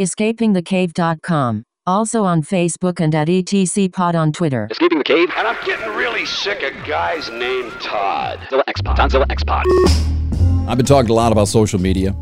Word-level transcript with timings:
escapingthecave.com. 0.00 1.64
Also 1.86 2.24
on 2.24 2.42
Facebook 2.42 2.98
and 2.98 3.14
at 3.14 3.28
ETCPod 3.28 4.16
on 4.16 4.32
Twitter. 4.32 4.66
Escaping 4.72 4.98
the 4.98 5.04
cave? 5.04 5.30
And 5.36 5.46
I'm 5.46 5.56
getting 5.64 5.88
really 5.94 6.26
sick 6.26 6.62
of 6.64 6.72
guys 6.84 7.30
named 7.30 7.70
Todd. 7.80 8.40
Zilla 8.50 8.64
X-Pod. 8.66 8.96
Tonzilla 8.98 9.26
X-Pod. 9.30 9.64
I've 10.68 10.76
been 10.76 10.86
talking 10.86 11.10
a 11.10 11.14
lot 11.14 11.30
about 11.30 11.46
social 11.46 11.80
media. 11.80 12.16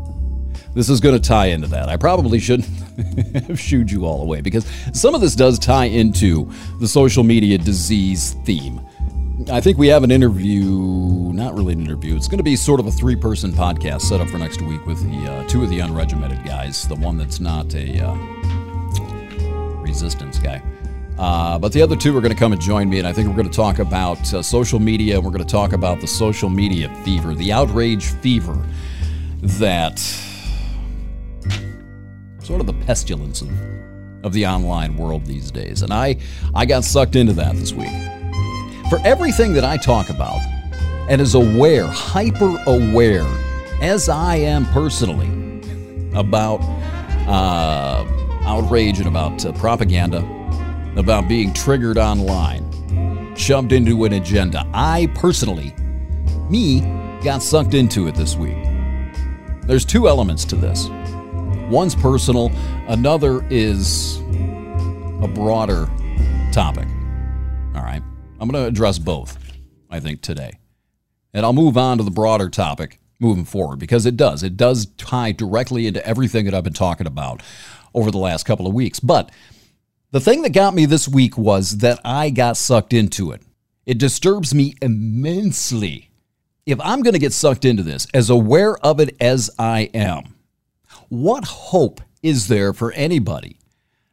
This 0.75 0.87
is 0.87 0.99
going 0.99 1.19
to 1.19 1.27
tie 1.27 1.47
into 1.47 1.67
that. 1.69 1.89
I 1.89 1.97
probably 1.97 2.37
shouldn't 2.37 2.67
have 3.47 3.59
shooed 3.59 3.89
you 3.89 4.05
all 4.05 4.21
away 4.21 4.41
because 4.41 4.67
some 4.93 5.15
of 5.15 5.21
this 5.21 5.33
does 5.33 5.57
tie 5.57 5.85
into 5.85 6.51
the 6.79 6.87
social 6.87 7.23
media 7.23 7.57
disease 7.57 8.35
theme. 8.45 8.84
I 9.47 9.61
think 9.61 9.77
we 9.77 9.87
have 9.89 10.03
an 10.03 10.09
interview, 10.09 11.31
not 11.31 11.53
really 11.53 11.73
an 11.73 11.81
interview. 11.81 12.15
It's 12.15 12.27
going 12.27 12.39
to 12.39 12.43
be 12.43 12.55
sort 12.55 12.79
of 12.79 12.87
a 12.87 12.91
three 12.91 13.15
person 13.15 13.51
podcast 13.51 14.01
set 14.01 14.19
up 14.19 14.27
for 14.27 14.39
next 14.39 14.59
week 14.61 14.83
with 14.87 14.99
the 15.07 15.31
uh, 15.31 15.47
two 15.47 15.63
of 15.63 15.69
the 15.69 15.77
unregimented 15.79 16.43
guys, 16.43 16.87
the 16.87 16.95
one 16.95 17.15
that's 17.15 17.39
not 17.39 17.75
a 17.75 18.03
uh, 18.03 18.15
resistance 19.81 20.39
guy. 20.39 20.63
Uh, 21.19 21.59
but 21.59 21.71
the 21.73 21.81
other 21.81 21.95
two 21.95 22.17
are 22.17 22.21
going 22.21 22.33
to 22.33 22.39
come 22.39 22.53
and 22.53 22.61
join 22.61 22.89
me, 22.89 22.97
and 22.97 23.07
I 23.07 23.13
think 23.13 23.27
we're 23.27 23.35
going 23.35 23.49
to 23.49 23.55
talk 23.55 23.77
about 23.77 24.33
uh, 24.33 24.41
social 24.41 24.79
media. 24.79 25.17
And 25.17 25.23
we're 25.23 25.31
going 25.31 25.45
to 25.45 25.51
talk 25.51 25.73
about 25.73 26.01
the 26.01 26.07
social 26.07 26.49
media 26.49 26.89
fever, 27.05 27.35
the 27.35 27.51
outrage 27.51 28.05
fever 28.05 28.65
that 29.41 29.99
sort 32.39 32.61
of 32.61 32.65
the 32.65 32.73
pestilence 32.85 33.43
of, 33.43 33.49
of 34.23 34.33
the 34.33 34.47
online 34.47 34.97
world 34.97 35.27
these 35.27 35.51
days. 35.51 35.83
And 35.83 35.93
I, 35.93 36.17
I 36.55 36.65
got 36.65 36.83
sucked 36.83 37.15
into 37.15 37.33
that 37.33 37.55
this 37.55 37.73
week. 37.73 38.14
For 38.89 38.99
everything 39.03 39.53
that 39.53 39.63
I 39.63 39.77
talk 39.77 40.09
about, 40.09 40.39
and 41.09 41.21
is 41.21 41.35
aware, 41.35 41.87
hyper 41.87 42.57
aware, 42.67 43.25
as 43.81 44.09
I 44.09 44.35
am 44.37 44.65
personally, 44.67 45.29
about 46.13 46.61
uh, 47.27 48.05
outrage 48.43 48.99
and 48.99 49.07
about 49.07 49.45
uh, 49.45 49.51
propaganda, 49.53 50.19
about 50.95 51.27
being 51.27 51.53
triggered 51.53 51.97
online, 51.97 53.35
shoved 53.35 53.71
into 53.71 54.05
an 54.05 54.13
agenda, 54.13 54.65
I 54.73 55.07
personally, 55.15 55.73
me, 56.49 56.81
got 57.23 57.41
sucked 57.41 57.73
into 57.73 58.07
it 58.07 58.15
this 58.15 58.35
week. 58.35 58.57
There's 59.63 59.85
two 59.85 60.07
elements 60.07 60.45
to 60.45 60.55
this. 60.55 60.87
One's 61.69 61.95
personal, 61.95 62.51
another 62.87 63.43
is 63.49 64.19
a 65.21 65.27
broader 65.27 65.89
topic. 66.51 66.87
All 67.75 67.81
right. 67.81 68.03
I'm 68.39 68.49
going 68.49 68.61
to 68.63 68.67
address 68.67 68.99
both, 68.99 69.37
I 69.89 69.99
think, 69.99 70.21
today. 70.21 70.59
And 71.33 71.45
I'll 71.45 71.53
move 71.53 71.77
on 71.77 71.97
to 71.97 72.03
the 72.03 72.11
broader 72.11 72.49
topic 72.49 72.99
moving 73.19 73.45
forward 73.45 73.79
because 73.79 74.05
it 74.05 74.17
does. 74.17 74.43
It 74.43 74.57
does 74.57 74.87
tie 74.97 75.31
directly 75.31 75.87
into 75.87 76.05
everything 76.05 76.45
that 76.45 76.53
I've 76.53 76.63
been 76.63 76.73
talking 76.73 77.07
about 77.07 77.41
over 77.93 78.11
the 78.11 78.17
last 78.17 78.43
couple 78.43 78.67
of 78.67 78.73
weeks. 78.73 78.99
But 78.99 79.31
the 80.11 80.19
thing 80.19 80.41
that 80.41 80.51
got 80.51 80.73
me 80.73 80.85
this 80.85 81.07
week 81.07 81.37
was 81.37 81.77
that 81.77 81.99
I 82.03 82.29
got 82.29 82.57
sucked 82.57 82.93
into 82.93 83.31
it. 83.31 83.41
It 83.85 83.97
disturbs 83.97 84.53
me 84.53 84.75
immensely. 84.81 86.09
If 86.65 86.79
I'm 86.81 87.03
going 87.03 87.13
to 87.13 87.19
get 87.19 87.33
sucked 87.33 87.63
into 87.63 87.83
this, 87.83 88.07
as 88.13 88.29
aware 88.29 88.75
of 88.77 88.99
it 88.99 89.15
as 89.21 89.49
I 89.57 89.89
am, 89.93 90.35
what 91.09 91.45
hope 91.45 92.01
is 92.21 92.47
there 92.47 92.73
for 92.73 92.91
anybody 92.93 93.59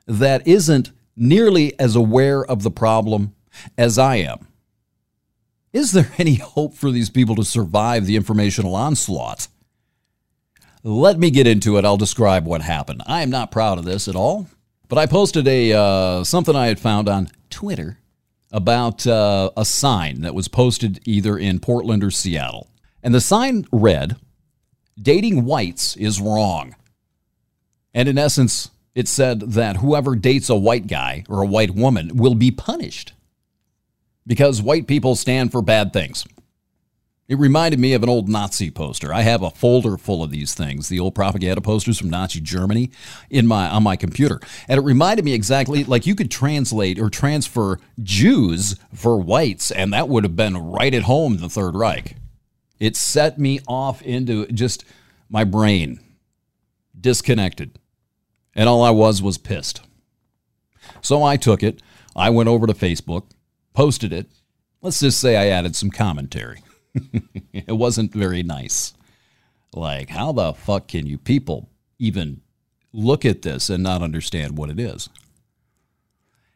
that 0.07 0.47
isn't 0.47 0.93
nearly 1.17 1.79
as 1.81 1.97
aware 1.97 2.45
of 2.45 2.63
the 2.63 2.71
problem 2.71 3.35
as 3.77 3.99
I 3.99 4.17
am? 4.17 4.47
Is 5.73 5.93
there 5.93 6.11
any 6.19 6.35
hope 6.35 6.75
for 6.75 6.91
these 6.91 7.11
people 7.11 7.37
to 7.37 7.45
survive 7.45 8.07
the 8.07 8.17
informational 8.17 8.75
onslaught? 8.75 9.49
Let 10.85 11.19
me 11.19 11.31
get 11.31 11.47
into 11.47 11.77
it. 11.77 11.85
I'll 11.85 11.97
describe 11.97 12.45
what 12.45 12.63
happened. 12.63 13.03
I 13.07 13.23
am 13.23 13.31
not 13.31 13.53
proud 13.53 13.79
of 13.79 13.85
this 13.85 14.09
at 14.09 14.17
all, 14.17 14.49
but 14.89 14.99
I 14.99 15.07
posted 15.07 15.47
a 15.47 15.73
uh, 15.73 16.25
something 16.25 16.57
I 16.57 16.67
had 16.67 16.81
found 16.81 17.09
on 17.09 17.29
Twitter 17.51 17.99
about 18.51 19.07
uh, 19.07 19.51
a 19.57 19.65
sign 19.65 20.23
that 20.23 20.35
was 20.35 20.49
posted 20.49 21.01
either 21.05 21.39
in 21.39 21.61
Portland 21.61 22.03
or 22.03 22.11
Seattle, 22.11 22.69
and 23.01 23.15
the 23.15 23.21
sign 23.21 23.65
read, 23.71 24.17
"Dating 25.01 25.45
whites 25.45 25.97
is 25.97 26.21
wrong." 26.21 26.75
And 27.95 28.09
in 28.09 28.19
essence, 28.19 28.71
it 28.93 29.07
said 29.07 29.53
that 29.53 29.77
whoever 29.77 30.17
dates 30.17 30.51
a 30.51 30.57
white 30.57 30.89
guy 30.89 31.25
or 31.29 31.43
a 31.43 31.47
white 31.47 31.77
woman 31.77 32.17
will 32.17 32.35
be 32.35 32.51
punished 32.51 33.13
because 34.27 34.63
white 34.63 34.87
people 34.87 35.17
stand 35.17 35.53
for 35.53 35.63
bad 35.63 35.93
things. 35.93 36.25
It 37.29 37.39
reminded 37.39 37.81
me 37.81 37.95
of 37.95 38.03
an 38.03 38.09
old 38.09 38.29
Nazi 38.29 38.71
poster. 38.71 39.15
I 39.15 39.23
have 39.23 39.43
a 39.43 39.51
folder 39.51 39.97
full 39.97 40.23
of 40.23 40.31
these 40.31 40.55
things, 40.55 40.89
the 40.89 41.01
old 41.01 41.15
propaganda 41.15 41.63
posters 41.63 41.99
from 41.99 42.11
Nazi 42.11 42.41
Germany 42.41 42.91
in 43.31 43.47
my 43.47 43.71
on 43.71 43.83
my 43.85 43.97
computer. 43.97 44.39
And 44.69 44.77
it 44.77 44.83
reminded 44.83 45.25
me 45.25 45.33
exactly 45.33 45.85
like 45.85 46.05
you 46.05 46.15
could 46.15 46.31
translate 46.31 46.99
or 46.99 47.09
transfer 47.09 47.79
Jews 48.03 48.77
for 48.93 49.19
whites 49.19 49.71
and 49.71 49.93
that 49.93 50.09
would 50.09 50.25
have 50.25 50.37
been 50.37 50.59
right 50.59 50.93
at 50.93 51.05
home 51.05 51.39
the 51.39 51.49
Third 51.49 51.75
Reich. 51.75 52.17
It 52.79 52.97
set 52.97 53.39
me 53.39 53.61
off 53.67 54.03
into 54.03 54.47
just 54.49 54.85
my 55.31 55.45
brain 55.45 56.01
disconnected. 57.01 57.79
And 58.55 58.69
all 58.69 58.83
I 58.83 58.91
was 58.91 59.23
was 59.23 59.39
pissed. 59.39 59.81
So 61.01 61.23
I 61.23 61.37
took 61.37 61.63
it, 61.63 61.81
I 62.15 62.31
went 62.31 62.49
over 62.49 62.67
to 62.67 62.75
Facebook, 62.75 63.31
posted 63.73 64.13
it. 64.13 64.27
Let's 64.81 65.01
just 65.01 65.21
say 65.21 65.37
I 65.37 65.47
added 65.47 65.77
some 65.77 65.91
commentary. 65.91 66.63
it 67.53 67.77
wasn't 67.77 68.13
very 68.13 68.43
nice. 68.43 68.95
Like, 69.75 70.11
how 70.11 70.33
the 70.33 70.53
fuck 70.53 70.89
can 70.89 71.07
you 71.07 71.19
people 71.19 71.69
even 71.99 72.43
look 72.93 73.25
at 73.25 73.43
this 73.43 73.71
and 73.71 73.83
not 73.83 74.03
understand 74.03 74.59
what 74.59 74.71
it 74.71 74.79
is? 74.79 75.09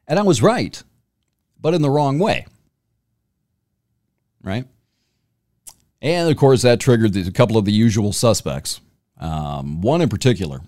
And 0.09 0.19
I 0.19 0.23
was 0.23 0.43
right, 0.43 0.83
but 1.61 1.75
in 1.75 1.83
the 1.83 1.91
wrong 1.91 2.19
way. 2.19 2.47
Right? 4.43 4.67
And 6.03 6.31
of 6.31 6.37
course, 6.37 6.63
that 6.63 6.79
triggered 6.79 7.17
a 7.17 7.33
couple 7.33 7.57
of 7.57 7.65
the 7.65 7.73
usual 7.73 8.13
suspects. 8.13 8.81
Um, 9.19 9.81
one 9.81 10.03
in 10.03 10.09
particular 10.11 10.61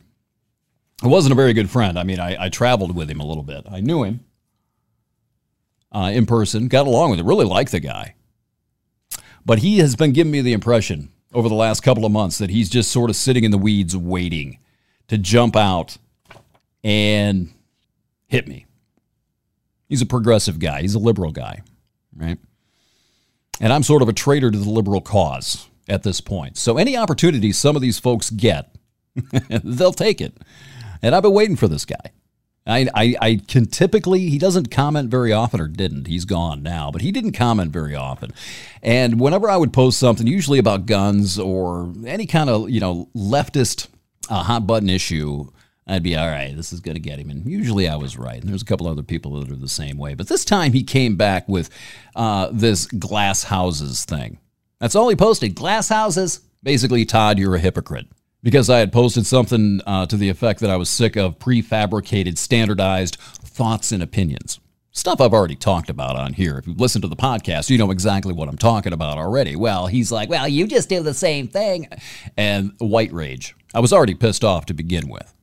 I 1.03 1.07
wasn't 1.07 1.33
a 1.33 1.37
very 1.37 1.53
good 1.53 1.71
friend. 1.71 1.99
I 1.99 2.03
mean, 2.03 2.19
I, 2.19 2.47
I 2.47 2.49
traveled 2.49 2.95
with 2.95 3.09
him 3.09 3.21
a 3.21 3.27
little 3.27 3.45
bit. 3.45 3.65
I 3.71 3.81
knew 3.81 4.03
him 4.03 4.21
uh, 5.93 6.11
in 6.13 6.27
person, 6.27 6.69
got 6.69 6.87
along 6.87 7.11
with 7.11 7.21
him, 7.21 7.27
really 7.27 7.47
liked 7.47 7.73
the 7.73 7.81
guy. 7.81 8.15
But 9.45 9.61
he 9.61 9.79
has 9.79 9.97
been 9.97 10.13
giving 10.13 10.31
me 10.31 10.41
the 10.41 10.53
impression 10.53 11.11
over 11.33 11.49
the 11.49 11.55
last 11.55 11.81
couple 11.81 12.05
of 12.05 12.13
months 12.13 12.39
that 12.39 12.51
he's 12.51 12.69
just 12.69 12.91
sort 12.91 13.11
of 13.11 13.17
sitting 13.17 13.45
in 13.45 13.51
the 13.51 13.59
weeds 13.59 13.97
waiting 13.97 14.59
to 15.09 15.19
jump 15.19 15.57
out 15.57 15.97
and 16.85 17.53
hit 18.27 18.47
me. 18.47 18.67
He's 19.89 20.03
a 20.03 20.07
progressive 20.07 20.59
guy, 20.59 20.83
he's 20.83 20.95
a 20.95 20.99
liberal 20.99 21.33
guy, 21.33 21.63
right? 22.15 22.39
And 23.61 23.73
I'm 23.73 23.83
sort 23.83 24.03
of 24.03 24.09
a 24.09 24.13
traitor 24.13 24.51
to 24.51 24.59
the 24.59 24.71
liberal 24.71 25.01
cause 25.01 25.69
at 25.89 26.03
this 26.03 26.21
point. 26.21 26.57
So 26.59 26.77
any 26.77 26.97
opportunity 26.97 27.53
some 27.53 27.75
of 27.75 27.83
these 27.83 27.99
folks 27.99 28.31
get, 28.31 28.75
they'll 29.65 29.93
take 29.93 30.21
it. 30.21 30.37
And 31.03 31.15
I've 31.15 31.23
been 31.23 31.33
waiting 31.33 31.57
for 31.57 31.69
this 31.69 31.85
guy. 31.85 32.13
I, 32.69 32.87
I, 32.95 33.17
I, 33.21 33.41
can 33.49 33.67
typically, 33.67 34.29
he 34.29 34.39
doesn't 34.39 34.71
comment 34.71 35.11
very 35.11 35.33
often 35.33 35.61
or 35.61 35.69
didn't. 35.69 36.07
He's 36.07 36.27
gone 36.27 36.63
now, 36.63 36.91
but 36.91 37.01
he 37.01 37.11
didn't 37.11 37.33
comment 37.33 37.73
very 37.73 37.95
often. 37.95 38.33
And 38.83 39.19
whenever 39.19 39.49
I 39.49 39.57
would 39.57 39.73
post 39.73 39.99
something, 39.99 40.27
usually 40.27 40.59
about 40.59 40.87
guns 40.87 41.39
or 41.39 41.93
any 42.07 42.27
kind 42.27 42.51
of, 42.51 42.69
you 42.69 42.81
know, 42.81 43.09
leftist 43.17 43.89
uh, 44.29 44.43
hot 44.43 44.67
button 44.67 44.91
issue, 44.91 45.47
I'd 45.87 46.03
be, 46.03 46.15
all 46.15 46.29
right, 46.29 46.55
this 46.55 46.73
is 46.73 46.81
going 46.81 46.97
to 46.97 47.01
get 47.01 47.19
him. 47.19 47.31
And 47.31 47.47
usually 47.47 47.89
I 47.89 47.97
was 47.97 48.19
right. 48.19 48.39
And 48.39 48.51
there's 48.51 48.63
a 48.63 48.67
couple 48.67 48.87
other 48.87 49.03
people 49.03 49.41
that 49.41 49.51
are 49.51 49.57
the 49.57 49.69
same 49.69 49.97
way. 49.97 50.13
But 50.13 50.29
this 50.29 50.45
time 50.45 50.75
he 50.75 50.83
came 50.83 51.17
back 51.17 51.49
with 51.49 51.71
uh, 52.15 52.51
this 52.53 52.85
glass 52.85 53.45
houses 53.45 54.05
thing. 54.05 54.39
That's 54.79 54.95
all 54.95 55.09
he 55.09 55.17
posted 55.17 55.55
glass 55.55 55.89
houses. 55.89 56.43
Basically, 56.63 57.07
Todd, 57.07 57.39
you're 57.39 57.55
a 57.55 57.61
hypocrite 57.61 58.09
because 58.43 58.71
I 58.71 58.79
had 58.79 58.93
posted 58.93 59.27
something 59.27 59.81
uh, 59.87 60.07
to 60.07 60.17
the 60.17 60.29
effect 60.29 60.61
that 60.61 60.71
I 60.71 60.77
was 60.77 60.89
sick 60.89 61.17
of 61.17 61.39
prefabricated, 61.39 62.39
standardized 62.39 63.17
thoughts 63.17 63.93
and 63.93 64.03
opinions. 64.03 64.61
Stuff 64.91 65.21
I've 65.21 65.35
already 65.35 65.55
talked 65.55 65.91
about 65.91 66.17
on 66.17 66.33
here. 66.33 66.59
If 66.59 66.67
you've 66.67 66.81
listened 66.81 67.03
to 67.03 67.09
the 67.09 67.17
podcast, 67.17 67.71
you 67.71 67.79
know 67.79 67.91
exactly 67.91 68.33
what 68.33 68.49
I'm 68.49 68.57
talking 68.57 68.93
about 68.93 69.19
already. 69.19 69.55
Well, 69.55 69.87
he's 69.87 70.11
like, 70.11 70.29
well, 70.29 70.49
you 70.49 70.67
just 70.67 70.89
do 70.89 71.03
the 71.03 71.15
same 71.15 71.47
thing. 71.47 71.89
And 72.37 72.73
white 72.79 73.13
rage. 73.13 73.55
I 73.75 73.81
was 73.81 73.93
already 73.93 74.15
pissed 74.15 74.45
off 74.45 74.67
to 74.67 74.75
begin 74.75 75.09
with. 75.09 75.35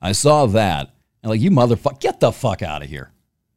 I 0.00 0.12
saw 0.12 0.46
that 0.46 0.94
and 1.24 1.30
like, 1.30 1.40
you 1.40 1.50
motherfucker, 1.50 2.00
get 2.00 2.20
the 2.20 2.30
fuck 2.30 2.60
out 2.60 2.82
of 2.82 2.88
here. 2.88 3.10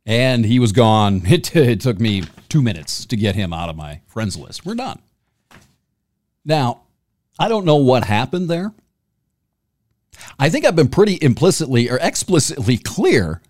And 0.06 0.46
he 0.46 0.58
was 0.58 0.72
gone. 0.72 1.22
It, 1.26 1.54
it 1.56 1.82
took 1.82 2.00
me 2.00 2.24
two 2.48 2.62
minutes 2.62 3.06
to 3.06 3.18
get 3.18 3.36
him 3.36 3.52
out 3.52 3.70
of 3.70 3.76
my 3.76 4.02
friends 4.08 4.38
list. 4.38 4.66
We're 4.66 4.76
done. 4.76 5.00
Now, 6.46 6.84
I 7.38 7.50
don't 7.50 7.66
know 7.66 7.76
what 7.76 8.06
happened 8.06 8.50
there. 8.50 8.74
I 10.40 10.50
think 10.50 10.66
I've 10.66 10.76
been 10.76 10.90
pretty 10.90 11.20
implicitly 11.22 11.90
or 11.90 11.98
explicitly 12.02 12.78
clear 12.78 13.42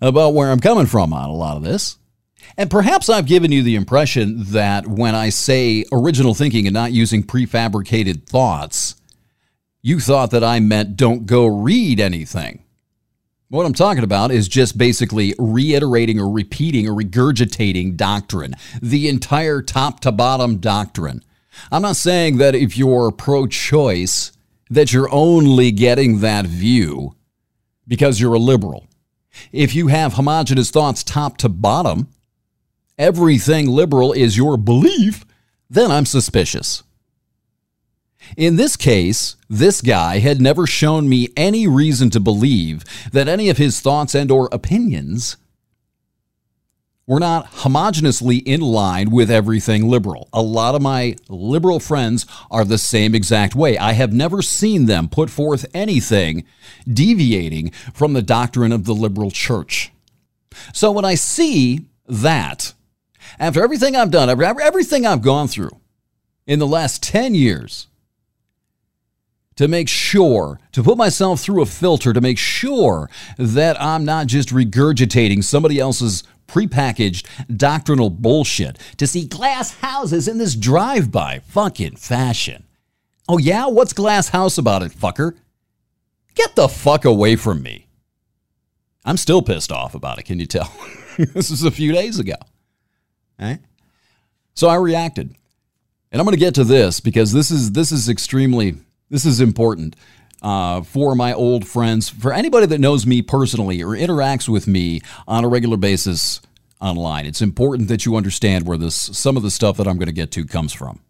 about 0.00 0.34
where 0.34 0.50
I'm 0.50 0.60
coming 0.60 0.86
from 0.86 1.12
on 1.12 1.28
a 1.30 1.34
lot 1.34 1.56
of 1.56 1.62
this. 1.62 1.98
And 2.56 2.70
perhaps 2.70 3.08
I've 3.08 3.26
given 3.26 3.52
you 3.52 3.62
the 3.62 3.76
impression 3.76 4.44
that 4.52 4.86
when 4.86 5.14
I 5.14 5.28
say 5.30 5.84
original 5.92 6.34
thinking 6.34 6.66
and 6.66 6.74
not 6.74 6.92
using 6.92 7.22
prefabricated 7.22 8.26
thoughts, 8.26 8.96
you 9.82 10.00
thought 10.00 10.30
that 10.32 10.44
I 10.44 10.60
meant 10.60 10.96
don't 10.96 11.26
go 11.26 11.46
read 11.46 12.00
anything 12.00 12.64
What 13.50 13.64
I'm 13.64 13.74
talking 13.74 14.04
about 14.04 14.30
is 14.30 14.48
just 14.48 14.76
basically 14.76 15.34
reiterating 15.38 16.20
or 16.20 16.30
repeating 16.30 16.88
or 16.88 16.92
regurgitating 16.92 17.96
doctrine, 17.96 18.54
the 18.82 19.08
entire 19.08 19.62
top 19.62 20.00
to 20.00 20.12
bottom 20.12 20.58
doctrine. 20.58 21.22
I'm 21.72 21.82
not 21.82 21.96
saying 21.96 22.38
that 22.38 22.54
if 22.54 22.76
you're 22.76 23.10
pro 23.12 23.46
choice, 23.46 24.32
that 24.70 24.92
you're 24.92 25.12
only 25.12 25.70
getting 25.70 26.20
that 26.20 26.46
view 26.46 27.14
because 27.86 28.20
you're 28.20 28.34
a 28.34 28.38
liberal. 28.38 28.86
If 29.52 29.74
you 29.74 29.88
have 29.88 30.14
homogenous 30.14 30.70
thoughts 30.70 31.02
top 31.02 31.36
to 31.38 31.48
bottom, 31.48 32.08
everything 32.96 33.66
liberal 33.66 34.12
is 34.12 34.36
your 34.36 34.56
belief, 34.56 35.24
then 35.70 35.90
I'm 35.90 36.06
suspicious. 36.06 36.82
In 38.36 38.56
this 38.56 38.76
case, 38.76 39.36
this 39.48 39.80
guy 39.80 40.18
had 40.18 40.40
never 40.40 40.66
shown 40.66 41.08
me 41.08 41.28
any 41.36 41.66
reason 41.66 42.10
to 42.10 42.20
believe 42.20 42.84
that 43.12 43.28
any 43.28 43.48
of 43.48 43.56
his 43.56 43.80
thoughts 43.80 44.14
and 44.14 44.30
or 44.30 44.48
opinions 44.52 45.36
were 47.08 47.18
not 47.18 47.50
homogenously 47.52 48.42
in 48.44 48.60
line 48.60 49.10
with 49.10 49.30
everything 49.30 49.88
liberal. 49.88 50.28
A 50.32 50.42
lot 50.42 50.74
of 50.74 50.82
my 50.82 51.16
liberal 51.28 51.80
friends 51.80 52.26
are 52.50 52.66
the 52.66 52.76
same 52.76 53.14
exact 53.14 53.54
way. 53.54 53.78
I 53.78 53.92
have 53.92 54.12
never 54.12 54.42
seen 54.42 54.84
them 54.84 55.08
put 55.08 55.30
forth 55.30 55.64
anything 55.72 56.44
deviating 56.86 57.70
from 57.94 58.12
the 58.12 58.20
doctrine 58.20 58.72
of 58.72 58.84
the 58.84 58.94
liberal 58.94 59.30
church. 59.30 59.90
So 60.74 60.92
when 60.92 61.06
I 61.06 61.14
see 61.14 61.86
that, 62.06 62.74
after 63.38 63.64
everything 63.64 63.96
I've 63.96 64.10
done, 64.10 64.28
everything 64.28 65.06
I've 65.06 65.22
gone 65.22 65.48
through 65.48 65.80
in 66.46 66.58
the 66.58 66.66
last 66.66 67.02
10 67.02 67.34
years, 67.34 67.86
to 69.56 69.66
make 69.66 69.88
sure, 69.88 70.60
to 70.72 70.84
put 70.84 70.96
myself 70.96 71.40
through 71.40 71.62
a 71.62 71.66
filter 71.66 72.12
to 72.12 72.20
make 72.20 72.38
sure 72.38 73.10
that 73.38 73.80
I'm 73.82 74.04
not 74.04 74.26
just 74.28 74.50
regurgitating 74.50 75.42
somebody 75.42 75.80
else's 75.80 76.22
prepackaged 76.48 77.26
doctrinal 77.54 78.10
bullshit 78.10 78.78
to 78.96 79.06
see 79.06 79.26
glass 79.26 79.76
houses 79.76 80.26
in 80.26 80.38
this 80.38 80.54
drive 80.54 81.12
by 81.12 81.40
fucking 81.46 81.96
fashion. 81.96 82.64
Oh, 83.28 83.38
yeah? 83.38 83.66
What's 83.66 83.92
glass 83.92 84.30
house 84.30 84.58
about 84.58 84.82
it, 84.82 84.92
fucker? 84.92 85.36
Get 86.34 86.56
the 86.56 86.68
fuck 86.68 87.04
away 87.04 87.36
from 87.36 87.62
me. 87.62 87.86
I'm 89.04 89.16
still 89.16 89.42
pissed 89.42 89.70
off 89.70 89.94
about 89.94 90.18
it, 90.18 90.24
can 90.24 90.40
you 90.40 90.46
tell? 90.46 90.72
this 91.18 91.50
was 91.50 91.62
a 91.62 91.70
few 91.70 91.92
days 91.92 92.18
ago. 92.18 92.34
Right? 93.38 93.60
So 94.54 94.68
I 94.68 94.76
reacted. 94.76 95.34
And 96.10 96.20
I'm 96.20 96.24
going 96.24 96.34
to 96.34 96.40
get 96.40 96.54
to 96.54 96.64
this 96.64 97.00
because 97.00 97.32
this 97.32 97.50
is 97.50 97.72
this 97.72 97.92
is 97.92 98.08
extremely 98.08 98.76
this 99.10 99.24
is 99.24 99.40
important 99.40 99.94
uh, 100.42 100.82
for 100.82 101.14
my 101.14 101.32
old 101.32 101.66
friends, 101.66 102.08
for 102.08 102.32
anybody 102.32 102.66
that 102.66 102.80
knows 102.80 103.06
me 103.06 103.22
personally 103.22 103.82
or 103.82 103.88
interacts 103.88 104.48
with 104.48 104.66
me 104.66 105.00
on 105.26 105.44
a 105.44 105.48
regular 105.48 105.76
basis 105.76 106.40
online. 106.80 107.26
It's 107.26 107.42
important 107.42 107.88
that 107.88 108.06
you 108.06 108.16
understand 108.16 108.66
where 108.66 108.78
this 108.78 108.94
some 108.94 109.36
of 109.36 109.42
the 109.42 109.50
stuff 109.50 109.76
that 109.78 109.88
I'm 109.88 109.96
going 109.96 110.06
to 110.06 110.12
get 110.12 110.30
to 110.32 110.44
comes 110.44 110.72
from, 110.72 111.00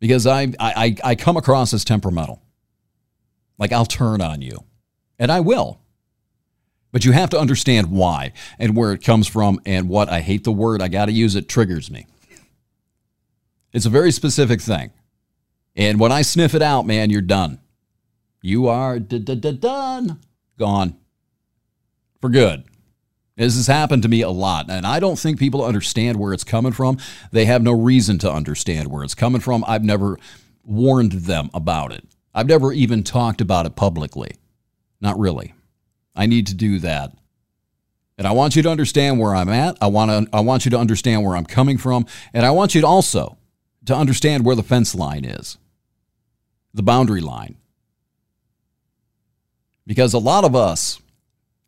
because 0.00 0.26
I 0.26 0.52
I, 0.58 0.96
I 1.04 1.14
come 1.14 1.36
across 1.36 1.74
as 1.74 1.84
temperamental. 1.84 2.42
Like 3.58 3.72
I'll 3.72 3.86
turn 3.86 4.20
on 4.20 4.40
you, 4.40 4.64
and 5.18 5.30
I 5.30 5.40
will. 5.40 5.80
But 6.90 7.04
you 7.04 7.12
have 7.12 7.30
to 7.30 7.38
understand 7.38 7.90
why 7.90 8.32
and 8.58 8.74
where 8.74 8.92
it 8.92 9.04
comes 9.04 9.28
from 9.28 9.60
and 9.66 9.90
what 9.90 10.08
I 10.08 10.20
hate 10.20 10.44
the 10.44 10.52
word. 10.52 10.80
I 10.80 10.88
got 10.88 11.06
to 11.06 11.12
use 11.12 11.34
it 11.34 11.46
triggers 11.48 11.90
me. 11.90 12.06
It's 13.74 13.84
a 13.84 13.90
very 13.90 14.10
specific 14.10 14.62
thing. 14.62 14.90
And 15.76 16.00
when 16.00 16.12
I 16.12 16.22
sniff 16.22 16.54
it 16.54 16.62
out, 16.62 16.86
man, 16.86 17.10
you're 17.10 17.20
done. 17.20 17.60
You 18.42 18.68
are 18.68 18.98
done. 18.98 20.20
Gone. 20.58 20.96
For 22.20 22.30
good. 22.30 22.64
This 23.36 23.54
has 23.54 23.68
happened 23.68 24.02
to 24.02 24.08
me 24.08 24.22
a 24.22 24.30
lot, 24.30 24.68
and 24.68 24.84
I 24.84 24.98
don't 24.98 25.18
think 25.18 25.38
people 25.38 25.64
understand 25.64 26.18
where 26.18 26.32
it's 26.32 26.42
coming 26.42 26.72
from. 26.72 26.98
They 27.30 27.44
have 27.44 27.62
no 27.62 27.72
reason 27.72 28.18
to 28.18 28.32
understand 28.32 28.88
where 28.88 29.04
it's 29.04 29.14
coming 29.14 29.40
from. 29.40 29.64
I've 29.68 29.84
never 29.84 30.18
warned 30.64 31.12
them 31.12 31.48
about 31.54 31.92
it. 31.92 32.04
I've 32.34 32.48
never 32.48 32.72
even 32.72 33.04
talked 33.04 33.40
about 33.40 33.64
it 33.64 33.76
publicly. 33.76 34.32
Not 35.00 35.18
really. 35.18 35.54
I 36.16 36.26
need 36.26 36.48
to 36.48 36.54
do 36.54 36.80
that. 36.80 37.12
And 38.18 38.26
I 38.26 38.32
want 38.32 38.56
you 38.56 38.62
to 38.62 38.70
understand 38.70 39.20
where 39.20 39.36
I'm 39.36 39.48
at. 39.48 39.78
I 39.80 39.86
want 39.86 40.10
to 40.10 40.36
I 40.36 40.40
want 40.40 40.64
you 40.64 40.72
to 40.72 40.78
understand 40.78 41.24
where 41.24 41.36
I'm 41.36 41.46
coming 41.46 41.78
from, 41.78 42.06
and 42.32 42.44
I 42.44 42.50
want 42.50 42.74
you 42.74 42.80
to 42.80 42.86
also 42.86 43.38
to 43.86 43.94
understand 43.94 44.44
where 44.44 44.56
the 44.56 44.64
fence 44.64 44.94
line 44.96 45.24
is 45.24 45.58
the 46.74 46.82
boundary 46.82 47.20
line. 47.20 47.56
Because 49.88 50.12
a 50.12 50.18
lot 50.18 50.44
of 50.44 50.54
us 50.54 51.00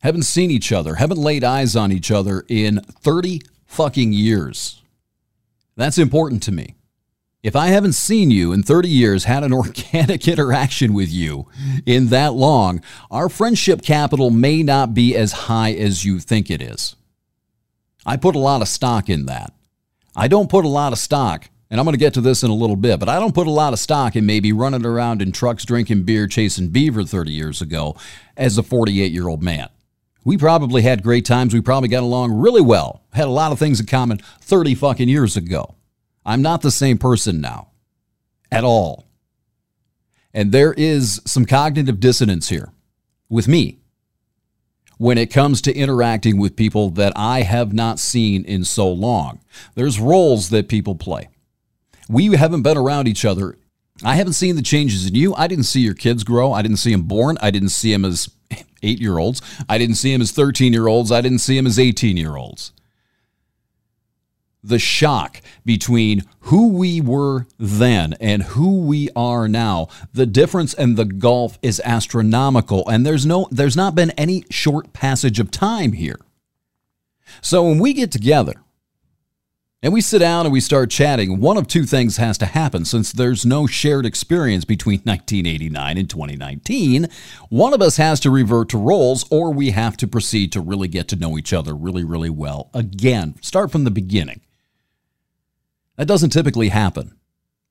haven't 0.02 0.24
seen 0.24 0.50
each 0.50 0.72
other, 0.72 0.96
haven't 0.96 1.16
laid 1.16 1.42
eyes 1.42 1.74
on 1.74 1.90
each 1.90 2.10
other 2.10 2.44
in 2.48 2.80
30 2.80 3.40
fucking 3.64 4.12
years. 4.12 4.82
That's 5.74 5.96
important 5.96 6.42
to 6.42 6.52
me. 6.52 6.74
If 7.42 7.56
I 7.56 7.68
haven't 7.68 7.94
seen 7.94 8.30
you 8.30 8.52
in 8.52 8.62
30 8.62 8.90
years, 8.90 9.24
had 9.24 9.42
an 9.42 9.52
organic 9.54 10.28
interaction 10.28 10.92
with 10.92 11.10
you 11.10 11.46
in 11.86 12.08
that 12.08 12.34
long, 12.34 12.82
our 13.10 13.30
friendship 13.30 13.80
capital 13.80 14.28
may 14.28 14.62
not 14.62 14.92
be 14.92 15.16
as 15.16 15.32
high 15.32 15.72
as 15.72 16.04
you 16.04 16.20
think 16.20 16.50
it 16.50 16.60
is. 16.60 16.96
I 18.04 18.18
put 18.18 18.34
a 18.34 18.38
lot 18.38 18.60
of 18.60 18.68
stock 18.68 19.08
in 19.08 19.24
that. 19.26 19.54
I 20.14 20.28
don't 20.28 20.50
put 20.50 20.66
a 20.66 20.68
lot 20.68 20.92
of 20.92 20.98
stock 20.98 21.48
and 21.70 21.78
I'm 21.78 21.84
going 21.84 21.94
to 21.94 21.98
get 21.98 22.14
to 22.14 22.20
this 22.20 22.42
in 22.42 22.50
a 22.50 22.54
little 22.54 22.76
bit, 22.76 22.98
but 22.98 23.08
I 23.08 23.20
don't 23.20 23.34
put 23.34 23.46
a 23.46 23.50
lot 23.50 23.72
of 23.72 23.78
stock 23.78 24.16
in 24.16 24.26
maybe 24.26 24.52
running 24.52 24.84
around 24.84 25.22
in 25.22 25.30
trucks, 25.30 25.64
drinking 25.64 26.02
beer, 26.02 26.26
chasing 26.26 26.68
beaver 26.68 27.04
30 27.04 27.30
years 27.30 27.62
ago 27.62 27.96
as 28.36 28.58
a 28.58 28.62
48 28.62 29.12
year 29.12 29.28
old 29.28 29.42
man. 29.42 29.68
We 30.24 30.36
probably 30.36 30.82
had 30.82 31.02
great 31.02 31.24
times. 31.24 31.54
We 31.54 31.60
probably 31.60 31.88
got 31.88 32.02
along 32.02 32.32
really 32.32 32.60
well, 32.60 33.04
had 33.12 33.26
a 33.26 33.30
lot 33.30 33.52
of 33.52 33.58
things 33.58 33.80
in 33.80 33.86
common 33.86 34.18
30 34.40 34.74
fucking 34.74 35.08
years 35.08 35.36
ago. 35.36 35.76
I'm 36.26 36.42
not 36.42 36.60
the 36.60 36.70
same 36.70 36.98
person 36.98 37.40
now 37.40 37.68
at 38.50 38.64
all. 38.64 39.06
And 40.34 40.52
there 40.52 40.72
is 40.74 41.20
some 41.24 41.46
cognitive 41.46 42.00
dissonance 42.00 42.48
here 42.48 42.72
with 43.28 43.48
me 43.48 43.78
when 44.98 45.16
it 45.16 45.32
comes 45.32 45.62
to 45.62 45.74
interacting 45.74 46.36
with 46.36 46.56
people 46.56 46.90
that 46.90 47.12
I 47.16 47.42
have 47.42 47.72
not 47.72 47.98
seen 47.98 48.44
in 48.44 48.64
so 48.64 48.90
long. 48.92 49.40
There's 49.74 49.98
roles 49.98 50.50
that 50.50 50.68
people 50.68 50.94
play 50.94 51.28
we 52.10 52.26
haven't 52.36 52.62
been 52.62 52.76
around 52.76 53.06
each 53.06 53.24
other. 53.24 53.56
I 54.02 54.16
haven't 54.16 54.32
seen 54.32 54.56
the 54.56 54.62
changes 54.62 55.06
in 55.06 55.14
you. 55.14 55.34
I 55.34 55.46
didn't 55.46 55.64
see 55.64 55.80
your 55.80 55.94
kids 55.94 56.24
grow. 56.24 56.52
I 56.52 56.62
didn't 56.62 56.78
see 56.78 56.90
them 56.92 57.02
born. 57.02 57.38
I 57.40 57.50
didn't 57.50 57.68
see 57.68 57.92
them 57.92 58.04
as 58.04 58.30
eight 58.82 59.00
year 59.00 59.18
olds. 59.18 59.40
I 59.68 59.78
didn't 59.78 59.94
see 59.96 60.12
them 60.12 60.20
as 60.20 60.32
13 60.32 60.72
year 60.72 60.88
olds. 60.88 61.12
I 61.12 61.20
didn't 61.20 61.38
see 61.38 61.56
them 61.56 61.66
as 61.66 61.78
18 61.78 62.16
year 62.16 62.36
olds. 62.36 62.72
The 64.62 64.78
shock 64.78 65.40
between 65.64 66.24
who 66.40 66.68
we 66.68 67.00
were 67.00 67.46
then 67.58 68.14
and 68.20 68.42
who 68.42 68.80
we 68.80 69.08
are 69.16 69.48
now, 69.48 69.88
the 70.12 70.26
difference 70.26 70.74
and 70.74 70.96
the 70.96 71.06
gulf 71.06 71.58
is 71.62 71.80
astronomical. 71.82 72.86
And 72.88 73.06
there's 73.06 73.24
no, 73.24 73.48
there's 73.50 73.76
not 73.76 73.94
been 73.94 74.10
any 74.12 74.44
short 74.50 74.92
passage 74.92 75.40
of 75.40 75.50
time 75.50 75.92
here. 75.92 76.18
So 77.40 77.62
when 77.64 77.78
we 77.78 77.94
get 77.94 78.10
together, 78.10 78.54
and 79.82 79.94
we 79.94 80.02
sit 80.02 80.18
down 80.18 80.44
and 80.44 80.52
we 80.52 80.60
start 80.60 80.90
chatting, 80.90 81.40
one 81.40 81.56
of 81.56 81.66
two 81.66 81.84
things 81.84 82.18
has 82.18 82.36
to 82.38 82.46
happen 82.46 82.84
since 82.84 83.12
there's 83.12 83.46
no 83.46 83.66
shared 83.66 84.04
experience 84.04 84.66
between 84.66 85.00
1989 85.04 85.96
and 85.96 86.10
2019. 86.10 87.08
One 87.48 87.72
of 87.72 87.80
us 87.80 87.96
has 87.96 88.20
to 88.20 88.30
revert 88.30 88.68
to 88.70 88.78
roles, 88.78 89.24
or 89.30 89.52
we 89.52 89.70
have 89.70 89.96
to 89.98 90.06
proceed 90.06 90.52
to 90.52 90.60
really 90.60 90.88
get 90.88 91.08
to 91.08 91.16
know 91.16 91.38
each 91.38 91.54
other 91.54 91.74
really, 91.74 92.04
really 92.04 92.28
well. 92.28 92.70
Again, 92.74 93.36
start 93.40 93.72
from 93.72 93.84
the 93.84 93.90
beginning. 93.90 94.42
That 95.96 96.08
doesn't 96.08 96.30
typically 96.30 96.68
happen. 96.68 97.14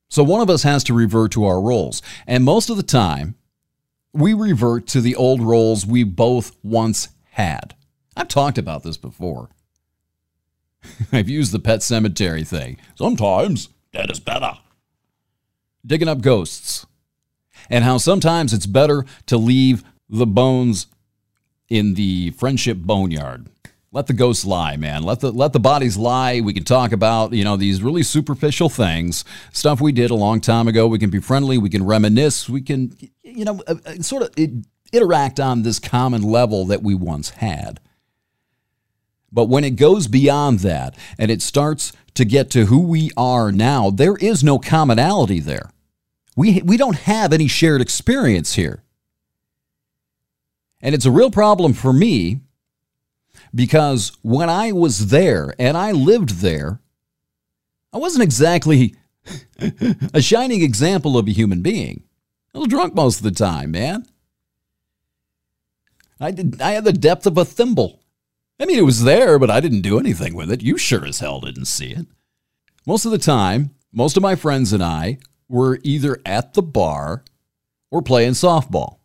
So 0.08 0.24
one 0.24 0.40
of 0.40 0.50
us 0.50 0.64
has 0.64 0.82
to 0.84 0.94
revert 0.94 1.30
to 1.32 1.44
our 1.44 1.60
roles. 1.60 2.02
And 2.26 2.44
most 2.44 2.70
of 2.70 2.76
the 2.76 2.82
time, 2.82 3.36
we 4.12 4.34
revert 4.34 4.88
to 4.88 5.00
the 5.00 5.14
old 5.14 5.40
roles 5.40 5.86
we 5.86 6.02
both 6.02 6.56
once 6.64 7.10
had. 7.30 7.76
I've 8.16 8.26
talked 8.26 8.58
about 8.58 8.82
this 8.82 8.96
before. 8.96 9.50
I've 11.12 11.28
used 11.28 11.52
the 11.52 11.58
pet 11.58 11.82
cemetery 11.82 12.44
thing. 12.44 12.78
Sometimes 12.94 13.68
dead 13.92 14.10
is 14.10 14.20
better. 14.20 14.52
Digging 15.84 16.08
up 16.08 16.20
ghosts. 16.20 16.86
And 17.68 17.84
how 17.84 17.98
sometimes 17.98 18.52
it's 18.52 18.66
better 18.66 19.04
to 19.26 19.36
leave 19.36 19.84
the 20.08 20.26
bones 20.26 20.86
in 21.68 21.94
the 21.94 22.30
friendship 22.32 22.78
boneyard. 22.78 23.46
Let 23.92 24.06
the 24.06 24.12
ghosts 24.12 24.44
lie, 24.44 24.76
man. 24.76 25.02
Let 25.02 25.20
the 25.20 25.32
let 25.32 25.52
the 25.52 25.58
bodies 25.58 25.96
lie. 25.96 26.40
We 26.40 26.52
can 26.52 26.62
talk 26.62 26.92
about, 26.92 27.32
you 27.32 27.42
know, 27.42 27.56
these 27.56 27.82
really 27.82 28.04
superficial 28.04 28.68
things, 28.68 29.24
stuff 29.52 29.80
we 29.80 29.90
did 29.90 30.12
a 30.12 30.16
long 30.16 30.40
time 30.40 30.68
ago. 30.68 30.86
We 30.86 31.00
can 31.00 31.10
be 31.10 31.18
friendly, 31.18 31.58
we 31.58 31.70
can 31.70 31.84
reminisce, 31.84 32.48
we 32.48 32.60
can 32.60 32.96
you 33.22 33.44
know, 33.44 33.62
uh, 33.66 33.76
uh, 33.84 33.94
sort 33.96 34.22
of 34.22 34.30
interact 34.92 35.40
on 35.40 35.62
this 35.62 35.78
common 35.78 36.22
level 36.22 36.66
that 36.66 36.82
we 36.82 36.94
once 36.94 37.30
had. 37.30 37.80
But 39.32 39.48
when 39.48 39.64
it 39.64 39.76
goes 39.76 40.08
beyond 40.08 40.60
that 40.60 40.96
and 41.18 41.30
it 41.30 41.42
starts 41.42 41.92
to 42.14 42.24
get 42.24 42.50
to 42.50 42.66
who 42.66 42.80
we 42.80 43.10
are 43.16 43.52
now, 43.52 43.90
there 43.90 44.16
is 44.16 44.42
no 44.42 44.58
commonality 44.58 45.40
there. 45.40 45.70
We, 46.36 46.62
we 46.62 46.76
don't 46.76 46.96
have 46.96 47.32
any 47.32 47.46
shared 47.46 47.80
experience 47.80 48.54
here. 48.54 48.82
And 50.80 50.94
it's 50.94 51.04
a 51.04 51.10
real 51.10 51.30
problem 51.30 51.72
for 51.72 51.92
me 51.92 52.40
because 53.54 54.12
when 54.22 54.48
I 54.48 54.72
was 54.72 55.08
there 55.08 55.54
and 55.58 55.76
I 55.76 55.92
lived 55.92 56.40
there, 56.40 56.80
I 57.92 57.98
wasn't 57.98 58.24
exactly 58.24 58.94
a 60.14 60.22
shining 60.22 60.62
example 60.62 61.18
of 61.18 61.28
a 61.28 61.32
human 61.32 61.60
being. 61.62 62.04
I 62.54 62.58
was 62.58 62.68
drunk 62.68 62.94
most 62.94 63.18
of 63.18 63.22
the 63.22 63.30
time, 63.30 63.70
man. 63.72 64.06
I 66.18 66.30
did 66.30 66.60
I 66.60 66.72
had 66.72 66.84
the 66.84 66.92
depth 66.92 67.26
of 67.26 67.38
a 67.38 67.44
thimble. 67.44 68.02
I 68.60 68.66
mean, 68.66 68.78
it 68.78 68.84
was 68.84 69.04
there, 69.04 69.38
but 69.38 69.50
I 69.50 69.60
didn't 69.60 69.80
do 69.80 69.98
anything 69.98 70.34
with 70.34 70.50
it. 70.50 70.62
You 70.62 70.76
sure 70.76 71.06
as 71.06 71.20
hell 71.20 71.40
didn't 71.40 71.64
see 71.64 71.92
it. 71.92 72.06
Most 72.86 73.06
of 73.06 73.10
the 73.10 73.18
time, 73.18 73.70
most 73.90 74.18
of 74.18 74.22
my 74.22 74.36
friends 74.36 74.74
and 74.74 74.82
I 74.82 75.18
were 75.48 75.80
either 75.82 76.18
at 76.26 76.52
the 76.52 76.62
bar 76.62 77.24
or 77.90 78.02
playing 78.02 78.32
softball 78.32 78.98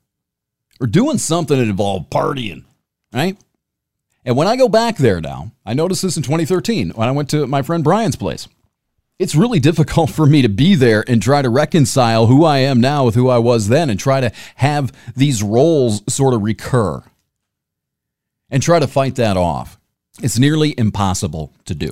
or 0.82 0.88
doing 0.88 1.18
something 1.18 1.58
that 1.58 1.70
involved 1.70 2.12
partying, 2.12 2.66
right? 3.14 3.38
And 4.26 4.36
when 4.36 4.48
I 4.48 4.58
go 4.58 4.68
back 4.68 4.98
there 4.98 5.22
now, 5.22 5.52
I 5.66 5.74
noticed 5.74 6.02
this 6.02 6.18
in 6.18 6.24
2013 6.24 6.90
when 6.90 7.08
I 7.08 7.12
went 7.12 7.30
to 7.30 7.48
my 7.48 7.62
friend 7.62 7.84
Brian's 7.84 8.18
place. 8.18 8.50
It's 9.20 9.36
really 9.36 9.62
difficult 9.62 10.10
for 10.10 10.26
me 10.26 10.42
to 10.42 10.50
be 10.50 10.76
there 10.76 11.06
and 11.08 11.22
try 11.22 11.42
to 11.42 11.50
reconcile 11.50 12.26
who 12.26 12.44
I 12.44 12.58
am 12.58 12.82
now 12.82 13.06
with 13.06 13.16
who 13.16 13.30
I 13.30 13.38
was 13.38 13.70
then 13.70 13.90
and 13.90 13.98
try 13.98 14.20
to 14.20 14.34
have 14.56 14.92
these 15.16 15.42
roles 15.42 16.04
sort 16.14 16.34
of 16.34 16.42
recur 16.42 17.02
and 18.50 18.62
try 18.62 18.80
to 18.80 18.88
fight 18.88 19.16
that 19.16 19.38
off. 19.38 19.80
It's 20.22 20.40
nearly 20.40 20.74
impossible 20.78 21.54
to 21.66 21.75
do. 21.75 21.90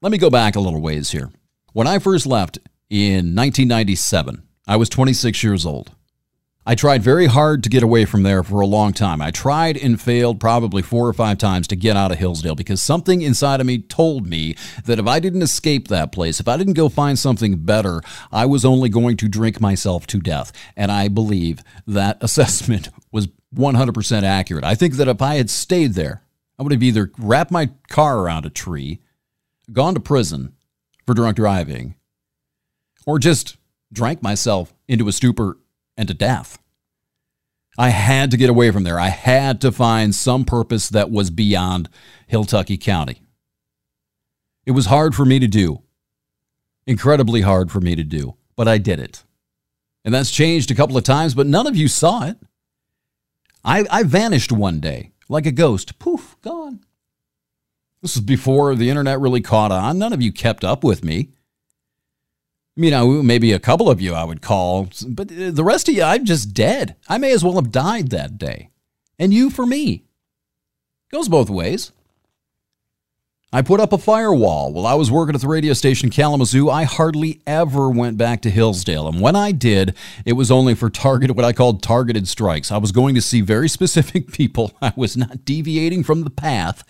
Let 0.00 0.12
me 0.12 0.18
go 0.18 0.30
back 0.30 0.54
a 0.54 0.60
little 0.60 0.80
ways 0.80 1.10
here. 1.10 1.30
When 1.72 1.86
I 1.86 1.98
first 1.98 2.26
left 2.26 2.58
in 2.88 3.34
1997, 3.34 4.42
I 4.66 4.76
was 4.76 4.88
26 4.88 5.42
years 5.42 5.66
old. 5.66 5.92
I 6.68 6.74
tried 6.74 7.02
very 7.02 7.24
hard 7.24 7.62
to 7.62 7.70
get 7.70 7.82
away 7.82 8.04
from 8.04 8.24
there 8.24 8.42
for 8.42 8.60
a 8.60 8.66
long 8.66 8.92
time. 8.92 9.22
I 9.22 9.30
tried 9.30 9.78
and 9.78 9.98
failed 9.98 10.38
probably 10.38 10.82
four 10.82 11.08
or 11.08 11.14
five 11.14 11.38
times 11.38 11.66
to 11.68 11.76
get 11.76 11.96
out 11.96 12.12
of 12.12 12.18
Hillsdale 12.18 12.54
because 12.54 12.82
something 12.82 13.22
inside 13.22 13.60
of 13.60 13.66
me 13.66 13.78
told 13.78 14.26
me 14.26 14.54
that 14.84 14.98
if 14.98 15.06
I 15.06 15.18
didn't 15.18 15.40
escape 15.40 15.88
that 15.88 16.12
place, 16.12 16.40
if 16.40 16.46
I 16.46 16.58
didn't 16.58 16.74
go 16.74 16.90
find 16.90 17.18
something 17.18 17.56
better, 17.64 18.02
I 18.30 18.44
was 18.44 18.66
only 18.66 18.90
going 18.90 19.16
to 19.16 19.28
drink 19.28 19.62
myself 19.62 20.06
to 20.08 20.20
death. 20.20 20.52
And 20.76 20.92
I 20.92 21.08
believe 21.08 21.62
that 21.86 22.18
assessment 22.22 22.90
was 23.10 23.28
100% 23.54 24.22
accurate. 24.22 24.64
I 24.64 24.74
think 24.74 24.94
that 24.94 25.08
if 25.08 25.22
I 25.22 25.36
had 25.36 25.50
stayed 25.50 25.94
there, 25.94 26.22
I 26.58 26.62
would 26.62 26.72
have 26.72 26.82
either 26.82 27.12
wrapped 27.18 27.50
my 27.50 27.70
car 27.88 28.18
around 28.18 28.44
a 28.44 28.50
tree, 28.50 29.00
gone 29.72 29.94
to 29.94 30.00
prison 30.00 30.54
for 31.06 31.14
drunk 31.14 31.36
driving, 31.36 31.94
or 33.06 33.18
just 33.18 33.56
drank 33.92 34.22
myself 34.22 34.74
into 34.86 35.08
a 35.08 35.12
stupor 35.12 35.58
and 35.96 36.08
to 36.08 36.14
death. 36.14 36.58
I 37.78 37.90
had 37.90 38.32
to 38.32 38.36
get 38.36 38.50
away 38.50 38.70
from 38.72 38.82
there. 38.82 38.98
I 38.98 39.08
had 39.08 39.60
to 39.60 39.70
find 39.70 40.14
some 40.14 40.44
purpose 40.44 40.88
that 40.88 41.10
was 41.10 41.30
beyond 41.30 41.88
Hilltucky 42.30 42.80
County. 42.80 43.22
It 44.66 44.72
was 44.72 44.86
hard 44.86 45.14
for 45.14 45.24
me 45.24 45.38
to 45.38 45.46
do, 45.46 45.82
incredibly 46.86 47.42
hard 47.42 47.70
for 47.70 47.80
me 47.80 47.94
to 47.94 48.04
do, 48.04 48.36
but 48.56 48.66
I 48.66 48.78
did 48.78 48.98
it. 48.98 49.22
And 50.04 50.12
that's 50.12 50.30
changed 50.30 50.70
a 50.70 50.74
couple 50.74 50.96
of 50.96 51.04
times, 51.04 51.34
but 51.34 51.46
none 51.46 51.66
of 51.66 51.76
you 51.76 51.86
saw 51.86 52.24
it. 52.24 52.36
I, 53.64 53.84
I 53.90 54.02
vanished 54.02 54.52
one 54.52 54.80
day 54.80 55.12
like 55.28 55.46
a 55.46 55.52
ghost. 55.52 55.98
Poof, 55.98 56.36
gone. 56.42 56.80
This 58.00 58.14
was 58.14 58.24
before 58.24 58.74
the 58.74 58.90
internet 58.90 59.20
really 59.20 59.40
caught 59.40 59.72
on. 59.72 59.98
None 59.98 60.12
of 60.12 60.22
you 60.22 60.32
kept 60.32 60.64
up 60.64 60.84
with 60.84 61.04
me 61.04 61.30
you 62.78 62.92
know, 62.92 63.22
maybe 63.24 63.52
a 63.52 63.58
couple 63.58 63.90
of 63.90 64.00
you 64.00 64.14
I 64.14 64.22
would 64.22 64.40
call, 64.40 64.88
but 65.08 65.28
the 65.28 65.64
rest 65.64 65.88
of 65.88 65.96
you, 65.96 66.04
I'm 66.04 66.24
just 66.24 66.54
dead. 66.54 66.94
I 67.08 67.18
may 67.18 67.32
as 67.32 67.42
well 67.42 67.56
have 67.56 67.72
died 67.72 68.10
that 68.10 68.38
day. 68.38 68.70
And 69.18 69.34
you 69.34 69.50
for 69.50 69.66
me. 69.66 70.04
Goes 71.10 71.28
both 71.28 71.50
ways. 71.50 71.90
I 73.50 73.62
put 73.62 73.80
up 73.80 73.94
a 73.94 73.98
firewall 73.98 74.74
while 74.74 74.86
I 74.86 74.92
was 74.92 75.10
working 75.10 75.34
at 75.34 75.40
the 75.40 75.48
radio 75.48 75.72
station 75.72 76.10
Kalamazoo. 76.10 76.68
I 76.68 76.84
hardly 76.84 77.40
ever 77.46 77.88
went 77.88 78.18
back 78.18 78.42
to 78.42 78.50
Hillsdale. 78.50 79.08
And 79.08 79.22
when 79.22 79.34
I 79.36 79.52
did, 79.52 79.94
it 80.26 80.34
was 80.34 80.50
only 80.50 80.74
for 80.74 80.90
targeted, 80.90 81.34
what 81.34 81.46
I 81.46 81.54
called 81.54 81.82
targeted 81.82 82.28
strikes. 82.28 82.70
I 82.70 82.76
was 82.76 82.92
going 82.92 83.14
to 83.14 83.22
see 83.22 83.40
very 83.40 83.68
specific 83.70 84.32
people. 84.32 84.76
I 84.82 84.92
was 84.96 85.16
not 85.16 85.46
deviating 85.46 86.04
from 86.04 86.24
the 86.24 86.30
path. 86.30 86.84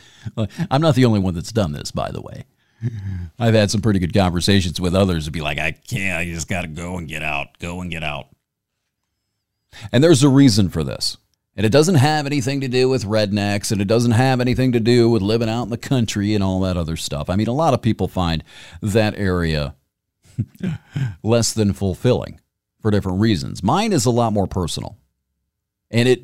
I'm 0.68 0.82
not 0.82 0.96
the 0.96 1.04
only 1.04 1.20
one 1.20 1.34
that's 1.34 1.52
done 1.52 1.72
this, 1.72 1.92
by 1.92 2.10
the 2.10 2.20
way. 2.20 2.44
I've 3.38 3.54
had 3.54 3.70
some 3.70 3.80
pretty 3.80 4.00
good 4.00 4.14
conversations 4.14 4.80
with 4.80 4.96
others 4.96 5.26
to 5.26 5.30
be 5.30 5.40
like, 5.40 5.58
I 5.58 5.72
can't, 5.72 6.18
I 6.18 6.24
just 6.24 6.48
got 6.48 6.62
to 6.62 6.68
go 6.68 6.96
and 6.96 7.08
get 7.08 7.22
out, 7.22 7.58
go 7.60 7.80
and 7.80 7.90
get 7.90 8.02
out. 8.02 8.28
And 9.92 10.02
there's 10.02 10.24
a 10.24 10.28
reason 10.28 10.70
for 10.70 10.82
this. 10.82 11.18
And 11.58 11.66
it 11.66 11.70
doesn't 11.70 11.96
have 11.96 12.24
anything 12.24 12.60
to 12.60 12.68
do 12.68 12.88
with 12.88 13.04
rednecks 13.04 13.72
and 13.72 13.80
it 13.80 13.88
doesn't 13.88 14.12
have 14.12 14.40
anything 14.40 14.70
to 14.70 14.78
do 14.78 15.10
with 15.10 15.22
living 15.22 15.48
out 15.48 15.64
in 15.64 15.70
the 15.70 15.76
country 15.76 16.32
and 16.32 16.44
all 16.44 16.60
that 16.60 16.76
other 16.76 16.96
stuff. 16.96 17.28
I 17.28 17.34
mean, 17.34 17.48
a 17.48 17.52
lot 17.52 17.74
of 17.74 17.82
people 17.82 18.06
find 18.06 18.44
that 18.80 19.16
area 19.16 19.74
less 21.24 21.52
than 21.52 21.72
fulfilling 21.72 22.38
for 22.80 22.92
different 22.92 23.18
reasons. 23.18 23.60
Mine 23.60 23.92
is 23.92 24.06
a 24.06 24.10
lot 24.12 24.32
more 24.32 24.46
personal. 24.46 24.98
And 25.90 26.08
it, 26.08 26.22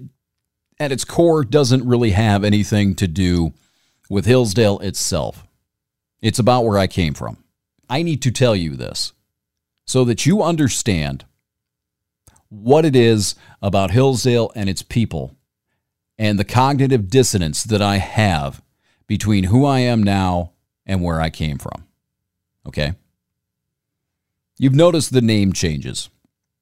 at 0.79 0.93
its 0.93 1.05
core, 1.05 1.45
doesn't 1.45 1.85
really 1.85 2.13
have 2.13 2.45
anything 2.45 2.95
to 2.95 3.09
do 3.09 3.55
with 4.09 4.27
Hillsdale 4.27 4.79
itself. 4.79 5.49
It's 6.23 6.39
about 6.39 6.65
where 6.65 6.79
I 6.79 6.87
came 6.87 7.13
from. 7.13 7.43
I 7.91 8.05
need 8.05 8.23
to 8.23 8.31
tell 8.31 8.55
you 8.55 8.77
this 8.77 9.13
so 9.85 10.05
that 10.05 10.27
you 10.27 10.45
understand 10.45 11.25
what 12.51 12.85
it 12.85 12.95
is 12.95 13.35
about 13.65 13.91
Hillsdale 13.91 14.53
and 14.55 14.69
its 14.69 14.83
people 14.83 15.35
and 16.19 16.39
the 16.39 16.45
cognitive 16.45 17.09
dissonance 17.09 17.65
that 17.65 17.81
I 17.81 17.97
have 17.97 18.63
between 19.07 19.45
who 19.45 19.65
I 19.65 19.81
am 19.81 20.03
now 20.03 20.53
and 20.85 21.03
where 21.03 21.19
I 21.19 21.31
came 21.31 21.57
from. 21.57 21.87
Okay? 22.67 22.93
You've 24.59 24.75
noticed 24.75 25.13
the 25.13 25.23
name 25.23 25.55
changes. 25.55 26.11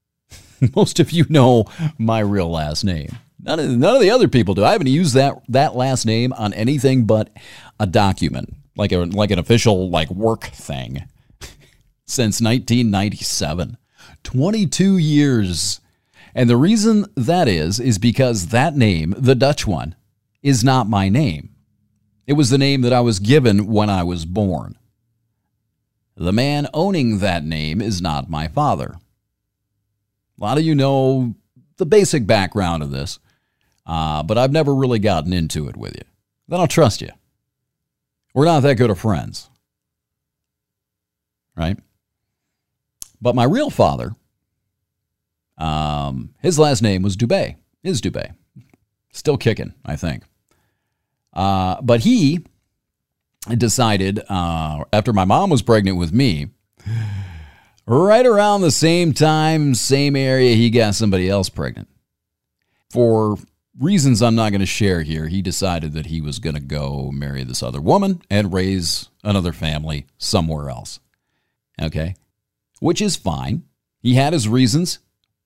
Most 0.77 1.01
of 1.01 1.11
you 1.11 1.27
know 1.29 1.65
my 1.99 2.21
real 2.21 2.49
last 2.49 2.85
name. 2.85 3.19
None 3.43 3.59
of, 3.59 3.69
none 3.71 3.97
of 3.97 4.01
the 4.01 4.11
other 4.11 4.29
people 4.29 4.55
do. 4.55 4.65
I 4.65 4.71
haven't 4.71 4.87
used 4.87 5.15
that, 5.15 5.43
that 5.49 5.75
last 5.75 6.07
name 6.07 6.33
on 6.35 6.55
anything 6.55 7.05
but 7.05 7.37
a 7.81 7.87
document 7.87 8.55
like 8.77 8.93
a 8.93 8.99
like 8.99 9.31
an 9.31 9.39
official 9.39 9.91
like 9.91 10.11
work 10.11 10.45
thing 10.45 11.05
since 12.07 12.41
1997. 12.41 13.77
22 14.23 14.99
years. 14.99 15.81
And 16.35 16.49
the 16.49 16.57
reason 16.57 17.07
that 17.15 17.49
is 17.49 17.79
is 17.79 17.99
because 17.99 18.49
that 18.49 18.77
name, 18.77 19.15
the 19.19 19.35
Dutch 19.35 19.67
one, 19.67 19.95
is 20.43 20.65
not 20.65 20.89
my 20.89 21.09
name. 21.09 21.51
It 22.27 22.35
was 22.35 22.51
the 22.51 22.59
name 22.59 22.83
that 22.83 22.93
I 22.93 23.01
was 23.01 23.19
given 23.19 23.67
when 23.67 23.91
I 23.91 24.03
was 24.03 24.25
born. 24.25 24.79
The 26.17 26.33
man 26.33 26.69
owning 26.73 27.19
that 27.19 27.45
name 27.45 27.81
is 27.81 28.01
not 28.01 28.31
my 28.31 28.49
father. 28.49 28.97
A 30.39 30.43
lot 30.43 30.59
of 30.59 30.65
you 30.65 30.75
know 30.75 31.35
the 31.77 31.87
basic 31.87 32.27
background 32.27 32.83
of 32.83 32.91
this, 32.91 33.19
uh, 33.87 34.23
but 34.23 34.39
I've 34.39 34.53
never 34.53 34.75
really 34.75 34.99
gotten 34.99 35.33
into 35.33 35.69
it 35.69 35.77
with 35.77 35.95
you. 35.95 36.05
Then 36.49 36.61
I'll 36.61 36.67
trust 36.67 37.01
you. 37.01 37.11
We're 38.35 38.45
not 38.45 38.61
that 38.61 38.77
good 38.77 38.91
of 38.91 38.99
friends. 38.99 39.49
Right? 41.57 41.79
But 43.21 43.35
my 43.35 43.45
real 43.45 43.71
father, 43.71 44.15
um, 45.63 46.35
his 46.41 46.59
last 46.59 46.83
name 46.83 47.03
was 47.03 47.17
Dubé, 47.17 47.57
is 47.85 48.01
Dubé. 48.01 48.35
Still 49.13 49.37
kicking, 49.37 49.75
I 49.85 49.97
think. 49.97 50.25
Uh, 51.33 51.81
but 51.81 52.01
he 52.01 52.45
decided, 53.57 54.21
uh, 54.29 54.85
after 54.93 55.13
my 55.13 55.25
mom 55.25 55.51
was 55.51 55.63
pregnant 55.63 55.99
with 55.99 56.13
me, 56.13 56.49
right 57.87 58.27
around 58.27 58.63
the 58.63 58.71
same 58.71 59.13
time, 59.13 59.75
same 59.75 60.17
area, 60.17 60.57
he 60.57 60.69
got 60.69 60.95
somebody 60.95 61.29
else 61.29 61.49
pregnant. 61.49 61.89
For 62.91 63.37
reasons 63.79 64.21
I'm 64.21 64.35
not 64.35 64.51
going 64.51 64.61
to 64.61 64.67
share 64.67 65.03
here, 65.03 65.29
he 65.29 65.43
decided 65.43 65.93
that 65.93 66.07
he 66.07 66.21
was 66.21 66.41
going 66.41 66.55
to 66.55 66.61
go 66.61 67.11
marry 67.13 67.45
this 67.45 67.63
other 67.63 67.81
woman 67.81 68.21
and 68.29 68.53
raise 68.53 69.11
another 69.23 69.53
family 69.53 70.07
somewhere 70.19 70.71
else. 70.71 70.99
Okay? 71.81 72.17
Which 72.81 73.01
is 73.01 73.17
fine. 73.17 73.63
He 74.01 74.15
had 74.15 74.33
his 74.33 74.49
reasons. 74.49 74.99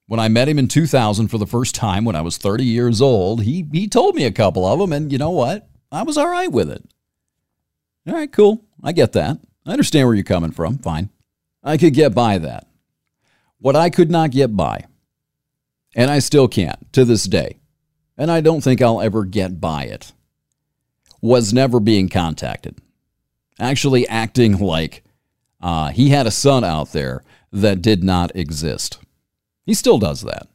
When 0.07 0.21
I 0.21 0.29
met 0.29 0.49
him 0.49 0.59
in 0.59 0.69
2000 0.69 1.29
for 1.29 1.39
the 1.39 1.47
first 1.47 1.75
time 1.75 2.05
when 2.05 2.15
I 2.15 2.21
was 2.21 2.37
30 2.37 2.65
years 2.65 3.01
old, 3.01 3.43
he, 3.43 3.67
he 3.73 3.89
told 3.89 4.15
me 4.15 4.25
a 4.25 4.33
couple 4.33 4.65
of 4.65 4.79
them, 4.79 4.93
and 4.93 5.11
you 5.11 5.19
know 5.19 5.31
what? 5.31 5.69
I 5.91 6.05
was 6.05 6.17
all 6.17 6.29
right 6.29 6.51
with 6.51 6.71
it. 6.71 6.85
All 8.07 8.15
right, 8.15 8.33
cool. 8.33 8.65
I 8.85 8.93
get 8.93 9.13
that. 9.15 9.39
I 9.67 9.73
understand 9.73 10.07
where 10.07 10.15
you're 10.15 10.23
coming 10.23 10.53
from. 10.53 10.79
Fine. 10.79 11.11
I 11.65 11.77
could 11.77 11.95
get 11.95 12.15
by 12.15 12.39
that. 12.39 12.69
What 13.59 13.75
I 13.75 13.91
could 13.91 14.11
not 14.11 14.31
get 14.31 14.55
by, 14.57 14.85
and 15.97 16.11
I 16.11 16.21
still 16.21 16.47
can't 16.47 16.93
to 16.93 17.05
this 17.05 17.25
day, 17.25 17.59
and 18.17 18.31
I 18.31 18.41
don't 18.41 18.61
think 18.61 18.81
I'll 18.81 19.01
ever 19.01 19.25
get 19.25 19.61
by 19.61 19.85
it, 19.85 20.13
was 21.21 21.53
never 21.53 21.81
being 21.81 22.09
contacted. 22.09 22.79
Actually, 23.59 24.07
acting 24.07 24.59
like 24.59 25.03
uh, 25.61 25.89
he 25.89 26.11
had 26.11 26.27
a 26.27 26.31
son 26.31 26.63
out 26.63 26.93
there 26.93 27.25
that 27.51 27.83
did 27.83 28.05
not 28.05 28.37
exist. 28.37 28.99
He 29.67 29.75
still 29.75 29.99
does 29.99 30.23
that. 30.23 30.47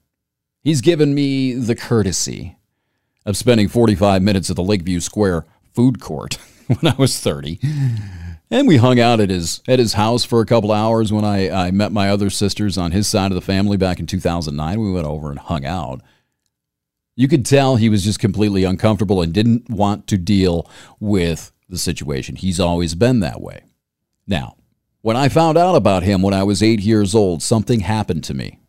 He's 0.63 0.82
given 0.82 1.13
me 1.13 1.53
the 1.53 1.75
courtesy 1.75 2.58
of 3.25 3.38
spending 3.38 3.68
45 3.68 4.22
minutes 4.22 4.50
at 4.50 4.56
the 4.56 4.63
Lakeview 4.63 5.01
Square 5.01 5.46
food 5.74 6.00
court 6.00 6.36
when 6.68 6.94
I 6.94 6.96
was 6.98 7.20
30. 7.20 7.60
And 8.50 8.68
we 8.68 8.77
hung 8.77 9.00
out 9.00 9.20
at 9.20 9.30
his 9.30 9.62
at 9.68 9.80
his 9.80 9.94
house 9.94 10.24
for 10.24 10.41
a 10.41 10.46
couple 10.46 10.72
hours 10.72 11.12
when 11.13 11.24
I, 11.24 11.50
I 11.50 11.72
met 11.72 11.91
my 11.91 12.10
other 12.10 12.30
sisters 12.30 12.77
on 12.77 12.91
his 12.91 13.08
side 13.08 13.32
of 13.32 13.36
the 13.36 13.41
family 13.41 13.77
back 13.77 14.00
in 14.00 14.08
2009. 14.08 14.80
We 14.80 14.91
went 14.91 15.08
over 15.08 15.30
and 15.30 15.39
hung 15.39 15.65
out. 15.65 16.01
You 17.15 17.27
could 17.27 17.46
tell 17.46 17.75
he 17.75 17.89
was 17.89 18.03
just 18.03 18.20
completely 18.20 18.63
uncomfortable 18.63 19.22
and 19.22 19.34
didn't 19.34 19.70
want 19.70 20.08
to 20.08 20.18
deal 20.18 20.70
with 21.00 21.51
the 21.70 21.77
situation. 21.77 22.36
He's 22.36 22.60
always 22.60 22.96
been 22.96 23.20
that 23.22 23.41
way. 23.41 23.63
Now, 24.27 24.56
when 25.01 25.18
I 25.18 25.30
found 25.30 25.58
out 25.58 25.75
about 25.75 26.03
him 26.03 26.22
when 26.22 26.34
I 26.34 26.44
was 26.44 26.62
eight 26.62 26.80
years 26.80 27.15
old, 27.15 27.41
something 27.41 27.82
happened 27.82 28.24
to 28.25 28.34
me. 28.34 28.61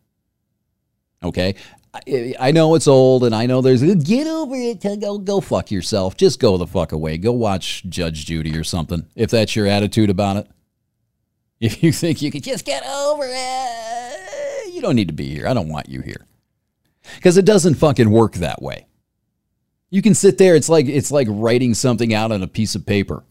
Okay? 1.23 1.55
I, 1.93 2.35
I 2.39 2.51
know 2.51 2.75
it's 2.75 2.87
old 2.87 3.23
and 3.23 3.35
I 3.35 3.45
know 3.45 3.61
there's 3.61 3.83
get 4.03 4.27
over 4.27 4.55
it. 4.55 4.81
Go, 4.99 5.17
go 5.19 5.41
fuck 5.41 5.71
yourself. 5.71 6.17
Just 6.17 6.39
go 6.39 6.57
the 6.57 6.67
fuck 6.67 6.91
away. 6.91 7.17
Go 7.17 7.31
watch 7.31 7.83
Judge 7.87 8.25
Judy 8.25 8.57
or 8.57 8.63
something 8.63 9.05
if 9.15 9.29
that's 9.29 9.55
your 9.55 9.67
attitude 9.67 10.09
about 10.09 10.37
it. 10.37 10.47
If 11.59 11.81
you 11.81 11.93
think 11.93 12.21
you 12.21 12.29
could 12.29 12.43
just 12.43 12.65
get 12.65 12.85
over 12.85 13.23
it, 13.25 14.73
you 14.73 14.81
don't 14.81 14.97
need 14.97 15.07
to 15.07 15.13
be 15.13 15.29
here. 15.29 15.47
I 15.47 15.53
don't 15.53 15.69
want 15.69 15.87
you 15.87 16.01
here. 16.01 16.27
Because 17.15 17.37
it 17.37 17.45
doesn't 17.45 17.75
fucking 17.75 18.09
work 18.09 18.33
that 18.33 18.61
way. 18.61 18.85
You 19.89 20.01
can 20.01 20.13
sit 20.13 20.37
there, 20.37 20.57
it's 20.57 20.67
like 20.67 20.87
it's 20.87 21.09
like 21.09 21.27
writing 21.29 21.73
something 21.73 22.13
out 22.13 22.33
on 22.33 22.43
a 22.43 22.47
piece 22.47 22.75
of 22.75 22.85
paper. 22.85 23.23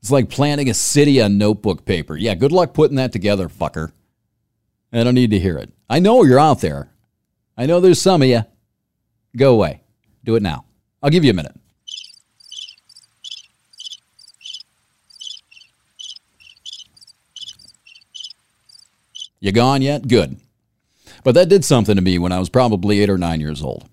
It's 0.00 0.12
like 0.12 0.28
planning 0.28 0.70
a 0.70 0.74
city 0.74 1.20
on 1.20 1.36
notebook 1.36 1.84
paper. 1.84 2.16
Yeah, 2.16 2.36
good 2.36 2.52
luck 2.52 2.74
putting 2.74 2.96
that 2.96 3.10
together, 3.10 3.48
fucker. 3.48 3.90
I 4.92 5.02
don't 5.02 5.14
need 5.14 5.30
to 5.32 5.38
hear 5.40 5.58
it. 5.58 5.72
I 5.90 5.98
know 5.98 6.22
you're 6.22 6.38
out 6.38 6.60
there. 6.60 6.88
I 7.56 7.66
know 7.66 7.80
there's 7.80 8.00
some 8.00 8.22
of 8.22 8.28
you. 8.28 8.44
Go 9.36 9.52
away. 9.52 9.82
Do 10.24 10.36
it 10.36 10.42
now. 10.42 10.64
I'll 11.02 11.10
give 11.10 11.24
you 11.24 11.30
a 11.30 11.34
minute. 11.34 11.56
You 19.40 19.50
gone 19.50 19.82
yet? 19.82 20.06
Good. 20.06 20.36
But 21.24 21.34
that 21.34 21.48
did 21.48 21.64
something 21.64 21.96
to 21.96 22.02
me 22.02 22.18
when 22.18 22.30
I 22.30 22.38
was 22.38 22.48
probably 22.48 23.00
eight 23.00 23.10
or 23.10 23.18
nine 23.18 23.40
years 23.40 23.60
old. 23.60 23.88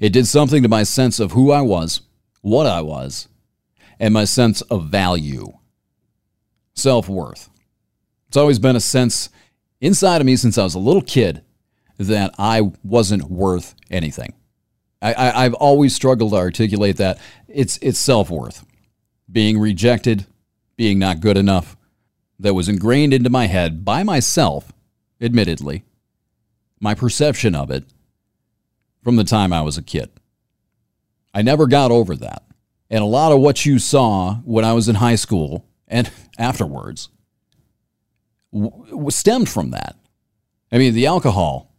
It 0.00 0.14
did 0.14 0.26
something 0.26 0.62
to 0.62 0.68
my 0.68 0.82
sense 0.82 1.20
of 1.20 1.32
who 1.32 1.52
I 1.52 1.60
was, 1.60 2.00
what 2.40 2.66
I 2.66 2.80
was, 2.80 3.28
and 4.00 4.14
my 4.14 4.24
sense 4.24 4.62
of 4.62 4.86
value, 4.86 5.52
self 6.74 7.06
worth. 7.06 7.50
It's 8.28 8.36
always 8.38 8.58
been 8.58 8.76
a 8.76 8.80
sense 8.80 9.28
inside 9.82 10.22
of 10.22 10.26
me 10.26 10.36
since 10.36 10.56
I 10.56 10.64
was 10.64 10.74
a 10.74 10.78
little 10.78 11.02
kid 11.02 11.42
that 11.98 12.34
I 12.38 12.72
wasn't 12.82 13.30
worth 13.30 13.74
anything. 13.90 14.32
I, 15.04 15.42
have 15.42 15.54
always 15.54 15.96
struggled 15.96 16.30
to 16.30 16.36
articulate 16.36 16.96
that. 16.98 17.18
It's, 17.48 17.76
it's 17.82 17.98
self 17.98 18.30
worth. 18.30 18.64
Being 19.30 19.58
rejected, 19.58 20.26
being 20.76 21.00
not 21.00 21.18
good 21.20 21.36
enough, 21.36 21.76
that 22.38 22.54
was 22.54 22.68
ingrained 22.68 23.12
into 23.12 23.28
my 23.28 23.46
head 23.46 23.84
by 23.84 24.04
myself, 24.04 24.72
admittedly, 25.20 25.82
my 26.78 26.94
perception 26.94 27.56
of 27.56 27.70
it 27.70 27.84
from 29.02 29.16
the 29.16 29.24
time 29.24 29.52
I 29.52 29.62
was 29.62 29.76
a 29.76 29.82
kid. 29.82 30.08
I 31.34 31.42
never 31.42 31.66
got 31.66 31.90
over 31.90 32.14
that. 32.16 32.44
And 32.88 33.02
a 33.02 33.06
lot 33.06 33.32
of 33.32 33.40
what 33.40 33.66
you 33.66 33.80
saw 33.80 34.36
when 34.44 34.64
I 34.64 34.72
was 34.72 34.88
in 34.88 34.96
high 34.96 35.16
school 35.16 35.66
and 35.88 36.10
afterwards 36.38 37.08
w- 38.52 39.10
stemmed 39.10 39.48
from 39.48 39.70
that. 39.70 39.96
I 40.70 40.78
mean, 40.78 40.94
the 40.94 41.06
alcohol 41.06 41.74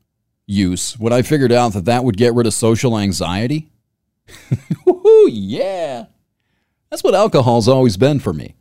use, 0.45 0.97
when 0.99 1.13
I 1.13 1.21
figured 1.21 1.51
out 1.51 1.73
that 1.73 1.85
that 1.85 2.03
would 2.03 2.17
get 2.17 2.33
rid 2.33 2.47
of 2.47 2.53
social 2.53 2.97
anxiety, 2.97 3.69
yeah. 5.27 6.05
That's 6.89 7.03
what 7.03 7.15
alcohol's 7.15 7.67
always 7.67 7.97
been 7.97 8.19
for 8.19 8.33
me 8.33 8.55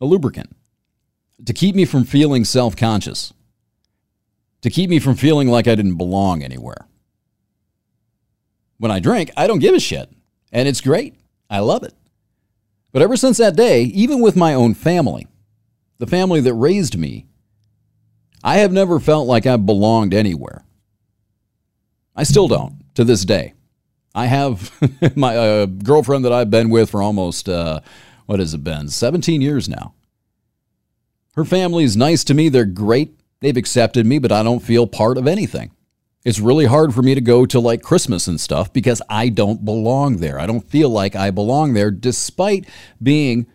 a 0.00 0.04
lubricant 0.04 0.54
to 1.44 1.52
keep 1.52 1.74
me 1.74 1.84
from 1.84 2.04
feeling 2.04 2.44
self 2.44 2.76
conscious, 2.76 3.32
to 4.62 4.70
keep 4.70 4.90
me 4.90 4.98
from 4.98 5.16
feeling 5.16 5.48
like 5.48 5.66
I 5.66 5.74
didn't 5.74 5.96
belong 5.96 6.42
anywhere. 6.42 6.86
When 8.78 8.90
I 8.90 9.00
drink, 9.00 9.30
I 9.36 9.46
don't 9.46 9.58
give 9.58 9.74
a 9.74 9.80
shit, 9.80 10.08
and 10.52 10.68
it's 10.68 10.80
great. 10.80 11.14
I 11.50 11.60
love 11.60 11.82
it. 11.82 11.94
But 12.92 13.02
ever 13.02 13.16
since 13.16 13.38
that 13.38 13.56
day, 13.56 13.82
even 13.82 14.20
with 14.20 14.36
my 14.36 14.54
own 14.54 14.74
family, 14.74 15.26
the 15.98 16.06
family 16.06 16.40
that 16.40 16.54
raised 16.54 16.96
me, 16.96 17.26
I 18.42 18.58
have 18.58 18.72
never 18.72 19.00
felt 19.00 19.26
like 19.26 19.46
I 19.46 19.56
belonged 19.56 20.14
anywhere. 20.14 20.64
I 22.14 22.22
still 22.22 22.48
don't 22.48 22.84
to 22.94 23.04
this 23.04 23.24
day. 23.24 23.54
I 24.14 24.26
have 24.26 24.72
my 25.16 25.36
uh, 25.36 25.66
girlfriend 25.66 26.24
that 26.24 26.32
I've 26.32 26.50
been 26.50 26.70
with 26.70 26.90
for 26.90 27.02
almost, 27.02 27.48
uh, 27.48 27.80
what 28.26 28.40
has 28.40 28.54
it 28.54 28.64
been, 28.64 28.88
17 28.88 29.40
years 29.40 29.68
now. 29.68 29.94
Her 31.34 31.44
family 31.44 31.84
is 31.84 31.96
nice 31.96 32.24
to 32.24 32.34
me. 32.34 32.48
They're 32.48 32.64
great. 32.64 33.14
They've 33.40 33.56
accepted 33.56 34.06
me, 34.06 34.18
but 34.18 34.32
I 34.32 34.42
don't 34.42 34.58
feel 34.60 34.86
part 34.86 35.18
of 35.18 35.28
anything. 35.28 35.70
It's 36.24 36.40
really 36.40 36.66
hard 36.66 36.92
for 36.92 37.02
me 37.02 37.14
to 37.14 37.20
go 37.20 37.46
to 37.46 37.60
like 37.60 37.82
Christmas 37.82 38.26
and 38.26 38.40
stuff 38.40 38.72
because 38.72 39.00
I 39.08 39.28
don't 39.28 39.64
belong 39.64 40.16
there. 40.16 40.40
I 40.40 40.46
don't 40.46 40.68
feel 40.68 40.90
like 40.90 41.14
I 41.14 41.30
belong 41.30 41.74
there 41.74 41.92
despite 41.92 42.66
being 43.00 43.46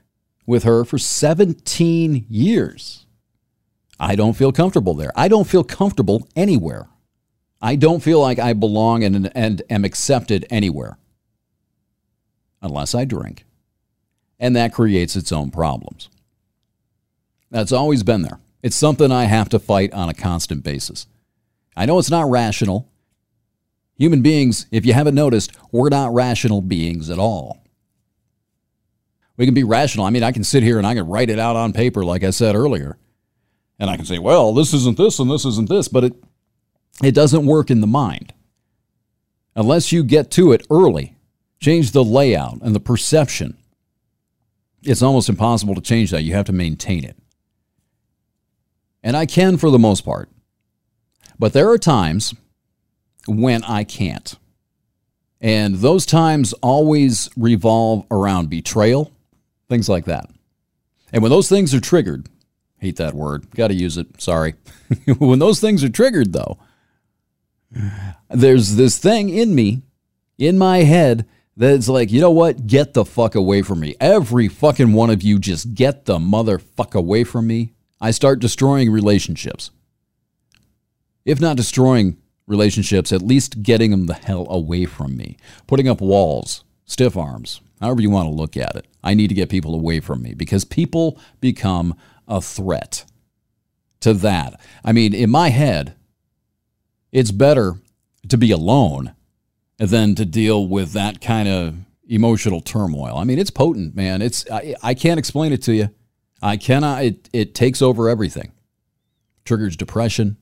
with 0.45 0.63
her 0.63 0.85
for 0.85 0.97
17 0.97 2.25
years. 2.29 3.02
I 4.03 4.15
don't 4.15 4.33
feel 4.33 4.51
comfortable 4.51 4.95
there. 4.95 5.13
I 5.15 5.29
don't 5.29 5.47
feel 5.47 5.63
comfortable 5.63 6.27
anywhere. 6.35 6.89
I 7.61 7.77
don't 7.77 8.03
feel 8.03 8.19
like 8.19 8.37
I 8.37 8.51
belong 8.51 9.01
and, 9.01 9.31
and 9.33 9.61
am 9.69 9.85
accepted 9.85 10.45
anywhere 10.49 10.97
unless 12.61 12.93
I 12.93 13.05
drink. 13.05 13.45
And 14.37 14.57
that 14.57 14.73
creates 14.73 15.15
its 15.15 15.31
own 15.31 15.51
problems. 15.51 16.09
That's 17.49 17.71
always 17.71 18.03
been 18.03 18.23
there. 18.23 18.41
It's 18.61 18.75
something 18.75 19.09
I 19.09 19.23
have 19.23 19.47
to 19.49 19.59
fight 19.59 19.93
on 19.93 20.09
a 20.09 20.13
constant 20.13 20.65
basis. 20.65 21.07
I 21.77 21.85
know 21.85 21.97
it's 21.97 22.11
not 22.11 22.29
rational. 22.29 22.91
Human 23.97 24.21
beings, 24.21 24.65
if 24.69 24.85
you 24.85 24.91
haven't 24.91 25.15
noticed, 25.15 25.53
we're 25.71 25.87
not 25.87 26.13
rational 26.13 26.61
beings 26.61 27.09
at 27.09 27.19
all. 27.19 27.63
We 29.37 29.45
can 29.45 29.53
be 29.53 29.63
rational. 29.63 30.05
I 30.05 30.09
mean, 30.09 30.23
I 30.23 30.33
can 30.33 30.43
sit 30.43 30.61
here 30.61 30.77
and 30.77 30.85
I 30.85 30.93
can 30.93 31.07
write 31.07 31.29
it 31.29 31.39
out 31.39 31.55
on 31.55 31.71
paper, 31.71 32.03
like 32.03 32.25
I 32.25 32.31
said 32.31 32.53
earlier. 32.53 32.97
And 33.79 33.89
I 33.89 33.95
can 33.95 34.05
say, 34.05 34.19
well, 34.19 34.53
this 34.53 34.73
isn't 34.73 34.97
this 34.97 35.19
and 35.19 35.29
this 35.29 35.45
isn't 35.45 35.69
this, 35.69 35.87
but 35.87 36.03
it 36.03 36.13
it 37.01 37.15
doesn't 37.15 37.45
work 37.45 37.71
in 37.71 37.81
the 37.81 37.87
mind. 37.87 38.33
Unless 39.55 39.91
you 39.91 40.03
get 40.03 40.31
to 40.31 40.51
it 40.51 40.65
early, 40.69 41.15
change 41.59 41.91
the 41.91 42.03
layout 42.03 42.59
and 42.61 42.75
the 42.75 42.79
perception, 42.79 43.57
it's 44.83 45.01
almost 45.01 45.29
impossible 45.29 45.75
to 45.75 45.81
change 45.81 46.11
that. 46.11 46.23
You 46.23 46.33
have 46.33 46.45
to 46.45 46.53
maintain 46.53 47.03
it. 47.03 47.17
And 49.01 49.17
I 49.17 49.25
can 49.25 49.57
for 49.57 49.69
the 49.69 49.79
most 49.79 50.05
part. 50.05 50.29
But 51.39 51.53
there 51.53 51.69
are 51.69 51.77
times 51.77 52.33
when 53.27 53.63
I 53.63 53.83
can't. 53.83 54.35
And 55.41 55.75
those 55.75 56.05
times 56.05 56.53
always 56.61 57.29
revolve 57.35 58.05
around 58.09 58.49
betrayal, 58.49 59.11
things 59.67 59.89
like 59.89 60.05
that. 60.05 60.29
And 61.11 61.21
when 61.21 61.31
those 61.31 61.49
things 61.49 61.73
are 61.73 61.81
triggered, 61.81 62.29
hate 62.83 62.97
that 62.97 63.13
word, 63.13 63.49
got 63.51 63.69
to 63.69 63.73
use 63.73 63.97
it, 63.97 64.21
sorry. 64.21 64.55
when 65.17 65.39
those 65.39 65.59
things 65.59 65.83
are 65.83 65.89
triggered, 65.89 66.33
though, 66.33 66.59
there's 68.29 68.75
this 68.75 68.97
thing 68.97 69.29
in 69.29 69.55
me, 69.55 69.83
in 70.37 70.57
my 70.57 70.79
head, 70.79 71.25
that's 71.55 71.87
like, 71.87 72.11
you 72.11 72.19
know 72.19 72.31
what? 72.31 72.67
Get 72.67 72.93
the 72.93 73.05
fuck 73.05 73.35
away 73.35 73.61
from 73.61 73.79
me. 73.79 73.95
Every 74.01 74.49
fucking 74.49 74.91
one 74.91 75.09
of 75.09 75.23
you 75.23 75.39
just 75.39 75.73
get 75.73 76.05
the 76.05 76.17
motherfuck 76.17 76.93
away 76.93 77.23
from 77.23 77.47
me. 77.47 77.73
I 78.01 78.11
start 78.11 78.39
destroying 78.39 78.91
relationships. 78.91 79.71
If 81.23 81.39
not 81.39 81.55
destroying 81.55 82.17
relationships, 82.47 83.13
at 83.13 83.21
least 83.21 83.63
getting 83.63 83.91
them 83.91 84.07
the 84.07 84.13
hell 84.13 84.45
away 84.49 84.85
from 84.85 85.15
me. 85.15 85.37
Putting 85.67 85.87
up 85.87 86.01
walls, 86.01 86.65
stiff 86.85 87.15
arms, 87.15 87.61
however 87.79 88.01
you 88.01 88.09
want 88.09 88.27
to 88.27 88.33
look 88.33 88.57
at 88.57 88.75
it. 88.75 88.87
I 89.03 89.13
need 89.13 89.27
to 89.27 89.35
get 89.35 89.49
people 89.49 89.73
away 89.73 89.99
from 89.99 90.21
me 90.21 90.33
because 90.33 90.65
people 90.65 91.19
become 91.39 91.95
a 92.27 92.41
threat 92.41 93.05
to 94.01 94.13
that. 94.13 94.59
I 94.83 94.91
mean, 94.91 95.13
in 95.13 95.29
my 95.29 95.49
head, 95.49 95.95
it's 97.11 97.31
better 97.31 97.75
to 98.29 98.37
be 98.37 98.51
alone 98.51 99.13
than 99.77 100.15
to 100.15 100.25
deal 100.25 100.67
with 100.67 100.93
that 100.93 101.21
kind 101.21 101.47
of 101.47 101.75
emotional 102.07 102.61
turmoil. 102.61 103.17
I 103.17 103.23
mean, 103.23 103.39
it's 103.39 103.49
potent, 103.49 103.95
man. 103.95 104.21
It's 104.21 104.49
I, 104.51 104.75
I 104.81 104.93
can't 104.93 105.19
explain 105.19 105.51
it 105.51 105.61
to 105.63 105.73
you. 105.73 105.89
I 106.41 106.57
cannot. 106.57 107.03
It 107.03 107.29
it 107.33 107.55
takes 107.55 107.81
over 107.81 108.09
everything. 108.09 108.51
Triggers 109.45 109.77
depression. 109.77 110.37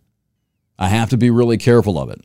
I 0.77 0.89
have 0.89 1.09
to 1.11 1.17
be 1.17 1.29
really 1.29 1.57
careful 1.57 1.99
of 1.99 2.09
it, 2.09 2.21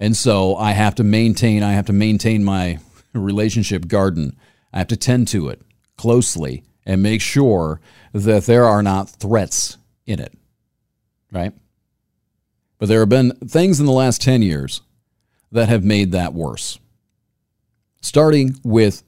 and 0.00 0.16
so 0.16 0.56
I 0.56 0.72
have 0.72 0.94
to 0.96 1.04
maintain. 1.04 1.62
I 1.62 1.72
have 1.72 1.86
to 1.86 1.92
maintain 1.92 2.42
my 2.42 2.78
relationship 3.12 3.86
garden. 3.88 4.36
I 4.72 4.78
have 4.78 4.88
to 4.88 4.96
tend 4.96 5.28
to 5.28 5.48
it 5.48 5.60
closely 5.96 6.64
and 6.86 7.02
make 7.02 7.20
sure 7.20 7.80
that 8.12 8.44
there 8.44 8.64
are 8.64 8.82
not 8.82 9.10
threats 9.10 9.78
in 10.06 10.20
it. 10.20 10.32
Right. 11.32 11.52
But 12.78 12.88
there 12.88 13.00
have 13.00 13.08
been 13.08 13.32
things 13.32 13.80
in 13.80 13.86
the 13.86 13.92
last 13.92 14.20
10 14.20 14.42
years 14.42 14.82
that 15.52 15.68
have 15.68 15.84
made 15.84 16.12
that 16.12 16.34
worse. 16.34 16.78
Starting 18.00 18.56
with 18.62 19.02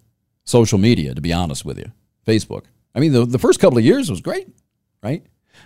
social 0.45 0.79
media, 0.79 1.15
to 1.15 1.21
be 1.21 1.33
honest 1.33 1.65
with 1.65 1.79
you. 1.79 1.93
Facebook. 2.27 2.65
I 2.95 3.01
mean, 3.01 3.13
the, 3.13 3.27
the 3.27 3.39
first 3.39 3.61
couple 3.61 3.79
of 3.79 3.85
years 3.85 4.11
was 4.11 4.21
great, 4.21 4.49
right? 5.03 5.25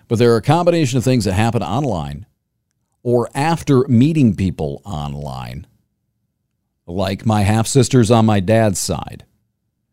But 0.08 0.18
there 0.18 0.32
are 0.32 0.38
a 0.38 0.42
combination 0.42 0.98
of 0.98 1.04
things 1.04 1.24
that 1.24 1.34
happen 1.34 1.62
online 1.62 2.26
or 3.02 3.28
after 3.34 3.86
meeting 3.88 4.34
people 4.34 4.82
online, 4.84 5.66
like 6.86 7.24
my 7.24 7.42
half 7.42 7.66
sisters 7.66 8.10
on 8.10 8.26
my 8.26 8.40
dad's 8.40 8.78
side. 8.78 9.24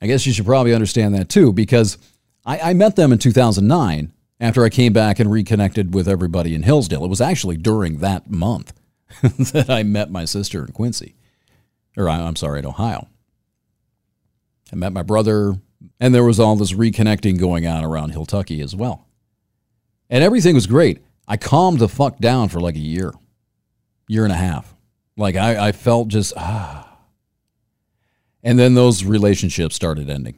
I 0.01 0.07
guess 0.07 0.25
you 0.25 0.33
should 0.33 0.45
probably 0.45 0.73
understand 0.73 1.15
that 1.15 1.29
too, 1.29 1.53
because 1.53 1.97
I, 2.45 2.59
I 2.59 2.73
met 2.73 2.95
them 2.95 3.11
in 3.11 3.17
2009 3.19 4.13
after 4.39 4.63
I 4.63 4.69
came 4.69 4.93
back 4.93 5.19
and 5.19 5.31
reconnected 5.31 5.93
with 5.93 6.07
everybody 6.07 6.53
in 6.53 6.63
Hillsdale. 6.63 7.03
It 7.03 7.09
was 7.09 7.21
actually 7.21 7.57
during 7.57 7.99
that 7.99 8.29
month 8.29 8.73
that 9.21 9.69
I 9.69 9.83
met 9.83 10.11
my 10.11 10.25
sister 10.25 10.65
in 10.65 10.71
Quincy, 10.71 11.15
or 11.95 12.09
I'm 12.09 12.35
sorry, 12.35 12.59
in 12.59 12.65
Ohio. 12.65 13.07
I 14.71 14.75
met 14.75 14.93
my 14.93 15.01
brother, 15.01 15.55
and 15.99 16.13
there 16.13 16.23
was 16.23 16.39
all 16.39 16.55
this 16.55 16.73
reconnecting 16.73 17.39
going 17.39 17.65
on 17.65 17.83
around 17.83 18.13
Hilltucky 18.13 18.63
as 18.63 18.75
well. 18.75 19.07
And 20.09 20.23
everything 20.23 20.55
was 20.55 20.67
great. 20.67 21.03
I 21.27 21.37
calmed 21.37 21.79
the 21.79 21.89
fuck 21.89 22.19
down 22.19 22.49
for 22.49 22.59
like 22.59 22.75
a 22.75 22.79
year, 22.79 23.13
year 24.07 24.23
and 24.23 24.31
a 24.31 24.37
half. 24.37 24.73
Like 25.15 25.35
I, 25.35 25.69
I 25.69 25.71
felt 25.71 26.09
just, 26.09 26.33
ah. 26.37 26.86
And 28.43 28.57
then 28.57 28.75
those 28.75 29.03
relationships 29.03 29.75
started 29.75 30.09
ending. 30.09 30.37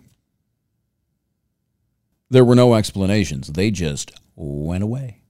There 2.29 2.45
were 2.45 2.55
no 2.55 2.75
explanations, 2.75 3.47
they 3.47 3.71
just 3.71 4.12
went 4.35 4.83
away. 4.83 5.21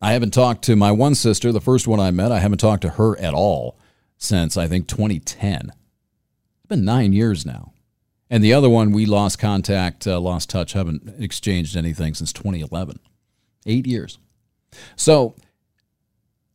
I 0.00 0.12
haven't 0.14 0.34
talked 0.34 0.64
to 0.64 0.76
my 0.76 0.90
one 0.90 1.14
sister, 1.14 1.52
the 1.52 1.60
first 1.60 1.86
one 1.86 2.00
I 2.00 2.10
met, 2.10 2.32
I 2.32 2.40
haven't 2.40 2.58
talked 2.58 2.82
to 2.82 2.90
her 2.90 3.18
at 3.18 3.34
all 3.34 3.78
since 4.18 4.56
I 4.56 4.66
think 4.66 4.88
2010. 4.88 5.70
It's 5.70 6.68
been 6.68 6.84
nine 6.84 7.12
years 7.12 7.46
now. 7.46 7.72
And 8.28 8.42
the 8.42 8.54
other 8.54 8.68
one, 8.68 8.92
we 8.92 9.04
lost 9.04 9.38
contact, 9.38 10.06
uh, 10.06 10.18
lost 10.18 10.48
touch, 10.48 10.72
haven't 10.72 11.14
exchanged 11.18 11.76
anything 11.76 12.14
since 12.14 12.32
2011. 12.32 12.98
Eight 13.66 13.86
years. 13.86 14.18
So 14.96 15.34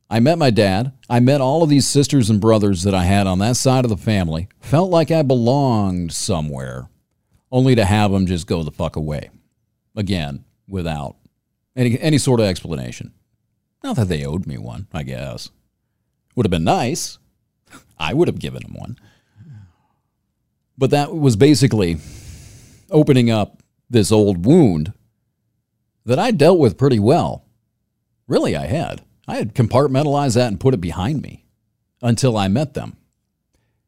I 0.09 0.19
met 0.19 0.37
my 0.37 0.49
dad. 0.49 0.93
I 1.09 1.19
met 1.19 1.41
all 1.41 1.63
of 1.63 1.69
these 1.69 1.85
sisters 1.85 2.29
and 2.29 2.39
brothers 2.39 2.83
that 2.83 2.95
I 2.95 3.03
had 3.03 3.27
on 3.27 3.39
that 3.39 3.57
side 3.57 3.83
of 3.83 3.89
the 3.89 3.97
family. 3.97 4.47
Felt 4.59 4.89
like 4.89 5.11
I 5.11 5.21
belonged 5.21 6.13
somewhere, 6.13 6.89
only 7.51 7.75
to 7.75 7.83
have 7.83 8.11
them 8.11 8.25
just 8.25 8.47
go 8.47 8.63
the 8.63 8.71
fuck 8.71 8.95
away 8.95 9.29
again 9.95 10.45
without 10.67 11.17
any, 11.75 11.99
any 11.99 12.17
sort 12.17 12.39
of 12.39 12.45
explanation. 12.45 13.13
Not 13.83 13.97
that 13.97 14.07
they 14.07 14.25
owed 14.25 14.47
me 14.47 14.57
one, 14.57 14.87
I 14.93 15.03
guess. 15.03 15.49
Would 16.35 16.45
have 16.45 16.51
been 16.51 16.63
nice. 16.63 17.19
I 17.99 18.13
would 18.13 18.27
have 18.27 18.39
given 18.39 18.61
them 18.61 18.75
one. 18.75 18.97
But 20.77 20.91
that 20.91 21.13
was 21.13 21.35
basically 21.35 21.97
opening 22.89 23.29
up 23.29 23.61
this 23.89 24.11
old 24.11 24.45
wound 24.45 24.93
that 26.05 26.19
I 26.19 26.31
dealt 26.31 26.59
with 26.59 26.77
pretty 26.77 26.99
well. 26.99 27.43
Really, 28.27 28.55
I 28.55 28.67
had. 28.67 29.01
I 29.27 29.35
had 29.37 29.53
compartmentalized 29.53 30.35
that 30.35 30.47
and 30.47 30.59
put 30.59 30.73
it 30.73 30.81
behind 30.81 31.21
me 31.21 31.45
until 32.01 32.37
I 32.37 32.47
met 32.47 32.73
them. 32.73 32.97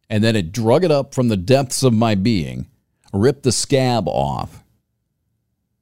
And 0.10 0.24
then 0.24 0.36
it 0.36 0.52
drug 0.52 0.84
it 0.84 0.92
up 0.92 1.14
from 1.14 1.28
the 1.28 1.38
depths 1.38 1.84
of 1.84 1.94
my 1.94 2.16
being, 2.16 2.68
ripped 3.14 3.44
the 3.44 3.52
scab 3.52 4.08
off, 4.08 4.64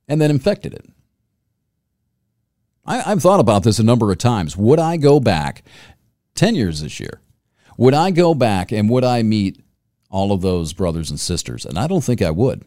and 0.08 0.22
then 0.22 0.30
infected 0.30 0.74
it. 0.74 0.86
I, 2.86 3.00
have 3.00 3.22
thought 3.22 3.40
about 3.40 3.64
this 3.64 3.80
a 3.80 3.84
number 3.84 4.12
of 4.12 4.18
times. 4.18 4.56
Would 4.56 4.80
I 4.80 4.98
go 4.98 5.20
back 5.20 5.64
10 6.36 6.56
years 6.56 6.82
this 6.82 7.00
year? 7.00 7.22
Would 7.78 7.94
I 7.94 8.12
go 8.12 8.34
back 8.34 8.72
and 8.72 8.90
would 8.90 9.04
I 9.04 9.24
meet 9.24 9.62
all 10.10 10.32
of 10.32 10.42
those 10.42 10.74
brothers 10.74 11.10
and 11.10 11.20
sisters, 11.20 11.66
and 11.66 11.78
I 11.78 11.88
don't 11.88 12.04
think 12.04 12.22
I 12.22 12.32
would. 12.32 12.64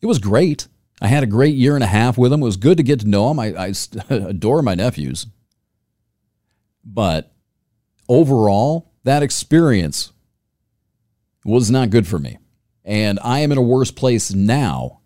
It 0.00 0.06
was 0.06 0.18
great. 0.18 0.66
I 1.00 1.08
had 1.08 1.22
a 1.22 1.26
great 1.26 1.54
year 1.54 1.74
and 1.74 1.84
a 1.84 1.88
half 1.88 2.16
with 2.16 2.32
him. 2.32 2.40
It 2.40 2.46
was 2.46 2.56
good 2.56 2.76
to 2.76 2.82
get 2.82 3.00
to 3.00 3.08
know 3.08 3.30
him. 3.30 3.40
I, 3.40 3.54
I 3.54 3.72
adore 4.14 4.62
my 4.62 4.74
nephews. 4.74 5.26
But 6.84 7.32
overall, 8.08 8.92
that 9.04 9.22
experience 9.22 10.12
was 11.44 11.70
not 11.70 11.90
good 11.90 12.06
for 12.06 12.18
me. 12.18 12.38
And 12.84 13.18
I 13.22 13.40
am 13.40 13.52
in 13.52 13.58
a 13.58 13.62
worse 13.62 13.90
place 13.90 14.32
now 14.32 15.00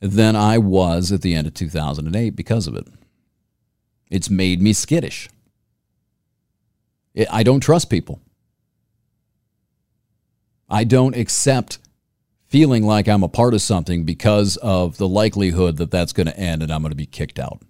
than 0.00 0.36
I 0.36 0.58
was 0.58 1.10
at 1.10 1.22
the 1.22 1.34
end 1.34 1.46
of 1.46 1.54
2008 1.54 2.30
because 2.30 2.66
of 2.66 2.74
it. 2.76 2.86
It's 4.10 4.30
made 4.30 4.62
me 4.62 4.72
skittish. 4.72 5.28
I 7.30 7.42
don't 7.42 7.60
trust 7.60 7.90
people. 7.90 8.20
I 10.68 10.84
don't 10.84 11.16
accept 11.16 11.78
feeling 12.48 12.84
like 12.84 13.08
I'm 13.08 13.22
a 13.22 13.28
part 13.28 13.54
of 13.54 13.62
something 13.62 14.04
because 14.04 14.56
of 14.58 14.96
the 14.96 15.08
likelihood 15.08 15.76
that 15.76 15.90
that's 15.90 16.12
going 16.12 16.26
to 16.26 16.38
end 16.38 16.62
and 16.62 16.72
I'm 16.72 16.82
going 16.82 16.90
to 16.90 16.96
be 16.96 17.06
kicked 17.06 17.38
out. 17.38 17.62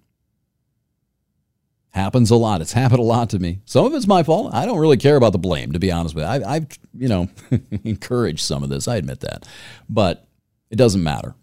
Happens 1.91 2.31
a 2.31 2.35
lot. 2.35 2.61
It's 2.61 2.73
happened 2.73 2.99
a 2.99 3.03
lot 3.03 3.29
to 3.31 3.39
me. 3.39 3.59
Some 3.65 3.85
of 3.85 3.93
it's 3.93 4.07
my 4.07 4.23
fault. 4.23 4.53
I 4.53 4.65
don't 4.65 4.79
really 4.79 4.97
care 4.97 5.15
about 5.15 5.33
the 5.33 5.37
blame, 5.37 5.73
to 5.73 5.79
be 5.79 5.91
honest 5.91 6.15
with 6.15 6.23
you. 6.23 6.29
I, 6.29 6.53
have 6.55 6.67
you 6.97 7.07
know, 7.07 7.29
encouraged 7.83 8.41
some 8.41 8.63
of 8.63 8.69
this. 8.69 8.87
I 8.87 8.95
admit 8.95 9.19
that, 9.21 9.47
but 9.89 10.27
it 10.69 10.77
doesn't 10.77 11.03
matter. 11.03 11.35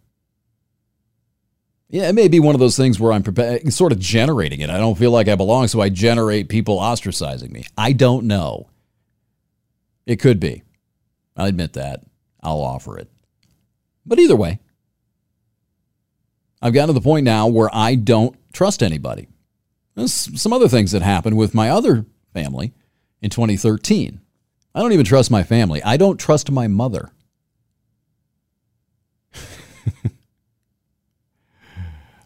Yeah, 1.88 2.08
it 2.08 2.14
may 2.14 2.26
be 2.26 2.40
one 2.40 2.54
of 2.54 2.58
those 2.58 2.76
things 2.76 2.98
where 2.98 3.12
I'm 3.12 3.22
prepared, 3.22 3.72
sort 3.72 3.92
of 3.92 4.00
generating 4.00 4.60
it. 4.60 4.70
I 4.70 4.78
don't 4.78 4.98
feel 4.98 5.12
like 5.12 5.28
I 5.28 5.36
belong, 5.36 5.68
so 5.68 5.80
I 5.80 5.88
generate 5.88 6.48
people 6.48 6.78
ostracizing 6.78 7.52
me. 7.52 7.64
I 7.78 7.92
don't 7.92 8.26
know. 8.26 8.70
It 10.04 10.16
could 10.16 10.40
be. 10.40 10.62
I'll 11.36 11.46
admit 11.46 11.74
that. 11.74 12.00
I'll 12.42 12.60
offer 12.60 12.98
it. 12.98 13.08
But 14.06 14.18
either 14.18 14.36
way, 14.36 14.60
I've 16.62 16.72
gotten 16.72 16.88
to 16.88 16.92
the 16.94 17.00
point 17.00 17.24
now 17.24 17.48
where 17.48 17.68
I 17.72 17.96
don't 17.96 18.36
trust 18.52 18.82
anybody. 18.82 19.28
There's 19.94 20.40
some 20.40 20.52
other 20.52 20.68
things 20.68 20.92
that 20.92 21.02
happened 21.02 21.36
with 21.36 21.54
my 21.54 21.70
other 21.70 22.06
family 22.32 22.72
in 23.20 23.30
2013. 23.30 24.20
I 24.74 24.80
don't 24.80 24.92
even 24.92 25.06
trust 25.06 25.30
my 25.30 25.42
family. 25.42 25.82
I 25.82 25.96
don't 25.96 26.18
trust 26.18 26.50
my 26.50 26.68
mother. 26.68 27.10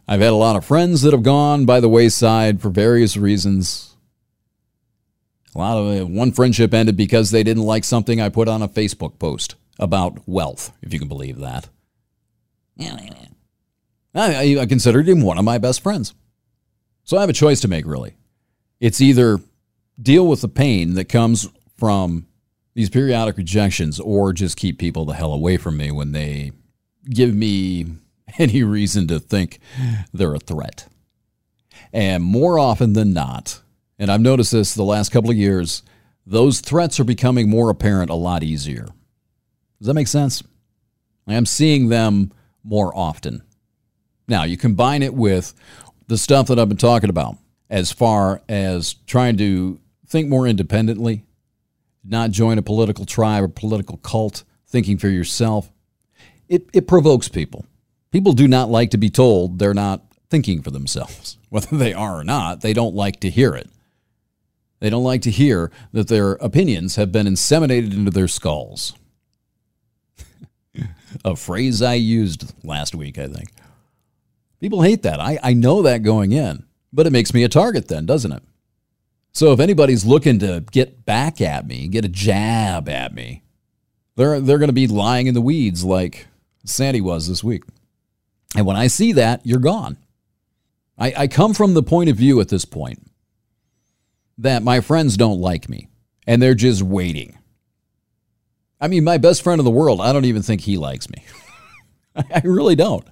I've 0.09 0.21
had 0.21 0.33
a 0.33 0.35
lot 0.35 0.57
of 0.57 0.65
friends 0.65 1.03
that 1.03 1.13
have 1.13 1.23
gone 1.23 1.65
by 1.65 1.79
the 1.79 1.89
wayside 1.89 2.61
for 2.61 2.71
various 2.71 3.17
reasons. 3.17 3.95
A 5.55 5.59
lot 5.59 5.77
of 5.77 6.01
uh, 6.01 6.07
one 6.07 6.33
friendship 6.33 6.75
ended 6.75 6.97
because 6.97 7.31
they 7.31 7.45
didn't 7.45 7.63
like 7.63 7.85
something 7.85 8.21
I 8.21 8.29
put 8.29 8.49
on 8.49 8.63
a 8.63 8.69
Facebook 8.69 9.19
post 9.21 9.55
about 9.81 10.29
wealth, 10.29 10.73
if 10.83 10.93
you 10.93 11.01
can 11.01 11.09
believe 11.09 11.39
that. 11.39 11.69
I, 14.15 14.59
I 14.61 14.67
considered 14.67 15.09
him 15.09 15.23
one 15.23 15.39
of 15.39 15.45
my 15.45 15.59
best 15.59 15.83
friends. 15.83 16.15
So 17.05 17.17
I 17.17 17.23
have 17.23 17.31
a 17.31 17.35
choice 17.35 17.61
to 17.63 17.69
make, 17.69 17.87
really. 17.87 18.15
It's 18.79 19.01
either 19.01 19.39
deal 20.01 20.27
with 20.27 20.43
the 20.43 20.49
pain 20.49 20.95
that 20.95 21.09
comes 21.09 21.49
from 21.77 22.27
these 22.75 22.91
periodic 22.91 23.37
rejections 23.37 23.99
or 23.99 24.33
just 24.33 24.57
keep 24.57 24.79
people 24.79 25.05
the 25.05 25.15
hell 25.15 25.33
away 25.33 25.57
from 25.57 25.77
me 25.77 25.91
when 25.91 26.13
they 26.13 26.53
give 27.09 27.35
me 27.35 27.87
any 28.39 28.63
reason 28.63 29.09
to 29.09 29.19
think 29.19 29.59
they're 30.13 30.35
a 30.35 30.39
threat. 30.39 30.87
And 31.93 32.23
more 32.23 32.59
often 32.59 32.93
than 32.93 33.13
not, 33.13 33.61
and 33.99 34.11
I've 34.11 34.21
noticed 34.21 34.53
this 34.53 34.75
the 34.75 34.83
last 34.83 35.11
couple 35.11 35.31
of 35.31 35.37
years, 35.37 35.83
those 36.25 36.61
threats 36.61 37.01
are 37.01 37.05
becoming 37.05 37.51
more 37.51 37.71
apparent 37.71 38.11
a 38.11 38.15
lot 38.15 38.43
easier. 38.43 38.87
Does 39.81 39.87
that 39.87 39.95
make 39.95 40.09
sense? 40.09 40.43
I 41.27 41.35
am 41.35 41.47
seeing 41.47 41.89
them 41.89 42.33
more 42.63 42.97
often. 42.97 43.43
Now, 44.29 44.45
you 44.45 44.57
combine 44.57 45.03
it 45.03 45.15
with 45.15 45.55
the 46.07 46.19
stuff 46.19 46.49
that 46.49 46.59
I've 46.59 46.69
been 46.69 46.77
talking 46.77 47.11
about 47.11 47.37
as 47.71 47.91
far 47.91 48.43
as 48.49 48.95
trying 49.07 49.37
to 49.39 49.81
think 50.07 50.29
more 50.29 50.47
independently, 50.47 51.25
not 52.05 52.31
join 52.31 52.59
a 52.59 52.63
political 52.63 53.07
tribe 53.07 53.45
or 53.45 53.49
political 53.49 53.97
cult, 53.99 54.45
thinking 54.67 54.99
for 54.99 55.09
yourself. 55.09 55.73
It, 56.49 56.69
it 56.73 56.87
provokes 56.87 57.29
people. 57.29 57.65
People 58.11 58.33
do 58.33 58.49
not 58.49 58.69
like 58.69 58.91
to 58.91 58.99
be 58.99 59.09
told 59.09 59.59
they're 59.59 59.73
not 59.73 60.03
thinking 60.29 60.63
for 60.63 60.71
themselves. 60.71 61.39
Whether 61.49 61.77
they 61.77 61.95
are 61.95 62.21
or 62.21 62.25
not, 62.25 62.61
they 62.61 62.73
don't 62.73 62.95
like 62.95 63.21
to 63.21 63.31
hear 63.31 63.55
it. 63.55 63.71
They 64.81 64.91
don't 64.91 65.05
like 65.05 65.23
to 65.23 65.31
hear 65.31 65.71
that 65.93 66.09
their 66.09 66.33
opinions 66.35 66.97
have 66.97 67.13
been 67.13 67.27
inseminated 67.27 67.93
into 67.93 68.11
their 68.11 68.29
skulls. 68.29 68.95
A 71.25 71.37
phrase 71.37 71.83
I 71.83 71.95
used 71.95 72.53
last 72.65 72.95
week, 72.95 73.19
I 73.19 73.27
think. 73.27 73.51
People 74.61 74.83
hate 74.83 75.03
that. 75.03 75.21
I, 75.21 75.39
I 75.43 75.53
know 75.55 75.83
that 75.83 76.03
going 76.03 76.33
in, 76.33 76.65
but 76.93 77.07
it 77.07 77.13
makes 77.13 77.33
me 77.33 77.45
a 77.45 77.49
target 77.49 77.89
then, 77.89 78.07
doesn't 78.07 78.33
it? 78.33 78.43
So 79.33 79.53
if 79.53 79.61
anybody's 79.61 80.05
looking 80.05 80.39
to 80.41 80.65
get 80.71 81.05
back 81.05 81.41
at 81.41 81.67
me, 81.67 81.89
get 81.89 82.05
a 82.05 82.09
jab 82.09 82.89
at 82.89 83.15
me, 83.15 83.43
they're, 84.17 84.41
they're 84.41 84.59
going 84.59 84.69
to 84.69 84.75
be 84.75 84.87
lying 84.87 85.29
in 85.29 85.35
the 85.35 85.41
weeds 85.41 85.85
like 85.85 86.27
Sandy 86.65 87.01
was 87.01 87.29
this 87.29 87.45
week. 87.45 87.65
And 88.57 88.67
when 88.67 88.77
I 88.77 88.89
see 88.89 89.13
that, 89.13 89.41
you're 89.47 89.61
gone. 89.61 89.97
I, 90.99 91.15
I 91.17 91.27
come 91.29 91.55
from 91.55 91.75
the 91.75 91.83
point 91.83 92.11
of 92.11 92.17
view 92.17 92.41
at 92.41 92.49
this 92.49 92.65
point 92.65 93.11
that 94.39 94.63
my 94.63 94.81
friends 94.81 95.17
don't 95.17 95.41
like 95.41 95.69
me 95.69 95.89
and 96.27 96.43
they're 96.43 96.55
just 96.55 96.83
waiting. 96.83 97.39
I 98.81 98.89
mean, 98.89 99.05
my 99.05 99.19
best 99.19 99.43
friend 99.43 99.59
in 99.59 99.65
the 99.65 99.71
world, 99.71 100.01
I 100.01 100.13
don't 100.13 100.25
even 100.25 100.43
think 100.43 100.63
he 100.63 100.79
likes 100.79 101.09
me. 101.11 101.25
I 102.17 102.41
really 102.45 102.75
don't. 102.75 103.07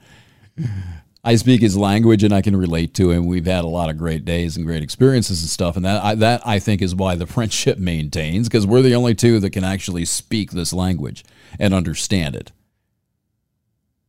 I 1.24 1.37
speak 1.37 1.61
his 1.61 1.76
language 1.76 2.22
and 2.22 2.33
I 2.33 2.42
can 2.42 2.57
relate 2.57 2.94
to 2.94 3.11
him. 3.11 3.26
We've 3.26 3.44
had 3.44 3.64
a 3.64 3.68
lot 3.68 3.90
of 3.90 3.98
great 3.98 4.24
days 4.24 4.57
and 4.57 4.64
great 4.64 4.83
experiences 4.83 5.42
and 5.42 5.50
stuff, 5.50 5.76
and 5.76 5.85
that 5.85 6.02
I, 6.02 6.14
that 6.14 6.46
I 6.46 6.59
think 6.59 6.81
is 6.81 6.94
why 6.94 7.16
the 7.16 7.26
friendship 7.26 7.78
maintains 7.78 8.48
because 8.48 8.66
we're 8.66 8.83
the 8.83 8.94
only 8.94 9.14
two 9.14 9.40
that 9.40 9.50
can 9.50 9.64
actually 9.64 10.04
speak 10.04 10.52
this 10.52 10.72
language 10.72 11.24
and 11.59 11.74
understand 11.74 12.35
it. 12.35 12.52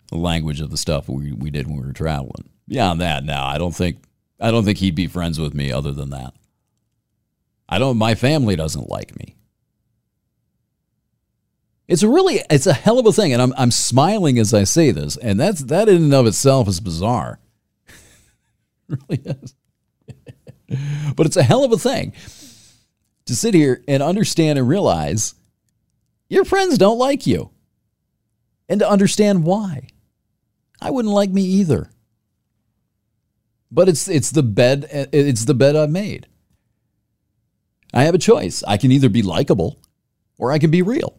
The 0.08 0.17
language 0.17 0.62
of 0.62 0.69
the 0.69 0.78
stuff 0.78 1.10
we, 1.10 1.32
we 1.32 1.50
did 1.52 1.67
when 1.67 1.78
we 1.78 1.86
were 1.86 1.93
traveling. 1.93 2.50
Beyond 2.67 3.02
that, 3.02 3.24
now 3.24 3.45
I 3.45 3.58
don't 3.58 3.76
think 3.76 3.98
I 4.39 4.52
don't 4.52 4.63
think 4.63 4.78
he'd 4.78 4.95
be 4.95 5.08
friends 5.08 5.39
with 5.39 5.54
me 5.54 5.72
other 5.72 5.91
than 5.91 6.12
that. 6.12 6.34
I 7.67 7.80
don't. 7.80 7.98
My 7.98 8.15
family 8.15 8.56
doesn't 8.56 8.89
like 8.89 9.17
me. 9.19 9.36
It's 11.89 12.04
really 12.04 12.39
it's 12.52 12.67
a 12.67 12.73
hell 12.73 12.99
of 12.99 13.08
a 13.08 13.12
thing, 13.12 13.34
and 13.34 13.41
I'm 13.41 13.52
I'm 13.58 13.71
smiling 13.71 14.38
as 14.38 14.54
I 14.54 14.63
say 14.63 14.91
this, 14.91 15.17
and 15.17 15.39
that's 15.39 15.63
that 15.65 15.89
in 15.89 16.04
and 16.04 16.13
of 16.13 16.28
itself 16.28 16.67
is 16.67 16.80
bizarre. 16.80 17.39
really 18.88 19.23
is. 19.25 19.56
but 21.15 21.25
it's 21.25 21.36
a 21.36 21.41
hell 21.41 21.63
of 21.63 21.71
a 21.71 21.80
thing 21.80 22.13
to 23.25 23.36
sit 23.36 23.56
here 23.56 23.84
and 23.88 24.04
understand 24.04 24.60
and 24.60 24.69
realize 24.69 25.34
your 26.30 26.45
friends 26.45 26.78
don't 26.78 26.99
like 26.99 27.25
you, 27.25 27.49
and 28.69 28.80
to 28.82 28.89
understand 28.89 29.43
why. 29.43 29.88
I 30.80 30.91
wouldn't 30.91 31.13
like 31.13 31.32
me 31.32 31.41
either. 31.41 31.89
But 33.71 33.89
it's 33.89 34.08
it's 34.08 34.30
the 34.30 34.43
bed 34.43 35.10
it's 35.12 35.45
the 35.45 35.56
bed 35.56 35.75
I've 35.75 35.89
made. 35.89 36.28
I 37.95 38.04
have 38.04 38.13
a 38.13 38.19
choice. 38.19 38.63
I 38.67 38.78
can 38.78 38.91
either 38.91 39.10
be 39.10 39.23
likable 39.23 39.80
or 40.38 40.52
I 40.52 40.60
can 40.60 40.69
be 40.69 40.84
real. 40.84 41.18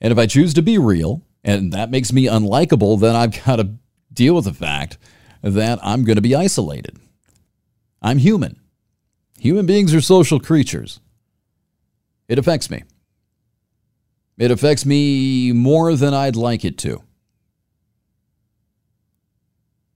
And 0.00 0.12
if 0.12 0.18
I 0.18 0.26
choose 0.26 0.54
to 0.54 0.62
be 0.62 0.78
real 0.78 1.22
and 1.44 1.72
that 1.72 1.90
makes 1.90 2.12
me 2.12 2.26
unlikable, 2.26 3.00
then 3.00 3.14
I've 3.16 3.44
got 3.44 3.56
to 3.56 3.74
deal 4.12 4.34
with 4.34 4.44
the 4.44 4.54
fact 4.54 4.98
that 5.42 5.78
I'm 5.82 6.04
going 6.04 6.16
to 6.16 6.22
be 6.22 6.34
isolated. 6.34 6.98
I'm 8.02 8.18
human. 8.18 8.60
Human 9.38 9.66
beings 9.66 9.94
are 9.94 10.00
social 10.00 10.40
creatures. 10.40 11.00
It 12.28 12.38
affects 12.38 12.70
me. 12.70 12.82
It 14.38 14.50
affects 14.50 14.84
me 14.84 15.52
more 15.52 15.94
than 15.94 16.12
I'd 16.12 16.36
like 16.36 16.64
it 16.64 16.76
to. 16.78 17.02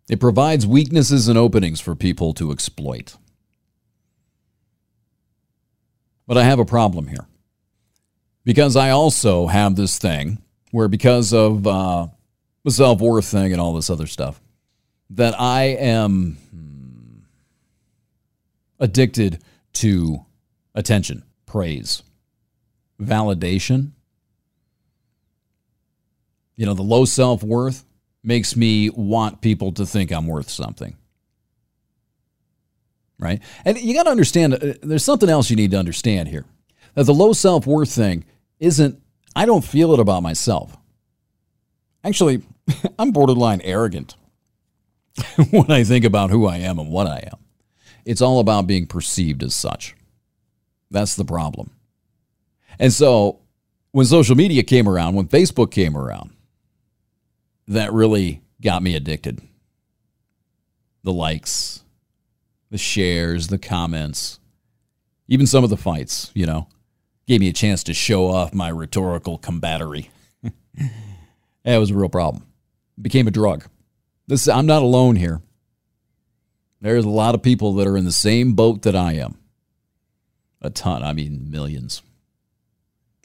It 0.09 0.19
provides 0.19 0.67
weaknesses 0.67 1.29
and 1.29 1.39
openings 1.39 1.81
for 1.81 1.95
people 1.95 2.33
to 2.35 2.51
exploit. 2.51 3.17
But 6.27 6.39
I 6.39 6.45
have 6.45 6.59
a 6.59 6.65
problem 6.65 7.09
here 7.09 7.27
because 8.51 8.75
I 8.75 8.91
also 8.91 9.47
have 9.47 9.77
this 9.77 9.97
thing 9.97 10.43
where, 10.73 10.89
because 10.89 11.33
of 11.33 11.65
uh, 11.69 12.09
the 12.65 12.73
self 12.73 13.01
worth 13.01 13.27
thing 13.27 13.53
and 13.53 13.61
all 13.61 13.75
this 13.75 13.89
other 13.89 14.09
stuff, 14.09 14.41
that 15.11 15.41
I 15.41 15.67
am 15.67 16.37
hmm, 16.51 17.19
addicted 18.81 19.41
to 19.75 20.27
attention, 20.75 21.23
praise, 21.47 22.03
validation. 23.01 23.93
You 26.57 26.67
know, 26.67 26.75
the 26.75 26.83
low 26.83 27.05
self 27.05 27.45
worth 27.45 27.85
makes 28.25 28.57
me 28.57 28.91
want 28.91 29.43
people 29.43 29.71
to 29.75 29.87
think 29.87 30.11
I'm 30.11 30.27
worth 30.27 30.51
something. 30.51 30.97
Right? 33.17 33.41
And 33.65 33.81
you 33.81 33.95
got 33.95 34.05
to 34.05 34.11
understand 34.11 34.55
uh, 34.55 34.75
there's 34.83 35.05
something 35.05 35.29
else 35.29 35.51
you 35.51 35.57
need 35.57 35.71
to 35.71 35.79
understand 35.79 36.29
here. 36.29 36.47
That 36.95 37.05
the 37.05 37.15
low 37.15 37.33
self 37.33 37.65
worth 37.65 37.93
thing 37.93 38.25
isn't, 38.61 39.03
I 39.35 39.47
don't 39.47 39.65
feel 39.65 39.93
it 39.93 40.01
about 40.01 40.23
myself. 40.23 40.77
Actually, 42.05 42.43
I'm 42.99 43.11
borderline 43.11 43.61
arrogant 43.63 44.15
when 45.51 45.71
I 45.71 45.83
think 45.83 46.05
about 46.05 46.31
who 46.31 46.47
I 46.47 46.59
am 46.59 46.79
and 46.79 46.91
what 46.91 47.07
I 47.07 47.29
am. 47.33 47.39
It's 48.05 48.23
all 48.23 48.39
about 48.39 48.67
being 48.67 48.87
perceived 48.87 49.43
as 49.43 49.55
such. 49.55 49.95
That's 50.91 51.17
the 51.17 51.25
problem. 51.25 51.71
And 52.79 52.93
so 52.93 53.41
when 53.93 54.07
social 54.07 54.37
media 54.37 54.63
came 54.63 54.89
around, 54.89 55.15
when 55.15 55.29
Facebook 55.29 55.71
came 55.71 55.97
around, 55.97 56.31
that 57.69 57.93
really 57.93 58.43
got 58.61 58.83
me 58.83 58.95
addicted. 58.95 59.41
The 61.03 61.13
likes, 61.13 61.83
the 62.71 62.79
shares, 62.79 63.49
the 63.49 63.59
comments, 63.59 64.39
even 65.29 65.47
some 65.47 65.65
of 65.65 65.71
the 65.71 65.77
fights, 65.77 66.31
you 66.35 66.47
know 66.47 66.67
gave 67.31 67.41
me 67.41 67.49
a 67.49 67.53
chance 67.53 67.85
to 67.85 67.95
show 67.95 68.27
off 68.27 68.53
my 68.53 68.69
rhetorical 68.69 69.39
combattery. 69.39 70.11
that 71.63 71.77
was 71.77 71.93
a 71.93 71.95
real 71.95 72.09
problem. 72.09 72.45
It 72.99 73.05
became 73.05 73.29
a 73.29 73.31
drug. 73.31 73.67
This 74.27 74.49
I'm 74.49 74.67
not 74.67 74.83
alone 74.83 75.15
here. 75.15 75.41
There's 76.81 77.05
a 77.05 77.09
lot 77.09 77.37
of 77.37 77.43
people 77.43 77.75
that 77.75 77.87
are 77.87 77.97
in 77.97 78.05
the 78.05 78.11
same 78.11 78.55
boat 78.55 78.83
that 78.83 78.97
I 78.97 79.13
am. 79.13 79.39
A 80.61 80.71
ton, 80.71 81.05
I 81.05 81.13
mean 81.13 81.49
millions, 81.53 82.03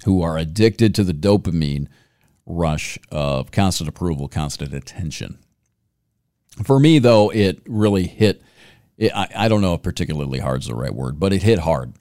who 0.04 0.22
are 0.22 0.38
addicted 0.38 0.94
to 0.94 1.04
the 1.04 1.12
dopamine 1.12 1.88
rush 2.46 3.00
of 3.10 3.50
constant 3.50 3.90
approval, 3.90 4.28
constant 4.28 4.72
attention. 4.72 5.40
For 6.64 6.80
me, 6.80 7.00
though, 7.00 7.32
it 7.32 7.64
really 7.66 8.06
hit. 8.06 8.44
It, 9.00 9.12
I, 9.16 9.30
I 9.36 9.48
don't 9.48 9.62
know 9.62 9.74
if 9.74 9.82
particularly 9.82 10.38
hard 10.38 10.62
is 10.62 10.68
the 10.68 10.76
right 10.76 10.94
word, 10.94 11.20
but 11.20 11.34
it 11.34 11.42
hit 11.42 11.58
hard 11.58 11.94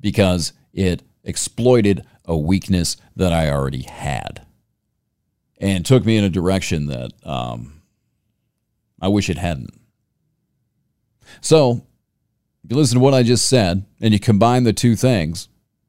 because 0.00 0.52
it 0.72 1.02
exploited 1.24 2.04
a 2.24 2.36
weakness 2.36 2.96
that 3.16 3.32
I 3.32 3.50
already 3.50 3.82
had 3.82 4.46
and 5.58 5.84
took 5.84 6.04
me 6.04 6.16
in 6.16 6.24
a 6.24 6.30
direction 6.30 6.86
that 6.86 7.12
um, 7.24 7.82
I 9.00 9.08
wish 9.08 9.28
it 9.28 9.36
hadn't. 9.36 9.74
So, 11.40 11.84
if 12.64 12.70
you 12.70 12.76
listen 12.76 12.98
to 12.98 13.04
what 13.04 13.14
I 13.14 13.22
just 13.22 13.48
said 13.48 13.84
and 14.00 14.12
you 14.12 14.20
combine 14.20 14.64
the 14.64 14.72
two 14.72 14.96
things, 14.96 15.48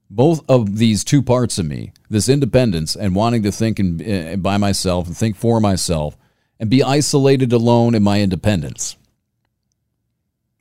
both 0.10 0.42
of 0.50 0.78
these 0.78 1.04
two 1.04 1.22
parts 1.22 1.58
of 1.58 1.66
me, 1.66 1.94
this 2.10 2.30
independence 2.30 2.96
and 2.96 3.16
wanting 3.16 3.44
to 3.44 3.52
think 3.52 3.80
in, 3.80 4.00
in, 4.02 4.42
by 4.42 4.58
myself 4.58 5.08
and 5.08 5.16
think 5.16 5.36
for 5.36 5.60
myself 5.60 6.18
and 6.60 6.70
be 6.70 6.84
isolated 6.84 7.54
alone 7.54 7.96
in 7.96 8.04
my 8.04 8.22
independence 8.22 8.98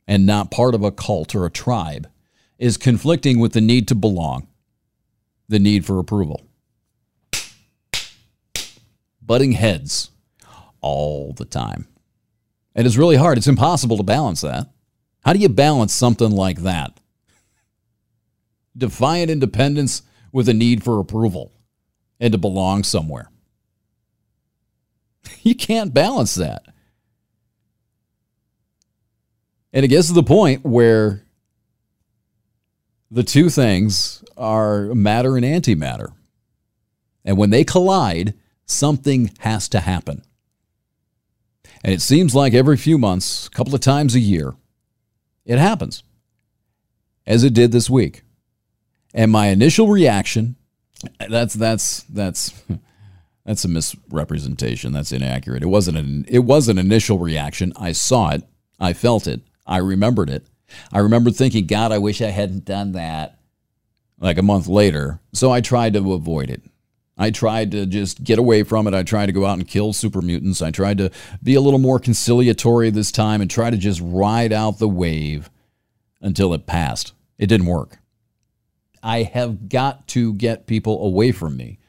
and 0.07 0.25
not 0.25 0.51
part 0.51 0.73
of 0.73 0.83
a 0.83 0.91
cult 0.91 1.35
or 1.35 1.45
a 1.45 1.51
tribe, 1.51 2.09
is 2.57 2.77
conflicting 2.77 3.39
with 3.39 3.53
the 3.53 3.61
need 3.61 3.87
to 3.87 3.95
belong 3.95 4.47
the 5.51 5.59
need 5.59 5.85
for 5.85 5.99
approval. 5.99 6.41
Butting 9.21 9.51
heads 9.51 10.09
all 10.79 11.33
the 11.33 11.45
time. 11.45 11.87
And 12.73 12.87
it's 12.87 12.97
really 12.97 13.17
hard. 13.17 13.37
It's 13.37 13.47
impossible 13.47 13.97
to 13.97 14.03
balance 14.03 14.41
that. 14.41 14.69
How 15.23 15.33
do 15.33 15.39
you 15.39 15.49
balance 15.49 15.93
something 15.93 16.31
like 16.31 16.61
that? 16.61 16.97
Defiant 18.75 19.29
independence 19.29 20.01
with 20.31 20.47
a 20.47 20.53
need 20.53 20.83
for 20.83 20.99
approval 20.99 21.51
and 22.19 22.31
to 22.31 22.37
belong 22.37 22.83
somewhere. 22.83 23.29
You 25.43 25.55
can't 25.55 25.93
balance 25.93 26.35
that. 26.35 26.63
And 29.73 29.83
it 29.83 29.87
gets 29.87 30.07
to 30.07 30.13
the 30.13 30.23
point 30.23 30.63
where 30.63 31.23
the 33.11 33.23
two 33.23 33.49
things 33.49 34.23
are 34.37 34.95
matter 34.95 35.37
and 35.37 35.45
antimatter. 35.45 36.13
And 37.23 37.37
when 37.37 37.51
they 37.51 37.63
collide, 37.63 38.33
something 38.65 39.31
has 39.39 39.69
to 39.69 39.81
happen. 39.81 40.23
And 41.83 41.93
it 41.93 42.01
seems 42.01 42.33
like 42.33 42.53
every 42.53 42.77
few 42.77 42.97
months, 42.97 43.47
a 43.47 43.49
couple 43.51 43.75
of 43.75 43.81
times 43.81 44.15
a 44.15 44.19
year, 44.19 44.55
it 45.45 45.59
happens, 45.59 46.03
as 47.27 47.43
it 47.43 47.53
did 47.53 47.71
this 47.71 47.89
week. 47.89 48.23
And 49.13 49.31
my 49.31 49.47
initial 49.47 49.87
reaction 49.87 50.55
that's 51.29 51.53
that's 51.53 52.03
that's 52.03 52.53
that's 53.45 53.65
a 53.65 53.67
misrepresentation. 53.67 54.93
That's 54.93 55.11
inaccurate. 55.11 55.63
It 55.63 55.67
wasn't 55.67 55.97
an 55.97 56.25
it 56.27 56.39
was 56.39 56.67
an 56.67 56.77
initial 56.77 57.19
reaction. 57.19 57.73
I 57.75 57.91
saw 57.91 58.31
it, 58.31 58.43
I 58.79 58.93
felt 58.93 59.27
it, 59.27 59.41
I 59.65 59.77
remembered 59.77 60.29
it, 60.29 60.45
I 60.91 60.99
remember 60.99 61.31
thinking, 61.31 61.67
God, 61.67 61.91
I 61.91 61.97
wish 61.97 62.21
I 62.21 62.29
hadn't 62.29 62.65
done 62.65 62.93
that 62.93 63.39
like 64.19 64.37
a 64.37 64.43
month 64.43 64.67
later. 64.67 65.19
So 65.33 65.51
I 65.51 65.61
tried 65.61 65.93
to 65.93 66.13
avoid 66.13 66.49
it. 66.49 66.61
I 67.17 67.29
tried 67.29 67.71
to 67.71 67.85
just 67.85 68.23
get 68.23 68.39
away 68.39 68.63
from 68.63 68.87
it. 68.87 68.93
I 68.93 69.03
tried 69.03 69.27
to 69.27 69.31
go 69.31 69.45
out 69.45 69.57
and 69.57 69.67
kill 69.67 69.93
super 69.93 70.21
mutants. 70.21 70.61
I 70.61 70.71
tried 70.71 70.97
to 70.99 71.11
be 71.43 71.55
a 71.55 71.61
little 71.61 71.79
more 71.79 71.99
conciliatory 71.99 72.89
this 72.89 73.11
time 73.11 73.41
and 73.41 73.51
try 73.51 73.69
to 73.69 73.77
just 73.77 74.01
ride 74.03 74.51
out 74.53 74.79
the 74.79 74.87
wave 74.87 75.49
until 76.21 76.53
it 76.53 76.65
passed. 76.65 77.13
It 77.37 77.47
didn't 77.47 77.67
work. 77.67 77.97
I 79.03 79.23
have 79.23 79.69
got 79.69 80.07
to 80.09 80.33
get 80.33 80.67
people 80.67 81.05
away 81.05 81.31
from 81.31 81.57
me 81.57 81.79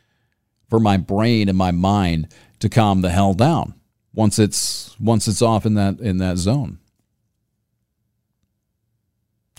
for 0.68 0.80
my 0.80 0.96
brain 0.96 1.48
and 1.48 1.58
my 1.58 1.70
mind 1.70 2.28
to 2.60 2.68
calm 2.68 3.02
the 3.02 3.10
hell 3.10 3.34
down 3.34 3.74
once 4.14 4.38
it's 4.38 4.98
once 4.98 5.28
it's 5.28 5.42
off 5.42 5.66
in 5.66 5.74
that 5.74 6.00
in 6.00 6.18
that 6.18 6.38
zone. 6.38 6.78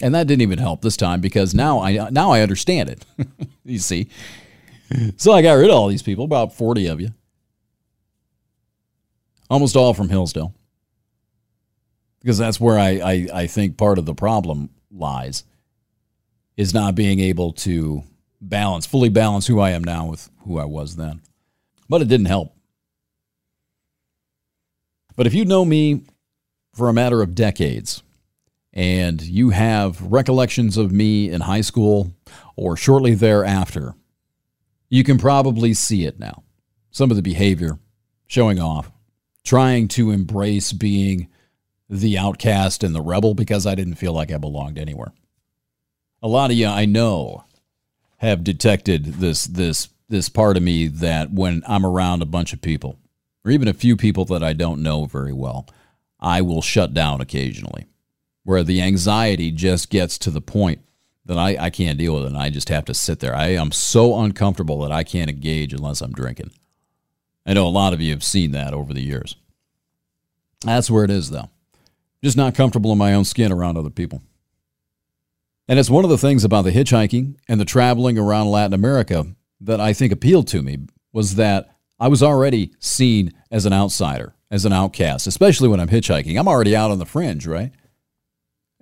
And 0.02 0.16
that 0.16 0.28
didn't 0.28 0.42
even 0.42 0.60
help 0.60 0.82
this 0.82 0.98
time 0.98 1.22
because 1.22 1.54
now 1.54 1.80
I 1.80 2.10
now 2.10 2.32
I 2.32 2.42
understand 2.42 2.90
it. 2.90 3.06
you 3.64 3.80
see, 3.80 4.10
so 5.18 5.32
I 5.32 5.42
got 5.42 5.54
rid 5.54 5.70
of 5.70 5.76
all 5.76 5.88
these 5.88 6.02
people, 6.02 6.26
about 6.26 6.54
40 6.54 6.88
of 6.88 7.02
you. 7.02 7.10
Almost 9.50 9.76
all 9.76 9.94
from 9.94 10.10
Hillsdale. 10.10 10.54
Because 12.22 12.38
that's 12.38 12.60
where 12.60 12.80
I, 12.80 12.90
I, 12.90 13.28
I 13.34 13.48
think 13.48 13.78
part 13.78 13.98
of 14.00 14.06
the 14.06 14.16
problem 14.16 14.70
lies 14.90 15.44
is 16.56 16.74
not 16.74 16.96
being 16.96 17.20
able 17.20 17.52
to 17.52 18.04
balance, 18.40 18.86
fully 18.86 19.10
balance 19.10 19.48
who 19.48 19.60
I 19.60 19.72
am 19.72 19.84
now 19.84 20.08
with 20.08 20.30
who 20.40 20.58
I 20.58 20.66
was 20.66 20.96
then. 20.96 21.22
But 21.90 22.02
it 22.02 22.08
didn't 22.08 22.28
help. 22.28 22.56
But 25.16 25.28
if 25.28 25.34
you 25.34 25.46
know 25.46 25.66
me 25.66 26.04
for 26.74 26.90
a 26.90 26.94
matter 26.94 27.22
of 27.22 27.36
decades 27.36 28.02
and 28.74 29.22
you 29.22 29.52
have 29.52 30.02
recollections 30.02 30.78
of 30.78 30.92
me 30.92 31.30
in 31.30 31.42
high 31.42 31.62
school 31.62 32.12
or 32.56 32.76
shortly 32.76 33.14
thereafter, 33.14 33.94
you 34.90 35.04
can 35.04 35.18
probably 35.18 35.74
see 35.74 36.06
it 36.06 36.20
now. 36.20 36.44
Some 36.92 37.10
of 37.10 37.16
the 37.16 37.24
behavior, 37.24 37.80
showing 38.28 38.60
off, 38.60 38.92
trying 39.44 39.88
to 39.90 40.12
embrace 40.12 40.74
being 40.74 41.28
the 41.90 42.18
outcast 42.18 42.84
and 42.84 42.96
the 42.96 43.02
rebel 43.02 43.34
because 43.34 43.68
I 43.68 43.76
didn't 43.76 43.96
feel 43.96 44.14
like 44.14 44.32
I 44.32 44.38
belonged 44.38 44.78
anywhere. 44.78 45.14
A 46.22 46.28
lot 46.28 46.50
of 46.50 46.58
you 46.58 46.68
I 46.68 46.86
know 46.86 47.44
have 48.18 48.44
detected 48.44 49.06
this 49.06 49.44
this 49.46 49.90
this 50.10 50.30
part 50.30 50.58
of 50.58 50.64
me 50.64 50.88
that 50.88 51.32
when 51.32 51.64
I'm 51.68 51.86
around 51.86 52.22
a 52.22 52.28
bunch 52.28 52.54
of 52.54 52.62
people 52.62 52.98
or 53.44 53.52
even 53.52 53.68
a 53.68 53.74
few 53.74 53.98
people 53.98 54.26
that 54.26 54.44
I 54.44 54.54
don't 54.54 54.82
know 54.82 55.06
very 55.06 55.34
well, 55.34 55.68
I 56.20 56.42
will 56.42 56.62
shut 56.62 56.94
down 56.94 57.20
occasionally. 57.20 57.86
Where 58.44 58.64
the 58.64 58.82
anxiety 58.82 59.52
just 59.52 59.90
gets 59.90 60.18
to 60.20 60.32
the 60.32 60.42
point 60.42 60.82
that 61.26 61.38
I, 61.38 61.56
I 61.58 61.70
can't 61.70 61.98
deal 61.98 62.16
with 62.16 62.24
it 62.24 62.28
and 62.28 62.38
I 62.38 62.50
just 62.50 62.70
have 62.70 62.86
to 62.86 62.94
sit 62.94 63.20
there. 63.20 63.36
I 63.36 63.50
am 63.50 63.72
so 63.72 64.20
uncomfortable 64.20 64.80
that 64.82 64.92
I 64.92 65.04
can't 65.04 65.30
engage 65.30 65.74
unless 65.74 66.02
I'm 66.02 66.12
drinking. 66.12 66.52
I 67.46 67.54
know 67.54 67.68
a 67.68 67.70
lot 67.70 67.94
of 67.94 68.02
you 68.02 68.12
have 68.12 68.24
seen 68.24 68.52
that 68.52 68.74
over 68.74 68.94
the 68.94 69.02
years. 69.02 69.36
That's 70.62 70.90
where 70.90 71.04
it 71.04 71.12
is, 71.12 71.30
though. 71.30 71.50
Just 72.24 72.38
not 72.38 72.56
comfortable 72.56 72.92
in 72.92 72.98
my 72.98 73.14
own 73.14 73.26
skin 73.26 73.52
around 73.52 73.78
other 73.78 73.90
people. 73.90 74.22
And 75.68 75.80
it's 75.80 75.90
one 75.90 76.04
of 76.04 76.10
the 76.10 76.18
things 76.18 76.44
about 76.44 76.64
the 76.64 76.72
hitchhiking 76.72 77.36
and 77.48 77.60
the 77.60 77.66
traveling 77.66 78.18
around 78.18 78.52
Latin 78.52 78.74
America 78.74 79.26
that 79.62 79.80
I 79.80 79.94
think 79.94 80.12
appealed 80.12 80.48
to 80.50 80.62
me 80.62 80.80
was 81.12 81.36
that 81.36 81.76
I 82.00 82.08
was 82.08 82.24
already 82.24 82.74
seen 82.80 83.34
as 83.50 83.66
an 83.66 83.74
outsider, 83.74 84.36
as 84.52 84.66
an 84.66 84.74
outcast, 84.74 85.28
especially 85.28 85.70
when 85.70 85.80
I'm 85.80 85.90
hitchhiking. 85.90 86.38
I'm 86.38 86.48
already 86.48 86.76
out 86.76 86.92
on 86.92 87.00
the 87.00 87.06
fringe, 87.06 87.48
right? 87.48 87.72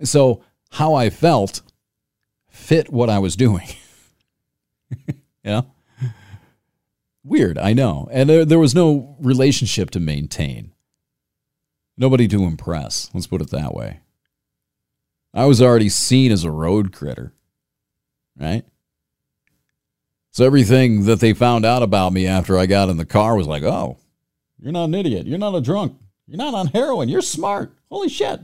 So 0.03 0.43
how 0.71 0.93
I 0.93 1.09
felt 1.09 1.61
fit 2.49 2.91
what 2.91 3.09
I 3.09 3.19
was 3.19 3.35
doing. 3.35 3.67
yeah. 5.43 5.61
Weird, 7.23 7.57
I 7.57 7.73
know. 7.73 8.07
And 8.11 8.29
there, 8.29 8.45
there 8.45 8.59
was 8.59 8.73
no 8.73 9.15
relationship 9.19 9.91
to 9.91 9.99
maintain. 9.99 10.73
Nobody 11.97 12.27
to 12.29 12.43
impress, 12.43 13.09
let's 13.13 13.27
put 13.27 13.41
it 13.41 13.51
that 13.51 13.73
way. 13.73 13.99
I 15.33 15.45
was 15.45 15.61
already 15.61 15.89
seen 15.89 16.31
as 16.31 16.43
a 16.43 16.51
road 16.51 16.91
critter, 16.91 17.33
right? 18.37 18.63
So 20.31 20.45
everything 20.45 21.05
that 21.05 21.19
they 21.19 21.33
found 21.33 21.65
out 21.65 21.83
about 21.83 22.13
me 22.13 22.25
after 22.25 22.57
I 22.57 22.65
got 22.65 22.89
in 22.89 22.97
the 22.97 23.05
car 23.05 23.35
was 23.35 23.47
like, 23.47 23.63
oh, 23.63 23.97
you're 24.59 24.71
not 24.71 24.85
an 24.85 24.95
idiot. 24.95 25.27
You're 25.27 25.37
not 25.37 25.55
a 25.55 25.61
drunk. 25.61 25.97
You're 26.27 26.37
not 26.37 26.53
on 26.53 26.67
heroin. 26.67 27.09
You're 27.09 27.21
smart. 27.21 27.73
Holy 27.89 28.09
shit. 28.09 28.39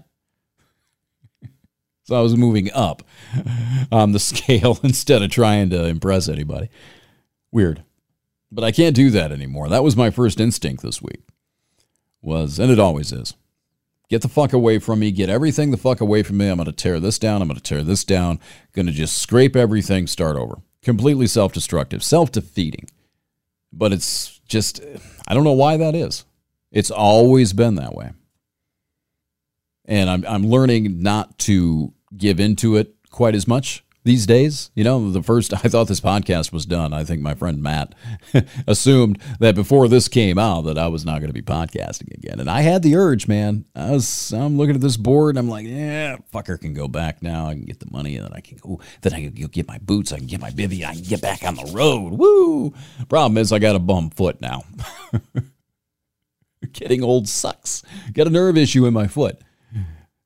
So 2.07 2.15
I 2.15 2.21
was 2.21 2.37
moving 2.37 2.71
up 2.73 3.03
on 3.35 3.87
um, 3.91 4.11
the 4.13 4.19
scale 4.19 4.79
instead 4.83 5.21
of 5.21 5.29
trying 5.29 5.69
to 5.71 5.85
impress 5.85 6.29
anybody. 6.29 6.69
Weird. 7.51 7.83
But 8.49 8.63
I 8.63 8.71
can't 8.71 8.95
do 8.95 9.09
that 9.09 9.33
anymore. 9.33 9.67
That 9.67 9.83
was 9.83 9.97
my 9.97 10.09
first 10.09 10.39
instinct 10.39 10.81
this 10.83 11.01
week. 11.01 11.21
Was, 12.21 12.59
and 12.59 12.71
it 12.71 12.79
always 12.79 13.11
is. 13.11 13.35
Get 14.09 14.21
the 14.21 14.29
fuck 14.29 14.53
away 14.53 14.79
from 14.79 14.99
me. 14.99 15.11
Get 15.11 15.29
everything 15.29 15.71
the 15.71 15.77
fuck 15.77 15.99
away 15.99 16.23
from 16.23 16.37
me. 16.37 16.47
I'm 16.47 16.55
going 16.55 16.65
to 16.67 16.71
tear 16.71 17.01
this 17.01 17.19
down. 17.19 17.41
I'm 17.41 17.49
going 17.49 17.57
to 17.59 17.63
tear 17.63 17.83
this 17.83 18.05
down. 18.05 18.39
Going 18.71 18.85
to 18.85 18.93
just 18.93 19.21
scrape 19.21 19.57
everything, 19.57 20.07
start 20.07 20.37
over. 20.37 20.59
Completely 20.81 21.27
self 21.27 21.51
destructive, 21.51 22.05
self 22.05 22.31
defeating. 22.31 22.89
But 23.73 23.91
it's 23.91 24.39
just, 24.47 24.81
I 25.27 25.33
don't 25.33 25.43
know 25.43 25.51
why 25.51 25.75
that 25.75 25.93
is. 25.93 26.23
It's 26.71 26.89
always 26.89 27.51
been 27.51 27.75
that 27.75 27.95
way. 27.95 28.11
And 29.83 30.09
I'm, 30.09 30.25
I'm 30.25 30.47
learning 30.47 31.01
not 31.01 31.37
to 31.39 31.93
give 32.15 32.39
into 32.39 32.75
it 32.75 32.95
quite 33.09 33.35
as 33.35 33.47
much 33.47 33.83
these 34.07 34.25
days. 34.25 34.71
You 34.73 34.83
know, 34.83 35.11
the 35.11 35.21
first 35.21 35.53
I 35.65 35.67
thought 35.69 35.87
this 35.87 36.01
podcast 36.01 36.51
was 36.51 36.65
done. 36.65 36.93
I 36.93 37.03
think 37.03 37.21
my 37.21 37.35
friend 37.35 37.61
Matt 37.61 37.93
assumed 38.67 39.21
that 39.39 39.53
before 39.53 39.87
this 39.87 40.07
came 40.07 40.39
out 40.39 40.61
that 40.61 40.79
I 40.79 40.87
was 40.87 41.05
not 41.05 41.19
going 41.19 41.27
to 41.27 41.33
be 41.33 41.43
podcasting 41.43 42.13
again. 42.13 42.39
And 42.39 42.49
I 42.49 42.61
had 42.61 42.81
the 42.81 42.95
urge, 42.95 43.27
man. 43.27 43.65
I 43.75 43.91
was 43.91 44.33
I'm 44.33 44.57
looking 44.57 44.75
at 44.75 44.81
this 44.81 44.97
board 44.97 45.35
and 45.35 45.39
I'm 45.39 45.49
like, 45.49 45.67
yeah, 45.67 46.17
fucker 46.33 46.59
can 46.59 46.73
go 46.73 46.87
back 46.87 47.21
now. 47.21 47.47
I 47.47 47.53
can 47.53 47.65
get 47.65 47.79
the 47.79 47.91
money 47.91 48.15
and 48.15 48.25
then 48.25 48.33
I 48.33 48.39
can 48.39 48.57
go 48.57 48.79
then 49.01 49.13
I 49.13 49.21
can 49.21 49.33
go 49.33 49.47
get 49.47 49.67
my 49.67 49.77
boots, 49.77 50.11
I 50.11 50.17
can 50.17 50.27
get 50.27 50.41
my 50.41 50.49
bivy, 50.49 50.85
I 50.85 50.95
can 50.95 51.03
get 51.03 51.21
back 51.21 51.43
on 51.43 51.55
the 51.55 51.71
road. 51.73 52.13
Woo! 52.13 52.73
Problem 53.09 53.37
is 53.37 53.51
I 53.51 53.59
got 53.59 53.75
a 53.75 53.79
bum 53.79 54.09
foot 54.09 54.41
now. 54.41 54.63
Getting 56.73 57.03
old 57.03 57.29
sucks. 57.29 57.83
Got 58.13 58.27
a 58.27 58.31
nerve 58.31 58.57
issue 58.57 58.87
in 58.87 58.93
my 58.93 59.07
foot. 59.07 59.39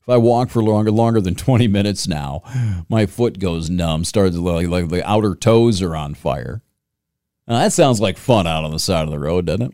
If 0.02 0.10
I 0.10 0.18
walk 0.18 0.50
for 0.50 0.64
longer 0.64 0.92
longer 0.92 1.22
than 1.22 1.36
20 1.36 1.68
minutes 1.68 2.08
now, 2.08 2.42
my 2.90 3.06
foot 3.06 3.40
goes 3.40 3.70
numb, 3.70 4.04
starts 4.04 4.36
like, 4.36 4.68
like 4.68 4.90
the 4.90 5.08
outer 5.08 5.36
toes 5.36 5.82
are 5.82 5.96
on 5.96 6.16
fire. 6.16 6.62
Now, 7.48 7.60
that 7.60 7.74
sounds 7.74 8.00
like 8.00 8.18
fun 8.18 8.48
out 8.48 8.64
on 8.64 8.72
the 8.72 8.80
side 8.80 9.04
of 9.04 9.12
the 9.12 9.20
road, 9.20 9.46
doesn't 9.46 9.62
it? 9.62 9.74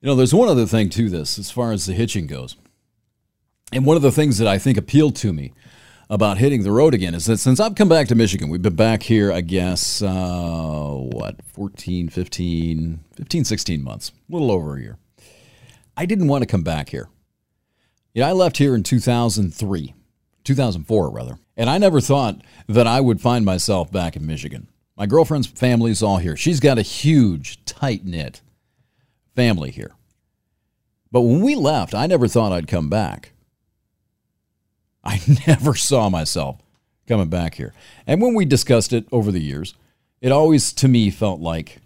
You 0.00 0.08
know, 0.08 0.14
there's 0.14 0.34
one 0.34 0.48
other 0.48 0.66
thing 0.66 0.90
to 0.90 1.08
this 1.08 1.38
as 1.38 1.50
far 1.50 1.72
as 1.72 1.86
the 1.86 1.94
hitching 1.94 2.26
goes. 2.26 2.56
And 3.72 3.84
one 3.84 3.96
of 3.96 4.02
the 4.02 4.12
things 4.12 4.38
that 4.38 4.46
I 4.46 4.58
think 4.58 4.78
appealed 4.78 5.16
to 5.16 5.32
me 5.32 5.52
about 6.08 6.38
hitting 6.38 6.62
the 6.62 6.70
road 6.70 6.94
again 6.94 7.14
is 7.14 7.24
that 7.24 7.38
since 7.38 7.58
I've 7.58 7.74
come 7.74 7.88
back 7.88 8.06
to 8.08 8.14
Michigan, 8.14 8.48
we've 8.48 8.62
been 8.62 8.76
back 8.76 9.02
here, 9.02 9.32
I 9.32 9.40
guess, 9.40 10.02
uh, 10.02 10.92
what, 10.92 11.42
14, 11.46 12.08
15, 12.08 13.00
15, 13.16 13.44
16 13.44 13.82
months, 13.82 14.12
a 14.28 14.32
little 14.32 14.52
over 14.52 14.76
a 14.76 14.80
year. 14.80 14.98
I 15.96 16.06
didn't 16.06 16.28
want 16.28 16.42
to 16.42 16.46
come 16.46 16.62
back 16.62 16.90
here. 16.90 17.08
You 18.16 18.22
know, 18.22 18.28
I 18.28 18.32
left 18.32 18.56
here 18.56 18.74
in 18.74 18.82
2003, 18.82 19.94
2004 20.42 21.10
rather, 21.10 21.38
and 21.54 21.68
I 21.68 21.76
never 21.76 22.00
thought 22.00 22.40
that 22.66 22.86
I 22.86 22.98
would 22.98 23.20
find 23.20 23.44
myself 23.44 23.92
back 23.92 24.16
in 24.16 24.26
Michigan. 24.26 24.68
My 24.96 25.04
girlfriend's 25.04 25.48
family 25.48 25.90
is 25.90 26.02
all 26.02 26.16
here. 26.16 26.34
She's 26.34 26.58
got 26.58 26.78
a 26.78 26.82
huge, 26.82 27.62
tight 27.66 28.06
knit 28.06 28.40
family 29.34 29.70
here. 29.70 29.92
But 31.12 31.20
when 31.20 31.42
we 31.42 31.56
left, 31.56 31.94
I 31.94 32.06
never 32.06 32.26
thought 32.26 32.52
I'd 32.52 32.66
come 32.68 32.88
back. 32.88 33.32
I 35.04 35.20
never 35.46 35.74
saw 35.74 36.08
myself 36.08 36.62
coming 37.06 37.28
back 37.28 37.56
here. 37.56 37.74
And 38.06 38.22
when 38.22 38.32
we 38.32 38.46
discussed 38.46 38.94
it 38.94 39.06
over 39.12 39.30
the 39.30 39.42
years, 39.42 39.74
it 40.22 40.32
always 40.32 40.72
to 40.72 40.88
me 40.88 41.10
felt 41.10 41.40
like 41.40 41.82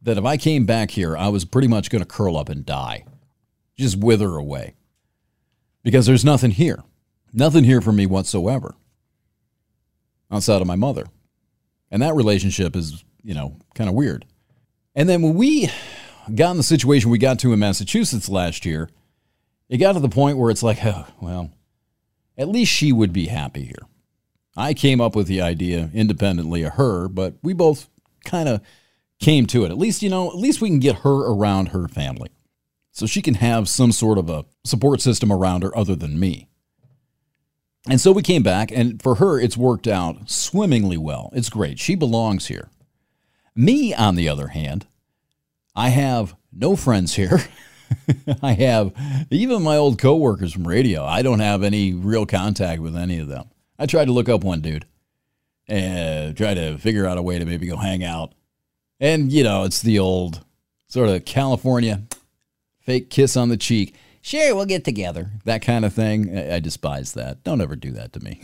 that 0.00 0.16
if 0.16 0.24
I 0.24 0.36
came 0.36 0.64
back 0.64 0.92
here, 0.92 1.16
I 1.16 1.26
was 1.26 1.44
pretty 1.44 1.66
much 1.66 1.90
going 1.90 2.04
to 2.04 2.08
curl 2.08 2.36
up 2.36 2.50
and 2.50 2.64
die, 2.64 3.04
just 3.76 3.98
wither 3.98 4.36
away 4.36 4.76
because 5.86 6.04
there's 6.04 6.24
nothing 6.24 6.50
here. 6.50 6.82
Nothing 7.32 7.62
here 7.62 7.80
for 7.80 7.92
me 7.92 8.06
whatsoever 8.06 8.74
outside 10.32 10.60
of 10.60 10.66
my 10.66 10.74
mother. 10.74 11.06
And 11.92 12.02
that 12.02 12.16
relationship 12.16 12.74
is, 12.74 13.04
you 13.22 13.34
know, 13.34 13.56
kind 13.76 13.88
of 13.88 13.94
weird. 13.94 14.24
And 14.96 15.08
then 15.08 15.22
when 15.22 15.34
we 15.36 15.70
got 16.34 16.50
in 16.50 16.56
the 16.56 16.64
situation 16.64 17.08
we 17.08 17.18
got 17.18 17.38
to 17.38 17.52
in 17.52 17.60
Massachusetts 17.60 18.28
last 18.28 18.66
year, 18.66 18.90
it 19.68 19.76
got 19.76 19.92
to 19.92 20.00
the 20.00 20.08
point 20.08 20.38
where 20.38 20.50
it's 20.50 20.64
like, 20.64 20.84
oh, 20.84 21.06
well, 21.20 21.52
at 22.36 22.48
least 22.48 22.72
she 22.72 22.90
would 22.90 23.12
be 23.12 23.28
happy 23.28 23.62
here. 23.62 23.86
I 24.56 24.74
came 24.74 25.00
up 25.00 25.14
with 25.14 25.28
the 25.28 25.40
idea 25.40 25.88
independently 25.94 26.64
of 26.64 26.72
her, 26.72 27.06
but 27.06 27.34
we 27.44 27.52
both 27.52 27.88
kind 28.24 28.48
of 28.48 28.60
came 29.20 29.46
to 29.46 29.64
it. 29.64 29.70
At 29.70 29.78
least, 29.78 30.02
you 30.02 30.10
know, 30.10 30.30
at 30.30 30.36
least 30.36 30.60
we 30.60 30.68
can 30.68 30.80
get 30.80 30.96
her 30.96 31.30
around 31.30 31.68
her 31.68 31.86
family 31.86 32.30
so 32.96 33.04
she 33.04 33.20
can 33.20 33.34
have 33.34 33.68
some 33.68 33.92
sort 33.92 34.16
of 34.16 34.30
a 34.30 34.46
support 34.64 35.02
system 35.02 35.30
around 35.30 35.62
her 35.62 35.76
other 35.76 35.94
than 35.94 36.18
me. 36.18 36.48
And 37.86 38.00
so 38.00 38.10
we 38.10 38.22
came 38.22 38.42
back, 38.42 38.72
and 38.72 39.02
for 39.02 39.16
her, 39.16 39.38
it's 39.38 39.54
worked 39.56 39.86
out 39.86 40.30
swimmingly 40.30 40.96
well. 40.96 41.30
It's 41.34 41.50
great. 41.50 41.78
She 41.78 41.94
belongs 41.94 42.46
here. 42.46 42.70
Me, 43.54 43.92
on 43.92 44.14
the 44.14 44.30
other 44.30 44.48
hand, 44.48 44.86
I 45.74 45.90
have 45.90 46.36
no 46.50 46.74
friends 46.74 47.14
here. 47.14 47.38
I 48.42 48.52
have 48.54 48.94
even 49.30 49.62
my 49.62 49.76
old 49.76 49.98
coworkers 49.98 50.54
from 50.54 50.66
radio. 50.66 51.04
I 51.04 51.20
don't 51.20 51.40
have 51.40 51.62
any 51.62 51.92
real 51.92 52.24
contact 52.24 52.80
with 52.80 52.96
any 52.96 53.18
of 53.18 53.28
them. 53.28 53.50
I 53.78 53.84
tried 53.84 54.06
to 54.06 54.12
look 54.12 54.30
up 54.30 54.42
one 54.42 54.62
dude 54.62 54.86
and 55.68 56.34
try 56.34 56.54
to 56.54 56.78
figure 56.78 57.06
out 57.06 57.18
a 57.18 57.22
way 57.22 57.38
to 57.38 57.44
maybe 57.44 57.66
go 57.66 57.76
hang 57.76 58.02
out. 58.02 58.32
And, 59.00 59.30
you 59.30 59.44
know, 59.44 59.64
it's 59.64 59.82
the 59.82 59.98
old 59.98 60.42
sort 60.88 61.10
of 61.10 61.26
California 61.26 62.02
fake 62.86 63.10
kiss 63.10 63.36
on 63.36 63.50
the 63.50 63.56
cheek. 63.56 63.94
Sure, 64.22 64.54
we'll 64.54 64.64
get 64.64 64.84
together. 64.84 65.30
That 65.44 65.62
kind 65.62 65.84
of 65.84 65.92
thing. 65.92 66.36
I, 66.36 66.58
despise 66.58 67.12
that. 67.12 67.44
Don't 67.44 67.60
ever 67.60 67.76
do 67.76 67.92
that 67.92 68.12
to 68.14 68.20
me. 68.20 68.40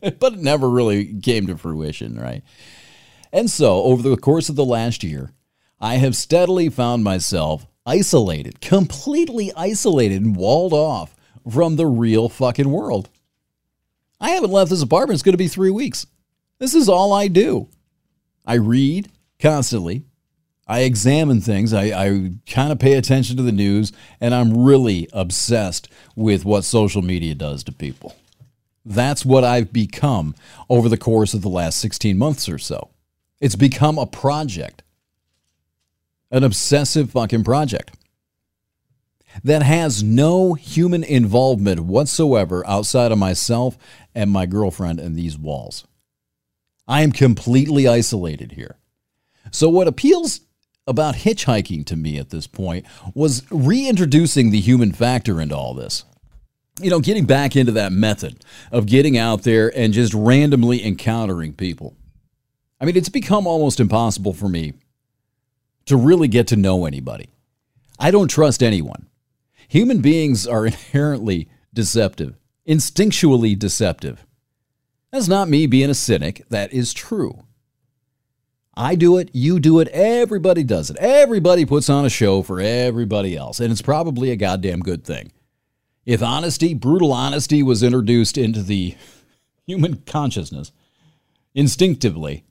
but 0.18 0.34
it 0.34 0.38
never 0.38 0.70
really 0.70 1.12
came 1.20 1.46
to 1.48 1.56
fruition, 1.56 2.18
right? 2.18 2.42
And 3.32 3.50
so, 3.50 3.82
over 3.82 4.08
the 4.08 4.16
course 4.16 4.48
of 4.48 4.56
the 4.56 4.64
last 4.64 5.02
year, 5.02 5.32
I 5.80 5.96
have 5.96 6.14
steadily 6.14 6.68
found 6.68 7.02
myself 7.02 7.66
isolated, 7.84 8.60
completely 8.60 9.52
isolated 9.56 10.22
and 10.22 10.36
walled 10.36 10.72
off 10.72 11.16
from 11.50 11.76
the 11.76 11.86
real 11.86 12.28
fucking 12.28 12.70
world. 12.70 13.10
I 14.20 14.30
haven't 14.30 14.52
left 14.52 14.70
this 14.70 14.82
apartment. 14.82 15.16
It's 15.16 15.22
going 15.22 15.32
to 15.32 15.38
be 15.38 15.48
three 15.48 15.70
weeks. 15.70 16.06
This 16.58 16.74
is 16.74 16.88
all 16.88 17.12
I 17.12 17.28
do. 17.28 17.68
I 18.46 18.54
read 18.54 19.10
constantly. 19.40 20.04
I 20.72 20.84
examine 20.84 21.42
things. 21.42 21.74
I, 21.74 21.82
I 21.88 22.30
kind 22.46 22.72
of 22.72 22.78
pay 22.78 22.94
attention 22.94 23.36
to 23.36 23.42
the 23.42 23.52
news, 23.52 23.92
and 24.22 24.34
I'm 24.34 24.56
really 24.56 25.06
obsessed 25.12 25.86
with 26.16 26.46
what 26.46 26.64
social 26.64 27.02
media 27.02 27.34
does 27.34 27.62
to 27.64 27.72
people. 27.72 28.16
That's 28.82 29.22
what 29.22 29.44
I've 29.44 29.70
become 29.70 30.34
over 30.70 30.88
the 30.88 30.96
course 30.96 31.34
of 31.34 31.42
the 31.42 31.50
last 31.50 31.78
16 31.78 32.16
months 32.16 32.48
or 32.48 32.56
so. 32.56 32.88
It's 33.38 33.54
become 33.54 33.98
a 33.98 34.06
project, 34.06 34.82
an 36.30 36.42
obsessive 36.42 37.10
fucking 37.10 37.44
project 37.44 37.94
that 39.44 39.62
has 39.62 40.02
no 40.02 40.54
human 40.54 41.04
involvement 41.04 41.80
whatsoever 41.80 42.66
outside 42.66 43.12
of 43.12 43.18
myself 43.18 43.76
and 44.14 44.30
my 44.30 44.46
girlfriend 44.46 45.00
and 45.00 45.16
these 45.16 45.36
walls. 45.36 45.86
I 46.88 47.02
am 47.02 47.12
completely 47.12 47.86
isolated 47.86 48.52
here. 48.52 48.78
So, 49.50 49.68
what 49.68 49.86
appeals 49.86 50.40
about 50.86 51.16
hitchhiking 51.16 51.86
to 51.86 51.96
me 51.96 52.18
at 52.18 52.30
this 52.30 52.46
point 52.46 52.84
was 53.14 53.44
reintroducing 53.50 54.50
the 54.50 54.60
human 54.60 54.92
factor 54.92 55.40
into 55.40 55.56
all 55.56 55.74
this. 55.74 56.04
You 56.80 56.90
know, 56.90 57.00
getting 57.00 57.26
back 57.26 57.54
into 57.54 57.72
that 57.72 57.92
method 57.92 58.44
of 58.70 58.86
getting 58.86 59.16
out 59.16 59.42
there 59.42 59.70
and 59.76 59.92
just 59.92 60.14
randomly 60.14 60.84
encountering 60.84 61.52
people. 61.52 61.96
I 62.80 62.84
mean, 62.84 62.96
it's 62.96 63.08
become 63.08 63.46
almost 63.46 63.78
impossible 63.78 64.32
for 64.32 64.48
me 64.48 64.72
to 65.86 65.96
really 65.96 66.28
get 66.28 66.48
to 66.48 66.56
know 66.56 66.86
anybody. 66.86 67.28
I 67.98 68.10
don't 68.10 68.28
trust 68.28 68.62
anyone. 68.62 69.06
Human 69.68 70.00
beings 70.00 70.46
are 70.46 70.66
inherently 70.66 71.48
deceptive, 71.72 72.36
instinctually 72.68 73.56
deceptive. 73.58 74.26
That's 75.12 75.28
not 75.28 75.48
me 75.48 75.66
being 75.66 75.90
a 75.90 75.94
cynic, 75.94 76.42
that 76.48 76.72
is 76.72 76.92
true. 76.92 77.44
I 78.74 78.94
do 78.94 79.18
it, 79.18 79.30
you 79.32 79.60
do 79.60 79.80
it, 79.80 79.88
everybody 79.88 80.64
does 80.64 80.88
it. 80.90 80.96
Everybody 80.96 81.66
puts 81.66 81.90
on 81.90 82.06
a 82.06 82.10
show 82.10 82.42
for 82.42 82.60
everybody 82.60 83.36
else, 83.36 83.60
and 83.60 83.70
it's 83.70 83.82
probably 83.82 84.30
a 84.30 84.36
goddamn 84.36 84.80
good 84.80 85.04
thing. 85.04 85.32
If 86.06 86.22
honesty, 86.22 86.74
brutal 86.74 87.12
honesty, 87.12 87.62
was 87.62 87.82
introduced 87.82 88.38
into 88.38 88.62
the 88.62 88.96
human 89.66 90.02
consciousness 90.06 90.72
instinctively, 91.54 92.44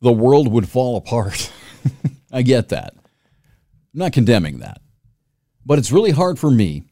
the 0.00 0.12
world 0.12 0.48
would 0.48 0.68
fall 0.68 0.96
apart. 0.96 1.52
I 2.32 2.42
get 2.42 2.68
that. 2.70 2.94
I'm 2.94 4.00
not 4.00 4.12
condemning 4.12 4.58
that. 4.58 4.80
But 5.64 5.78
it's 5.78 5.92
really 5.92 6.10
hard 6.10 6.38
for 6.38 6.50
me, 6.50 6.82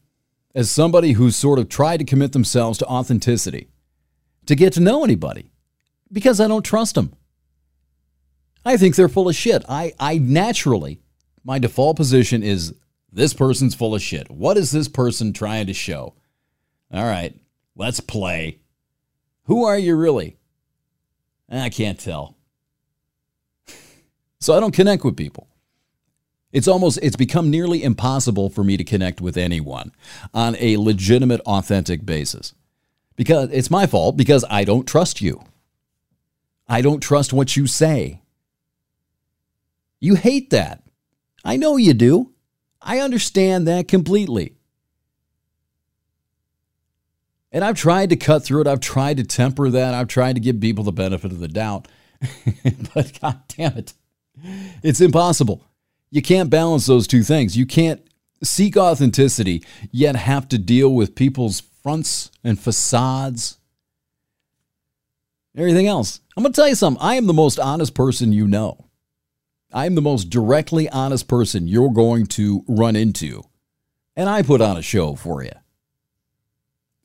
as 0.55 0.71
somebody 0.71 1.13
who's 1.13 1.35
sort 1.35 1.59
of 1.59 1.67
tried 1.67 1.97
to 1.97 2.05
commit 2.05 2.31
themselves 2.31 2.77
to 2.79 2.85
authenticity, 2.85 3.67
to 4.45 4.55
get 4.55 4.73
to 4.73 4.79
know 4.79 5.03
anybody 5.03 5.51
because 6.11 6.39
I 6.39 6.47
don't 6.47 6.63
trust 6.63 6.95
them. 6.95 7.13
I 8.63 8.77
think 8.77 8.95
they're 8.95 9.09
full 9.09 9.29
of 9.29 9.35
shit. 9.35 9.63
I, 9.67 9.93
I 9.99 10.17
naturally, 10.17 10.99
my 11.43 11.59
default 11.59 11.97
position 11.97 12.43
is 12.43 12.73
this 13.11 13.33
person's 13.33 13.75
full 13.75 13.95
of 13.95 14.01
shit. 14.01 14.29
What 14.29 14.57
is 14.57 14.71
this 14.71 14.87
person 14.87 15.33
trying 15.33 15.67
to 15.67 15.73
show? 15.73 16.13
All 16.93 17.03
right, 17.03 17.35
let's 17.75 17.99
play. 17.99 18.59
Who 19.45 19.65
are 19.65 19.77
you 19.77 19.95
really? 19.95 20.37
Eh, 21.49 21.61
I 21.61 21.69
can't 21.69 21.99
tell. 21.99 22.37
so 24.39 24.55
I 24.55 24.59
don't 24.59 24.75
connect 24.75 25.03
with 25.03 25.17
people. 25.17 25.47
It's 26.51 26.67
almost 26.67 26.99
it's 27.01 27.15
become 27.15 27.49
nearly 27.49 27.83
impossible 27.83 28.49
for 28.49 28.63
me 28.63 28.77
to 28.77 28.83
connect 28.83 29.21
with 29.21 29.37
anyone 29.37 29.93
on 30.33 30.55
a 30.59 30.77
legitimate 30.77 31.41
authentic 31.41 32.05
basis. 32.05 32.53
Because 33.15 33.49
it's 33.51 33.71
my 33.71 33.87
fault 33.87 34.17
because 34.17 34.43
I 34.49 34.63
don't 34.63 34.87
trust 34.87 35.21
you. 35.21 35.43
I 36.67 36.81
don't 36.81 37.01
trust 37.01 37.33
what 37.33 37.55
you 37.55 37.67
say. 37.67 38.20
You 40.01 40.15
hate 40.15 40.49
that. 40.49 40.83
I 41.45 41.55
know 41.55 41.77
you 41.77 41.93
do. 41.93 42.33
I 42.81 42.99
understand 42.99 43.67
that 43.67 43.87
completely. 43.87 44.55
And 47.51 47.63
I've 47.63 47.75
tried 47.75 48.09
to 48.09 48.15
cut 48.15 48.43
through 48.43 48.61
it. 48.61 48.67
I've 48.67 48.79
tried 48.79 49.17
to 49.17 49.23
temper 49.23 49.69
that. 49.69 49.93
I've 49.93 50.07
tried 50.07 50.33
to 50.33 50.41
give 50.41 50.59
people 50.59 50.83
the 50.83 50.91
benefit 50.91 51.31
of 51.31 51.39
the 51.39 51.47
doubt. 51.47 51.87
but 52.93 53.19
god 53.21 53.41
damn 53.47 53.77
it. 53.77 53.93
It's 54.83 55.01
impossible. 55.01 55.63
You 56.09 56.21
can't 56.21 56.49
balance 56.49 56.87
those 56.87 57.07
two 57.07 57.23
things. 57.23 57.55
You 57.55 57.65
can't 57.65 58.01
seek 58.43 58.75
authenticity 58.75 59.63
yet 59.91 60.15
have 60.15 60.47
to 60.49 60.57
deal 60.57 60.89
with 60.93 61.15
people's 61.15 61.61
fronts 61.83 62.31
and 62.43 62.59
facades. 62.59 63.59
Everything 65.55 65.87
else. 65.87 66.21
I'm 66.35 66.43
going 66.43 66.53
to 66.53 66.55
tell 66.55 66.69
you 66.69 66.75
something. 66.75 67.01
I 67.01 67.15
am 67.15 67.27
the 67.27 67.33
most 67.33 67.59
honest 67.59 67.93
person 67.93 68.31
you 68.31 68.47
know. 68.47 68.85
I'm 69.73 69.95
the 69.95 70.01
most 70.01 70.29
directly 70.29 70.89
honest 70.89 71.27
person 71.27 71.67
you're 71.67 71.91
going 71.91 72.25
to 72.27 72.63
run 72.67 72.95
into. 72.95 73.43
And 74.15 74.29
I 74.29 74.41
put 74.41 74.61
on 74.61 74.77
a 74.77 74.81
show 74.81 75.15
for 75.15 75.43
you. 75.43 75.51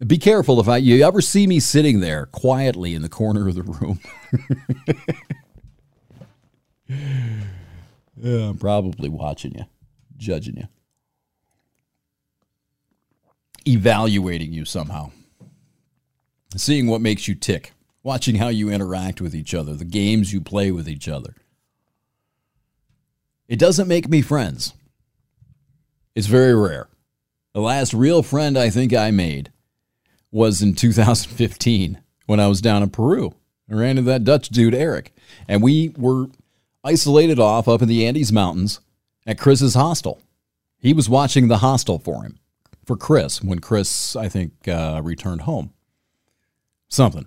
Be 0.04 0.18
careful 0.18 0.60
if 0.60 0.68
I, 0.68 0.76
you 0.76 1.06
ever 1.06 1.22
see 1.22 1.46
me 1.46 1.58
sitting 1.58 2.00
there 2.00 2.26
quietly 2.26 2.94
in 2.94 3.00
the 3.00 3.08
corner 3.08 3.48
of 3.48 3.54
the 3.54 3.62
room. 3.62 3.98
yeah, 8.16 8.48
I'm 8.48 8.58
probably 8.58 9.08
watching 9.08 9.54
you, 9.54 9.64
judging 10.18 10.58
you, 10.58 10.68
evaluating 13.66 14.52
you 14.52 14.66
somehow, 14.66 15.12
seeing 16.56 16.88
what 16.88 17.00
makes 17.00 17.26
you 17.26 17.34
tick, 17.34 17.72
watching 18.02 18.34
how 18.34 18.48
you 18.48 18.68
interact 18.68 19.22
with 19.22 19.34
each 19.34 19.54
other, 19.54 19.72
the 19.72 19.86
games 19.86 20.30
you 20.30 20.42
play 20.42 20.70
with 20.70 20.86
each 20.90 21.08
other. 21.08 21.36
It 23.49 23.59
doesn't 23.59 23.88
make 23.88 24.09
me 24.09 24.22
friends. 24.22 24.74
It's 26.14 26.26
very 26.26 26.55
rare. 26.55 26.88
The 27.53 27.61
last 27.61 27.94
real 27.94 28.22
friend 28.22 28.59
I 28.59 28.70
think 28.70 28.92
I 28.92 29.11
made 29.11 29.53
was 30.30 30.62
in 30.62 30.74
2015 30.74 32.01
when 32.26 32.40
I 32.40 32.49
was 32.49 32.61
down 32.61 32.82
in 32.82 32.90
Peru. 32.90 33.34
I 33.70 33.74
ran 33.74 33.99
into 33.99 34.03
that 34.03 34.24
Dutch 34.24 34.49
dude, 34.49 34.74
Eric, 34.74 35.14
and 35.49 35.62
we 35.62 35.90
were 35.97 36.26
isolated 36.84 37.38
off 37.38 37.68
up 37.68 37.82
in 37.82 37.88
the 37.88 38.07
Andes 38.07 38.32
Mountains 38.32 38.80
at 39.26 39.38
Chris's 39.38 39.74
hostel. 39.74 40.20
He 40.78 40.92
was 40.92 41.09
watching 41.09 41.49
the 41.49 41.59
hostel 41.59 41.99
for 41.99 42.22
him, 42.22 42.38
for 42.84 42.97
Chris, 42.97 43.42
when 43.42 43.59
Chris, 43.61 44.14
I 44.14 44.28
think, 44.28 44.68
uh, 44.68 45.01
returned 45.03 45.42
home. 45.42 45.72
Something. 46.88 47.26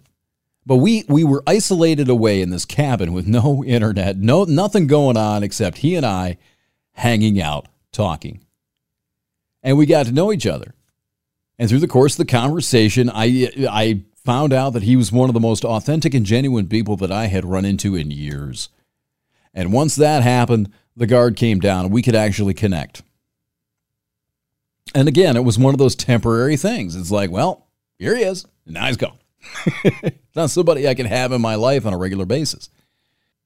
But 0.69 0.75
we 0.75 1.03
we 1.09 1.23
were 1.23 1.41
isolated 1.47 2.09
away 2.09 2.43
in 2.43 2.51
this 2.51 2.63
cabin 2.63 3.11
with 3.11 3.25
no 3.25 3.63
internet, 3.67 4.17
no 4.17 4.43
nothing 4.43 4.85
going 4.85 5.17
on 5.17 5.41
except 5.41 5.79
he 5.79 5.95
and 5.95 6.05
I 6.05 6.37
hanging 6.91 7.41
out, 7.41 7.67
talking. 7.91 8.45
And 9.63 9.79
we 9.79 9.87
got 9.87 10.05
to 10.05 10.11
know 10.11 10.31
each 10.31 10.45
other. 10.45 10.75
And 11.57 11.67
through 11.67 11.79
the 11.79 11.87
course 11.87 12.13
of 12.13 12.19
the 12.19 12.31
conversation, 12.31 13.09
I 13.11 13.49
I 13.67 14.03
found 14.23 14.53
out 14.53 14.73
that 14.73 14.83
he 14.83 14.95
was 14.95 15.11
one 15.11 15.27
of 15.27 15.33
the 15.33 15.39
most 15.39 15.65
authentic 15.65 16.13
and 16.13 16.23
genuine 16.23 16.67
people 16.67 16.95
that 16.97 17.11
I 17.11 17.25
had 17.25 17.45
run 17.45 17.65
into 17.65 17.95
in 17.95 18.11
years. 18.11 18.69
And 19.55 19.73
once 19.73 19.95
that 19.95 20.21
happened, 20.21 20.71
the 20.95 21.07
guard 21.07 21.35
came 21.35 21.59
down 21.59 21.85
and 21.85 21.93
we 21.93 22.03
could 22.03 22.15
actually 22.15 22.53
connect. 22.53 23.01
And 24.93 25.07
again, 25.07 25.35
it 25.35 25.43
was 25.43 25.57
one 25.57 25.73
of 25.73 25.79
those 25.79 25.95
temporary 25.95 26.57
things. 26.57 26.95
It's 26.95 27.09
like, 27.09 27.31
well, 27.31 27.65
here 27.97 28.15
he 28.15 28.21
is. 28.21 28.45
And 28.65 28.75
now 28.75 28.85
he's 28.85 28.97
gone. 28.97 29.18
Not 30.35 30.49
somebody 30.49 30.87
I 30.87 30.93
can 30.93 31.05
have 31.05 31.31
in 31.31 31.41
my 31.41 31.55
life 31.55 31.85
on 31.85 31.93
a 31.93 31.97
regular 31.97 32.25
basis. 32.25 32.69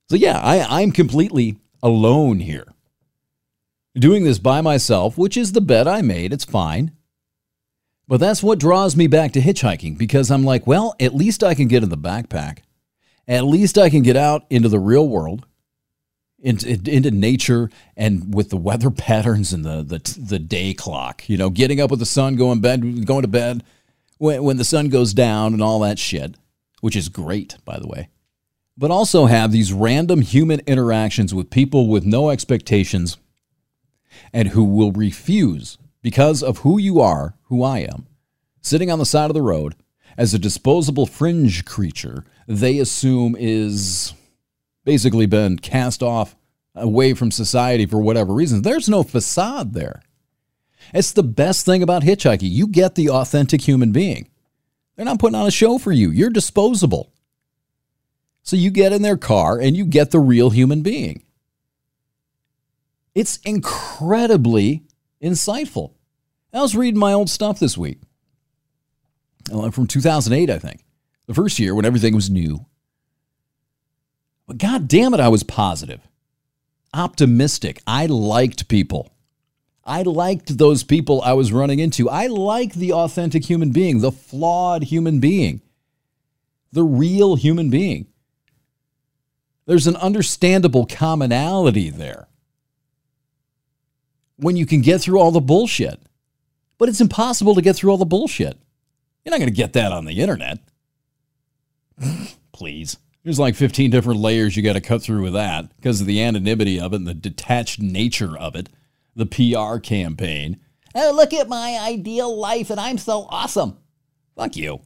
So, 0.10 0.16
yeah, 0.16 0.40
I, 0.40 0.82
I'm 0.82 0.92
completely 0.92 1.58
alone 1.82 2.40
here. 2.40 2.68
Doing 3.96 4.24
this 4.24 4.40
by 4.40 4.62
myself, 4.62 5.18
which 5.18 5.38
is 5.38 5.52
the 5.52 5.62
bet 5.62 5.88
I 5.88 6.02
made, 6.02 6.34
it's 6.34 6.46
fine. 6.46 6.92
But 8.08 8.20
that's 8.20 8.44
what 8.44 8.60
draws 8.60 8.96
me 8.96 9.08
back 9.08 9.32
to 9.34 9.40
hitchhiking 9.40 9.98
because 9.98 10.30
I'm 10.30 10.44
like, 10.44 10.68
well, 10.68 10.96
at 11.00 11.16
least 11.16 11.44
I 11.44 11.54
can 11.54 11.68
get 11.68 11.84
in 11.84 11.90
the 11.90 11.98
backpack. 11.98 12.60
At 13.28 13.46
least 13.46 13.78
I 13.78 13.90
can 13.90 14.04
get 14.04 14.18
out 14.18 14.46
into 14.50 14.68
the 14.68 14.80
real 14.80 15.08
world, 15.08 15.46
into, 16.40 16.68
into 16.70 17.12
nature, 17.12 17.70
and 17.96 18.34
with 18.34 18.50
the 18.50 18.58
weather 18.58 18.90
patterns 18.92 19.54
and 19.54 19.64
the, 19.64 19.84
the 19.84 20.20
the 20.20 20.40
day 20.40 20.74
clock. 20.74 21.28
You 21.30 21.38
know, 21.38 21.50
getting 21.50 21.80
up 21.80 21.90
with 21.90 22.00
the 22.00 22.06
sun, 22.06 22.36
going 22.36 22.60
bed, 22.60 23.06
going 23.06 23.22
to 23.22 23.28
bed, 23.30 23.64
when, 24.24 24.42
when 24.42 24.56
the 24.56 24.64
sun 24.64 24.88
goes 24.88 25.14
down 25.14 25.52
and 25.52 25.62
all 25.62 25.82
that 25.82 26.00
shit, 26.00 26.38
which 26.80 26.96
is 26.96 27.10
great, 27.10 27.58
by 27.66 27.78
the 27.78 27.88
way. 27.88 28.08
But 28.78 28.90
also 28.90 29.26
have 29.26 29.52
these 29.52 29.74
random 29.74 30.22
human 30.22 30.62
interactions 30.66 31.34
with 31.34 31.50
people 31.50 31.90
with 31.90 32.06
no 32.06 32.30
expectations 32.30 33.18
and 34.32 34.50
who 34.50 34.64
will 34.64 34.94
refuse, 34.94 35.78
because 36.02 36.42
of 36.42 36.60
who 36.60 36.80
you 36.80 37.02
are, 37.02 37.36
who 37.44 37.64
I 37.64 37.80
am, 37.80 38.08
sitting 38.62 38.90
on 38.90 38.98
the 38.98 39.06
side 39.06 39.30
of 39.30 39.34
the 39.34 39.42
road 39.42 39.76
as 40.18 40.34
a 40.34 40.40
disposable 40.40 41.06
fringe 41.06 41.66
creature 41.66 42.24
they 42.48 42.80
assume 42.80 43.36
is 43.38 44.14
basically 44.86 45.26
been 45.26 45.58
cast 45.58 46.02
off 46.02 46.36
away 46.76 47.14
from 47.14 47.32
society 47.32 47.86
for 47.86 48.02
whatever 48.02 48.34
reason. 48.34 48.62
There's 48.62 48.88
no 48.88 49.04
facade 49.04 49.74
there. 49.74 50.02
It's 50.94 51.12
the 51.12 51.24
best 51.24 51.66
thing 51.66 51.82
about 51.82 52.04
hitchhiking. 52.04 52.52
You 52.52 52.68
get 52.68 52.96
the 52.96 53.10
authentic 53.10 53.62
human 53.62 53.92
being. 53.92 54.30
They're 54.96 55.06
not 55.06 55.20
putting 55.20 55.36
on 55.36 55.48
a 55.48 55.52
show 55.52 55.80
for 55.80 55.92
you. 55.92 56.12
You're 56.12 56.30
disposable. 56.30 57.12
So 58.44 58.56
you 58.56 58.70
get 58.70 58.94
in 58.94 59.02
their 59.02 59.18
car 59.18 59.60
and 59.60 59.76
you 59.76 59.86
get 59.86 60.12
the 60.12 60.20
real 60.20 60.52
human 60.52 60.82
being. 60.82 61.24
It's 63.16 63.38
incredibly 63.38 64.84
insightful. 65.22 65.94
I 66.54 66.62
was 66.62 66.76
reading 66.76 67.00
my 67.00 67.14
old 67.14 67.30
stuff 67.30 67.60
this 67.60 67.78
week 67.78 68.00
uh, 69.52 69.72
from 69.72 69.88
2008, 69.88 70.50
I 70.50 70.60
think, 70.60 70.84
the 71.26 71.34
first 71.34 71.58
year 71.58 71.74
when 71.74 71.86
everything 71.86 72.14
was 72.14 72.30
new. 72.30 72.66
But 74.48 74.58
God 74.58 74.88
damn 74.88 75.14
it, 75.14 75.20
I 75.20 75.30
was 75.30 75.42
positive, 75.42 76.02
optimistic. 76.94 77.82
I 77.88 78.06
liked 78.06 78.68
people. 78.68 79.13
I 79.86 80.04
liked 80.04 80.58
those 80.58 80.84
people 80.84 81.22
I 81.22 81.34
was 81.34 81.52
running 81.52 81.80
into. 81.80 82.10
I 82.10 82.28
like 82.28 82.74
the 82.74 82.94
authentic 82.94 83.46
human 83.46 83.72
being, 83.72 84.00
the 84.00 84.12
flawed 84.12 84.84
human 84.84 85.20
being, 85.20 85.62
the 86.72 86.84
real 86.84 87.36
human 87.36 87.70
being. 87.70 88.08
There's 89.66 89.88
an 89.88 89.96
understandable 89.98 90.86
commonality 90.86 91.90
there 91.90 92.28
when 94.38 94.56
you 94.56 94.66
can 94.66 94.82
get 94.82 95.02
through 95.02 95.20
all 95.20 95.32
the 95.32 95.42
bullshit. 95.42 96.02
But 96.78 96.90
it's 96.90 97.02
impossible 97.02 97.56
to 97.56 97.62
get 97.62 97.76
through 97.76 97.92
all 97.92 97.98
the 97.98 98.06
bullshit. 98.06 98.58
You're 99.24 99.32
not 99.32 99.40
going 99.40 99.50
to 99.50 99.56
get 99.56 99.74
that 99.74 99.92
on 99.92 100.06
the 100.06 100.20
internet. 100.20 100.60
Please. 102.52 102.98
There's 103.24 103.40
like 103.40 103.56
15 103.56 103.90
different 103.90 104.20
layers 104.20 104.58
you 104.58 104.64
got 104.64 104.74
to 104.74 104.82
cut 104.82 105.02
through 105.02 105.24
with 105.24 105.34
that 105.34 105.74
because 105.78 106.02
of 106.02 106.08
the 106.08 106.22
anonymity 106.22 106.80
of 106.80 106.92
it 106.92 106.98
and 106.98 107.08
the 107.08 107.14
detached 107.14 107.80
nature 107.80 108.38
of 108.38 108.56
it, 108.56 108.68
the 109.16 109.26
PR 109.26 109.80
campaign. 109.80 110.60
Oh, 110.96 111.12
look 111.16 111.34
at 111.34 111.50
my 111.50 111.80
ideal 111.82 112.36
life 112.36 112.70
and 112.70 112.80
I'm 112.80 112.98
so 112.98 113.28
awesome. 113.30 113.78
Fuck 114.36 114.56
you. 114.56 114.82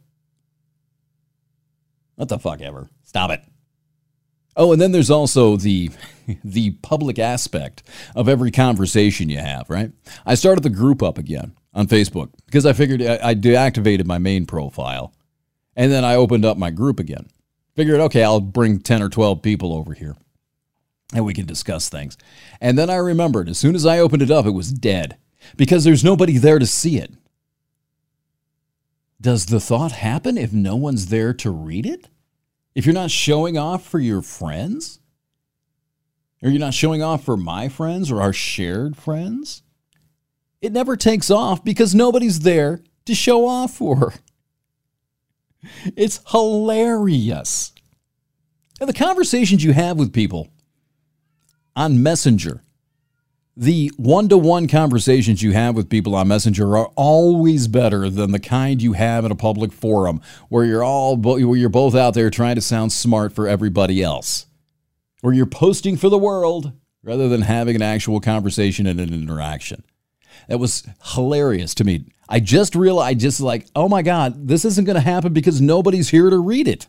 What 2.15 2.29
the 2.29 2.39
fuck 2.39 2.61
ever. 2.61 2.89
Stop 3.03 3.31
it. 3.31 3.41
Oh, 4.55 4.71
and 4.71 4.81
then 4.81 4.91
there's 4.91 5.11
also 5.11 5.55
the 5.55 5.91
the 6.43 6.71
public 6.81 7.19
aspect 7.19 7.83
of 8.15 8.27
every 8.27 8.51
conversation 8.51 9.29
you 9.29 9.37
have, 9.37 9.69
right? 9.69 9.91
I 10.25 10.35
started 10.35 10.63
the 10.63 10.69
group 10.69 11.03
up 11.03 11.17
again 11.17 11.53
on 11.73 11.87
Facebook 11.87 12.31
because 12.45 12.65
I 12.65 12.73
figured 12.73 13.01
I, 13.03 13.35
deactivated 13.35 14.05
my 14.05 14.17
main 14.17 14.45
profile 14.45 15.13
and 15.75 15.91
then 15.91 16.03
I 16.03 16.15
opened 16.15 16.43
up 16.43 16.57
my 16.57 16.71
group 16.71 16.99
again. 16.99 17.27
Figured, 17.75 17.99
okay, 17.99 18.23
I'll 18.23 18.41
bring 18.41 18.79
10 18.79 19.03
or 19.03 19.09
12 19.09 19.43
people 19.43 19.71
over 19.71 19.93
here 19.93 20.15
and 21.13 21.25
we 21.25 21.33
can 21.33 21.45
discuss 21.45 21.89
things. 21.89 22.17
And 22.59 22.77
then 22.77 22.89
I 22.89 22.95
remembered 22.95 23.49
as 23.49 23.57
soon 23.57 23.75
as 23.75 23.85
I 23.85 23.99
opened 23.99 24.21
it 24.21 24.31
up, 24.31 24.45
it 24.45 24.51
was 24.51 24.71
dead 24.71 25.17
because 25.55 25.83
there's 25.83 26.03
nobody 26.03 26.37
there 26.37 26.59
to 26.59 26.65
see 26.65 26.97
it. 26.97 27.13
Does 29.19 29.47
the 29.47 29.59
thought 29.59 29.93
happen 29.93 30.37
if 30.37 30.53
no 30.53 30.75
one's 30.75 31.07
there 31.07 31.33
to 31.35 31.49
read 31.49 31.85
it? 31.85 32.09
If 32.75 32.85
you're 32.85 32.93
not 32.93 33.09
showing 33.09 33.57
off 33.57 33.85
for 33.85 33.99
your 33.99 34.21
friends? 34.21 34.99
Or 36.43 36.49
you're 36.49 36.59
not 36.59 36.75
showing 36.75 37.01
off 37.01 37.23
for 37.23 37.35
my 37.35 37.67
friends 37.67 38.11
or 38.11 38.21
our 38.21 38.33
shared 38.33 38.95
friends? 38.95 39.63
It 40.61 40.71
never 40.71 40.95
takes 40.95 41.31
off 41.31 41.63
because 41.63 41.95
nobody's 41.95 42.41
there 42.41 42.81
to 43.05 43.15
show 43.15 43.47
off 43.47 43.73
for. 43.73 44.13
It's 45.97 46.21
hilarious. 46.27 47.73
And 48.79 48.87
the 48.87 48.93
conversations 48.93 49.63
you 49.63 49.73
have 49.73 49.97
with 49.97 50.13
people 50.13 50.47
on 51.77 52.01
Messenger, 52.01 52.63
the 53.55 53.91
one 53.97 54.27
to 54.29 54.37
one 54.37 54.67
conversations 54.67 55.41
you 55.41 55.53
have 55.53 55.75
with 55.75 55.89
people 55.89 56.15
on 56.15 56.27
Messenger 56.27 56.75
are 56.75 56.87
always 56.95 57.67
better 57.67 58.09
than 58.09 58.31
the 58.31 58.39
kind 58.39 58.81
you 58.81 58.93
have 58.93 59.23
in 59.23 59.31
a 59.31 59.35
public 59.35 59.71
forum 59.71 60.19
where 60.49 60.65
you're 60.65 60.83
all 60.83 61.15
where 61.15 61.55
you're 61.55 61.69
both 61.69 61.95
out 61.95 62.15
there 62.15 62.29
trying 62.29 62.55
to 62.55 62.61
sound 62.61 62.91
smart 62.91 63.31
for 63.31 63.47
everybody 63.47 64.01
else. 64.01 64.47
Where 65.21 65.33
you're 65.33 65.45
posting 65.45 65.97
for 65.97 66.09
the 66.09 66.17
world 66.17 66.73
rather 67.03 67.29
than 67.29 67.41
having 67.41 67.75
an 67.75 67.81
actual 67.81 68.19
conversation 68.19 68.87
and 68.87 68.99
an 68.99 69.13
interaction. 69.13 69.83
That 70.49 70.59
was 70.59 70.87
hilarious 71.13 71.73
to 71.75 71.83
me. 71.83 72.05
I 72.29 72.39
just 72.39 72.75
realized, 72.75 73.19
just 73.19 73.39
like, 73.39 73.67
oh 73.75 73.87
my 73.87 74.01
God, 74.01 74.47
this 74.47 74.65
isn't 74.65 74.85
going 74.85 74.95
to 74.95 75.01
happen 75.01 75.33
because 75.33 75.61
nobody's 75.61 76.09
here 76.09 76.29
to 76.29 76.37
read 76.37 76.67
it. 76.67 76.87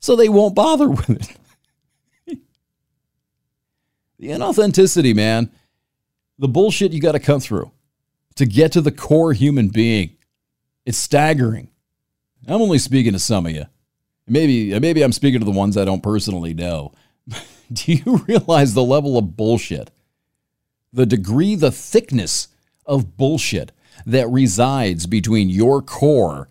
So 0.00 0.14
they 0.14 0.28
won't 0.28 0.54
bother 0.54 0.88
with 0.90 1.10
it. 1.10 1.36
The 4.18 4.28
inauthenticity, 4.28 5.14
man 5.14 5.50
the 6.38 6.48
bullshit 6.48 6.92
you 6.92 7.00
got 7.00 7.12
to 7.12 7.20
cut 7.20 7.42
through 7.42 7.70
to 8.36 8.46
get 8.46 8.72
to 8.72 8.80
the 8.80 8.90
core 8.90 9.32
human 9.32 9.68
being. 9.68 10.16
It's 10.84 10.98
staggering. 10.98 11.70
I'm 12.46 12.60
only 12.60 12.78
speaking 12.78 13.12
to 13.12 13.18
some 13.18 13.46
of 13.46 13.52
you. 13.52 13.64
Maybe, 14.26 14.78
maybe 14.78 15.02
I'm 15.02 15.12
speaking 15.12 15.40
to 15.40 15.44
the 15.44 15.50
ones 15.50 15.76
I 15.76 15.84
don't 15.84 16.02
personally 16.02 16.54
know. 16.54 16.92
Do 17.72 17.92
you 17.92 18.18
realize 18.28 18.74
the 18.74 18.84
level 18.84 19.16
of 19.16 19.36
bullshit, 19.36 19.90
the 20.92 21.06
degree, 21.06 21.54
the 21.54 21.70
thickness 21.70 22.48
of 22.86 23.16
bullshit 23.16 23.72
that 24.04 24.28
resides 24.28 25.06
between 25.06 25.48
your 25.48 25.80
core 25.80 26.48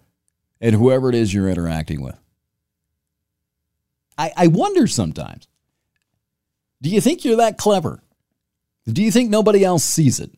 and 0.61 0.75
whoever 0.75 1.09
it 1.09 1.15
is 1.15 1.33
you're 1.33 1.49
interacting 1.49 2.01
with? 2.01 2.19
I, 4.17 4.31
I 4.37 4.47
wonder 4.47 4.87
sometimes 4.87 5.47
do 6.83 6.89
you 6.89 6.99
think 6.99 7.23
you're 7.23 7.37
that 7.37 7.57
clever? 7.57 8.03
Do 8.85 9.01
you 9.01 9.09
think 9.09 9.29
nobody 9.29 9.63
else 9.63 9.85
sees 9.85 10.19
it? 10.19 10.31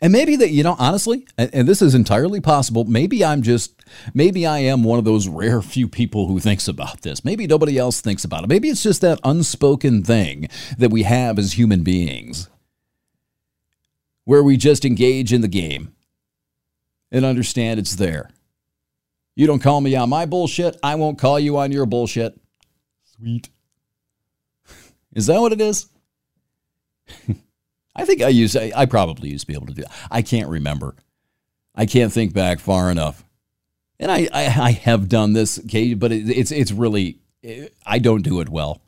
And 0.00 0.12
maybe 0.12 0.36
that, 0.36 0.50
you 0.50 0.62
know, 0.62 0.76
honestly, 0.78 1.26
and, 1.36 1.50
and, 1.52 1.68
this 1.68 1.82
is 1.82 1.92
entirely 1.92 2.40
possible. 2.40 2.84
Maybe 2.84 3.24
I'm 3.24 3.42
just, 3.42 3.82
maybe 4.14 4.46
I 4.46 4.58
am 4.58 4.84
one 4.84 5.00
of 5.00 5.04
those 5.04 5.26
rare 5.26 5.60
few 5.60 5.88
people 5.88 6.28
who 6.28 6.38
thinks 6.38 6.68
about 6.68 7.00
this. 7.02 7.24
Maybe 7.24 7.48
nobody 7.48 7.76
else 7.76 8.00
thinks 8.00 8.22
about 8.22 8.44
it. 8.44 8.48
Maybe 8.48 8.68
it's 8.68 8.84
just 8.84 9.00
that 9.00 9.18
unspoken 9.24 10.04
thing 10.04 10.48
that 10.78 10.92
we 10.92 11.02
have 11.02 11.36
as 11.36 11.54
human 11.54 11.82
beings 11.82 12.48
where 14.24 14.44
we 14.44 14.56
just 14.56 14.84
engage 14.84 15.32
in 15.32 15.40
the 15.40 15.48
game 15.48 15.92
and 17.10 17.24
understand 17.24 17.80
it's 17.80 17.96
there. 17.96 18.30
You 19.34 19.48
don't 19.48 19.62
call 19.62 19.80
me 19.80 19.96
on 19.96 20.10
my 20.10 20.26
bullshit, 20.26 20.76
I 20.80 20.94
won't 20.94 21.18
call 21.18 21.40
you 21.40 21.58
on 21.58 21.72
your 21.72 21.86
bullshit. 21.86 22.38
Sweet. 23.16 23.48
Is 25.14 25.26
that 25.26 25.40
what 25.40 25.52
it 25.52 25.60
is? 25.60 25.88
I 27.96 28.04
think 28.04 28.22
I 28.22 28.28
used, 28.28 28.56
I, 28.56 28.72
I 28.74 28.86
probably 28.86 29.30
used 29.30 29.42
to 29.42 29.46
be 29.46 29.54
able 29.54 29.66
to 29.66 29.74
do 29.74 29.82
that. 29.82 29.92
I 30.10 30.22
can't 30.22 30.48
remember. 30.48 30.94
I 31.74 31.86
can't 31.86 32.12
think 32.12 32.32
back 32.32 32.60
far 32.60 32.90
enough. 32.90 33.24
And 33.98 34.10
I, 34.10 34.28
I, 34.32 34.44
I 34.44 34.70
have 34.72 35.08
done 35.08 35.32
this, 35.32 35.58
okay, 35.60 35.94
but 35.94 36.12
it, 36.12 36.28
it's, 36.28 36.52
it's 36.52 36.70
really, 36.70 37.18
I 37.84 37.98
don't 37.98 38.22
do 38.22 38.40
it 38.40 38.48
well. 38.48 38.80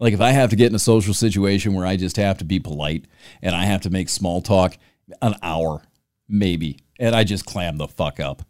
Like 0.00 0.14
if 0.14 0.20
I 0.20 0.30
have 0.30 0.50
to 0.50 0.56
get 0.56 0.68
in 0.68 0.74
a 0.74 0.80
social 0.80 1.14
situation 1.14 1.74
where 1.74 1.86
I 1.86 1.96
just 1.96 2.16
have 2.16 2.38
to 2.38 2.44
be 2.44 2.58
polite 2.58 3.04
and 3.42 3.54
I 3.54 3.66
have 3.66 3.82
to 3.82 3.90
make 3.90 4.08
small 4.08 4.40
talk, 4.40 4.76
an 5.20 5.34
hour 5.42 5.82
maybe, 6.28 6.78
and 6.98 7.14
I 7.14 7.24
just 7.24 7.46
clam 7.46 7.76
the 7.76 7.88
fuck 7.88 8.18
up. 8.18 8.42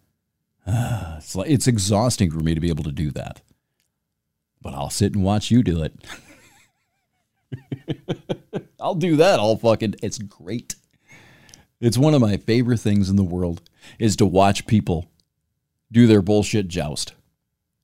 It's 1.20 1.36
like 1.36 1.50
it's 1.50 1.66
exhausting 1.66 2.30
for 2.30 2.40
me 2.40 2.54
to 2.54 2.60
be 2.60 2.70
able 2.70 2.84
to 2.84 2.92
do 2.92 3.10
that. 3.10 3.42
But 4.62 4.72
I'll 4.72 4.88
sit 4.88 5.14
and 5.14 5.22
watch 5.22 5.50
you 5.50 5.62
do 5.62 5.82
it. 5.82 5.92
I'll 8.80 8.94
do 8.94 9.16
that 9.16 9.40
all 9.40 9.56
fucking 9.56 9.96
it's 10.02 10.18
great. 10.18 10.74
It's 11.80 11.98
one 11.98 12.14
of 12.14 12.20
my 12.20 12.36
favorite 12.36 12.80
things 12.80 13.08
in 13.08 13.16
the 13.16 13.24
world 13.24 13.62
is 13.98 14.16
to 14.16 14.26
watch 14.26 14.66
people 14.66 15.10
do 15.90 16.06
their 16.06 16.22
bullshit 16.22 16.68
joust 16.68 17.14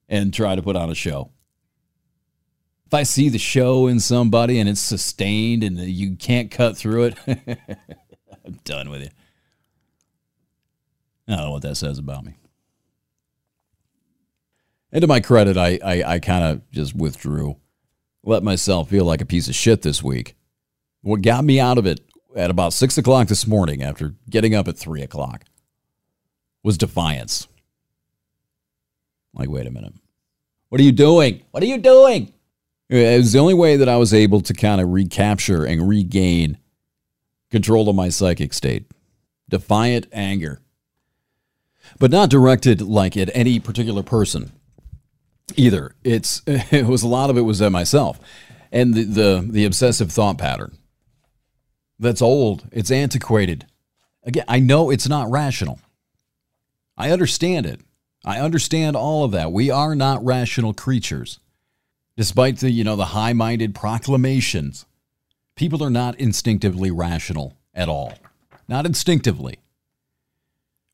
and 0.08 0.32
try 0.32 0.54
to 0.54 0.62
put 0.62 0.76
on 0.76 0.90
a 0.90 0.94
show. 0.94 1.30
If 2.86 2.94
I 2.94 3.02
see 3.02 3.28
the 3.28 3.38
show 3.38 3.88
in 3.88 3.98
somebody 3.98 4.60
and 4.60 4.68
it's 4.68 4.80
sustained 4.80 5.64
and 5.64 5.78
you 5.78 6.14
can't 6.14 6.50
cut 6.50 6.76
through 6.76 7.04
it, 7.04 7.18
I'm 8.46 8.60
done 8.64 8.90
with 8.90 9.02
you. 9.02 9.08
I 11.26 11.36
don't 11.36 11.44
know 11.46 11.50
what 11.50 11.62
that 11.62 11.76
says 11.76 11.98
about 11.98 12.24
me. 12.24 12.36
And 14.92 15.00
to 15.00 15.08
my 15.08 15.20
credit, 15.20 15.56
I 15.56 15.80
I, 15.84 16.02
I 16.14 16.18
kind 16.20 16.44
of 16.44 16.70
just 16.70 16.94
withdrew 16.94 17.56
let 18.26 18.42
myself 18.42 18.90
feel 18.90 19.04
like 19.04 19.22
a 19.22 19.26
piece 19.26 19.48
of 19.48 19.54
shit 19.54 19.82
this 19.82 20.02
week. 20.02 20.34
What 21.02 21.22
got 21.22 21.44
me 21.44 21.60
out 21.60 21.78
of 21.78 21.86
it 21.86 22.00
at 22.34 22.50
about 22.50 22.72
six 22.72 22.98
o'clock 22.98 23.28
this 23.28 23.46
morning 23.46 23.82
after 23.82 24.14
getting 24.28 24.54
up 24.54 24.68
at 24.68 24.76
three 24.76 25.00
o'clock 25.00 25.44
was 26.62 26.76
defiance. 26.76 27.46
Like, 29.32 29.48
wait 29.48 29.66
a 29.66 29.70
minute. 29.70 29.94
What 30.68 30.80
are 30.80 30.84
you 30.84 30.92
doing? 30.92 31.42
What 31.52 31.62
are 31.62 31.66
you 31.66 31.78
doing? 31.78 32.32
It 32.88 33.18
was 33.18 33.32
the 33.32 33.38
only 33.38 33.54
way 33.54 33.76
that 33.76 33.88
I 33.88 33.96
was 33.96 34.12
able 34.12 34.40
to 34.42 34.52
kind 34.52 34.80
of 34.80 34.88
recapture 34.88 35.64
and 35.64 35.88
regain 35.88 36.58
control 37.50 37.88
of 37.88 37.96
my 37.96 38.08
psychic 38.08 38.52
state. 38.52 38.90
Defiant 39.48 40.06
anger. 40.12 40.60
But 42.00 42.10
not 42.10 42.30
directed 42.30 42.82
like 42.82 43.16
at 43.16 43.30
any 43.34 43.60
particular 43.60 44.02
person 44.02 44.50
either. 45.56 45.92
It's 46.04 46.42
it 46.46 46.86
was 46.86 47.02
a 47.02 47.08
lot 47.08 47.30
of 47.30 47.38
it 47.38 47.42
was 47.42 47.60
myself. 47.60 48.20
and 48.72 48.94
the, 48.94 49.04
the, 49.04 49.48
the 49.50 49.64
obsessive 49.64 50.12
thought 50.12 50.38
pattern. 50.38 50.76
That's 51.98 52.22
old, 52.22 52.68
it's 52.72 52.90
antiquated. 52.90 53.66
Again, 54.22 54.44
I 54.48 54.58
know 54.58 54.90
it's 54.90 55.08
not 55.08 55.30
rational. 55.30 55.78
I 56.96 57.10
understand 57.10 57.66
it. 57.66 57.80
I 58.24 58.40
understand 58.40 58.96
all 58.96 59.24
of 59.24 59.32
that. 59.32 59.52
We 59.52 59.70
are 59.70 59.94
not 59.94 60.24
rational 60.24 60.74
creatures. 60.74 61.38
Despite 62.16 62.58
the, 62.58 62.70
you 62.70 62.82
know, 62.82 62.96
the 62.96 63.06
high-minded 63.06 63.74
proclamations, 63.74 64.84
people 65.54 65.84
are 65.84 65.90
not 65.90 66.18
instinctively 66.18 66.90
rational 66.90 67.56
at 67.74 67.88
all. 67.88 68.14
Not 68.66 68.84
instinctively. 68.84 69.58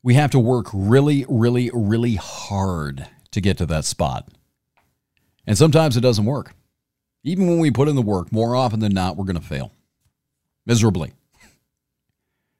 We 0.03 0.15
have 0.15 0.33
to 0.33 0.39
work 0.39 0.67
really, 0.73 1.25
really, 1.29 1.71
really 1.73 2.17
hard 2.17 3.07
to 3.31 3.41
get 3.41 3.57
to 3.59 3.67
that 3.67 3.85
spot. 3.85 4.29
And 5.47 5.59
sometimes 5.59 5.97
it 5.97 6.03
doesn't 6.03 6.25
work. 6.25 6.55
Even 7.25 7.47
when 7.47 7.59
we 7.59 7.71
put 7.71 7.89
in 7.89 7.97
the 7.97 8.03
work, 8.03 8.33
more 8.33 8.57
often 8.57 8.81
than 8.81 8.93
not, 8.93 9.17
we're 9.17 9.25
going 9.25 9.41
to 9.41 9.47
fail 9.47 9.73
miserably. 10.67 11.13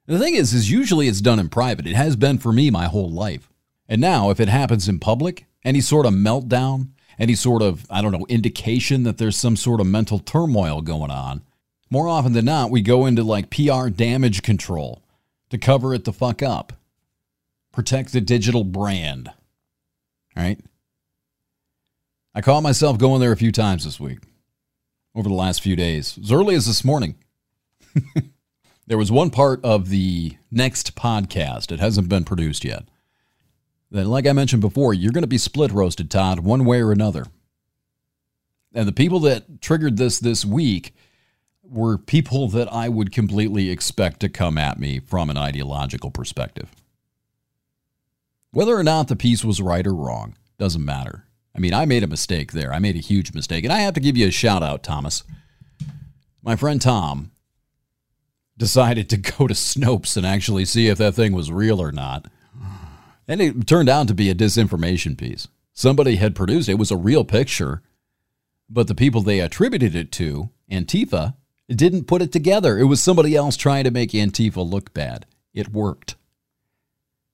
The 0.05 0.19
thing 0.19 0.35
is, 0.35 0.53
is 0.53 0.69
usually 0.69 1.07
it's 1.07 1.21
done 1.21 1.39
in 1.39 1.49
private. 1.49 1.87
It 1.87 1.95
has 1.95 2.15
been 2.15 2.37
for 2.37 2.51
me 2.51 2.69
my 2.69 2.85
whole 2.85 3.09
life. 3.09 3.49
And 3.87 4.01
now, 4.01 4.29
if 4.29 4.39
it 4.39 4.49
happens 4.49 4.89
in 4.89 4.99
public, 4.99 5.45
any 5.63 5.79
sort 5.79 6.05
of 6.05 6.13
meltdown, 6.13 6.89
any 7.17 7.35
sort 7.35 7.61
of, 7.61 7.85
I 7.89 8.01
don't 8.01 8.11
know, 8.11 8.25
indication 8.27 9.03
that 9.03 9.17
there's 9.17 9.37
some 9.37 9.55
sort 9.55 9.79
of 9.79 9.87
mental 9.87 10.19
turmoil 10.19 10.81
going 10.81 11.11
on, 11.11 11.43
more 11.89 12.07
often 12.07 12.33
than 12.33 12.45
not, 12.45 12.71
we 12.71 12.81
go 12.81 13.05
into 13.05 13.23
like 13.23 13.49
PR 13.49 13.87
damage 13.87 14.41
control 14.41 15.03
to 15.49 15.57
cover 15.57 15.93
it 15.93 16.05
the 16.05 16.11
fuck 16.11 16.41
up, 16.41 16.73
protect 17.71 18.11
the 18.11 18.21
digital 18.21 18.63
brand. 18.63 19.31
Right? 20.35 20.59
I 22.35 22.41
caught 22.41 22.63
myself 22.63 22.97
going 22.97 23.21
there 23.21 23.31
a 23.31 23.37
few 23.37 23.51
times 23.51 23.85
this 23.85 23.99
week, 23.99 24.19
over 25.13 25.29
the 25.29 25.35
last 25.35 25.61
few 25.61 25.75
days, 25.75 26.17
as 26.17 26.31
early 26.31 26.55
as 26.55 26.65
this 26.65 26.83
morning. 26.83 27.15
there 28.87 28.97
was 28.97 29.11
one 29.11 29.29
part 29.29 29.63
of 29.63 29.89
the 29.89 30.37
next 30.49 30.95
podcast, 30.95 31.71
it 31.71 31.79
hasn't 31.79 32.09
been 32.09 32.23
produced 32.23 32.65
yet. 32.65 32.85
That, 33.91 34.07
like 34.07 34.25
I 34.25 34.33
mentioned 34.33 34.61
before, 34.61 34.95
you're 34.95 35.11
going 35.11 35.23
to 35.23 35.27
be 35.27 35.37
split 35.37 35.71
roasted, 35.71 36.09
Todd, 36.09 36.39
one 36.39 36.65
way 36.65 36.81
or 36.81 36.91
another. 36.91 37.27
And 38.73 38.87
the 38.87 38.93
people 38.93 39.19
that 39.21 39.61
triggered 39.61 39.97
this 39.97 40.19
this 40.19 40.43
week 40.43 40.95
were 41.61 41.99
people 41.99 42.47
that 42.49 42.71
I 42.73 42.89
would 42.89 43.11
completely 43.11 43.69
expect 43.69 44.19
to 44.21 44.29
come 44.29 44.57
at 44.57 44.79
me 44.79 44.99
from 44.99 45.29
an 45.29 45.37
ideological 45.37 46.09
perspective. 46.09 46.71
Whether 48.49 48.75
or 48.75 48.83
not 48.83 49.07
the 49.07 49.15
piece 49.15 49.43
was 49.43 49.61
right 49.61 49.85
or 49.85 49.93
wrong 49.93 50.35
doesn't 50.57 50.83
matter. 50.83 51.27
I 51.55 51.59
mean, 51.59 51.73
I 51.73 51.85
made 51.85 52.03
a 52.03 52.07
mistake 52.07 52.51
there. 52.51 52.73
I 52.73 52.79
made 52.79 52.95
a 52.95 52.99
huge 52.99 53.33
mistake. 53.33 53.63
And 53.63 53.71
I 53.71 53.79
have 53.79 53.93
to 53.93 53.99
give 53.99 54.17
you 54.17 54.27
a 54.27 54.31
shout 54.31 54.63
out, 54.63 54.83
Thomas. 54.83 55.23
My 56.41 56.55
friend 56.55 56.81
Tom 56.81 57.31
decided 58.57 59.09
to 59.09 59.17
go 59.37 59.47
to 59.47 59.53
Snopes 59.53 60.17
and 60.17 60.25
actually 60.25 60.65
see 60.65 60.87
if 60.87 60.97
that 60.97 61.15
thing 61.15 61.33
was 61.33 61.51
real 61.51 61.81
or 61.81 61.91
not. 61.91 62.27
And 63.27 63.41
it 63.41 63.67
turned 63.67 63.87
out 63.87 64.07
to 64.09 64.13
be 64.13 64.29
a 64.29 64.35
disinformation 64.35 65.17
piece. 65.17 65.47
Somebody 65.73 66.17
had 66.17 66.35
produced 66.35 66.69
it, 66.69 66.75
was 66.75 66.91
a 66.91 66.97
real 66.97 67.23
picture, 67.23 67.81
but 68.69 68.87
the 68.87 68.95
people 68.95 69.21
they 69.21 69.39
attributed 69.39 69.95
it 69.95 70.11
to, 70.13 70.49
Antifa, 70.69 71.35
didn't 71.69 72.05
put 72.05 72.21
it 72.21 72.31
together. 72.31 72.77
It 72.77 72.85
was 72.85 73.01
somebody 73.01 73.35
else 73.35 73.55
trying 73.55 73.85
to 73.85 73.91
make 73.91 74.11
Antifa 74.11 74.69
look 74.69 74.93
bad. 74.93 75.25
It 75.53 75.69
worked. 75.69 76.15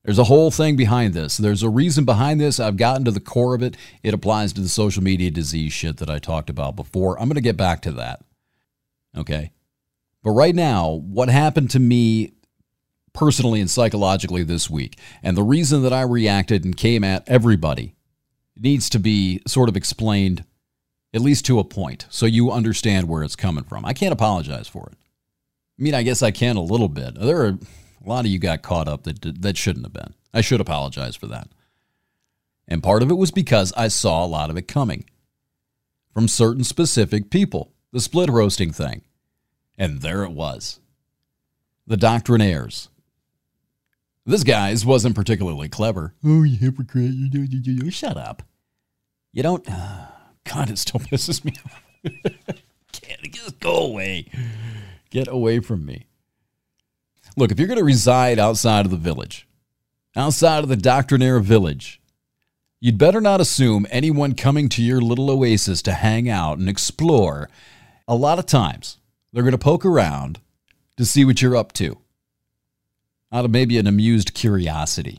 There's 0.10 0.18
a 0.18 0.24
whole 0.24 0.50
thing 0.50 0.76
behind 0.76 1.14
this. 1.14 1.38
There's 1.38 1.62
a 1.62 1.70
reason 1.70 2.04
behind 2.04 2.42
this. 2.42 2.60
I've 2.60 2.78
gotten 2.78 3.06
to 3.06 3.12
the 3.12 3.20
core 3.20 3.54
of 3.54 3.62
it. 3.62 3.78
It 4.02 4.16
applies 4.16 4.52
to 4.54 4.62
the 4.62 4.68
social 4.68 5.04
media 5.04 5.30
disease 5.30 5.72
shit 5.72 5.98
that 5.98 6.10
I 6.10 6.18
talked 6.18 6.50
about 6.50 6.76
before. 6.76 7.16
I'm 7.20 7.28
going 7.28 7.36
to 7.36 7.42
get 7.42 7.58
back 7.58 7.84
to 7.84 7.92
that. 7.92 8.22
Okay. 9.16 9.52
But 10.24 10.32
right 10.32 10.56
now, 10.56 10.90
what 10.90 11.30
happened 11.30 11.70
to 11.70 11.80
me 11.80 12.32
personally 13.14 13.62
and 13.62 13.70
psychologically 13.70 14.42
this 14.42 14.68
week, 14.68 14.98
and 15.22 15.38
the 15.38 15.44
reason 15.44 15.84
that 15.84 15.94
I 15.94 16.02
reacted 16.02 16.66
and 16.66 16.76
came 16.76 17.04
at 17.04 17.30
everybody 17.30 17.94
needs 18.58 18.90
to 18.90 18.98
be 18.98 19.44
sort 19.46 19.70
of 19.70 19.78
explained, 19.78 20.44
at 21.14 21.22
least 21.22 21.46
to 21.46 21.60
a 21.60 21.64
point, 21.64 22.08
so 22.10 22.26
you 22.26 22.52
understand 22.52 23.08
where 23.08 23.22
it's 23.22 23.36
coming 23.36 23.64
from. 23.64 23.86
I 23.86 23.94
can't 23.94 24.14
apologize 24.14 24.68
for 24.68 24.90
it. 24.92 24.98
I 25.80 25.84
mean, 25.84 25.94
I 25.94 26.02
guess 26.02 26.24
I 26.24 26.32
can 26.32 26.56
a 26.56 26.64
little 26.64 26.90
bit. 26.90 27.14
There 27.14 27.46
are 27.46 27.60
a 28.04 28.10
lot 28.10 28.26
of 28.26 28.32
you 28.32 28.40
got 28.40 28.62
caught 28.62 28.88
up 28.88 29.04
that 29.04 29.42
that 29.42 29.58
shouldn't 29.58 29.86
have 29.86 29.94
been. 29.94 30.14
I 30.34 30.42
should 30.42 30.62
apologize 30.62 31.16
for 31.16 31.28
that. 31.28 31.50
And 32.68 32.84
part 32.84 33.02
of 33.02 33.10
it 33.10 33.16
was 33.16 33.32
because 33.32 33.74
I 33.76 33.88
saw 33.88 34.24
a 34.24 34.28
lot 34.28 34.50
of 34.50 34.58
it 34.58 34.68
coming 34.68 35.06
from 36.14 36.28
certain 36.28 36.64
specific 36.64 37.30
people. 37.30 37.72
The 37.92 38.00
split 38.00 38.30
roasting 38.30 38.72
thing. 38.72 39.02
And 39.78 40.02
there 40.02 40.24
it 40.24 40.32
was. 40.32 40.80
The 41.88 41.96
doctrinaires. 41.98 42.90
This 44.26 44.44
guy's 44.44 44.86
wasn't 44.86 45.16
particularly 45.16 45.70
clever. 45.70 46.14
Oh, 46.24 46.44
you 46.44 46.58
hypocrite. 46.58 47.14
You, 47.14 47.30
you, 47.32 47.48
you, 47.50 47.74
you. 47.86 47.90
Shut 47.92 48.16
up. 48.18 48.44
You 49.34 49.42
don't. 49.42 49.68
Uh, 49.68 50.06
God, 50.44 50.70
it 50.70 50.78
still 50.78 51.00
pisses 51.00 51.44
me 51.44 51.54
off. 51.66 51.82
Can't 52.92 53.32
just 53.32 53.60
go 53.60 53.78
away. 53.78 54.28
Get 55.10 55.28
away 55.28 55.60
from 55.60 55.84
me. 55.86 56.06
Look, 57.40 57.52
if 57.52 57.58
you're 57.58 57.70
going 57.70 57.80
to 57.80 57.86
reside 57.86 58.38
outside 58.38 58.84
of 58.84 58.92
the 58.92 58.98
village, 58.98 59.48
outside 60.14 60.62
of 60.62 60.68
the 60.68 60.76
doctrinaire 60.76 61.40
village, 61.40 62.02
you'd 62.82 62.98
better 62.98 63.22
not 63.22 63.40
assume 63.40 63.88
anyone 63.90 64.36
coming 64.36 64.68
to 64.68 64.84
your 64.84 65.00
little 65.00 65.32
oasis 65.32 65.82
to 65.84 65.94
hang 65.94 66.28
out 66.30 66.58
and 66.58 66.68
explore. 66.68 67.50
A 68.10 68.16
lot 68.16 68.40
of 68.40 68.46
times, 68.46 68.98
they're 69.32 69.44
going 69.44 69.54
to 69.54 69.58
poke 69.58 69.86
around 69.86 70.42
to 70.98 71.06
see 71.06 71.24
what 71.24 71.42
you're 71.42 71.56
up 71.56 71.72
to 71.74 71.98
out 73.32 73.46
of 73.46 73.52
maybe 73.52 73.78
an 73.78 73.88
amused 73.88 74.34
curiosity. 74.34 75.18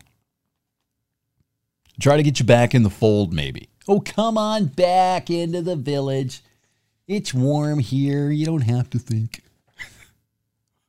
Try 2.02 2.18
to 2.18 2.22
get 2.22 2.38
you 2.38 2.44
back 2.44 2.74
in 2.74 2.82
the 2.82 2.90
fold, 2.90 3.32
maybe. 3.32 3.70
Oh, 3.88 4.00
come 4.00 4.36
on 4.36 4.66
back 4.66 5.30
into 5.30 5.62
the 5.62 5.76
village. 5.76 6.42
It's 7.06 7.32
warm 7.32 7.78
here. 7.78 8.30
You 8.30 8.44
don't 8.44 8.60
have 8.60 8.90
to 8.90 8.98
think. 8.98 9.42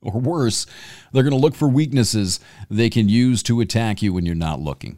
Or 0.01 0.19
worse, 0.19 0.65
they're 1.11 1.23
going 1.23 1.35
to 1.35 1.39
look 1.39 1.55
for 1.55 1.67
weaknesses 1.67 2.39
they 2.69 2.89
can 2.89 3.09
use 3.09 3.43
to 3.43 3.61
attack 3.61 4.01
you 4.01 4.13
when 4.13 4.25
you're 4.25 4.35
not 4.35 4.59
looking. 4.59 4.97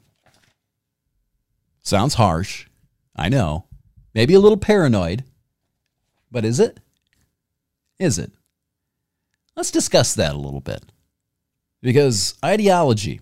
Sounds 1.81 2.13
harsh. 2.13 2.67
I 3.15 3.29
know. 3.29 3.65
Maybe 4.13 4.33
a 4.33 4.39
little 4.39 4.57
paranoid. 4.57 5.23
But 6.31 6.45
is 6.45 6.59
it? 6.59 6.79
is 7.99 8.19
it? 8.19 8.31
Let's 9.55 9.71
discuss 9.71 10.15
that 10.15 10.33
a 10.33 10.39
little 10.39 10.61
bit. 10.61 10.83
Because 11.81 12.35
ideology, 12.43 13.21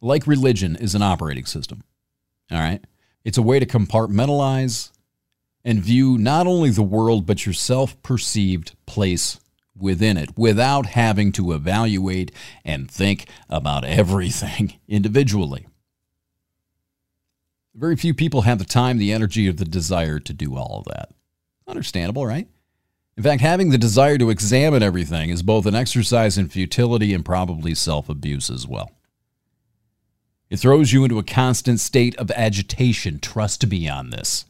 like 0.00 0.26
religion, 0.26 0.76
is 0.76 0.94
an 0.94 1.02
operating 1.02 1.46
system. 1.46 1.82
All 2.50 2.58
right? 2.58 2.84
It's 3.24 3.38
a 3.38 3.42
way 3.42 3.58
to 3.58 3.66
compartmentalize 3.66 4.90
and 5.64 5.82
view 5.82 6.18
not 6.18 6.46
only 6.46 6.70
the 6.70 6.82
world, 6.82 7.26
but 7.26 7.44
your 7.44 7.52
self 7.52 8.00
perceived 8.02 8.76
place 8.86 9.38
within 9.80 10.16
it 10.16 10.36
without 10.36 10.86
having 10.86 11.32
to 11.32 11.52
evaluate 11.52 12.32
and 12.64 12.90
think 12.90 13.26
about 13.48 13.84
everything 13.84 14.74
individually. 14.88 15.66
Very 17.74 17.96
few 17.96 18.14
people 18.14 18.42
have 18.42 18.58
the 18.58 18.64
time, 18.64 18.98
the 18.98 19.12
energy, 19.12 19.48
or 19.48 19.52
the 19.52 19.64
desire 19.64 20.18
to 20.18 20.32
do 20.32 20.56
all 20.56 20.80
of 20.80 20.92
that. 20.92 21.10
Understandable, 21.68 22.26
right? 22.26 22.48
In 23.16 23.22
fact, 23.22 23.42
having 23.42 23.70
the 23.70 23.78
desire 23.78 24.18
to 24.18 24.30
examine 24.30 24.82
everything 24.82 25.30
is 25.30 25.42
both 25.42 25.66
an 25.66 25.74
exercise 25.74 26.38
in 26.38 26.48
futility 26.48 27.12
and 27.12 27.24
probably 27.24 27.74
self 27.74 28.08
abuse 28.08 28.50
as 28.50 28.66
well. 28.66 28.90
It 30.48 30.58
throws 30.58 30.92
you 30.92 31.04
into 31.04 31.18
a 31.18 31.22
constant 31.22 31.78
state 31.78 32.16
of 32.16 32.30
agitation. 32.32 33.20
Trust 33.20 33.66
me 33.66 33.88
on 33.88 34.10
this. 34.10 34.46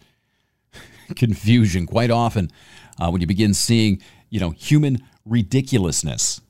Confusion. 1.16 1.86
Quite 1.86 2.10
often, 2.10 2.50
uh, 2.98 3.10
when 3.10 3.20
you 3.20 3.26
begin 3.26 3.52
seeing, 3.54 4.00
you 4.30 4.40
know, 4.40 4.50
human 4.50 5.02
ridiculousness, 5.24 6.40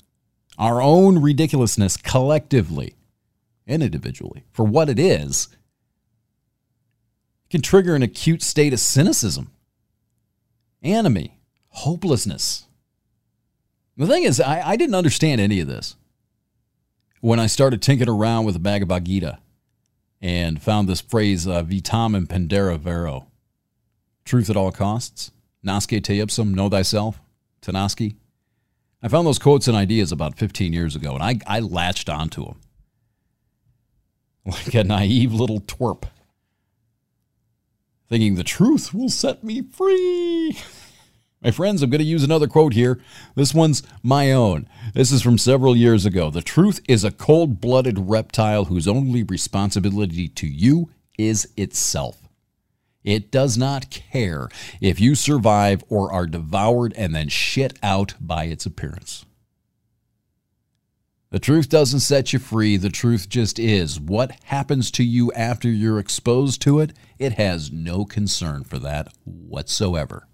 our 0.59 0.81
own 0.81 1.21
ridiculousness 1.21 1.97
collectively 1.97 2.95
and 3.66 3.83
individually 3.83 4.45
for 4.53 4.64
what 4.64 4.89
it 4.89 4.99
is, 4.99 5.49
can 7.51 7.62
trigger 7.62 7.95
an 7.95 8.03
acute 8.03 8.43
state 8.43 8.73
of 8.73 8.81
cynicism, 8.81 9.51
enemy, 10.83 11.39
hopelessness. 11.68 12.66
The 13.97 14.07
thing 14.07 14.23
is, 14.23 14.41
I, 14.41 14.71
I 14.71 14.77
didn't 14.77 14.95
understand 14.95 15.41
any 15.41 15.61
of 15.61 15.66
this 15.66 15.97
when 17.21 17.39
I 17.39 17.47
started 17.47 17.83
tinkering 17.83 18.09
around 18.09 18.45
with 18.45 18.55
the 18.55 18.61
Bhagavad 18.61 19.05
Gita 19.05 19.39
and 20.21 20.62
found 20.62 20.89
this 20.89 21.01
phrase, 21.01 21.47
uh, 21.47 21.62
vitam 21.62 22.18
impendere 22.18 22.79
vero, 22.79 23.27
truth 24.25 24.51
at 24.51 24.57
all 24.57 24.73
costs, 24.73 25.31
nasce 25.64 26.03
te 26.03 26.21
ipsum, 26.21 26.55
know 26.55 26.68
thyself, 26.68 27.21
tenaski. 27.62 28.16
I 29.03 29.09
found 29.09 29.26
those 29.26 29.38
quotes 29.38 29.66
and 29.66 29.76
ideas 29.76 30.12
about 30.12 30.36
15 30.36 30.72
years 30.72 30.94
ago, 30.94 31.14
and 31.14 31.22
I, 31.22 31.38
I 31.46 31.61
latched 31.61 32.11
onto 32.11 32.44
them 32.44 32.61
like 34.44 34.74
a 34.74 34.84
naive 34.84 35.32
little 35.32 35.61
twerp, 35.61 36.05
thinking 38.09 38.34
the 38.34 38.44
truth 38.44 38.92
will 38.92 39.09
set 39.09 39.42
me 39.44 39.62
free. 39.62 40.57
My 41.42 41.51
friends, 41.51 41.82
I'm 41.82 41.88
going 41.88 42.01
to 42.01 42.05
use 42.05 42.22
another 42.22 42.46
quote 42.46 42.74
here. 42.74 43.01
This 43.34 43.55
one's 43.55 43.82
my 44.03 44.30
own. 44.30 44.68
This 44.92 45.11
is 45.11 45.22
from 45.22 45.38
several 45.38 45.74
years 45.74 46.05
ago. 46.05 46.28
The 46.28 46.42
truth 46.42 46.80
is 46.86 47.03
a 47.03 47.11
cold 47.11 47.62
blooded 47.62 47.98
reptile 47.98 48.66
whose 48.66 48.86
only 48.86 49.22
responsibility 49.22 50.28
to 50.28 50.46
you 50.46 50.90
is 51.16 51.48
itself. 51.57 52.20
It 53.03 53.30
does 53.30 53.57
not 53.57 53.90
care 53.90 54.48
if 54.80 55.01
you 55.01 55.14
survive 55.14 55.82
or 55.88 56.12
are 56.12 56.26
devoured 56.26 56.92
and 56.96 57.14
then 57.14 57.28
shit 57.28 57.78
out 57.82 58.14
by 58.20 58.44
its 58.44 58.66
appearance. 58.66 59.24
The 61.30 61.38
truth 61.38 61.68
doesn't 61.68 62.01
set 62.01 62.32
you 62.32 62.40
free. 62.40 62.76
The 62.76 62.90
truth 62.90 63.28
just 63.28 63.59
is. 63.59 64.01
What 64.01 64.32
happens 64.44 64.90
to 64.92 65.05
you 65.05 65.32
after 65.32 65.68
you're 65.68 66.01
exposed 66.01 66.61
to 66.62 66.80
it, 66.80 66.92
it 67.18 67.34
has 67.34 67.70
no 67.70 68.05
concern 68.05 68.64
for 68.64 68.80
that 68.80 69.12
whatsoever. 69.24 70.26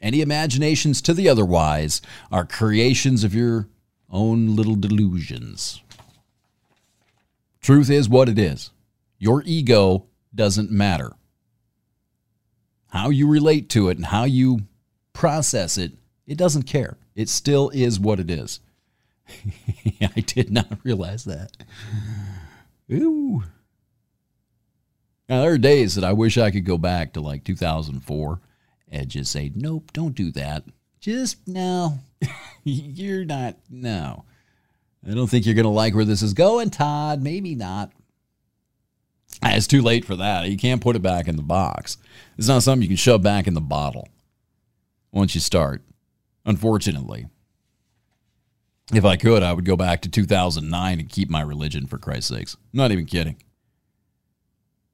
Any 0.00 0.20
imaginations 0.20 1.00
to 1.02 1.14
the 1.14 1.28
otherwise 1.28 2.02
are 2.30 2.44
creations 2.44 3.24
of 3.24 3.34
your 3.34 3.68
own 4.10 4.54
little 4.54 4.76
delusions. 4.76 5.82
Truth 7.62 7.88
is 7.88 8.08
what 8.08 8.28
it 8.28 8.38
is. 8.38 8.70
Your 9.18 9.42
ego 9.46 10.06
doesn't 10.34 10.70
matter. 10.70 11.12
How 12.96 13.10
you 13.10 13.28
relate 13.28 13.68
to 13.70 13.90
it 13.90 13.98
and 13.98 14.06
how 14.06 14.24
you 14.24 14.60
process 15.12 15.76
it, 15.76 15.92
it 16.26 16.38
doesn't 16.38 16.62
care. 16.62 16.96
It 17.14 17.28
still 17.28 17.70
is 17.74 18.00
what 18.00 18.18
it 18.18 18.30
is. 18.30 18.60
I 20.00 20.20
did 20.20 20.50
not 20.50 20.78
realize 20.82 21.24
that. 21.24 21.56
Ooh. 22.90 23.42
Now, 25.28 25.42
there 25.42 25.52
are 25.52 25.58
days 25.58 25.96
that 25.96 26.04
I 26.04 26.14
wish 26.14 26.38
I 26.38 26.50
could 26.50 26.64
go 26.64 26.78
back 26.78 27.12
to 27.12 27.20
like 27.20 27.44
2004 27.44 28.40
and 28.88 29.08
just 29.08 29.30
say, 29.30 29.52
nope, 29.54 29.92
don't 29.92 30.14
do 30.14 30.30
that. 30.32 30.64
Just 30.98 31.46
no. 31.46 31.98
you're 32.64 33.26
not, 33.26 33.56
no. 33.68 34.24
I 35.06 35.12
don't 35.12 35.26
think 35.28 35.44
you're 35.44 35.54
going 35.54 35.64
to 35.64 35.70
like 35.70 35.94
where 35.94 36.06
this 36.06 36.22
is 36.22 36.32
going, 36.32 36.70
Todd. 36.70 37.22
Maybe 37.22 37.54
not. 37.54 37.92
Ah, 39.42 39.54
it's 39.54 39.66
too 39.66 39.82
late 39.82 40.04
for 40.04 40.16
that. 40.16 40.48
You 40.48 40.56
can't 40.56 40.80
put 40.80 40.96
it 40.96 41.02
back 41.02 41.28
in 41.28 41.36
the 41.36 41.42
box. 41.42 41.98
It's 42.38 42.48
not 42.48 42.62
something 42.62 42.82
you 42.82 42.88
can 42.88 42.96
shove 42.96 43.22
back 43.22 43.46
in 43.46 43.54
the 43.54 43.60
bottle 43.60 44.08
once 45.12 45.34
you 45.34 45.40
start, 45.40 45.82
unfortunately. 46.44 47.26
If 48.92 49.04
I 49.04 49.16
could, 49.16 49.42
I 49.42 49.52
would 49.52 49.64
go 49.64 49.76
back 49.76 50.02
to 50.02 50.08
2009 50.08 51.00
and 51.00 51.08
keep 51.08 51.28
my 51.28 51.40
religion, 51.40 51.86
for 51.86 51.98
Christ's 51.98 52.28
sakes. 52.28 52.54
I'm 52.54 52.78
not 52.78 52.92
even 52.92 53.06
kidding. 53.06 53.36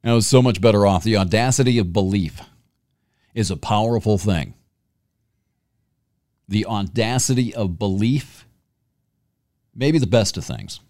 I 0.04 0.14
was 0.14 0.26
so 0.26 0.42
much 0.42 0.60
better 0.60 0.86
off. 0.86 1.04
The 1.04 1.16
audacity 1.16 1.78
of 1.78 1.92
belief 1.92 2.40
is 3.34 3.50
a 3.50 3.56
powerful 3.56 4.18
thing. 4.18 4.54
The 6.48 6.66
audacity 6.66 7.54
of 7.54 7.78
belief, 7.78 8.46
maybe 9.74 9.98
the 9.98 10.06
best 10.06 10.36
of 10.36 10.44
things, 10.44 10.80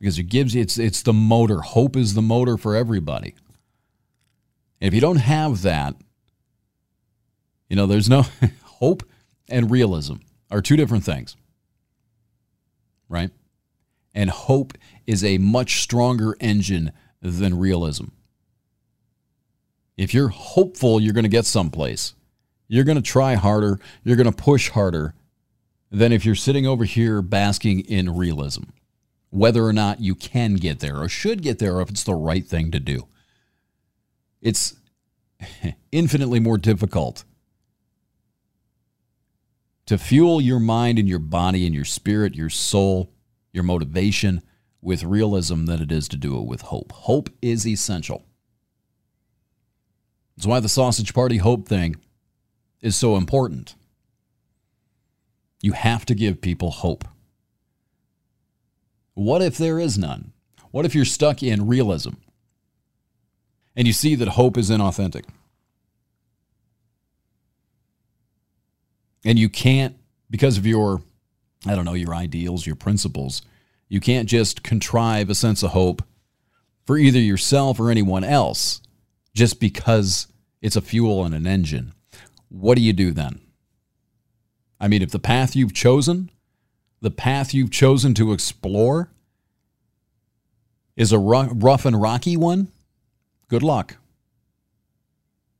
because 0.00 0.18
it 0.18 0.24
gives 0.24 0.54
you, 0.54 0.62
it's, 0.62 0.78
it's 0.78 1.02
the 1.02 1.12
motor. 1.12 1.60
Hope 1.60 1.94
is 1.94 2.14
the 2.14 2.22
motor 2.22 2.56
for 2.56 2.74
everybody. 2.74 3.34
And 4.80 4.88
if 4.88 4.94
you 4.94 5.00
don't 5.00 5.16
have 5.16 5.62
that, 5.62 5.94
you 7.68 7.76
know, 7.76 7.86
there's 7.86 8.08
no 8.08 8.24
hope 8.64 9.04
and 9.48 9.70
realism 9.70 10.14
are 10.50 10.62
two 10.62 10.76
different 10.76 11.04
things, 11.04 11.36
right? 13.08 13.30
And 14.14 14.30
hope 14.30 14.72
is 15.06 15.22
a 15.22 15.38
much 15.38 15.82
stronger 15.82 16.34
engine 16.40 16.92
than 17.22 17.58
realism. 17.58 18.06
If 19.96 20.14
you're 20.14 20.28
hopeful 20.28 21.00
you're 21.00 21.12
going 21.12 21.24
to 21.24 21.28
get 21.28 21.44
someplace, 21.44 22.14
you're 22.68 22.84
going 22.84 22.96
to 22.96 23.02
try 23.02 23.34
harder, 23.34 23.78
you're 24.02 24.16
going 24.16 24.30
to 24.30 24.36
push 24.36 24.70
harder 24.70 25.14
than 25.90 26.12
if 26.12 26.24
you're 26.24 26.34
sitting 26.34 26.66
over 26.66 26.84
here 26.84 27.20
basking 27.20 27.80
in 27.80 28.16
realism, 28.16 28.62
whether 29.30 29.64
or 29.64 29.72
not 29.72 30.00
you 30.00 30.14
can 30.14 30.54
get 30.54 30.80
there 30.80 30.98
or 30.98 31.08
should 31.08 31.42
get 31.42 31.58
there 31.58 31.76
or 31.76 31.82
if 31.82 31.90
it's 31.90 32.04
the 32.04 32.14
right 32.14 32.46
thing 32.46 32.70
to 32.70 32.80
do. 32.80 33.06
It's 34.40 34.74
infinitely 35.92 36.40
more 36.40 36.58
difficult 36.58 37.24
to 39.86 39.98
fuel 39.98 40.40
your 40.40 40.60
mind 40.60 40.98
and 40.98 41.08
your 41.08 41.18
body 41.18 41.66
and 41.66 41.74
your 41.74 41.84
spirit, 41.84 42.34
your 42.34 42.50
soul, 42.50 43.12
your 43.52 43.64
motivation 43.64 44.42
with 44.80 45.02
realism 45.02 45.64
than 45.64 45.82
it 45.82 45.90
is 45.90 46.08
to 46.08 46.16
do 46.16 46.38
it 46.38 46.46
with 46.46 46.62
hope. 46.62 46.92
Hope 46.92 47.28
is 47.42 47.66
essential. 47.66 48.24
That's 50.36 50.46
why 50.46 50.60
the 50.60 50.68
sausage 50.68 51.12
party 51.12 51.38
hope 51.38 51.68
thing 51.68 51.96
is 52.80 52.96
so 52.96 53.16
important. 53.16 53.74
You 55.60 55.72
have 55.72 56.06
to 56.06 56.14
give 56.14 56.40
people 56.40 56.70
hope. 56.70 57.04
What 59.20 59.42
if 59.42 59.58
there 59.58 59.78
is 59.78 59.98
none? 59.98 60.32
What 60.70 60.86
if 60.86 60.94
you're 60.94 61.04
stuck 61.04 61.42
in 61.42 61.66
realism 61.66 62.14
and 63.76 63.86
you 63.86 63.92
see 63.92 64.14
that 64.14 64.28
hope 64.28 64.56
is 64.56 64.70
inauthentic? 64.70 65.24
And 69.22 69.38
you 69.38 69.50
can't, 69.50 69.94
because 70.30 70.56
of 70.56 70.66
your, 70.66 71.02
I 71.66 71.74
don't 71.74 71.84
know, 71.84 71.92
your 71.92 72.14
ideals, 72.14 72.66
your 72.66 72.76
principles, 72.76 73.42
you 73.90 74.00
can't 74.00 74.26
just 74.26 74.62
contrive 74.62 75.28
a 75.28 75.34
sense 75.34 75.62
of 75.62 75.72
hope 75.72 76.02
for 76.86 76.96
either 76.96 77.20
yourself 77.20 77.78
or 77.78 77.90
anyone 77.90 78.24
else 78.24 78.80
just 79.34 79.60
because 79.60 80.28
it's 80.62 80.76
a 80.76 80.80
fuel 80.80 81.26
and 81.26 81.34
an 81.34 81.46
engine. 81.46 81.92
What 82.48 82.76
do 82.76 82.82
you 82.82 82.94
do 82.94 83.10
then? 83.10 83.42
I 84.80 84.88
mean, 84.88 85.02
if 85.02 85.10
the 85.10 85.18
path 85.18 85.54
you've 85.54 85.74
chosen, 85.74 86.30
the 87.00 87.10
path 87.10 87.54
you've 87.54 87.70
chosen 87.70 88.14
to 88.14 88.32
explore, 88.32 89.10
is 90.96 91.12
a 91.12 91.18
rough 91.18 91.84
and 91.84 92.00
rocky 92.00 92.36
one, 92.36 92.68
good 93.48 93.62
luck. 93.62 93.96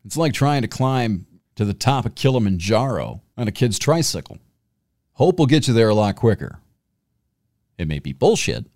It's 0.05 0.16
like 0.16 0.32
trying 0.32 0.62
to 0.62 0.68
climb 0.68 1.26
to 1.57 1.64
the 1.64 1.74
top 1.74 2.07
of 2.07 2.14
Kilimanjaro 2.14 3.22
on 3.36 3.49
a 3.49 3.53
kid's 3.53 3.78
tricycle. 3.78 4.38
Hope 5.12 5.38
will 5.38 5.47
get 5.47 5.68
you 5.68 5.74
there 5.74 5.88
a 5.88 5.95
lot 5.95 6.16
quicker. 6.16 6.61
It 7.78 7.88
may 7.88 7.99
be 7.99 8.12
bullshit, 8.12 8.66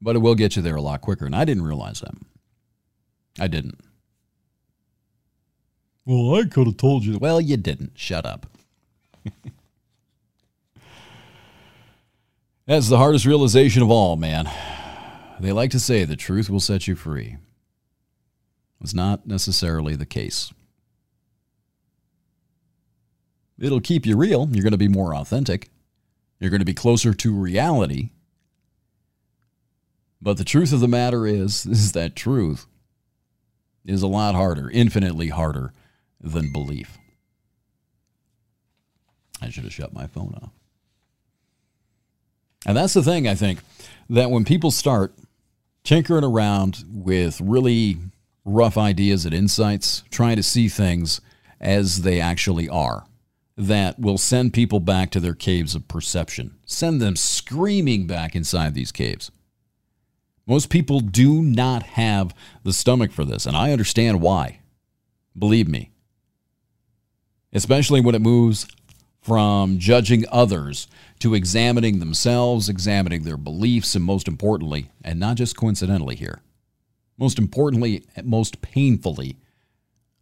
but 0.00 0.16
it 0.16 0.20
will 0.20 0.34
get 0.34 0.56
you 0.56 0.62
there 0.62 0.76
a 0.76 0.82
lot 0.82 1.00
quicker. 1.00 1.26
And 1.26 1.36
I 1.36 1.44
didn't 1.44 1.64
realize 1.64 2.00
that. 2.00 2.14
I 3.38 3.46
didn't. 3.46 3.78
Well, 6.06 6.34
I 6.34 6.44
could 6.44 6.66
have 6.66 6.76
told 6.76 7.04
you. 7.04 7.18
Well, 7.18 7.40
you 7.40 7.56
didn't. 7.56 7.92
Shut 7.94 8.24
up. 8.24 8.46
That's 12.66 12.88
the 12.88 12.98
hardest 12.98 13.26
realization 13.26 13.82
of 13.82 13.90
all, 13.90 14.16
man. 14.16 14.50
They 15.38 15.52
like 15.52 15.70
to 15.70 15.80
say 15.80 16.04
the 16.04 16.16
truth 16.16 16.50
will 16.50 16.60
set 16.60 16.88
you 16.88 16.96
free. 16.96 17.36
It's 18.80 18.94
not 18.94 19.26
necessarily 19.26 19.94
the 19.94 20.06
case. 20.06 20.52
It'll 23.58 23.80
keep 23.80 24.04
you 24.04 24.16
real. 24.16 24.48
You're 24.50 24.64
going 24.64 24.72
to 24.72 24.78
be 24.78 24.88
more 24.88 25.14
authentic. 25.14 25.70
You're 26.40 26.50
going 26.50 26.60
to 26.60 26.66
be 26.66 26.74
closer 26.74 27.14
to 27.14 27.34
reality. 27.34 28.10
But 30.20 30.36
the 30.36 30.44
truth 30.44 30.72
of 30.72 30.80
the 30.80 30.88
matter 30.88 31.26
is, 31.26 31.66
is 31.66 31.92
that 31.92 32.16
truth 32.16 32.66
is 33.84 34.02
a 34.02 34.08
lot 34.08 34.34
harder, 34.34 34.68
infinitely 34.68 35.28
harder 35.28 35.72
than 36.20 36.52
belief. 36.52 36.98
I 39.40 39.50
should 39.50 39.64
have 39.64 39.72
shut 39.72 39.92
my 39.92 40.06
phone 40.06 40.34
off. 40.42 40.50
And 42.66 42.76
that's 42.76 42.94
the 42.94 43.02
thing, 43.02 43.28
I 43.28 43.36
think, 43.36 43.60
that 44.10 44.30
when 44.30 44.44
people 44.44 44.72
start 44.72 45.14
tinkering 45.84 46.24
around 46.24 46.84
with 46.88 47.40
really 47.40 47.96
rough 48.44 48.76
ideas 48.76 49.24
and 49.24 49.32
insights, 49.32 50.02
trying 50.10 50.34
to 50.36 50.42
see 50.42 50.68
things 50.68 51.20
as 51.60 52.02
they 52.02 52.20
actually 52.20 52.68
are, 52.68 53.06
that 53.56 54.00
will 54.00 54.18
send 54.18 54.52
people 54.52 54.80
back 54.80 55.10
to 55.12 55.20
their 55.20 55.34
caves 55.34 55.76
of 55.76 55.86
perception, 55.86 56.56
send 56.66 57.00
them 57.00 57.14
screaming 57.14 58.06
back 58.08 58.34
inside 58.34 58.74
these 58.74 58.92
caves. 58.92 59.30
Most 60.44 60.68
people 60.68 60.98
do 60.98 61.42
not 61.42 61.84
have 61.84 62.34
the 62.64 62.72
stomach 62.72 63.12
for 63.12 63.24
this, 63.24 63.46
and 63.46 63.56
I 63.56 63.70
understand 63.70 64.20
why. 64.20 64.60
Believe 65.38 65.68
me, 65.68 65.90
especially 67.52 68.00
when 68.00 68.14
it 68.14 68.22
moves 68.22 68.66
from 69.20 69.78
judging 69.78 70.24
others 70.30 70.86
to 71.20 71.34
examining 71.34 71.98
themselves, 71.98 72.68
examining 72.68 73.22
their 73.22 73.36
beliefs, 73.36 73.94
and 73.94 74.04
most 74.04 74.28
importantly, 74.28 74.90
and 75.02 75.18
not 75.18 75.36
just 75.36 75.56
coincidentally 75.56 76.16
here, 76.16 76.40
most 77.18 77.38
importantly, 77.38 78.04
most 78.22 78.60
painfully, 78.60 79.36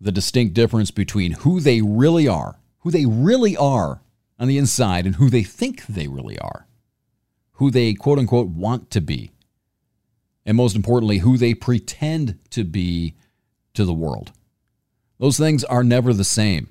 the 0.01 0.13
distinct 0.13 0.55
difference 0.55 0.91
between 0.91 1.33
who 1.33 1.61
they 1.61 1.81
really 1.81 2.29
are, 2.29 2.59
who 2.81 2.91
they 2.91 3.07
really 3.07 3.57
are 3.57 4.03
on 4.39 4.49
the 4.49 4.59
inside, 4.59 5.07
and 5.07 5.17
who 5.17 5.31
they 5.31 5.43
think 5.43 5.87
they 5.87 6.09
really 6.09 6.39
are, 6.39 6.67
who 7.53 7.71
they 7.71 7.95
quote 7.95 8.19
unquote 8.19 8.49
want 8.49 8.91
to 8.91 9.01
be, 9.01 9.31
and 10.47 10.57
most 10.57 10.77
importantly, 10.77 11.19
who 11.19 11.37
they 11.37 11.55
pretend 11.55 12.39
to 12.51 12.65
be 12.65 13.15
to 13.73 13.85
the 13.85 13.95
world. 13.95 14.33
Those 15.19 15.39
things 15.39 15.65
are 15.65 15.85
never 15.85 16.13
the 16.13 16.25
same. 16.25 16.69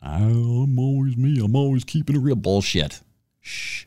I'm 0.00 0.78
always 0.78 1.16
me. 1.16 1.40
I'm 1.42 1.56
always 1.56 1.82
keeping 1.84 2.14
it 2.16 2.20
real. 2.20 2.36
Bullshit. 2.36 3.00
Shh. 3.44 3.84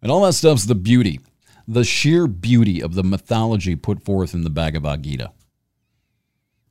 And 0.00 0.10
all 0.10 0.22
that 0.22 0.32
stuff's 0.32 0.64
the 0.64 0.74
beauty, 0.74 1.20
the 1.68 1.84
sheer 1.84 2.26
beauty 2.26 2.82
of 2.82 2.94
the 2.94 3.04
mythology 3.04 3.76
put 3.76 4.02
forth 4.02 4.32
in 4.34 4.42
the 4.42 4.50
Bhagavad 4.50 5.02
Gita. 5.02 5.32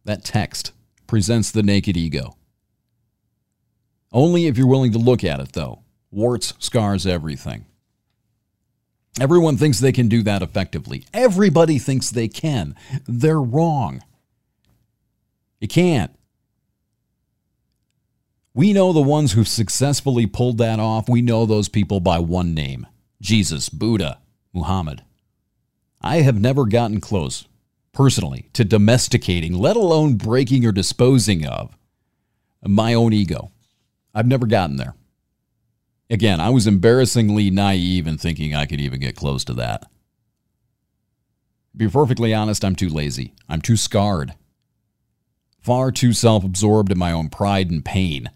That 0.03 0.25
text 0.25 0.73
presents 1.05 1.51
the 1.51 1.61
naked 1.61 1.95
ego. 1.95 2.35
Only 4.11 4.47
if 4.47 4.57
you're 4.57 4.67
willing 4.67 4.91
to 4.91 4.97
look 4.97 5.23
at 5.23 5.39
it, 5.39 5.53
though. 5.53 5.83
Warts, 6.09 6.55
scars, 6.57 7.05
everything. 7.05 7.65
Everyone 9.19 9.55
thinks 9.55 9.79
they 9.79 9.91
can 9.91 10.09
do 10.09 10.23
that 10.23 10.41
effectively. 10.41 11.05
Everybody 11.13 11.77
thinks 11.77 12.09
they 12.09 12.27
can. 12.27 12.75
They're 13.07 13.41
wrong. 13.41 14.01
You 15.59 15.67
can't. 15.67 16.11
We 18.53 18.73
know 18.73 18.91
the 18.91 19.01
ones 19.01 19.31
who've 19.31 19.47
successfully 19.47 20.25
pulled 20.25 20.57
that 20.57 20.79
off. 20.79 21.07
We 21.07 21.21
know 21.21 21.45
those 21.45 21.69
people 21.69 22.01
by 22.01 22.19
one 22.19 22.53
name 22.53 22.85
Jesus, 23.21 23.69
Buddha, 23.69 24.19
Muhammad. 24.51 25.03
I 26.01 26.17
have 26.17 26.41
never 26.41 26.65
gotten 26.65 26.99
close, 26.99 27.47
personally, 27.93 28.49
to 28.53 28.65
domesticating, 28.65 29.53
let 29.53 29.77
alone 29.77 30.15
breaking 30.15 30.65
or 30.65 30.73
disposing 30.73 31.45
of, 31.45 31.77
my 32.61 32.93
own 32.93 33.13
ego. 33.13 33.51
I've 34.13 34.27
never 34.27 34.45
gotten 34.45 34.75
there. 34.75 34.95
Again, 36.09 36.41
I 36.41 36.49
was 36.49 36.67
embarrassingly 36.67 37.49
naive 37.51 38.05
in 38.05 38.17
thinking 38.17 38.53
I 38.53 38.65
could 38.65 38.81
even 38.81 38.99
get 38.99 39.15
close 39.15 39.45
to 39.45 39.53
that. 39.53 39.89
be 41.73 41.87
perfectly 41.87 42.33
honest, 42.33 42.65
I'm 42.65 42.75
too 42.75 42.89
lazy. 42.89 43.33
I'm 43.47 43.61
too 43.61 43.77
scarred. 43.77 44.33
Far 45.61 45.89
too 45.91 46.11
self 46.11 46.43
absorbed 46.43 46.91
in 46.91 46.97
my 46.97 47.13
own 47.13 47.29
pride 47.29 47.71
and 47.71 47.85
pain 47.85 48.29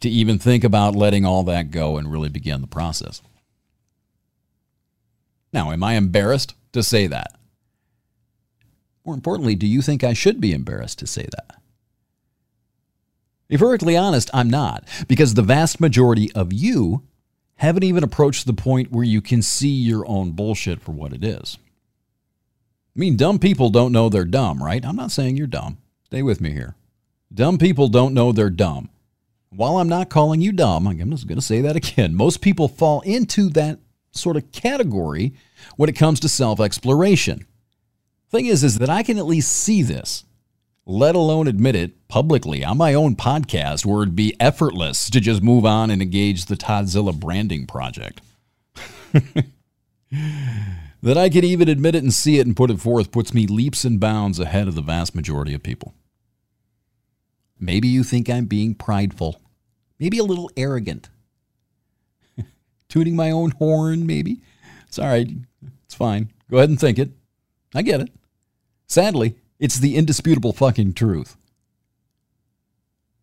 to 0.00 0.08
even 0.08 0.38
think 0.38 0.64
about 0.64 0.94
letting 0.94 1.24
all 1.24 1.42
that 1.44 1.70
go 1.70 1.96
and 1.96 2.10
really 2.10 2.28
begin 2.28 2.60
the 2.60 2.66
process. 2.66 3.22
Now, 5.52 5.70
am 5.72 5.82
I 5.82 5.94
embarrassed 5.94 6.54
to 6.72 6.82
say 6.82 7.06
that? 7.06 7.38
More 9.04 9.14
importantly, 9.14 9.54
do 9.54 9.66
you 9.66 9.82
think 9.82 10.02
I 10.02 10.12
should 10.12 10.40
be 10.40 10.52
embarrassed 10.52 10.98
to 10.98 11.06
say 11.06 11.26
that? 11.30 11.60
Be 13.48 13.56
perfectly 13.56 13.96
honest, 13.96 14.28
I'm 14.34 14.50
not, 14.50 14.84
because 15.06 15.34
the 15.34 15.42
vast 15.42 15.80
majority 15.80 16.32
of 16.32 16.52
you 16.52 17.04
haven't 17.56 17.84
even 17.84 18.02
approached 18.02 18.46
the 18.46 18.52
point 18.52 18.90
where 18.90 19.04
you 19.04 19.22
can 19.22 19.40
see 19.40 19.68
your 19.68 20.06
own 20.08 20.32
bullshit 20.32 20.80
for 20.80 20.92
what 20.92 21.12
it 21.12 21.24
is. 21.24 21.56
I 22.94 22.98
mean, 22.98 23.16
dumb 23.16 23.38
people 23.38 23.70
don't 23.70 23.92
know 23.92 24.08
they're 24.08 24.24
dumb, 24.24 24.62
right? 24.62 24.84
I'm 24.84 24.96
not 24.96 25.12
saying 25.12 25.36
you're 25.36 25.46
dumb. 25.46 25.78
Stay 26.04 26.22
with 26.22 26.40
me 26.40 26.50
here. 26.50 26.74
Dumb 27.32 27.58
people 27.58 27.88
don't 27.88 28.14
know 28.14 28.32
they're 28.32 28.50
dumb. 28.50 28.90
While 29.50 29.78
I'm 29.78 29.88
not 29.88 30.10
calling 30.10 30.40
you 30.40 30.52
dumb, 30.52 30.86
I'm 30.86 31.10
just 31.10 31.26
going 31.26 31.38
to 31.38 31.44
say 31.44 31.60
that 31.62 31.76
again. 31.76 32.14
Most 32.14 32.40
people 32.40 32.68
fall 32.68 33.00
into 33.02 33.48
that 33.50 33.78
sort 34.12 34.36
of 34.36 34.50
category 34.52 35.34
when 35.76 35.88
it 35.88 35.96
comes 35.96 36.20
to 36.20 36.28
self 36.28 36.60
exploration. 36.60 37.46
Thing 38.30 38.46
is, 38.46 38.64
is 38.64 38.78
that 38.78 38.90
I 38.90 39.02
can 39.02 39.18
at 39.18 39.26
least 39.26 39.52
see 39.52 39.82
this 39.82 40.24
let 40.86 41.16
alone 41.16 41.48
admit 41.48 41.74
it 41.74 42.06
publicly 42.06 42.64
on 42.64 42.78
my 42.78 42.94
own 42.94 43.16
podcast 43.16 43.84
where 43.84 44.02
it'd 44.02 44.14
be 44.14 44.36
effortless 44.38 45.10
to 45.10 45.20
just 45.20 45.42
move 45.42 45.66
on 45.66 45.90
and 45.90 46.00
engage 46.00 46.44
the 46.44 46.54
Toddzilla 46.54 47.12
branding 47.12 47.66
project. 47.66 48.20
that 51.02 51.18
I 51.18 51.28
can 51.28 51.44
even 51.44 51.68
admit 51.68 51.96
it 51.96 52.04
and 52.04 52.14
see 52.14 52.38
it 52.38 52.46
and 52.46 52.56
put 52.56 52.70
it 52.70 52.80
forth 52.80 53.10
puts 53.10 53.34
me 53.34 53.48
leaps 53.48 53.84
and 53.84 53.98
bounds 53.98 54.38
ahead 54.38 54.68
of 54.68 54.76
the 54.76 54.82
vast 54.82 55.14
majority 55.14 55.54
of 55.54 55.62
people. 55.62 55.92
Maybe 57.58 57.88
you 57.88 58.04
think 58.04 58.28
I'm 58.28 58.46
being 58.46 58.74
prideful, 58.74 59.40
maybe 59.98 60.18
a 60.18 60.24
little 60.24 60.50
arrogant. 60.56 61.08
Tooting 62.88 63.16
my 63.16 63.30
own 63.30 63.52
horn, 63.52 64.06
maybe. 64.06 64.40
Right. 64.98 65.28
It's 65.84 65.94
fine. 65.94 66.30
Go 66.50 66.58
ahead 66.58 66.70
and 66.70 66.80
think 66.80 66.98
it. 66.98 67.10
I 67.74 67.82
get 67.82 68.00
it. 68.00 68.10
Sadly, 68.86 69.36
it's 69.58 69.78
the 69.78 69.96
indisputable 69.96 70.52
fucking 70.52 70.94
truth. 70.94 71.36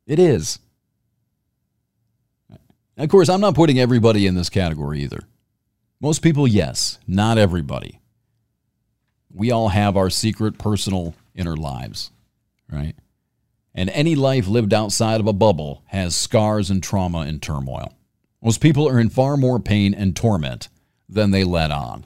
It 0.06 0.20
is. 0.20 0.60
Of 2.98 3.10
course, 3.10 3.30
I'm 3.30 3.42
not 3.42 3.56
putting 3.56 3.80
everybody 3.80 4.28
in 4.28 4.36
this 4.36 4.50
category 4.50 5.02
either. 5.02 5.22
Most 6.00 6.22
people, 6.22 6.48
yes. 6.48 7.00
Not 7.08 7.38
everybody. 7.38 8.00
We 9.34 9.52
all 9.52 9.70
have 9.70 9.98
our 9.98 10.10
secret, 10.10 10.60
personal, 10.60 11.16
inner 11.34 11.56
lives, 11.56 12.12
right? 12.72 12.96
And 13.76 13.90
any 13.90 14.16
life 14.16 14.48
lived 14.48 14.74
outside 14.74 15.20
of 15.20 15.28
a 15.28 15.34
bubble 15.34 15.84
has 15.88 16.16
scars 16.16 16.70
and 16.70 16.82
trauma 16.82 17.20
and 17.20 17.42
turmoil. 17.42 17.94
Most 18.42 18.62
people 18.62 18.88
are 18.88 19.00
in 19.00 19.10
far 19.10 19.38
more 19.38 19.60
pain 19.60 19.94
and 19.94 20.16
torment 20.16 20.70
than 21.10 21.32
they 21.32 21.44
let 21.44 21.72
on. 21.72 22.06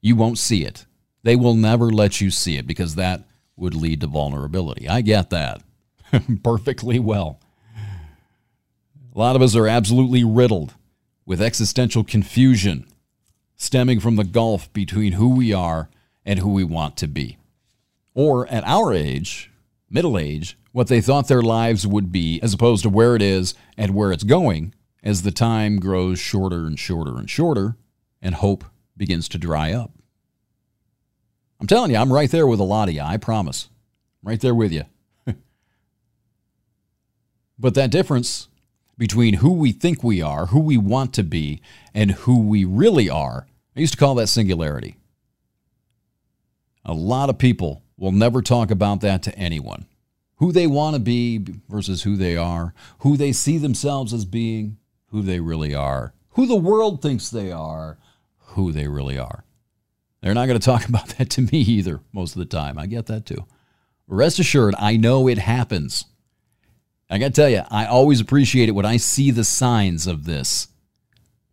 You 0.00 0.16
won't 0.16 0.38
see 0.38 0.64
it. 0.64 0.86
They 1.22 1.36
will 1.36 1.54
never 1.54 1.90
let 1.90 2.20
you 2.20 2.30
see 2.30 2.56
it 2.56 2.66
because 2.66 2.94
that 2.94 3.24
would 3.56 3.74
lead 3.74 4.00
to 4.00 4.06
vulnerability. 4.06 4.88
I 4.88 5.00
get 5.00 5.30
that 5.30 5.62
perfectly 6.42 6.98
well. 6.98 7.40
A 9.14 9.18
lot 9.18 9.36
of 9.36 9.42
us 9.42 9.56
are 9.56 9.66
absolutely 9.66 10.22
riddled 10.22 10.74
with 11.26 11.42
existential 11.42 12.04
confusion 12.04 12.86
stemming 13.56 14.00
from 14.00 14.16
the 14.16 14.24
gulf 14.24 14.72
between 14.72 15.14
who 15.14 15.28
we 15.28 15.52
are 15.52 15.90
and 16.24 16.38
who 16.38 16.52
we 16.52 16.64
want 16.64 16.96
to 16.96 17.08
be. 17.08 17.36
Or 18.14 18.46
at 18.46 18.64
our 18.64 18.94
age, 18.94 19.50
middle 19.90 20.18
age, 20.18 20.58
what 20.72 20.88
they 20.88 21.00
thought 21.00 21.28
their 21.28 21.42
lives 21.42 21.86
would 21.86 22.12
be 22.12 22.40
as 22.42 22.54
opposed 22.54 22.82
to 22.82 22.88
where 22.88 23.16
it 23.16 23.22
is 23.22 23.54
and 23.76 23.94
where 23.94 24.12
it's 24.12 24.24
going 24.24 24.74
as 25.02 25.22
the 25.22 25.30
time 25.30 25.78
grows 25.78 26.18
shorter 26.18 26.66
and 26.66 26.78
shorter 26.78 27.16
and 27.16 27.30
shorter 27.30 27.76
and 28.20 28.34
hope 28.36 28.64
begins 28.96 29.28
to 29.28 29.38
dry 29.38 29.72
up. 29.72 29.92
I'm 31.60 31.66
telling 31.66 31.90
you, 31.90 31.96
I'm 31.96 32.12
right 32.12 32.30
there 32.30 32.46
with 32.46 32.60
a 32.60 32.64
lot 32.64 32.88
of 32.88 32.94
you. 32.94 33.00
I 33.00 33.16
promise. 33.16 33.68
I'm 34.22 34.30
right 34.30 34.40
there 34.40 34.54
with 34.54 34.72
you. 34.72 34.84
but 37.58 37.74
that 37.74 37.90
difference 37.90 38.48
between 38.96 39.34
who 39.34 39.52
we 39.52 39.72
think 39.72 40.02
we 40.02 40.20
are, 40.20 40.46
who 40.46 40.60
we 40.60 40.76
want 40.76 41.12
to 41.14 41.22
be, 41.22 41.60
and 41.94 42.12
who 42.12 42.40
we 42.40 42.64
really 42.64 43.08
are, 43.08 43.46
I 43.76 43.80
used 43.80 43.94
to 43.94 43.98
call 43.98 44.16
that 44.16 44.28
singularity. 44.28 44.96
A 46.84 46.92
lot 46.92 47.30
of 47.30 47.38
people 47.38 47.82
will 47.98 48.12
never 48.12 48.40
talk 48.40 48.70
about 48.70 49.00
that 49.02 49.22
to 49.24 49.38
anyone. 49.38 49.86
Who 50.36 50.52
they 50.52 50.66
want 50.66 50.94
to 50.94 51.00
be 51.00 51.44
versus 51.68 52.04
who 52.04 52.16
they 52.16 52.36
are, 52.36 52.72
who 53.00 53.16
they 53.16 53.32
see 53.32 53.58
themselves 53.58 54.14
as 54.14 54.24
being, 54.24 54.78
who 55.08 55.20
they 55.20 55.40
really 55.40 55.74
are, 55.74 56.14
who 56.30 56.46
the 56.46 56.56
world 56.56 57.02
thinks 57.02 57.28
they 57.28 57.50
are, 57.50 57.98
who 58.38 58.72
they 58.72 58.86
really 58.88 59.18
are. 59.18 59.44
They're 60.20 60.34
not 60.34 60.46
going 60.46 60.58
to 60.58 60.64
talk 60.64 60.84
about 60.88 61.08
that 61.18 61.30
to 61.30 61.42
me 61.42 61.58
either 61.58 62.00
most 62.12 62.36
of 62.36 62.38
the 62.38 62.46
time. 62.46 62.78
I 62.78 62.86
get 62.86 63.06
that 63.06 63.26
too. 63.26 63.44
Rest 64.06 64.38
assured, 64.38 64.74
I 64.78 64.96
know 64.96 65.28
it 65.28 65.38
happens. 65.38 66.06
I 67.10 67.18
got 67.18 67.26
to 67.26 67.32
tell 67.32 67.48
you, 67.48 67.62
I 67.70 67.86
always 67.86 68.20
appreciate 68.20 68.68
it 68.68 68.72
when 68.72 68.86
I 68.86 68.96
see 68.96 69.30
the 69.30 69.44
signs 69.44 70.06
of 70.06 70.24
this 70.24 70.68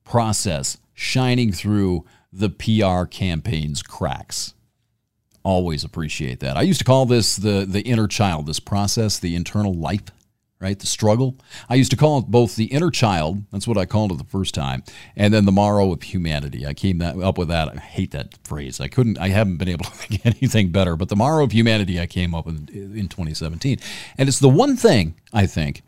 process 0.03 0.77
shining 0.93 1.51
through 1.51 2.05
the 2.31 2.49
PR 2.49 3.05
campaign's 3.05 3.81
cracks. 3.81 4.54
Always 5.45 5.83
appreciate 5.83 6.41
that. 6.41 6.57
I 6.57 6.63
used 6.63 6.79
to 6.79 6.85
call 6.85 7.05
this 7.05 7.35
the, 7.37 7.65
the 7.65 7.81
inner 7.81 8.07
child, 8.07 8.47
this 8.47 8.59
process, 8.59 9.19
the 9.19 9.35
internal 9.35 9.73
life 9.73 10.11
right? 10.65 10.79
The 10.79 10.87
struggle. 10.87 11.35
I 11.69 11.75
used 11.75 11.91
to 11.91 11.97
call 11.97 12.17
it 12.17 12.25
both 12.25 12.55
the 12.55 12.65
inner 12.65 12.89
child, 12.89 13.43
that's 13.51 13.67
what 13.67 13.77
I 13.77 13.85
called 13.85 14.11
it 14.11 14.17
the 14.17 14.23
first 14.23 14.55
time, 14.55 14.83
and 15.15 15.33
then 15.33 15.45
the 15.45 15.51
morrow 15.51 15.91
of 15.91 16.01
humanity. 16.01 16.65
I 16.65 16.73
came 16.73 16.97
that, 16.99 17.19
up 17.19 17.37
with 17.37 17.49
that. 17.49 17.69
I 17.69 17.79
hate 17.79 18.11
that 18.11 18.37
phrase. 18.43 18.79
I 18.79 18.87
couldn't, 18.87 19.19
I 19.19 19.29
haven't 19.29 19.57
been 19.57 19.69
able 19.69 19.85
to 19.85 19.91
think 19.95 20.25
anything 20.25 20.71
better, 20.71 20.95
but 20.95 21.09
the 21.09 21.15
morrow 21.15 21.43
of 21.43 21.51
humanity 21.51 21.99
I 21.99 22.07
came 22.07 22.33
up 22.33 22.45
with 22.45 22.69
in 22.69 23.07
2017. 23.09 23.79
And 24.17 24.27
it's 24.27 24.39
the 24.39 24.49
one 24.49 24.75
thing, 24.75 25.15
I 25.33 25.45
think, 25.45 25.83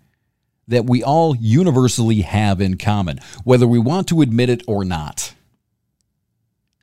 that 0.68 0.86
we 0.86 1.02
all 1.02 1.36
universally 1.36 2.22
have 2.22 2.60
in 2.60 2.78
common, 2.78 3.20
whether 3.46 3.68
we 3.68 3.80
want 3.80 4.08
to 4.10 4.22
admit 4.22 4.50
it 4.50 4.62
or 4.68 4.84
not. 4.84 5.34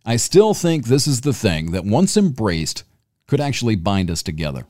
I 0.05 0.17
still 0.17 0.55
think 0.55 0.87
this 0.87 1.07
is 1.07 1.23
the 1.23 1.33
thing 1.33 1.73
that, 1.73 1.85
once 1.85 2.17
embraced, 2.17 2.85
could 3.27 3.41
actually 3.41 3.77
bind 3.77 4.11
us 4.11 4.23
together. 4.23 4.67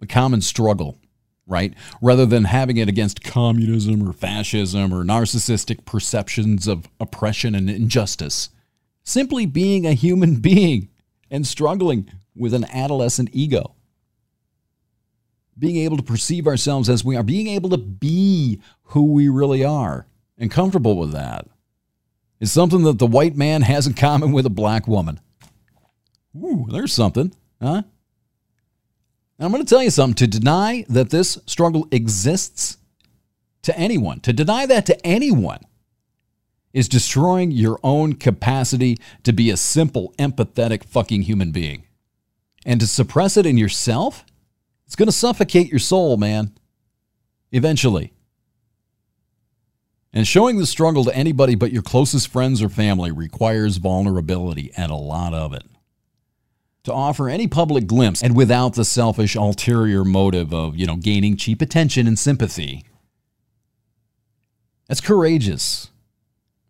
A 0.00 0.06
common 0.06 0.40
struggle 0.40 0.98
right? 1.46 1.74
Rather 2.00 2.26
than 2.26 2.44
having 2.44 2.76
it 2.76 2.88
against 2.88 3.22
communism 3.22 4.08
or 4.08 4.12
fascism 4.12 4.92
or 4.92 5.04
narcissistic 5.04 5.84
perceptions 5.84 6.66
of 6.66 6.88
oppression 6.98 7.54
and 7.54 7.68
injustice. 7.68 8.50
Simply 9.02 9.46
being 9.46 9.86
a 9.86 9.92
human 9.92 10.36
being 10.40 10.88
and 11.30 11.46
struggling 11.46 12.10
with 12.34 12.54
an 12.54 12.64
adolescent 12.72 13.30
ego. 13.32 13.74
Being 15.56 15.76
able 15.76 15.96
to 15.96 16.02
perceive 16.02 16.46
ourselves 16.46 16.88
as 16.88 17.04
we 17.04 17.16
are, 17.16 17.22
being 17.22 17.46
able 17.48 17.70
to 17.70 17.78
be 17.78 18.60
who 18.88 19.12
we 19.12 19.28
really 19.28 19.64
are 19.64 20.06
and 20.36 20.50
comfortable 20.50 20.96
with 20.96 21.12
that 21.12 21.46
is 22.44 22.52
something 22.52 22.82
that 22.82 22.98
the 22.98 23.06
white 23.06 23.34
man 23.34 23.62
has 23.62 23.86
in 23.86 23.94
common 23.94 24.30
with 24.30 24.44
a 24.44 24.50
black 24.50 24.86
woman. 24.86 25.18
Ooh, 26.36 26.66
there's 26.70 26.92
something, 26.92 27.32
huh? 27.60 27.82
I'm 29.40 29.50
going 29.50 29.64
to 29.64 29.68
tell 29.68 29.82
you 29.82 29.90
something 29.90 30.14
to 30.16 30.26
deny 30.26 30.84
that 30.90 31.08
this 31.08 31.38
struggle 31.46 31.88
exists 31.90 32.76
to 33.62 33.76
anyone, 33.78 34.20
to 34.20 34.32
deny 34.32 34.66
that 34.66 34.84
to 34.86 35.06
anyone 35.06 35.60
is 36.74 36.86
destroying 36.88 37.50
your 37.50 37.78
own 37.82 38.12
capacity 38.12 38.98
to 39.22 39.32
be 39.32 39.48
a 39.48 39.56
simple, 39.56 40.12
empathetic 40.18 40.84
fucking 40.84 41.22
human 41.22 41.50
being. 41.50 41.86
And 42.66 42.78
to 42.80 42.86
suppress 42.86 43.38
it 43.38 43.46
in 43.46 43.56
yourself, 43.56 44.24
it's 44.86 44.96
going 44.96 45.08
to 45.08 45.12
suffocate 45.12 45.70
your 45.70 45.78
soul, 45.78 46.18
man. 46.18 46.52
Eventually. 47.52 48.12
And 50.14 50.28
showing 50.28 50.58
the 50.58 50.66
struggle 50.66 51.04
to 51.04 51.14
anybody 51.14 51.56
but 51.56 51.72
your 51.72 51.82
closest 51.82 52.28
friends 52.28 52.62
or 52.62 52.68
family 52.68 53.10
requires 53.10 53.78
vulnerability 53.78 54.70
and 54.76 54.92
a 54.92 54.96
lot 54.96 55.34
of 55.34 55.52
it. 55.52 55.64
To 56.84 56.92
offer 56.92 57.28
any 57.28 57.48
public 57.48 57.88
glimpse 57.88 58.22
and 58.22 58.36
without 58.36 58.74
the 58.74 58.84
selfish 58.84 59.34
ulterior 59.34 60.04
motive 60.04 60.54
of, 60.54 60.76
you 60.76 60.86
know, 60.86 60.96
gaining 60.96 61.36
cheap 61.36 61.60
attention 61.60 62.06
and 62.06 62.16
sympathy. 62.16 62.84
That's 64.86 65.00
courageous. 65.00 65.90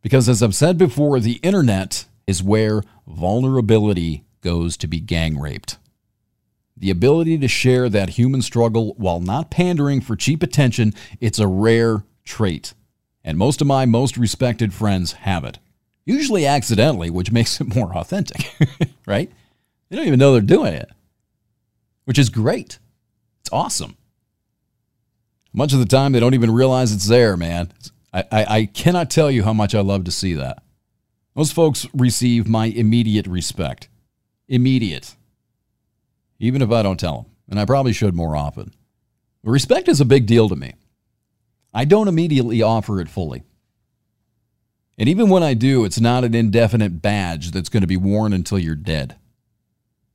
Because 0.01 0.27
as 0.29 0.43
I've 0.43 0.55
said 0.55 0.79
before, 0.79 1.21
the 1.21 1.41
internet 1.43 2.07
is 2.27 2.43
where 2.43 2.83
vulnerability 3.07 4.25
goes 4.41 4.79
to 4.79 4.87
be 4.87 5.01
gang 5.01 5.39
raped. 5.39 5.77
The 6.77 6.91
ability 6.91 7.37
to 7.39 7.49
share 7.49 7.91
that 7.91 8.11
human 8.11 8.41
struggle 8.41 8.95
while 8.97 9.21
not 9.21 9.51
pandering 9.51 10.01
for 10.01 10.17
cheap 10.17 10.43
attention, 10.43 10.95
it's 11.21 11.39
a 11.39 11.47
rare 11.47 12.05
trait. 12.25 12.73
And 13.25 13.39
most 13.39 13.61
of 13.61 13.67
my 13.67 13.87
most 13.87 14.17
respected 14.17 14.75
friends 14.75 15.13
have 15.13 15.45
it. 15.45 15.59
Usually 16.05 16.47
accidentally, 16.47 17.11
which 17.11 17.33
makes 17.33 17.61
it 17.61 17.75
more 17.75 17.97
authentic, 17.97 18.55
right? 19.07 19.31
They 19.89 19.97
don't 19.97 20.07
even 20.07 20.19
know 20.19 20.33
they're 20.33 20.41
doing 20.41 20.75
it, 20.75 20.91
which 22.05 22.19
is 22.19 22.29
great. 22.29 22.79
It's 23.41 23.53
awesome. 23.53 23.97
Much 25.53 25.73
of 25.73 25.79
the 25.79 25.87
time, 25.87 26.13
they 26.13 26.21
don't 26.21 26.35
even 26.35 26.51
realize 26.51 26.93
it's 26.93 27.07
there, 27.07 27.37
man. 27.37 27.73
I, 28.13 28.25
I, 28.31 28.45
I 28.45 28.67
cannot 28.67 29.11
tell 29.11 29.31
you 29.31 29.45
how 29.45 29.53
much 29.53 29.75
I 29.75 29.81
love 29.81 30.05
to 30.05 30.11
see 30.11 30.35
that. 30.35 30.63
Those 31.35 31.53
folks 31.53 31.87
receive 31.95 32.49
my 32.49 32.67
immediate 32.67 33.27
respect. 33.27 33.89
Immediate. 34.49 35.15
Even 36.39 36.63
if 36.63 36.71
I 36.71 36.83
don't 36.83 36.99
tell 36.99 37.17
them. 37.17 37.27
And 37.49 37.61
I 37.61 37.65
probably 37.65 37.93
should 37.93 38.15
more 38.15 38.37
often. 38.37 38.73
Respect 39.43 39.89
is 39.89 40.01
a 40.01 40.07
big 40.07 40.27
deal 40.27 40.49
to 40.49 40.57
me. 40.57 40.75
I 41.75 41.85
don't 41.85 42.09
immediately 42.09 42.63
offer 42.63 43.01
it 43.01 43.09
fully. 43.09 43.43
And 44.97 45.09
even 45.09 45.29
when 45.29 45.43
I 45.43 45.55
do, 45.55 45.85
it's 45.85 46.01
not 46.01 46.23
an 46.23 46.35
indefinite 46.35 47.03
badge 47.03 47.51
that's 47.51 47.69
going 47.69 47.81
to 47.81 47.87
be 47.89 47.97
worn 47.97 48.33
until 48.33 48.61
you're 48.61 48.77
dead. 48.77 49.17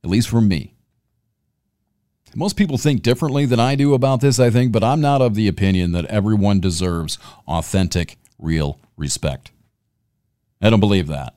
At 0.02 0.08
least 0.08 0.28
for 0.28 0.40
me. 0.40 0.74
Most 2.34 2.56
people 2.56 2.78
think 2.78 3.02
differently 3.02 3.44
than 3.44 3.60
I 3.60 3.74
do 3.74 3.92
about 3.92 4.20
this, 4.20 4.38
I 4.38 4.50
think, 4.50 4.72
but 4.72 4.84
I'm 4.84 5.00
not 5.00 5.20
of 5.20 5.34
the 5.34 5.48
opinion 5.48 5.92
that 5.92 6.04
everyone 6.06 6.60
deserves 6.60 7.18
authentic, 7.46 8.18
real 8.38 8.78
respect. 8.96 9.50
I 10.62 10.70
don't 10.70 10.80
believe 10.80 11.08
that. 11.08 11.34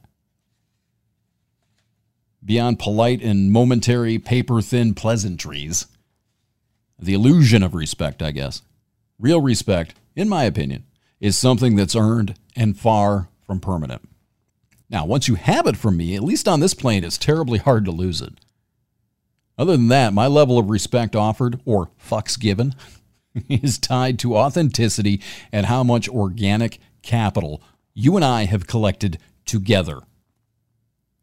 Beyond 2.45 2.77
polite 2.77 3.23
and 3.23 3.51
momentary 3.51 4.19
paper 4.19 4.61
thin 4.61 4.93
pleasantries, 4.93 5.87
the 6.99 7.15
illusion 7.15 7.63
of 7.63 7.73
respect, 7.73 8.21
I 8.21 8.31
guess, 8.31 8.61
real 9.17 9.41
respect, 9.41 9.95
in 10.15 10.29
my 10.29 10.43
opinion, 10.43 10.85
is 11.19 11.37
something 11.37 11.75
that's 11.75 11.95
earned 11.95 12.35
and 12.55 12.77
far 12.77 13.29
from 13.45 13.59
permanent. 13.59 14.01
Now, 14.89 15.05
once 15.05 15.27
you 15.27 15.35
have 15.35 15.65
it 15.67 15.77
from 15.77 15.97
me, 15.97 16.15
at 16.15 16.23
least 16.23 16.47
on 16.47 16.59
this 16.59 16.73
plane, 16.73 17.03
it's 17.03 17.17
terribly 17.17 17.59
hard 17.59 17.85
to 17.85 17.91
lose 17.91 18.21
it. 18.21 18.33
Other 19.57 19.73
than 19.77 19.87
that, 19.89 20.13
my 20.13 20.27
level 20.27 20.57
of 20.57 20.69
respect 20.69 21.15
offered, 21.15 21.59
or 21.65 21.89
fucks 21.99 22.39
given, 22.39 22.75
is 23.49 23.77
tied 23.79 24.19
to 24.19 24.37
authenticity 24.37 25.21
and 25.51 25.65
how 25.65 25.83
much 25.83 26.09
organic 26.09 26.79
capital 27.01 27.61
you 27.93 28.15
and 28.15 28.25
I 28.25 28.45
have 28.45 28.67
collected 28.67 29.17
together. 29.45 30.01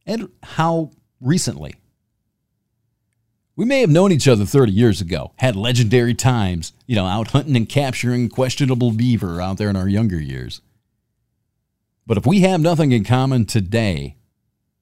And 0.07 0.31
how 0.43 0.91
recently. 1.21 1.75
We 3.61 3.67
may 3.67 3.83
have 3.83 3.91
known 3.91 4.11
each 4.11 4.27
other 4.27 4.47
30 4.47 4.73
years 4.73 5.03
ago, 5.03 5.33
had 5.37 5.55
legendary 5.55 6.15
times, 6.15 6.73
you 6.87 6.97
know, 6.97 7.05
out 7.05 7.33
hunting 7.33 7.57
and 7.57 7.69
capturing 7.69 8.31
questionable 8.31 8.91
beaver 8.91 9.39
out 9.39 9.59
there 9.59 9.69
in 9.69 9.77
our 9.77 9.87
younger 9.87 10.19
years. 10.19 10.63
But 12.07 12.17
if 12.17 12.25
we 12.25 12.41
have 12.41 12.63
nothing 12.63 12.93
in 12.93 13.05
common 13.05 13.45
today, 13.45 14.17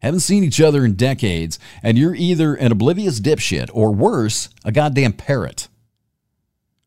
haven't 0.01 0.21
seen 0.21 0.45
each 0.45 0.61
other 0.61 0.85
in 0.85 0.95
decades, 0.95 1.59
and 1.83 1.99
you're 1.99 2.15
either 2.15 2.55
an 2.55 2.71
oblivious 2.71 3.19
dipshit 3.19 3.69
or 3.73 3.93
worse, 3.93 4.49
a 4.65 4.71
goddamn 4.71 5.15
parrot 5.15 5.67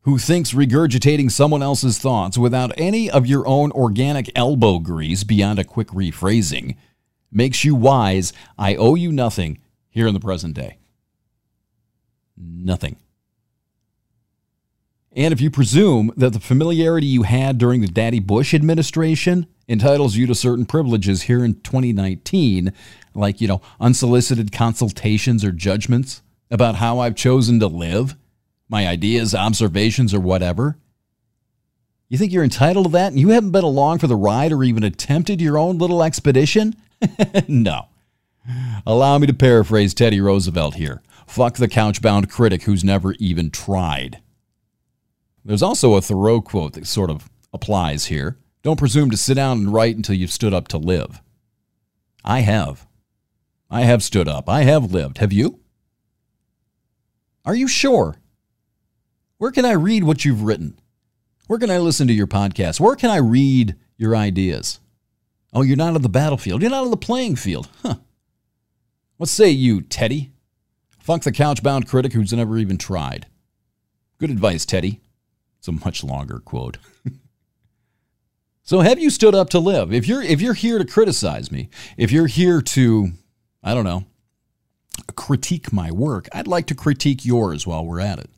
who 0.04 0.16
thinks 0.16 0.54
regurgitating 0.54 1.30
someone 1.30 1.62
else's 1.62 1.98
thoughts 1.98 2.38
without 2.38 2.72
any 2.78 3.10
of 3.10 3.26
your 3.26 3.46
own 3.46 3.70
organic 3.72 4.32
elbow 4.34 4.78
grease 4.78 5.24
beyond 5.24 5.58
a 5.58 5.64
quick 5.64 5.88
rephrasing 5.88 6.74
makes 7.30 7.66
you 7.66 7.74
wise. 7.74 8.32
I 8.56 8.76
owe 8.76 8.94
you 8.94 9.12
nothing 9.12 9.58
here 9.90 10.06
in 10.06 10.14
the 10.14 10.20
present 10.20 10.54
day. 10.54 10.78
Nothing. 12.42 12.96
And 15.14 15.32
if 15.32 15.40
you 15.40 15.50
presume 15.50 16.12
that 16.16 16.32
the 16.32 16.40
familiarity 16.40 17.06
you 17.06 17.22
had 17.22 17.58
during 17.58 17.82
the 17.82 17.88
Daddy 17.88 18.18
Bush 18.18 18.54
administration 18.54 19.46
entitles 19.68 20.16
you 20.16 20.26
to 20.26 20.34
certain 20.34 20.64
privileges 20.64 21.22
here 21.22 21.44
in 21.44 21.60
2019, 21.60 22.72
like, 23.14 23.40
you 23.40 23.46
know, 23.46 23.60
unsolicited 23.78 24.52
consultations 24.52 25.44
or 25.44 25.52
judgments 25.52 26.22
about 26.50 26.76
how 26.76 26.98
I've 26.98 27.14
chosen 27.14 27.60
to 27.60 27.66
live, 27.66 28.16
my 28.68 28.86
ideas, 28.86 29.34
observations, 29.34 30.14
or 30.14 30.20
whatever. 30.20 30.78
You 32.08 32.16
think 32.16 32.32
you're 32.32 32.44
entitled 32.44 32.86
to 32.86 32.92
that 32.92 33.12
and 33.12 33.20
you 33.20 33.30
haven't 33.30 33.52
been 33.52 33.64
along 33.64 33.98
for 33.98 34.06
the 34.06 34.16
ride 34.16 34.52
or 34.52 34.64
even 34.64 34.82
attempted 34.82 35.40
your 35.40 35.58
own 35.58 35.78
little 35.78 36.02
expedition? 36.02 36.74
no. 37.48 37.88
Allow 38.86 39.18
me 39.18 39.26
to 39.26 39.34
paraphrase 39.34 39.94
Teddy 39.94 40.20
Roosevelt 40.20 40.74
here. 40.74 41.02
Fuck 41.32 41.56
the 41.56 41.66
couch-bound 41.66 42.28
critic 42.28 42.64
who's 42.64 42.84
never 42.84 43.12
even 43.12 43.50
tried. 43.50 44.20
There's 45.42 45.62
also 45.62 45.94
a 45.94 46.02
Thoreau 46.02 46.42
quote 46.42 46.74
that 46.74 46.86
sort 46.86 47.08
of 47.08 47.30
applies 47.54 48.04
here. 48.04 48.36
Don't 48.62 48.78
presume 48.78 49.10
to 49.10 49.16
sit 49.16 49.36
down 49.36 49.56
and 49.56 49.72
write 49.72 49.96
until 49.96 50.14
you've 50.14 50.30
stood 50.30 50.52
up 50.52 50.68
to 50.68 50.76
live. 50.76 51.22
I 52.22 52.40
have. 52.40 52.86
I 53.70 53.80
have 53.80 54.02
stood 54.02 54.28
up. 54.28 54.46
I 54.46 54.64
have 54.64 54.92
lived. 54.92 55.16
Have 55.18 55.32
you? 55.32 55.60
Are 57.46 57.54
you 57.54 57.66
sure? 57.66 58.16
Where 59.38 59.52
can 59.52 59.64
I 59.64 59.72
read 59.72 60.04
what 60.04 60.26
you've 60.26 60.42
written? 60.42 60.78
Where 61.46 61.58
can 61.58 61.70
I 61.70 61.78
listen 61.78 62.06
to 62.08 62.12
your 62.12 62.26
podcast? 62.26 62.78
Where 62.78 62.94
can 62.94 63.08
I 63.08 63.16
read 63.16 63.76
your 63.96 64.14
ideas? 64.14 64.80
Oh, 65.54 65.62
you're 65.62 65.78
not 65.78 65.94
on 65.94 66.02
the 66.02 66.10
battlefield. 66.10 66.60
You're 66.60 66.70
not 66.70 66.84
on 66.84 66.90
the 66.90 66.96
playing 66.98 67.36
field. 67.36 67.70
Huh. 67.80 67.94
What 69.16 69.30
say 69.30 69.48
you, 69.48 69.80
Teddy? 69.80 70.31
Funk 71.02 71.24
the 71.24 71.32
couch-bound 71.32 71.88
critic 71.88 72.12
who's 72.12 72.32
never 72.32 72.56
even 72.58 72.78
tried. 72.78 73.26
Good 74.18 74.30
advice, 74.30 74.64
Teddy. 74.64 75.00
It's 75.58 75.66
a 75.66 75.72
much 75.72 76.04
longer 76.04 76.38
quote. 76.38 76.78
so 78.62 78.80
have 78.80 79.00
you 79.00 79.10
stood 79.10 79.34
up 79.34 79.50
to 79.50 79.58
live? 79.58 79.92
If 79.92 80.06
you're 80.06 80.22
if 80.22 80.40
you're 80.40 80.54
here 80.54 80.78
to 80.78 80.84
criticize 80.84 81.50
me, 81.50 81.70
if 81.96 82.12
you're 82.12 82.28
here 82.28 82.62
to 82.62 83.12
I 83.64 83.74
don't 83.74 83.84
know, 83.84 84.04
critique 85.16 85.72
my 85.72 85.90
work, 85.90 86.28
I'd 86.32 86.46
like 86.46 86.66
to 86.66 86.74
critique 86.74 87.24
yours 87.24 87.66
while 87.66 87.84
we're 87.84 88.00
at 88.00 88.20
it. 88.20 88.30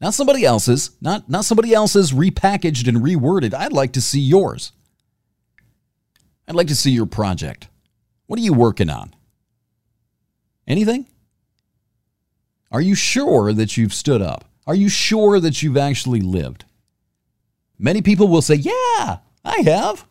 Not 0.00 0.14
somebody 0.14 0.44
else's, 0.44 0.90
not, 1.00 1.30
not 1.30 1.44
somebody 1.44 1.72
else's 1.72 2.12
repackaged 2.12 2.88
and 2.88 2.98
reworded. 2.98 3.54
I'd 3.54 3.72
like 3.72 3.92
to 3.92 4.00
see 4.00 4.20
yours. 4.20 4.72
I'd 6.46 6.56
like 6.56 6.66
to 6.66 6.76
see 6.76 6.90
your 6.90 7.06
project. 7.06 7.68
What 8.26 8.38
are 8.38 8.42
you 8.42 8.52
working 8.52 8.90
on? 8.90 9.14
Anything? 10.66 11.06
Are 12.74 12.80
you 12.80 12.96
sure 12.96 13.52
that 13.52 13.76
you've 13.76 13.94
stood 13.94 14.20
up? 14.20 14.46
Are 14.66 14.74
you 14.74 14.88
sure 14.88 15.38
that 15.38 15.62
you've 15.62 15.76
actually 15.76 16.20
lived? 16.20 16.64
Many 17.78 18.02
people 18.02 18.26
will 18.26 18.42
say, 18.42 18.56
Yeah, 18.56 19.18
I 19.44 19.58
have. 19.64 20.04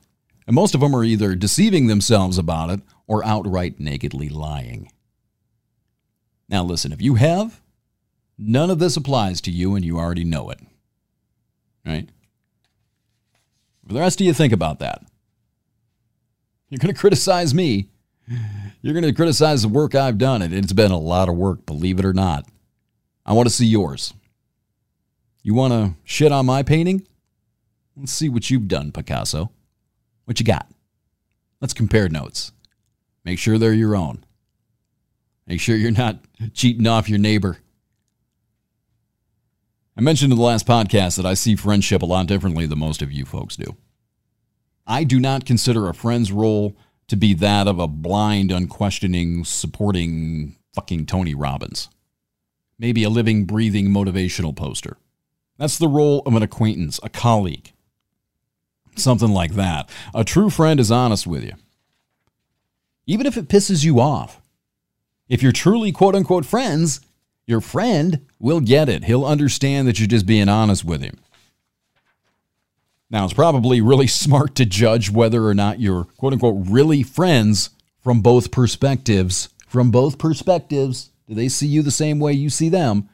And 0.47 0.55
most 0.55 0.73
of 0.73 0.79
them 0.79 0.95
are 0.95 1.03
either 1.03 1.35
deceiving 1.35 1.87
themselves 1.87 2.37
about 2.37 2.69
it 2.69 2.79
or 3.05 3.25
outright 3.25 3.81
nakedly 3.81 4.29
lying. 4.29 4.89
Now, 6.47 6.63
listen, 6.63 6.93
if 6.93 7.01
you 7.01 7.15
have, 7.15 7.61
none 8.37 8.69
of 8.69 8.79
this 8.79 8.95
applies 8.95 9.41
to 9.41 9.51
you 9.51 9.75
and 9.75 9.83
you 9.83 9.99
already 9.99 10.23
know 10.23 10.49
it. 10.49 10.61
Right? 11.85 12.07
For 13.85 13.93
the 13.93 13.99
rest 13.99 14.21
of 14.21 14.25
you, 14.25 14.33
think 14.33 14.53
about 14.53 14.79
that. 14.79 15.03
You're 16.69 16.79
going 16.79 16.93
to 16.93 16.99
criticize 16.99 17.53
me. 17.53 17.89
You're 18.81 18.93
going 18.93 19.03
to 19.03 19.11
criticize 19.11 19.63
the 19.63 19.67
work 19.67 19.95
I've 19.95 20.17
done, 20.17 20.41
and 20.41 20.53
it's 20.53 20.71
been 20.71 20.91
a 20.91 20.97
lot 20.97 21.27
of 21.27 21.35
work, 21.35 21.65
believe 21.65 21.99
it 21.99 22.05
or 22.05 22.13
not. 22.13 22.47
I 23.25 23.33
want 23.33 23.47
to 23.47 23.53
see 23.53 23.65
yours. 23.65 24.13
You 25.41 25.53
want 25.53 25.73
to 25.73 25.95
shit 26.03 26.31
on 26.31 26.45
my 26.45 26.63
painting? 26.63 27.07
Let's 27.95 28.13
see 28.13 28.29
what 28.29 28.49
you've 28.49 28.67
done, 28.67 28.91
Picasso. 28.91 29.51
What 30.25 30.39
you 30.39 30.45
got? 30.45 30.69
Let's 31.61 31.73
compare 31.73 32.09
notes. 32.09 32.51
Make 33.23 33.39
sure 33.39 33.57
they're 33.57 33.73
your 33.73 33.95
own. 33.95 34.25
Make 35.47 35.61
sure 35.61 35.75
you're 35.75 35.91
not 35.91 36.19
cheating 36.53 36.87
off 36.87 37.09
your 37.09 37.19
neighbor. 37.19 37.57
I 39.95 40.01
mentioned 40.01 40.31
in 40.31 40.37
the 40.37 40.43
last 40.43 40.65
podcast 40.65 41.17
that 41.17 41.25
I 41.25 41.35
see 41.35 41.55
friendship 41.55 42.01
a 42.01 42.05
lot 42.05 42.25
differently 42.25 42.65
than 42.65 42.79
most 42.79 43.01
of 43.01 43.11
you 43.11 43.25
folks 43.25 43.55
do. 43.55 43.77
I 44.87 45.03
do 45.03 45.19
not 45.19 45.45
consider 45.45 45.87
a 45.87 45.93
friend's 45.93 46.31
role 46.31 46.75
to 47.07 47.15
be 47.15 47.33
that 47.35 47.67
of 47.67 47.79
a 47.79 47.87
blind, 47.87 48.51
unquestioning, 48.51 49.45
supporting 49.45 50.57
fucking 50.73 51.05
Tony 51.05 51.35
Robbins. 51.35 51.89
Maybe 52.83 53.05
a 53.05 53.09
living, 53.09 53.45
breathing 53.45 53.87
motivational 53.87 54.53
poster. 54.53 54.97
That's 55.57 55.77
the 55.77 55.87
role 55.87 56.21
of 56.25 56.35
an 56.35 56.43
acquaintance, 56.43 56.99
a 57.01 57.07
colleague. 57.07 57.71
Something 58.97 59.31
like 59.31 59.53
that. 59.53 59.89
A 60.13 60.25
true 60.25 60.49
friend 60.49 60.81
is 60.81 60.91
honest 60.91 61.25
with 61.25 61.45
you. 61.45 61.53
Even 63.07 63.25
if 63.25 63.37
it 63.37 63.47
pisses 63.47 63.85
you 63.85 64.01
off. 64.01 64.41
If 65.29 65.41
you're 65.41 65.53
truly 65.53 65.93
quote 65.93 66.13
unquote 66.13 66.45
friends, 66.45 66.99
your 67.47 67.61
friend 67.61 68.25
will 68.37 68.59
get 68.59 68.89
it. 68.89 69.05
He'll 69.05 69.25
understand 69.25 69.87
that 69.87 69.97
you're 69.97 70.07
just 70.09 70.25
being 70.25 70.49
honest 70.49 70.83
with 70.83 71.01
him. 71.01 71.19
Now, 73.09 73.23
it's 73.23 73.33
probably 73.33 73.79
really 73.79 74.07
smart 74.23 74.55
to 74.55 74.65
judge 74.65 75.09
whether 75.09 75.47
or 75.47 75.53
not 75.53 75.79
you're 75.79 76.03
quote 76.03 76.33
unquote 76.33 76.67
really 76.67 77.01
friends 77.01 77.69
from 78.01 78.19
both 78.19 78.51
perspectives. 78.51 79.47
From 79.69 79.89
both 79.89 80.17
perspectives. 80.17 81.11
Do 81.27 81.33
they 81.33 81.49
see 81.49 81.67
you 81.67 81.81
the 81.81 81.91
same 81.91 82.19
way 82.19 82.33
you 82.33 82.49
see 82.49 82.69
them 82.69 83.09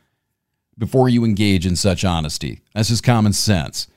before 0.77 1.09
you 1.09 1.23
engage 1.23 1.65
in 1.65 1.75
such 1.75 2.03
honesty? 2.03 2.61
That's 2.73 2.89
just 2.89 3.03
common 3.03 3.33
sense. 3.33 3.87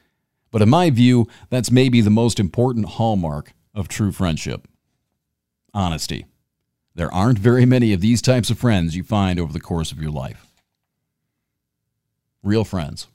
But 0.51 0.63
in 0.63 0.69
my 0.69 0.91
view, 0.91 1.29
that's 1.49 1.71
maybe 1.71 2.01
the 2.01 2.11
most 2.11 2.39
important 2.39 2.87
hallmark 2.91 3.53
of 3.75 3.89
true 3.89 4.13
friendship 4.13 4.69
honesty. 5.75 6.27
There 6.95 7.13
aren't 7.13 7.39
very 7.39 7.65
many 7.65 7.93
of 7.93 8.03
these 8.03 8.21
types 8.21 8.51
of 8.51 8.59
friends 8.59 8.95
you 8.95 9.03
find 9.03 9.41
over 9.41 9.53
the 9.53 9.61
course 9.61 9.93
of 9.93 10.01
your 10.01 10.11
life. 10.11 10.47
Real 12.43 12.65
friends. 12.65 13.07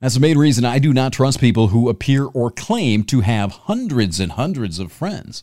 That's 0.00 0.14
the 0.14 0.20
main 0.20 0.38
reason 0.38 0.64
I 0.64 0.78
do 0.78 0.92
not 0.92 1.12
trust 1.12 1.40
people 1.40 1.68
who 1.68 1.88
appear 1.88 2.26
or 2.26 2.50
claim 2.50 3.04
to 3.04 3.20
have 3.22 3.52
hundreds 3.52 4.20
and 4.20 4.32
hundreds 4.32 4.78
of 4.78 4.92
friends. 4.92 5.42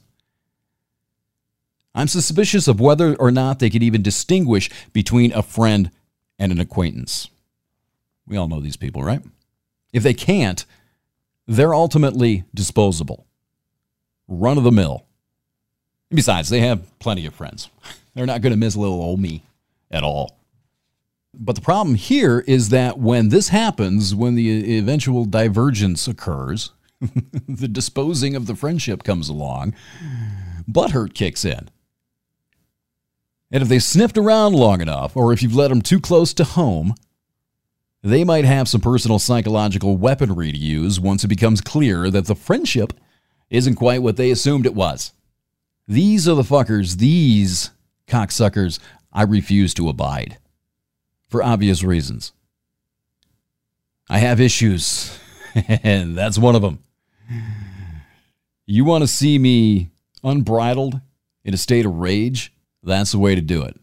I'm 1.94 2.08
suspicious 2.08 2.68
of 2.68 2.80
whether 2.80 3.16
or 3.16 3.32
not 3.32 3.60
they 3.60 3.70
could 3.70 3.84
even 3.84 4.02
distinguish 4.02 4.70
between 4.94 5.34
a 5.34 5.44
friend 5.44 5.92
and 6.40 6.52
an 6.52 6.60
acquaintance. 6.60 7.30
We 8.28 8.38
all 8.38 8.48
know 8.48 8.62
these 8.62 8.78
people, 8.78 9.04
right? 9.04 9.22
If 9.92 10.04
they 10.04 10.14
can't, 10.14 10.66
they're 11.48 11.74
ultimately 11.74 12.46
disposable, 12.54 13.26
run 14.28 14.58
of 14.58 14.64
the 14.64 14.72
mill. 14.72 15.06
Besides, 16.10 16.50
they 16.50 16.62
have 16.62 16.98
plenty 17.00 17.26
of 17.26 17.36
friends. 17.36 17.70
They're 18.14 18.26
not 18.26 18.42
going 18.42 18.52
to 18.52 18.58
miss 18.58 18.76
little 18.76 19.02
old 19.02 19.22
me 19.22 19.44
at 19.90 20.04
all. 20.04 20.38
But 21.34 21.56
the 21.56 21.62
problem 21.62 21.96
here 21.96 22.44
is 22.46 22.70
that 22.70 23.00
when 23.00 23.30
this 23.30 23.48
happens, 23.48 24.14
when 24.14 24.36
the 24.36 24.78
eventual 24.78 25.24
divergence 25.24 26.08
occurs, 26.08 26.72
the 27.48 27.70
disposing 27.70 28.36
of 28.36 28.48
the 28.48 28.56
friendship 28.56 29.04
comes 29.04 29.30
along, 29.30 29.74
butthurt 30.70 31.14
kicks 31.14 31.46
in. 31.46 31.70
And 33.52 33.62
if 33.62 33.70
they 33.70 33.80
sniffed 33.80 34.18
around 34.18 34.54
long 34.54 34.82
enough, 34.82 35.18
or 35.18 35.34
if 35.34 35.44
you've 35.44 35.56
let 35.56 35.68
them 35.68 35.82
too 35.82 36.00
close 36.00 36.34
to 36.36 36.44
home, 36.44 36.96
they 38.02 38.24
might 38.24 38.46
have 38.46 38.70
some 38.70 38.82
personal 38.82 39.20
psychological 39.20 39.98
weaponry 39.98 40.52
to 40.52 40.58
use 40.58 41.00
once 41.00 41.24
it 41.24 41.28
becomes 41.28 41.62
clear 41.62 42.10
that 42.10 42.26
the 42.26 42.36
friendship 42.36 42.94
isn't 43.50 43.76
quite 43.76 44.02
what 44.02 44.16
they 44.16 44.32
assumed 44.32 44.66
it 44.66 44.74
was. 44.74 45.12
These 45.88 46.28
are 46.28 46.36
the 46.36 46.42
fuckers, 46.42 46.98
these 46.98 47.72
cocksuckers, 48.08 48.80
I 49.12 49.24
refuse 49.24 49.74
to 49.76 49.90
abide. 49.90 50.38
For 51.28 51.44
obvious 51.44 51.84
reasons. 51.84 52.32
I 54.10 54.20
have 54.20 54.42
issues, 54.42 55.18
and 55.84 56.18
that's 56.18 56.38
one 56.38 56.56
of 56.56 56.62
them. 56.62 56.80
You 58.66 58.86
want 58.86 59.04
to 59.04 59.08
see 59.08 59.38
me 59.38 59.90
unbridled 60.24 61.02
in 61.44 61.54
a 61.54 61.58
state 61.58 61.86
of 61.86 61.96
rage? 61.96 62.54
That's 62.84 63.12
the 63.12 63.20
way 63.20 63.36
to 63.36 63.42
do 63.42 63.64
it. 63.64 63.80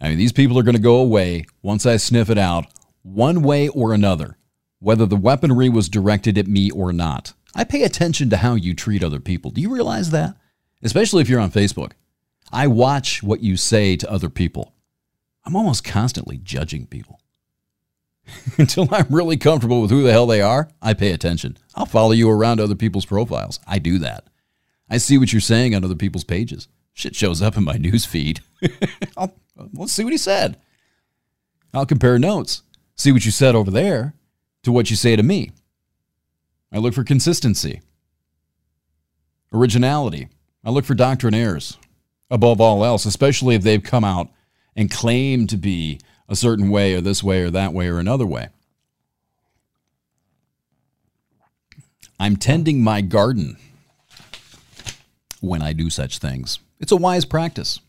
I 0.00 0.08
mean, 0.08 0.18
these 0.18 0.32
people 0.32 0.58
are 0.58 0.62
going 0.62 0.76
to 0.76 0.82
go 0.82 0.96
away 0.96 1.44
once 1.62 1.84
I 1.84 1.96
sniff 1.96 2.30
it 2.30 2.38
out, 2.38 2.66
one 3.02 3.42
way 3.42 3.68
or 3.68 3.92
another, 3.92 4.38
whether 4.78 5.06
the 5.06 5.16
weaponry 5.16 5.68
was 5.68 5.88
directed 5.88 6.38
at 6.38 6.46
me 6.46 6.70
or 6.70 6.92
not. 6.92 7.34
I 7.54 7.64
pay 7.64 7.82
attention 7.82 8.30
to 8.30 8.38
how 8.38 8.54
you 8.54 8.74
treat 8.74 9.04
other 9.04 9.20
people. 9.20 9.50
Do 9.50 9.60
you 9.60 9.72
realize 9.72 10.10
that? 10.10 10.36
especially 10.82 11.22
if 11.22 11.28
you're 11.28 11.40
on 11.40 11.50
Facebook. 11.50 11.92
I 12.52 12.66
watch 12.66 13.22
what 13.22 13.42
you 13.42 13.56
say 13.56 13.96
to 13.96 14.10
other 14.10 14.28
people. 14.28 14.74
I'm 15.44 15.56
almost 15.56 15.84
constantly 15.84 16.38
judging 16.38 16.86
people. 16.86 17.20
Until 18.58 18.88
I'm 18.92 19.06
really 19.08 19.36
comfortable 19.36 19.80
with 19.80 19.90
who 19.90 20.02
the 20.02 20.12
hell 20.12 20.26
they 20.26 20.40
are, 20.40 20.68
I 20.82 20.94
pay 20.94 21.12
attention. 21.12 21.56
I'll 21.74 21.86
follow 21.86 22.12
you 22.12 22.30
around 22.30 22.60
other 22.60 22.74
people's 22.74 23.06
profiles. 23.06 23.60
I 23.66 23.78
do 23.78 23.98
that. 23.98 24.28
I 24.88 24.98
see 24.98 25.18
what 25.18 25.32
you're 25.32 25.40
saying 25.40 25.74
on 25.74 25.84
other 25.84 25.94
people's 25.94 26.24
pages. 26.24 26.68
Shit 27.00 27.16
shows 27.16 27.40
up 27.40 27.56
in 27.56 27.64
my 27.64 27.78
news 27.78 28.04
feed. 28.04 28.40
let's 29.72 29.90
see 29.90 30.04
what 30.04 30.12
he 30.12 30.18
said. 30.18 30.58
I'll 31.72 31.86
compare 31.86 32.18
notes, 32.18 32.62
see 32.94 33.10
what 33.10 33.24
you 33.24 33.30
said 33.30 33.54
over 33.54 33.70
there 33.70 34.12
to 34.64 34.70
what 34.70 34.90
you 34.90 34.96
say 34.96 35.16
to 35.16 35.22
me. 35.22 35.52
I 36.70 36.76
look 36.76 36.92
for 36.92 37.02
consistency, 37.02 37.80
originality, 39.50 40.28
I 40.62 40.68
look 40.68 40.84
for 40.84 40.94
doctrinaires 40.94 41.78
above 42.30 42.60
all 42.60 42.84
else, 42.84 43.06
especially 43.06 43.54
if 43.54 43.62
they've 43.62 43.82
come 43.82 44.04
out 44.04 44.28
and 44.76 44.90
claim 44.90 45.46
to 45.46 45.56
be 45.56 46.00
a 46.28 46.36
certain 46.36 46.68
way 46.68 46.92
or 46.94 47.00
this 47.00 47.22
way 47.22 47.40
or 47.40 47.50
that 47.50 47.72
way 47.72 47.88
or 47.88 47.98
another 47.98 48.26
way. 48.26 48.48
I'm 52.18 52.36
tending 52.36 52.84
my 52.84 53.00
garden 53.00 53.56
when 55.40 55.62
I 55.62 55.72
do 55.72 55.88
such 55.88 56.18
things. 56.18 56.58
It's 56.80 56.92
a 56.92 56.96
wise 56.96 57.24
practice. 57.24 57.80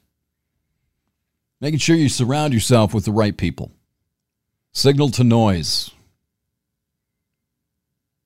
Making 1.60 1.80
sure 1.80 1.96
you 1.96 2.10
surround 2.10 2.54
yourself 2.54 2.94
with 2.94 3.06
the 3.06 3.12
right 3.12 3.36
people. 3.36 3.72
Signal 4.74 5.10
to 5.12 5.24
noise. 5.24 5.90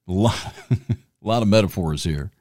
A 0.07 0.11
lot, 0.11 0.53
a 0.69 0.97
lot 1.21 1.41
of 1.41 1.47
metaphors 1.47 2.03
here 2.03 2.31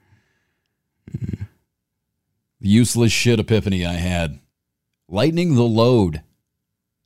the 2.65 2.71
useless 2.71 3.13
shit 3.13 3.39
epiphany 3.39 3.85
I 3.85 3.93
had. 3.93 4.41
Lightening 5.09 5.55
the 5.55 5.63
load. 5.63 6.23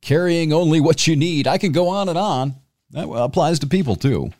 Carrying 0.01 0.53
only 0.53 0.79
what 0.79 1.05
you 1.05 1.17
need. 1.17 1.47
I 1.47 1.57
can 1.57 1.73
go 1.73 1.89
on 1.89 2.07
and 2.07 2.17
on. 2.17 2.55
That 2.91 3.09
applies 3.09 3.59
to 3.59 3.67
people 3.67 3.97
too. 3.97 4.31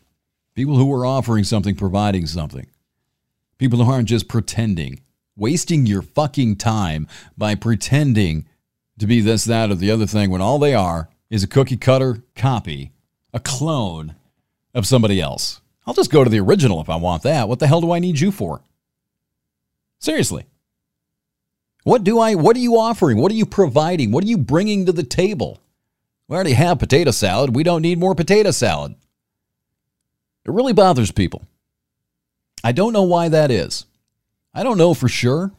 People 0.54 0.76
who 0.76 0.92
are 0.94 1.04
offering 1.04 1.44
something, 1.44 1.76
providing 1.76 2.26
something. 2.26 2.66
People 3.58 3.84
who 3.84 3.92
aren't 3.92 4.08
just 4.08 4.28
pretending. 4.28 5.00
Wasting 5.40 5.86
your 5.86 6.02
fucking 6.02 6.56
time 6.56 7.08
by 7.38 7.54
pretending 7.54 8.44
to 8.98 9.06
be 9.06 9.22
this, 9.22 9.44
that, 9.44 9.70
or 9.70 9.74
the 9.74 9.90
other 9.90 10.04
thing 10.04 10.30
when 10.30 10.42
all 10.42 10.58
they 10.58 10.74
are 10.74 11.08
is 11.30 11.42
a 11.42 11.48
cookie 11.48 11.78
cutter 11.78 12.22
copy, 12.36 12.92
a 13.32 13.40
clone 13.40 14.16
of 14.74 14.86
somebody 14.86 15.18
else. 15.18 15.62
I'll 15.86 15.94
just 15.94 16.12
go 16.12 16.22
to 16.22 16.28
the 16.28 16.40
original 16.40 16.82
if 16.82 16.90
I 16.90 16.96
want 16.96 17.22
that. 17.22 17.48
What 17.48 17.58
the 17.58 17.66
hell 17.66 17.80
do 17.80 17.90
I 17.90 18.00
need 18.00 18.20
you 18.20 18.30
for? 18.30 18.60
Seriously. 19.98 20.44
What 21.84 22.04
do 22.04 22.20
I 22.20 22.34
what 22.34 22.54
are 22.54 22.60
you 22.60 22.78
offering? 22.78 23.16
What 23.16 23.32
are 23.32 23.36
you 23.36 23.46
providing? 23.46 24.12
What 24.12 24.24
are 24.24 24.28
you 24.28 24.36
bringing 24.36 24.84
to 24.84 24.92
the 24.92 25.02
table? 25.02 25.58
We 26.28 26.34
already 26.34 26.52
have 26.52 26.78
potato 26.78 27.12
salad. 27.12 27.56
We 27.56 27.62
don't 27.62 27.80
need 27.80 27.98
more 27.98 28.14
potato 28.14 28.50
salad. 28.50 28.94
It 30.44 30.52
really 30.52 30.74
bothers 30.74 31.12
people. 31.12 31.46
I 32.62 32.72
don't 32.72 32.92
know 32.92 33.04
why 33.04 33.30
that 33.30 33.50
is. 33.50 33.86
I 34.54 34.62
don't 34.62 34.78
know 34.78 34.94
for 34.94 35.08
sure. 35.08 35.52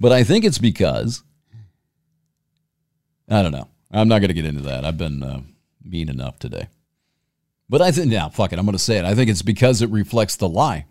but 0.00 0.12
I 0.12 0.24
think 0.24 0.44
it's 0.44 0.58
because 0.58 1.22
I 3.28 3.42
don't 3.42 3.52
know. 3.52 3.68
I'm 3.90 4.08
not 4.08 4.20
going 4.20 4.28
to 4.28 4.34
get 4.34 4.44
into 4.44 4.62
that. 4.62 4.84
I've 4.84 4.98
been 4.98 5.22
uh, 5.22 5.40
mean 5.82 6.08
enough 6.08 6.38
today. 6.38 6.68
But 7.68 7.82
I 7.82 7.90
think, 7.90 8.12
yeah, 8.12 8.28
fuck 8.28 8.52
it. 8.52 8.58
I'm 8.58 8.64
going 8.64 8.76
to 8.76 8.82
say 8.82 8.98
it. 8.98 9.04
I 9.04 9.14
think 9.14 9.30
it's 9.30 9.42
because 9.42 9.82
it 9.82 9.90
reflects 9.90 10.36
the 10.36 10.48
lie. 10.48 10.86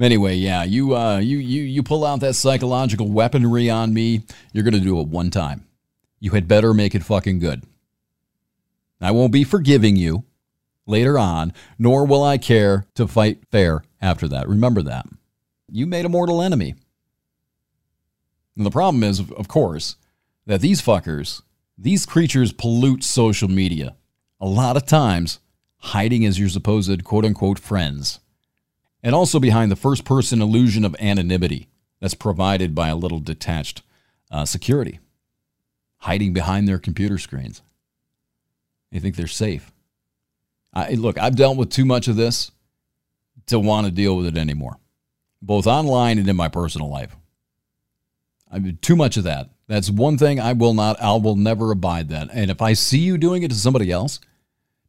Anyway, 0.00 0.34
yeah, 0.34 0.64
you 0.64 0.96
uh, 0.96 1.18
you 1.18 1.38
you 1.38 1.62
you 1.62 1.82
pull 1.82 2.04
out 2.04 2.18
that 2.18 2.34
psychological 2.34 3.08
weaponry 3.08 3.70
on 3.70 3.94
me. 3.94 4.22
You're 4.52 4.64
gonna 4.64 4.80
do 4.80 4.98
it 4.98 5.06
one 5.06 5.30
time. 5.30 5.68
You 6.18 6.32
had 6.32 6.48
better 6.48 6.74
make 6.74 6.96
it 6.96 7.04
fucking 7.04 7.38
good. 7.38 7.62
I 9.00 9.12
won't 9.12 9.32
be 9.32 9.44
forgiving 9.44 9.94
you 9.94 10.24
later 10.86 11.18
on, 11.18 11.52
nor 11.78 12.06
will 12.06 12.22
I 12.22 12.38
care 12.38 12.86
to 12.94 13.06
fight 13.06 13.44
fair 13.50 13.82
after 14.00 14.28
that. 14.28 14.48
Remember 14.48 14.82
that. 14.82 15.06
You 15.70 15.86
made 15.86 16.04
a 16.04 16.10
mortal 16.10 16.42
enemy. 16.42 16.74
And 18.56 18.64
the 18.64 18.70
problem 18.70 19.02
is, 19.02 19.20
of 19.20 19.48
course, 19.48 19.96
that 20.46 20.60
these 20.60 20.82
fuckers, 20.82 21.42
these 21.76 22.06
creatures 22.06 22.52
pollute 22.52 23.02
social 23.02 23.48
media 23.48 23.96
a 24.40 24.46
lot 24.46 24.76
of 24.76 24.86
times, 24.86 25.40
hiding 25.78 26.24
as 26.24 26.38
your 26.38 26.48
supposed 26.48 27.04
quote 27.04 27.24
unquote 27.24 27.58
friends 27.58 28.20
and 29.02 29.14
also 29.14 29.38
behind 29.38 29.70
the 29.70 29.76
first 29.76 30.04
person 30.04 30.40
illusion 30.40 30.84
of 30.84 30.96
anonymity 30.98 31.68
that's 32.00 32.14
provided 32.14 32.74
by 32.74 32.88
a 32.88 32.96
little 32.96 33.20
detached 33.20 33.82
uh, 34.30 34.44
security 34.44 34.98
hiding 35.98 36.34
behind 36.34 36.68
their 36.68 36.78
computer 36.78 37.16
screens. 37.16 37.62
They 38.92 38.98
think 38.98 39.16
they're 39.16 39.26
safe. 39.26 39.72
I, 40.74 40.94
look, 40.94 41.18
I've 41.18 41.36
dealt 41.36 41.56
with 41.56 41.70
too 41.70 41.84
much 41.84 42.08
of 42.08 42.16
this 42.16 42.50
to 43.46 43.58
want 43.58 43.86
to 43.86 43.92
deal 43.92 44.16
with 44.16 44.26
it 44.26 44.36
anymore, 44.36 44.78
both 45.40 45.66
online 45.66 46.18
and 46.18 46.28
in 46.28 46.36
my 46.36 46.48
personal 46.48 46.90
life. 46.90 47.16
I 48.50 48.58
mean, 48.58 48.78
too 48.82 48.96
much 48.96 49.16
of 49.16 49.24
that. 49.24 49.50
That's 49.66 49.88
one 49.88 50.18
thing 50.18 50.40
I 50.40 50.52
will 50.52 50.74
not, 50.74 51.00
I 51.00 51.14
will 51.14 51.36
never 51.36 51.70
abide 51.70 52.08
that. 52.10 52.28
And 52.32 52.50
if 52.50 52.60
I 52.60 52.72
see 52.72 52.98
you 52.98 53.16
doing 53.16 53.42
it 53.42 53.48
to 53.50 53.56
somebody 53.56 53.90
else, 53.90 54.20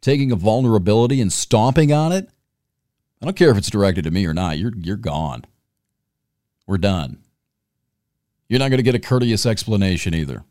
taking 0.02 0.32
a 0.32 0.36
vulnerability 0.36 1.22
and 1.22 1.32
stomping 1.32 1.94
on 1.94 2.12
it, 2.12 2.30
I 3.22 3.26
don't 3.26 3.38
care 3.38 3.50
if 3.50 3.58
it's 3.58 3.70
directed 3.70 4.04
to 4.04 4.12
me 4.12 4.26
or 4.26 4.34
not. 4.34 4.60
You're 4.60 4.74
you're 4.78 4.98
gone. 4.98 5.46
We're 6.68 6.78
done. 6.78 7.20
You're 8.50 8.60
not 8.60 8.70
going 8.70 8.78
to 8.78 8.84
get 8.84 8.96
a 8.96 9.00
courteous 9.00 9.46
explanation 9.46 10.14
either. 10.14 10.44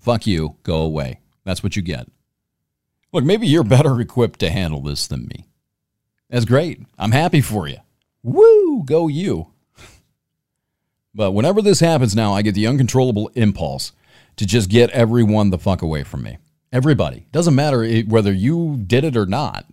Fuck 0.00 0.26
you. 0.26 0.56
Go 0.62 0.78
away. 0.78 1.20
That's 1.44 1.62
what 1.62 1.76
you 1.76 1.82
get. 1.82 2.08
Look, 3.14 3.24
maybe 3.24 3.46
you're 3.46 3.62
better 3.62 4.00
equipped 4.00 4.40
to 4.40 4.50
handle 4.50 4.80
this 4.80 5.06
than 5.06 5.28
me. 5.28 5.46
That's 6.28 6.44
great. 6.44 6.80
I'm 6.98 7.12
happy 7.12 7.40
for 7.40 7.68
you. 7.68 7.76
Woo, 8.24 8.82
go 8.84 9.06
you. 9.06 9.52
But 11.14 11.30
whenever 11.30 11.62
this 11.62 11.78
happens 11.78 12.16
now, 12.16 12.32
I 12.32 12.42
get 12.42 12.56
the 12.56 12.66
uncontrollable 12.66 13.30
impulse 13.36 13.92
to 14.34 14.44
just 14.44 14.68
get 14.68 14.90
everyone 14.90 15.50
the 15.50 15.60
fuck 15.60 15.80
away 15.80 16.02
from 16.02 16.24
me. 16.24 16.38
Everybody. 16.72 17.26
Doesn't 17.30 17.54
matter 17.54 17.88
whether 18.00 18.32
you 18.32 18.82
did 18.84 19.04
it 19.04 19.16
or 19.16 19.26
not. 19.26 19.64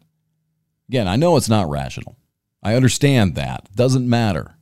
Again, 0.87 1.07
I 1.07 1.15
know 1.15 1.35
it's 1.35 1.49
not 1.49 1.67
rational. 1.67 2.17
I 2.61 2.75
understand 2.75 3.33
that. 3.33 3.75
Doesn't 3.75 4.07
matter. 4.07 4.53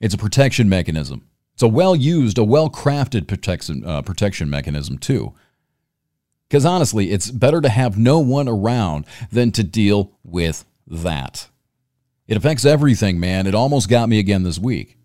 It's 0.00 0.14
a 0.14 0.18
protection 0.18 0.68
mechanism. 0.68 1.28
It's 1.54 1.62
a 1.62 1.68
well 1.68 1.94
used, 1.94 2.38
a 2.38 2.44
well 2.44 2.70
crafted 2.70 3.28
protection, 3.28 3.84
uh, 3.86 4.02
protection 4.02 4.50
mechanism, 4.50 4.98
too. 4.98 5.32
Because 6.48 6.64
honestly, 6.64 7.10
it's 7.10 7.30
better 7.30 7.60
to 7.60 7.68
have 7.68 7.98
no 7.98 8.20
one 8.20 8.48
around 8.48 9.04
than 9.30 9.52
to 9.52 9.62
deal 9.62 10.12
with 10.24 10.64
that. 10.86 11.48
It 12.26 12.36
affects 12.36 12.64
everything, 12.64 13.20
man. 13.20 13.46
It 13.46 13.54
almost 13.54 13.88
got 13.88 14.08
me 14.08 14.18
again 14.18 14.42
this 14.42 14.58
week 14.58 14.96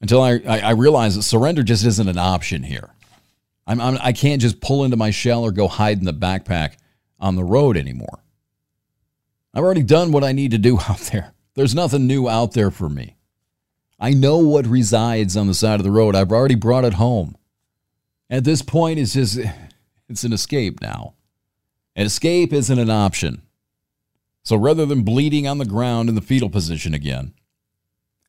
until 0.00 0.22
I, 0.22 0.40
I, 0.46 0.58
I 0.58 0.70
realized 0.70 1.18
that 1.18 1.22
surrender 1.22 1.62
just 1.62 1.84
isn't 1.84 2.08
an 2.08 2.18
option 2.18 2.62
here. 2.62 2.90
I'm, 3.66 3.80
I'm, 3.80 3.98
I 4.00 4.12
can't 4.12 4.40
just 4.40 4.60
pull 4.60 4.84
into 4.84 4.96
my 4.96 5.10
shell 5.10 5.42
or 5.42 5.52
go 5.52 5.68
hide 5.68 5.98
in 5.98 6.04
the 6.04 6.12
backpack 6.12 6.76
on 7.18 7.36
the 7.36 7.44
road 7.44 7.76
anymore. 7.76 8.20
I've 9.54 9.64
already 9.64 9.82
done 9.82 10.12
what 10.12 10.24
I 10.24 10.32
need 10.32 10.50
to 10.50 10.58
do 10.58 10.78
out 10.88 10.98
there. 11.12 11.32
There's 11.54 11.74
nothing 11.74 12.06
new 12.06 12.28
out 12.28 12.52
there 12.52 12.70
for 12.70 12.88
me. 12.88 13.16
I 13.98 14.10
know 14.10 14.38
what 14.38 14.66
resides 14.66 15.36
on 15.36 15.46
the 15.46 15.54
side 15.54 15.80
of 15.80 15.84
the 15.84 15.90
road. 15.90 16.14
I've 16.14 16.32
already 16.32 16.54
brought 16.54 16.84
it 16.84 16.94
home. 16.94 17.36
At 18.28 18.44
this 18.44 18.60
point, 18.60 18.98
it's 18.98 19.14
just, 19.14 19.38
it's 20.08 20.24
an 20.24 20.32
escape 20.32 20.80
now. 20.80 21.14
An 21.94 22.06
escape 22.06 22.52
isn't 22.52 22.78
an 22.78 22.90
option. 22.90 23.42
So 24.42 24.56
rather 24.56 24.86
than 24.86 25.02
bleeding 25.02 25.46
on 25.46 25.58
the 25.58 25.64
ground 25.64 26.08
in 26.08 26.14
the 26.14 26.20
fetal 26.20 26.50
position 26.50 26.94
again 26.94 27.34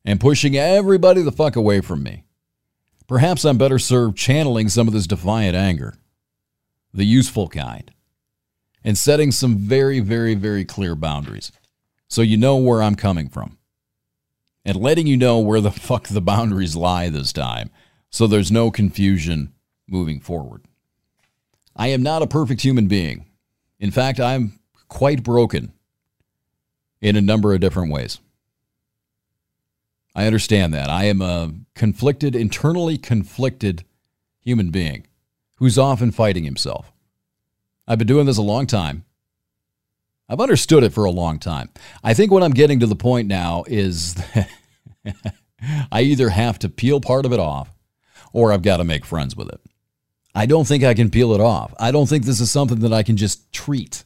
and 0.04 0.20
pushing 0.20 0.56
everybody 0.56 1.22
the 1.22 1.30
fuck 1.30 1.54
away 1.54 1.80
from 1.80 2.02
me, 2.02 2.24
perhaps 3.06 3.44
I'm 3.44 3.58
better 3.58 3.78
served 3.78 4.16
channeling 4.16 4.68
some 4.68 4.88
of 4.88 4.94
this 4.94 5.06
defiant 5.06 5.54
anger, 5.54 5.94
the 6.92 7.04
useful 7.04 7.48
kind 7.48 7.92
and 8.84 8.96
setting 8.96 9.30
some 9.30 9.56
very, 9.56 10.00
very, 10.00 10.34
very 10.34 10.64
clear 10.64 10.94
boundaries 10.94 11.52
so 12.08 12.22
you 12.22 12.36
know 12.36 12.56
where 12.56 12.82
I'm 12.82 12.94
coming 12.94 13.28
from. 13.28 13.58
And 14.64 14.76
letting 14.76 15.06
you 15.06 15.16
know 15.16 15.38
where 15.38 15.60
the 15.60 15.70
fuck 15.88 16.08
the 16.08 16.20
boundaries 16.20 16.74
lie 16.74 17.08
this 17.08 17.32
time 17.32 17.70
so 18.10 18.26
there's 18.26 18.50
no 18.50 18.70
confusion 18.70 19.52
moving 19.86 20.20
forward. 20.20 20.64
I 21.78 21.88
am 21.88 22.02
not 22.02 22.22
a 22.22 22.26
perfect 22.26 22.60
human 22.60 22.88
being. 22.88 23.24
In 23.78 23.92
fact, 23.92 24.18
I'm 24.18 24.58
quite 24.88 25.22
broken 25.22 25.72
in 27.00 27.14
a 27.14 27.22
number 27.22 27.54
of 27.54 27.60
different 27.60 27.92
ways. 27.92 28.18
I 30.14 30.26
understand 30.26 30.74
that. 30.74 30.90
I 30.90 31.04
am 31.04 31.22
a 31.22 31.52
conflicted, 31.76 32.34
internally 32.34 32.98
conflicted 32.98 33.84
human 34.40 34.70
being 34.70 35.06
who's 35.56 35.78
often 35.78 36.10
fighting 36.10 36.42
himself. 36.42 36.92
I've 37.86 37.98
been 37.98 38.08
doing 38.08 38.26
this 38.26 38.38
a 38.38 38.42
long 38.42 38.66
time. 38.66 39.04
I've 40.28 40.40
understood 40.40 40.82
it 40.82 40.92
for 40.92 41.04
a 41.04 41.10
long 41.10 41.38
time. 41.38 41.70
I 42.02 42.12
think 42.12 42.32
what 42.32 42.42
I'm 42.42 42.52
getting 42.52 42.80
to 42.80 42.86
the 42.86 42.96
point 42.96 43.28
now 43.28 43.64
is 43.66 44.14
that 44.14 44.48
I 45.92 46.02
either 46.02 46.30
have 46.30 46.58
to 46.60 46.68
peel 46.68 47.00
part 47.00 47.24
of 47.24 47.32
it 47.32 47.40
off 47.40 47.72
or 48.32 48.52
I've 48.52 48.62
got 48.62 48.78
to 48.78 48.84
make 48.84 49.04
friends 49.04 49.36
with 49.36 49.48
it. 49.48 49.60
I 50.38 50.46
don't 50.46 50.66
think 50.66 50.84
I 50.84 50.94
can 50.94 51.10
peel 51.10 51.34
it 51.34 51.40
off. 51.40 51.74
I 51.80 51.90
don't 51.90 52.08
think 52.08 52.24
this 52.24 52.40
is 52.40 52.50
something 52.50 52.78
that 52.80 52.92
I 52.92 53.02
can 53.02 53.16
just 53.16 53.52
treat. 53.52 54.04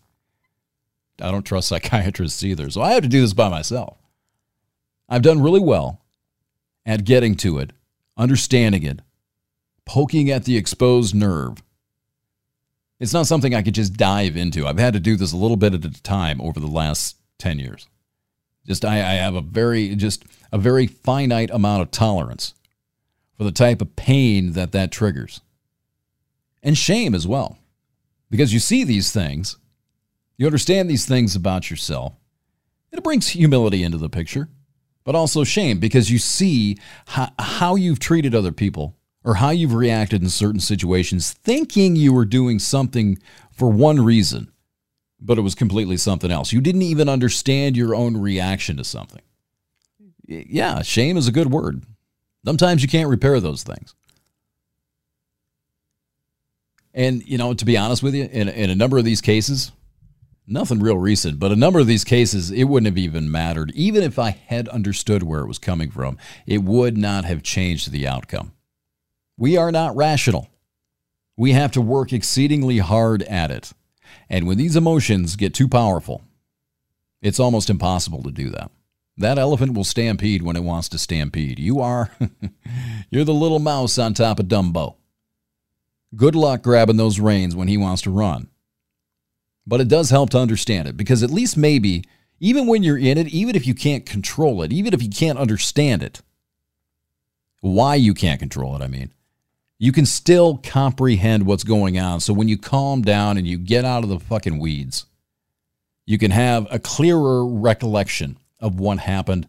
I 1.21 1.31
don't 1.31 1.45
trust 1.45 1.69
psychiatrists 1.73 2.43
either, 2.43 2.71
so 2.71 2.81
I 2.81 2.93
have 2.93 3.03
to 3.03 3.09
do 3.09 3.21
this 3.21 3.35
by 3.35 3.49
myself. 3.49 3.99
I've 5.09 5.23
done 5.23 5.43
really 5.43 5.61
well 5.61 6.01
at 6.87 7.05
getting 7.05 7.35
to 7.37 7.59
it, 7.59 7.73
understanding 8.17 8.83
it, 8.83 9.01
poking 9.85 10.31
at 10.31 10.45
the 10.45 10.57
exposed 10.57 11.15
nerve, 11.15 11.63
it's 12.99 13.13
not 13.13 13.27
something 13.27 13.53
I 13.53 13.63
could 13.63 13.75
just 13.75 13.95
dive 13.95 14.37
into. 14.37 14.65
I've 14.65 14.79
had 14.79 14.95
to 14.95 15.01
do 15.01 15.17
this 15.17 15.33
a 15.33 15.37
little 15.37 15.57
bit 15.57 15.75
at 15.75 15.85
a 15.85 16.03
time 16.03 16.41
over 16.41 16.61
the 16.61 16.69
last 16.69 17.17
10 17.41 17.59
years. 17.59 17.89
Just 18.65 18.85
I, 18.85 18.99
I 18.99 19.15
have 19.15 19.35
a 19.35 19.41
very 19.41 19.97
just 19.97 20.25
a 20.53 20.57
very 20.57 20.87
finite 20.87 21.51
amount 21.51 21.83
of 21.83 21.91
tolerance 21.91 22.55
for 23.37 23.43
the 23.43 23.51
type 23.51 23.83
of 23.83 23.97
pain 23.97 24.53
that 24.53 24.71
that 24.71 24.93
triggers. 24.93 25.41
And 26.63 26.79
shame 26.79 27.15
as 27.15 27.27
well. 27.27 27.59
Because 28.31 28.53
you 28.53 28.61
see 28.61 28.85
these 28.85 29.13
things, 29.13 29.57
you 30.37 30.47
understand 30.47 30.89
these 30.89 31.05
things 31.05 31.37
about 31.37 31.71
yourself. 31.71 32.15
It 32.91 33.03
brings 33.03 33.29
humility 33.29 33.83
into 33.83 33.99
the 33.99 34.09
picture, 34.09 34.49
but 35.05 35.15
also 35.15 35.45
shame 35.45 35.81
because 35.81 36.11
you 36.11 36.19
see 36.19 36.79
how, 37.07 37.31
how 37.39 37.75
you've 37.75 37.99
treated 37.99 38.35
other 38.35 38.53
people 38.53 38.97
or 39.25 39.35
how 39.35 39.51
you've 39.51 39.75
reacted 39.75 40.23
in 40.23 40.29
certain 40.29 40.61
situations, 40.61 41.33
thinking 41.33 41.97
you 41.97 42.13
were 42.13 42.25
doing 42.25 42.59
something 42.59 43.19
for 43.51 43.71
one 43.71 44.05
reason, 44.05 44.51
but 45.21 45.39
it 45.39 45.43
was 45.43 45.55
completely 45.55 45.97
something 45.97 46.31
else. 46.31 46.53
You 46.53 46.61
didn't 46.61 46.83
even 46.83 47.09
understand 47.09 47.77
your 47.77 47.95
own 47.95 48.17
reaction 48.17 48.77
to 48.79 48.85
something. 48.85 49.23
Yeah, 50.27 50.83
shame 50.83 51.17
is 51.17 51.29
a 51.29 51.33
good 51.33 51.51
word. 51.51 51.85
Sometimes 52.45 52.83
you 52.83 52.89
can't 52.89 53.09
repair 53.09 53.39
those 53.39 53.63
things. 53.63 53.95
And, 56.95 57.27
you 57.27 57.39
know, 57.39 57.55
to 57.55 57.65
be 57.65 57.77
honest 57.77 58.03
with 58.03 58.15
you, 58.15 58.25
in, 58.25 58.49
in 58.49 58.71
a 58.71 58.75
number 58.75 58.99
of 58.99 59.05
these 59.05 59.21
cases, 59.21 59.73
nothing 60.47 60.81
real 60.81 60.99
recent, 60.99 61.39
but 61.39 61.53
a 61.53 61.57
number 61.57 61.79
of 61.79 61.87
these 61.87 62.05
cases, 62.05 62.51
it 62.51 62.65
wouldn't 62.65 62.87
have 62.87 62.99
even 62.99 63.31
mattered. 63.31 63.73
Even 63.75 64.03
if 64.03 64.19
I 64.19 64.31
had 64.31 64.69
understood 64.69 65.23
where 65.23 65.41
it 65.41 65.49
was 65.49 65.59
coming 65.59 65.91
from, 65.91 66.19
it 66.47 66.63
would 66.63 66.99
not 66.99 67.25
have 67.25 67.43
changed 67.43 67.91
the 67.91 68.07
outcome. 68.07 68.53
We 69.39 69.57
are 69.57 69.73
not 69.73 69.97
rational. 69.97 70.49
We 71.37 71.53
have 71.53 71.73
to 71.73 71.81
work 71.81 72.13
exceedingly 72.13 72.79
hard 72.79 73.23
at 73.23 73.51
it. 73.51 73.73
And 74.29 74.47
when 74.47 74.59
these 74.59 74.77
emotions 74.77 75.37
get 75.37 75.55
too 75.55 75.69
powerful, 75.69 76.23
it's 77.23 77.41
almost 77.41 77.71
impossible 77.71 78.23
to 78.25 78.31
do 78.31 78.51
that. 78.51 78.71
That 79.17 79.39
elephant 79.39 79.75
will 79.75 79.85
stampede 79.85 80.43
when 80.43 80.57
it 80.57 80.65
wants 80.65 80.89
to 80.91 80.99
stampede. 80.99 81.59
You 81.59 81.81
are, 81.81 82.11
you're 83.11 83.25
the 83.25 83.35
little 83.35 83.59
mouse 83.59 83.99
on 83.99 84.15
top 84.15 84.39
of 84.41 84.47
Dumbo. 84.47 84.97
Good 86.15 86.35
luck 86.35 86.63
grabbing 86.63 86.97
those 86.97 87.21
reins 87.21 87.57
when 87.57 87.69
he 87.69 87.77
wants 87.77 88.03
to 88.03 88.11
run. 88.11 88.49
But 89.67 89.81
it 89.81 89.89
does 89.89 90.11
help 90.11 90.31
to 90.31 90.39
understand 90.39 90.89
it 90.89 90.97
because 90.97 91.23
at 91.23 91.31
least 91.31 91.57
maybe, 91.57 92.05
even 92.41 92.67
when 92.67 92.83
you're 92.83 92.99
in 92.99 93.19
it, 93.19 93.29
even 93.29 93.55
if 93.55 93.67
you 93.67 93.75
can't 93.75 94.05
control 94.05 94.63
it, 94.63 94.73
even 94.73 94.93
if 94.93 95.03
you 95.03 95.09
can't 95.09 95.39
understand 95.39 96.03
it, 96.03 96.21
why 97.61 97.95
you 97.95 98.13
can't 98.13 98.41
control 98.41 98.75
it, 98.75 98.83
I 98.83 98.89
mean, 98.89 99.13
you 99.79 99.93
can 99.93 100.07
still 100.07 100.59
comprehend 100.59 101.47
what's 101.47 101.65
going 101.65 101.99
on. 101.99 102.21
So 102.21 102.33
when 102.33 102.49
you 102.49 102.59
calm 102.59 103.03
down 103.03 103.37
and 103.37 103.47
you 103.47 103.59
get 103.59 103.85
out 103.85 104.03
of 104.03 104.11
the 104.11 104.21
fucking 104.21 104.59
weeds, 104.59 105.07
you 106.07 106.19
can 106.19 106.33
have 106.33 106.67
a 106.71 106.79
clearer 106.79 107.47
recollection 107.47 108.39
of 108.61 108.79
what 108.79 108.99
happened 108.99 109.49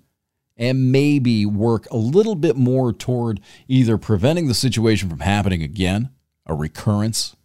and 0.55 0.91
maybe 0.91 1.45
work 1.45 1.87
a 1.91 1.97
little 1.97 2.35
bit 2.35 2.55
more 2.55 2.93
toward 2.93 3.39
either 3.67 3.97
preventing 3.97 4.47
the 4.47 4.53
situation 4.53 5.09
from 5.09 5.19
happening 5.19 5.63
again, 5.63 6.09
a 6.45 6.53
recurrence, 6.53 7.35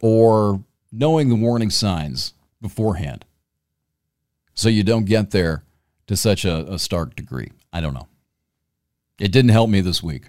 or 0.00 0.62
knowing 0.90 1.28
the 1.28 1.34
warning 1.34 1.70
signs 1.70 2.34
beforehand 2.60 3.24
so 4.54 4.68
you 4.68 4.84
don't 4.84 5.06
get 5.06 5.30
there 5.30 5.64
to 6.06 6.16
such 6.16 6.44
a, 6.44 6.72
a 6.72 6.78
stark 6.78 7.14
degree. 7.14 7.50
I 7.72 7.80
don't 7.80 7.94
know. 7.94 8.08
It 9.18 9.32
didn't 9.32 9.50
help 9.50 9.70
me 9.70 9.80
this 9.80 10.02
week. 10.02 10.28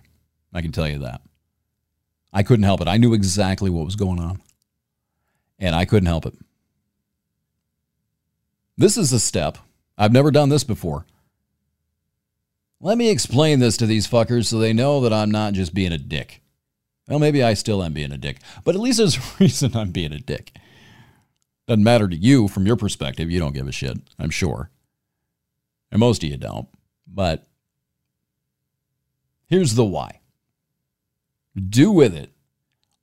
I 0.53 0.61
can 0.61 0.72
tell 0.72 0.88
you 0.88 0.99
that. 0.99 1.22
I 2.31 2.44
couldn't 2.44 2.64
help 2.64 2.81
it. 2.81 2.88
I 2.88 2.98
knew 2.98 3.14
exactly 3.14 3.69
what 3.69 3.85
was 3.85 3.95
going 3.95 4.19
on, 4.19 4.41
and 5.60 5.76
I 5.76 5.85
couldn't 5.85 6.07
help 6.07 6.26
it. 6.26 6.35
This 8.77 8.98
is 8.98 9.11
a 9.11 9.19
step. 9.19 9.57
I've 9.98 10.11
never 10.11 10.31
done 10.31 10.49
this 10.49 10.64
before. 10.64 11.06
Let 12.80 12.98
me 12.98 13.10
explain 13.10 13.60
this 13.60 13.77
to 13.77 13.85
these 13.85 14.07
fuckers 14.07 14.45
so 14.45 14.57
they 14.57 14.73
know 14.73 15.02
that 15.02 15.14
I'm 15.14 15.31
not 15.31 15.53
just 15.53 15.73
being 15.73 15.91
a 15.91 15.98
dick. 15.98 16.41
Well, 17.07 17.19
maybe 17.19 17.43
I 17.43 17.53
still 17.53 17.84
am 17.84 17.93
being 17.93 18.11
a 18.11 18.17
dick, 18.17 18.39
but 18.63 18.75
at 18.75 18.81
least 18.81 18.97
there's 18.97 19.17
a 19.39 19.39
reason 19.39 19.75
I'm 19.75 19.91
being 19.91 20.13
a 20.13 20.19
dick. 20.19 20.51
Doesn't 21.67 21.84
matter 21.84 22.07
to 22.07 22.15
you 22.15 22.47
from 22.47 22.65
your 22.65 22.75
perspective. 22.75 23.31
You 23.31 23.39
don't 23.39 23.53
give 23.53 23.67
a 23.67 23.71
shit, 23.71 23.97
I'm 24.19 24.30
sure. 24.30 24.69
And 25.91 25.99
most 25.99 26.23
of 26.23 26.30
you 26.30 26.38
don't. 26.38 26.67
But 27.07 27.47
here's 29.47 29.75
the 29.75 29.85
why 29.85 30.19
do 31.69 31.91
with 31.91 32.15
it 32.15 32.31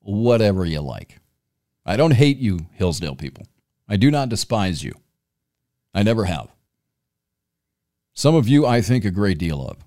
whatever 0.00 0.64
you 0.64 0.80
like. 0.80 1.20
I 1.86 1.96
don't 1.96 2.12
hate 2.12 2.38
you, 2.38 2.66
Hillsdale 2.72 3.14
people. 3.14 3.46
I 3.88 3.96
do 3.96 4.10
not 4.10 4.28
despise 4.28 4.82
you. 4.82 4.94
I 5.94 6.02
never 6.02 6.24
have. 6.24 6.48
Some 8.12 8.34
of 8.34 8.48
you 8.48 8.66
I 8.66 8.80
think 8.80 9.04
a 9.04 9.10
great 9.10 9.38
deal 9.38 9.66
of. 9.66 9.78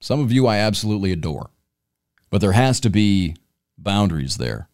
Some 0.00 0.20
of 0.20 0.32
you 0.32 0.46
I 0.46 0.58
absolutely 0.58 1.12
adore. 1.12 1.50
But 2.32 2.40
there 2.40 2.52
has 2.52 2.80
to 2.80 2.88
be 2.88 3.36
boundaries 3.76 4.38
there. 4.38 4.70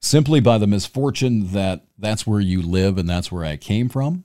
Simply 0.00 0.40
by 0.40 0.58
the 0.58 0.66
misfortune 0.66 1.52
that 1.52 1.84
that's 1.96 2.26
where 2.26 2.40
you 2.40 2.60
live 2.60 2.98
and 2.98 3.08
that's 3.08 3.30
where 3.30 3.44
I 3.44 3.56
came 3.56 3.88
from, 3.88 4.24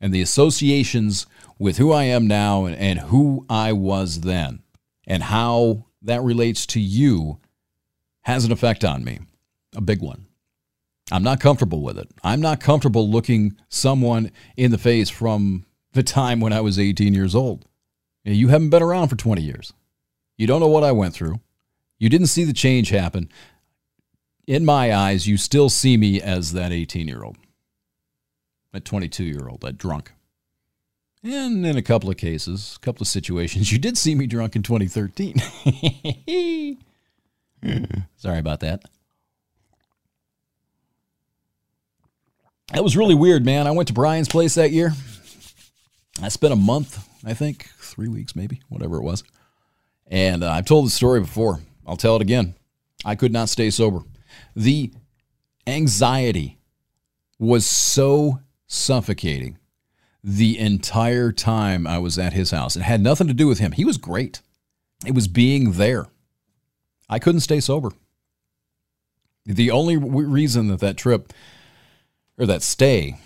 and 0.00 0.14
the 0.14 0.22
associations 0.22 1.26
with 1.58 1.78
who 1.78 1.90
I 1.90 2.04
am 2.04 2.28
now 2.28 2.64
and, 2.64 2.76
and 2.76 3.00
who 3.00 3.44
I 3.50 3.72
was 3.72 4.20
then, 4.20 4.62
and 5.04 5.24
how 5.24 5.86
that 6.02 6.22
relates 6.22 6.64
to 6.66 6.80
you 6.80 7.40
has 8.22 8.44
an 8.44 8.52
effect 8.52 8.84
on 8.84 9.02
me, 9.02 9.18
a 9.74 9.80
big 9.80 10.00
one. 10.00 10.26
I'm 11.10 11.24
not 11.24 11.40
comfortable 11.40 11.82
with 11.82 11.98
it. 11.98 12.08
I'm 12.22 12.40
not 12.40 12.60
comfortable 12.60 13.10
looking 13.10 13.56
someone 13.68 14.30
in 14.56 14.70
the 14.70 14.78
face 14.78 15.10
from 15.10 15.66
the 15.92 16.04
time 16.04 16.38
when 16.38 16.52
I 16.52 16.60
was 16.60 16.78
18 16.78 17.14
years 17.14 17.34
old. 17.34 17.66
You 18.22 18.48
haven't 18.48 18.70
been 18.70 18.82
around 18.82 19.08
for 19.08 19.16
20 19.16 19.42
years. 19.42 19.72
You 20.36 20.46
don't 20.46 20.60
know 20.60 20.68
what 20.68 20.84
I 20.84 20.92
went 20.92 21.14
through. 21.14 21.40
You 21.98 22.08
didn't 22.08 22.26
see 22.28 22.44
the 22.44 22.52
change 22.52 22.90
happen. 22.90 23.28
In 24.46 24.64
my 24.64 24.94
eyes, 24.94 25.26
you 25.26 25.36
still 25.36 25.70
see 25.70 25.96
me 25.96 26.20
as 26.20 26.52
that 26.52 26.72
18 26.72 27.08
year 27.08 27.22
old, 27.22 27.38
that 28.72 28.84
22 28.84 29.24
year 29.24 29.48
old, 29.48 29.62
that 29.62 29.78
drunk. 29.78 30.12
And 31.22 31.64
in 31.64 31.78
a 31.78 31.82
couple 31.82 32.10
of 32.10 32.18
cases, 32.18 32.76
a 32.76 32.80
couple 32.84 33.02
of 33.02 33.08
situations, 33.08 33.72
you 33.72 33.78
did 33.78 33.96
see 33.96 34.14
me 34.14 34.26
drunk 34.26 34.54
in 34.56 34.62
2013. 34.62 35.38
Sorry 38.16 38.38
about 38.38 38.60
that. 38.60 38.84
That 42.72 42.82
was 42.82 42.96
really 42.96 43.14
weird, 43.14 43.44
man. 43.44 43.66
I 43.66 43.70
went 43.70 43.88
to 43.88 43.94
Brian's 43.94 44.28
place 44.28 44.54
that 44.56 44.72
year. 44.72 44.92
I 46.20 46.28
spent 46.28 46.52
a 46.52 46.56
month, 46.56 47.08
I 47.24 47.32
think, 47.34 47.68
three 47.78 48.08
weeks 48.08 48.36
maybe, 48.36 48.60
whatever 48.68 48.96
it 48.96 49.02
was. 49.02 49.22
And 50.06 50.44
uh, 50.44 50.50
I've 50.50 50.66
told 50.66 50.86
the 50.86 50.90
story 50.90 51.20
before. 51.20 51.60
I'll 51.86 51.96
tell 51.96 52.16
it 52.16 52.22
again. 52.22 52.54
I 53.04 53.14
could 53.14 53.32
not 53.32 53.48
stay 53.48 53.70
sober. 53.70 54.00
The 54.56 54.92
anxiety 55.66 56.58
was 57.38 57.66
so 57.66 58.40
suffocating 58.66 59.58
the 60.22 60.58
entire 60.58 61.32
time 61.32 61.86
I 61.86 61.98
was 61.98 62.18
at 62.18 62.32
his 62.32 62.50
house. 62.50 62.76
It 62.76 62.82
had 62.82 63.00
nothing 63.00 63.26
to 63.26 63.34
do 63.34 63.46
with 63.46 63.58
him. 63.58 63.72
He 63.72 63.84
was 63.84 63.98
great. 63.98 64.40
It 65.06 65.14
was 65.14 65.28
being 65.28 65.72
there. 65.72 66.06
I 67.08 67.18
couldn't 67.18 67.40
stay 67.40 67.60
sober. 67.60 67.90
The 69.44 69.70
only 69.70 69.98
reason 69.98 70.68
that 70.68 70.80
that 70.80 70.96
trip 70.96 71.32
or 72.38 72.46
that 72.46 72.62
stay 72.62 73.18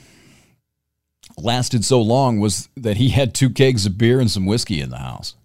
lasted 1.36 1.84
so 1.84 2.02
long 2.02 2.40
was 2.40 2.68
that 2.76 2.96
he 2.96 3.10
had 3.10 3.34
two 3.34 3.50
kegs 3.50 3.86
of 3.86 3.96
beer 3.96 4.18
and 4.18 4.30
some 4.30 4.44
whiskey 4.44 4.80
in 4.80 4.90
the 4.90 4.98
house. 4.98 5.36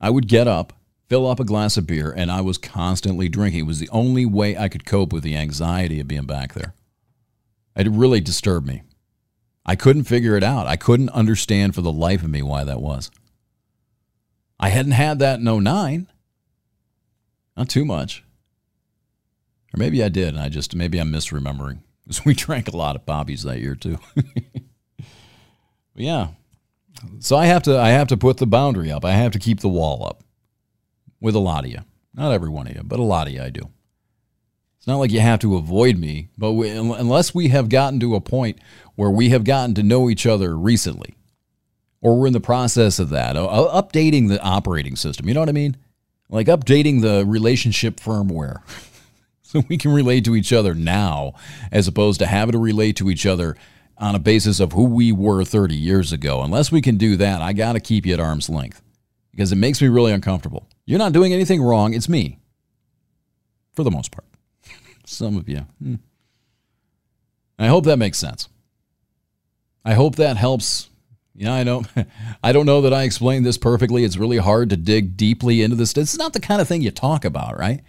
I 0.00 0.10
would 0.10 0.28
get 0.28 0.48
up, 0.48 0.72
fill 1.08 1.26
up 1.26 1.40
a 1.40 1.44
glass 1.44 1.76
of 1.76 1.86
beer, 1.86 2.12
and 2.16 2.30
I 2.30 2.40
was 2.40 2.58
constantly 2.58 3.28
drinking. 3.28 3.60
It 3.60 3.66
was 3.66 3.80
the 3.80 3.88
only 3.90 4.24
way 4.24 4.56
I 4.56 4.68
could 4.68 4.86
cope 4.86 5.12
with 5.12 5.22
the 5.22 5.36
anxiety 5.36 6.00
of 6.00 6.08
being 6.08 6.26
back 6.26 6.54
there. 6.54 6.74
It 7.76 7.88
really 7.88 8.20
disturbed 8.20 8.66
me. 8.66 8.82
I 9.64 9.76
couldn't 9.76 10.04
figure 10.04 10.36
it 10.36 10.42
out. 10.42 10.66
I 10.66 10.76
couldn't 10.76 11.10
understand 11.10 11.74
for 11.74 11.82
the 11.82 11.92
life 11.92 12.22
of 12.22 12.30
me 12.30 12.42
why 12.42 12.64
that 12.64 12.80
was. 12.80 13.10
I 14.58 14.70
hadn't 14.70 14.92
had 14.92 15.18
that 15.20 15.40
in 15.40 15.44
09. 15.44 16.08
Not 17.56 17.68
too 17.68 17.84
much. 17.84 18.24
Or 19.74 19.78
maybe 19.78 20.02
I 20.02 20.08
did, 20.08 20.28
and 20.28 20.40
I 20.40 20.48
just, 20.48 20.74
maybe 20.74 20.98
I'm 20.98 21.12
misremembering. 21.12 21.80
Because 22.04 22.24
we 22.24 22.34
drank 22.34 22.68
a 22.68 22.76
lot 22.76 22.96
of 22.96 23.06
Bobbies 23.06 23.42
that 23.44 23.60
year, 23.60 23.74
too. 23.74 23.98
But 25.94 26.04
yeah. 26.04 26.28
So 27.20 27.36
I 27.36 27.46
have 27.46 27.62
to, 27.64 27.78
I 27.78 27.90
have 27.90 28.08
to 28.08 28.16
put 28.16 28.38
the 28.38 28.46
boundary 28.46 28.90
up. 28.90 29.04
I 29.04 29.12
have 29.12 29.32
to 29.32 29.38
keep 29.38 29.60
the 29.60 29.68
wall 29.68 30.06
up 30.06 30.22
with 31.20 31.34
a 31.34 31.40
lot 31.40 31.64
of 31.64 31.70
you. 31.70 31.80
Not 32.14 32.32
every 32.32 32.48
one 32.48 32.66
of 32.66 32.74
you, 32.74 32.82
but 32.82 32.98
a 32.98 33.04
lot 33.04 33.26
of 33.26 33.32
you 33.32 33.42
I 33.42 33.50
do. 33.50 33.70
It's 34.78 34.86
not 34.86 34.96
like 34.96 35.12
you 35.12 35.20
have 35.20 35.40
to 35.40 35.56
avoid 35.56 35.98
me, 35.98 36.30
but 36.38 36.52
we, 36.52 36.70
unless 36.70 37.34
we 37.34 37.48
have 37.48 37.68
gotten 37.68 38.00
to 38.00 38.14
a 38.14 38.20
point 38.20 38.58
where 38.94 39.10
we 39.10 39.28
have 39.28 39.44
gotten 39.44 39.74
to 39.74 39.82
know 39.82 40.08
each 40.08 40.26
other 40.26 40.56
recently, 40.56 41.14
or 42.00 42.18
we're 42.18 42.26
in 42.26 42.32
the 42.32 42.40
process 42.40 42.98
of 42.98 43.10
that, 43.10 43.36
updating 43.36 44.28
the 44.28 44.40
operating 44.40 44.96
system, 44.96 45.28
you 45.28 45.34
know 45.34 45.40
what 45.40 45.50
I 45.50 45.52
mean? 45.52 45.76
Like 46.30 46.46
updating 46.46 47.02
the 47.02 47.26
relationship 47.26 48.00
firmware 48.00 48.62
so 49.42 49.62
we 49.68 49.76
can 49.76 49.92
relate 49.92 50.24
to 50.24 50.34
each 50.34 50.52
other 50.52 50.74
now 50.74 51.34
as 51.70 51.86
opposed 51.86 52.20
to 52.20 52.26
having 52.26 52.52
to 52.52 52.58
relate 52.58 52.96
to 52.96 53.10
each 53.10 53.26
other 53.26 53.56
on 54.00 54.14
a 54.14 54.18
basis 54.18 54.58
of 54.58 54.72
who 54.72 54.84
we 54.84 55.12
were 55.12 55.44
30 55.44 55.76
years 55.76 56.12
ago. 56.12 56.42
Unless 56.42 56.72
we 56.72 56.80
can 56.80 56.96
do 56.96 57.16
that, 57.16 57.42
I 57.42 57.52
got 57.52 57.74
to 57.74 57.80
keep 57.80 58.06
you 58.06 58.14
at 58.14 58.20
arm's 58.20 58.48
length 58.48 58.82
because 59.30 59.52
it 59.52 59.56
makes 59.56 59.80
me 59.80 59.88
really 59.88 60.12
uncomfortable. 60.12 60.66
You're 60.86 60.98
not 60.98 61.12
doing 61.12 61.32
anything 61.32 61.62
wrong, 61.62 61.94
it's 61.94 62.08
me. 62.08 62.38
For 63.74 63.84
the 63.84 63.90
most 63.90 64.10
part. 64.10 64.26
Some 65.06 65.36
of 65.36 65.48
you. 65.48 65.66
Hmm. 65.82 65.96
I 67.58 67.66
hope 67.68 67.84
that 67.84 67.98
makes 67.98 68.18
sense. 68.18 68.48
I 69.84 69.92
hope 69.92 70.16
that 70.16 70.38
helps. 70.38 70.88
Yeah, 71.34 71.52
I 71.52 71.62
know. 71.62 71.84
I 72.42 72.52
don't 72.52 72.66
know 72.66 72.80
that 72.80 72.94
I 72.94 73.02
explained 73.02 73.44
this 73.44 73.58
perfectly. 73.58 74.02
It's 74.02 74.16
really 74.16 74.38
hard 74.38 74.70
to 74.70 74.76
dig 74.76 75.16
deeply 75.16 75.62
into 75.62 75.76
this. 75.76 75.96
It's 75.96 76.18
not 76.18 76.32
the 76.32 76.40
kind 76.40 76.60
of 76.60 76.68
thing 76.68 76.80
you 76.80 76.90
talk 76.90 77.24
about, 77.24 77.58
right? 77.58 77.82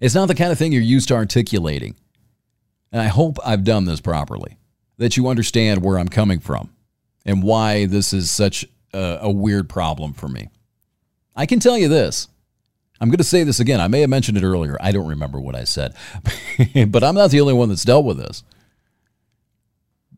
It's 0.00 0.14
not 0.14 0.26
the 0.26 0.34
kind 0.34 0.50
of 0.50 0.58
thing 0.58 0.72
you're 0.72 0.82
used 0.82 1.08
to 1.08 1.14
articulating. 1.14 1.94
And 2.92 3.00
I 3.00 3.06
hope 3.06 3.38
I've 3.44 3.64
done 3.64 3.84
this 3.84 4.00
properly, 4.00 4.56
that 5.00 5.16
you 5.16 5.28
understand 5.28 5.82
where 5.82 5.98
I'm 5.98 6.10
coming 6.10 6.40
from 6.40 6.68
and 7.24 7.42
why 7.42 7.86
this 7.86 8.12
is 8.12 8.30
such 8.30 8.66
a, 8.92 9.20
a 9.22 9.30
weird 9.30 9.66
problem 9.66 10.12
for 10.12 10.28
me. 10.28 10.50
I 11.34 11.46
can 11.46 11.58
tell 11.58 11.78
you 11.78 11.88
this 11.88 12.28
I'm 13.00 13.08
going 13.08 13.16
to 13.16 13.24
say 13.24 13.42
this 13.42 13.60
again. 13.60 13.80
I 13.80 13.88
may 13.88 14.02
have 14.02 14.10
mentioned 14.10 14.36
it 14.36 14.44
earlier. 14.44 14.76
I 14.78 14.92
don't 14.92 15.08
remember 15.08 15.40
what 15.40 15.56
I 15.56 15.64
said, 15.64 15.94
but 16.88 17.02
I'm 17.02 17.14
not 17.14 17.30
the 17.30 17.40
only 17.40 17.54
one 17.54 17.70
that's 17.70 17.82
dealt 17.82 18.04
with 18.04 18.18
this. 18.18 18.44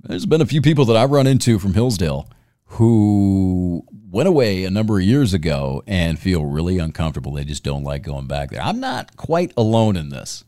There's 0.03 0.27
been 0.27 0.41
a 0.41 0.47
few 0.47 0.61
people 0.61 0.85
that 0.87 0.97
I've 0.97 1.13
run 1.13 1.29
into 1.29 1.61
from 1.61 1.75
Hillsdale 1.75 2.29
who 2.65 3.85
went 4.11 4.29
away 4.29 4.65
a 4.65 4.71
number 4.71 4.99
of 4.99 5.05
years 5.05 5.33
ago 5.33 5.85
and 5.87 6.19
feel 6.19 6.45
really 6.45 6.79
uncomfortable. 6.79 7.35
They 7.35 7.45
just 7.45 7.63
don't 7.63 7.85
like 7.85 8.03
going 8.03 8.27
back 8.27 8.51
there. 8.51 8.61
I'm 8.61 8.81
not 8.81 9.17
quite 9.17 9.53
alone 9.57 9.95
in 9.95 10.09
this. 10.09 10.43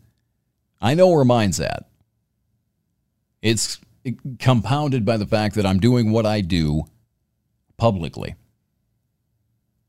I 0.82 0.94
know 0.94 1.06
where 1.06 1.24
mine's 1.24 1.60
at. 1.60 1.86
It's 3.40 3.78
compounded 4.38 5.04
by 5.04 5.16
the 5.16 5.26
fact 5.26 5.54
that 5.54 5.66
I'm 5.66 5.78
doing 5.78 6.12
what 6.12 6.26
I 6.26 6.40
do 6.40 6.84
publicly. 7.76 8.34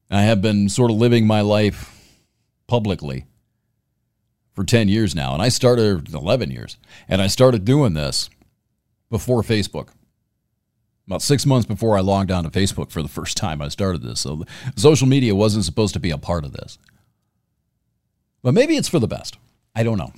I 0.10 0.22
have 0.22 0.42
been 0.42 0.70
sort 0.70 0.92
of 0.92 0.98
living 0.98 1.26
my 1.28 1.42
life 1.42 2.22
publicly 2.68 3.26
for 4.54 4.64
10 4.64 4.88
years 4.88 5.14
now. 5.14 5.34
And 5.34 5.42
I 5.42 5.50
started 5.50 6.14
11 6.14 6.52
years. 6.52 6.78
And 7.08 7.22
I 7.22 7.28
started 7.28 7.66
doing 7.66 7.94
this 7.94 8.30
before 9.10 9.42
Facebook. 9.42 9.90
About 11.08 11.22
six 11.22 11.46
months 11.46 11.68
before 11.68 11.98
I 11.98 12.02
logged 12.02 12.32
on 12.32 12.44
to 12.46 12.50
Facebook 12.50 12.92
for 12.92 13.04
the 13.04 13.10
first 13.10 13.38
time, 13.38 13.62
I 13.62 13.68
started 13.68 14.02
this. 14.02 14.22
So 14.22 14.44
social 14.76 15.08
media 15.08 15.36
wasn't 15.36 15.66
supposed 15.66 15.94
to 15.94 16.00
be 16.00 16.10
a 16.10 16.18
part 16.18 16.46
of 16.46 16.54
this. 16.54 16.80
But 18.42 18.54
maybe 18.54 18.76
it's 18.76 18.88
for 18.88 19.00
the 19.00 19.08
best. 19.08 19.38
I 19.76 19.84
don't 19.84 19.98
know. 19.98 20.14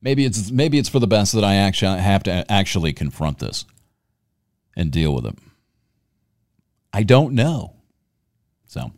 Maybe 0.00 0.24
it's 0.24 0.50
maybe 0.50 0.78
it's 0.78 0.88
for 0.88 1.00
the 1.00 1.06
best 1.06 1.32
that 1.32 1.44
I 1.44 1.56
actually 1.56 1.98
have 1.98 2.22
to 2.24 2.50
actually 2.50 2.92
confront 2.92 3.38
this 3.38 3.64
and 4.76 4.90
deal 4.90 5.14
with 5.14 5.26
it. 5.26 5.36
I 6.92 7.02
don't 7.02 7.34
know. 7.34 7.74
So 8.66 8.92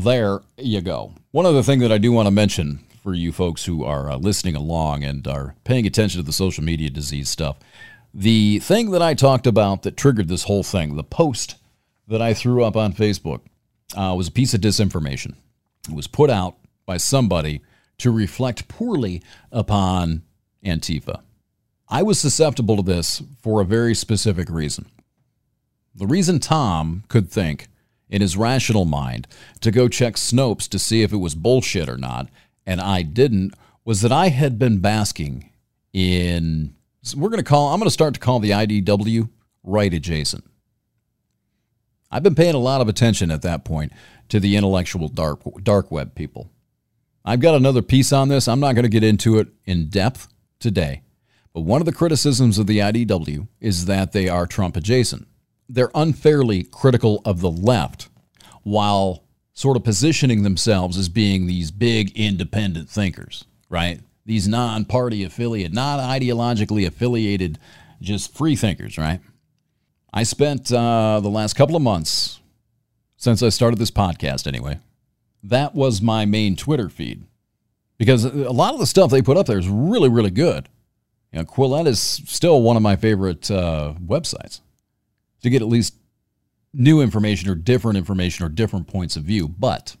there 0.00 0.40
you 0.56 0.80
go. 0.80 1.14
One 1.32 1.46
other 1.46 1.62
thing 1.62 1.80
that 1.80 1.92
I 1.92 1.98
do 1.98 2.12
want 2.12 2.26
to 2.26 2.30
mention 2.30 2.84
for 3.02 3.14
you 3.14 3.32
folks 3.32 3.64
who 3.64 3.84
are 3.84 4.10
uh, 4.10 4.16
listening 4.16 4.54
along 4.54 5.04
and 5.04 5.26
are 5.26 5.54
paying 5.64 5.86
attention 5.86 6.20
to 6.20 6.26
the 6.26 6.32
social 6.32 6.62
media 6.62 6.90
disease 6.90 7.28
stuff. 7.28 7.56
The 8.14 8.58
thing 8.60 8.90
that 8.90 9.02
I 9.02 9.14
talked 9.14 9.46
about 9.46 9.82
that 9.82 9.96
triggered 9.96 10.28
this 10.28 10.44
whole 10.44 10.62
thing, 10.62 10.96
the 10.96 11.04
post 11.04 11.56
that 12.06 12.22
I 12.22 12.34
threw 12.34 12.64
up 12.64 12.76
on 12.76 12.92
Facebook, 12.92 13.40
uh, 13.96 14.14
was 14.16 14.28
a 14.28 14.32
piece 14.32 14.54
of 14.54 14.60
disinformation. 14.60 15.34
It 15.88 15.94
was 15.94 16.06
put 16.06 16.30
out 16.30 16.56
by 16.86 16.96
somebody 16.96 17.62
to 17.98 18.10
reflect 18.10 18.68
poorly 18.68 19.22
upon 19.50 20.22
Antifa. 20.64 21.20
I 21.88 22.02
was 22.02 22.20
susceptible 22.20 22.76
to 22.76 22.82
this 22.82 23.22
for 23.42 23.60
a 23.60 23.64
very 23.64 23.94
specific 23.94 24.48
reason. 24.50 24.86
The 25.94 26.06
reason 26.06 26.38
Tom 26.38 27.04
could 27.08 27.30
think 27.30 27.68
in 28.08 28.20
his 28.20 28.36
rational 28.36 28.84
mind 28.84 29.26
to 29.60 29.70
go 29.70 29.88
check 29.88 30.14
Snopes 30.14 30.68
to 30.68 30.78
see 30.78 31.02
if 31.02 31.12
it 31.12 31.16
was 31.16 31.34
bullshit 31.34 31.88
or 31.88 31.96
not, 31.96 32.28
and 32.66 32.80
I 32.80 33.02
didn't, 33.02 33.54
was 33.84 34.02
that 34.02 34.12
I 34.12 34.28
had 34.28 34.58
been 34.58 34.78
basking 34.78 35.50
in. 35.92 36.74
We're 37.16 37.30
going 37.30 37.42
to 37.42 37.48
call, 37.48 37.72
I'm 37.72 37.80
going 37.80 37.86
to 37.86 37.92
start 37.92 38.14
to 38.14 38.20
call 38.20 38.38
the 38.38 38.50
IDW 38.50 39.28
right 39.64 39.92
adjacent. 39.92 40.44
I've 42.10 42.22
been 42.22 42.34
paying 42.34 42.54
a 42.54 42.58
lot 42.58 42.80
of 42.80 42.88
attention 42.88 43.30
at 43.30 43.42
that 43.42 43.64
point 43.64 43.92
to 44.28 44.40
the 44.40 44.56
intellectual 44.56 45.08
dark, 45.08 45.40
dark 45.62 45.90
web 45.90 46.14
people. 46.14 46.50
I've 47.28 47.40
got 47.40 47.56
another 47.56 47.82
piece 47.82 48.10
on 48.10 48.28
this. 48.28 48.48
I'm 48.48 48.58
not 48.58 48.74
going 48.74 48.84
to 48.84 48.88
get 48.88 49.04
into 49.04 49.38
it 49.38 49.48
in 49.66 49.90
depth 49.90 50.28
today. 50.58 51.02
But 51.52 51.60
one 51.60 51.82
of 51.82 51.84
the 51.84 51.92
criticisms 51.92 52.58
of 52.58 52.66
the 52.66 52.78
IDW 52.78 53.48
is 53.60 53.84
that 53.84 54.12
they 54.12 54.30
are 54.30 54.46
Trump 54.46 54.78
adjacent. 54.78 55.28
They're 55.68 55.90
unfairly 55.94 56.62
critical 56.62 57.20
of 57.26 57.40
the 57.42 57.50
left 57.50 58.08
while 58.62 59.24
sort 59.52 59.76
of 59.76 59.84
positioning 59.84 60.42
themselves 60.42 60.96
as 60.96 61.10
being 61.10 61.46
these 61.46 61.70
big 61.70 62.16
independent 62.16 62.88
thinkers, 62.88 63.44
right? 63.68 64.00
These 64.24 64.48
non 64.48 64.86
party 64.86 65.22
affiliate, 65.22 65.74
not 65.74 66.00
ideologically 66.00 66.86
affiliated, 66.86 67.58
just 68.00 68.34
free 68.34 68.56
thinkers, 68.56 68.96
right? 68.96 69.20
I 70.14 70.22
spent 70.22 70.72
uh, 70.72 71.20
the 71.20 71.28
last 71.28 71.56
couple 71.56 71.76
of 71.76 71.82
months 71.82 72.40
since 73.18 73.42
I 73.42 73.50
started 73.50 73.78
this 73.78 73.90
podcast, 73.90 74.46
anyway. 74.46 74.78
That 75.42 75.74
was 75.74 76.02
my 76.02 76.24
main 76.24 76.56
Twitter 76.56 76.88
feed 76.88 77.24
because 77.96 78.24
a 78.24 78.50
lot 78.50 78.74
of 78.74 78.80
the 78.80 78.86
stuff 78.86 79.10
they 79.10 79.22
put 79.22 79.36
up 79.36 79.46
there 79.46 79.58
is 79.58 79.68
really, 79.68 80.08
really 80.08 80.30
good. 80.30 80.68
You 81.32 81.40
know, 81.40 81.44
Quillette 81.44 81.86
is 81.86 82.00
still 82.00 82.62
one 82.62 82.76
of 82.76 82.82
my 82.82 82.96
favorite 82.96 83.50
uh, 83.50 83.94
websites 84.04 84.60
to 85.42 85.50
get 85.50 85.62
at 85.62 85.68
least 85.68 85.94
new 86.72 87.00
information 87.00 87.50
or 87.50 87.54
different 87.54 87.98
information 87.98 88.44
or 88.44 88.48
different 88.48 88.86
points 88.86 89.16
of 89.16 89.24
view. 89.24 89.48
But 89.48 89.96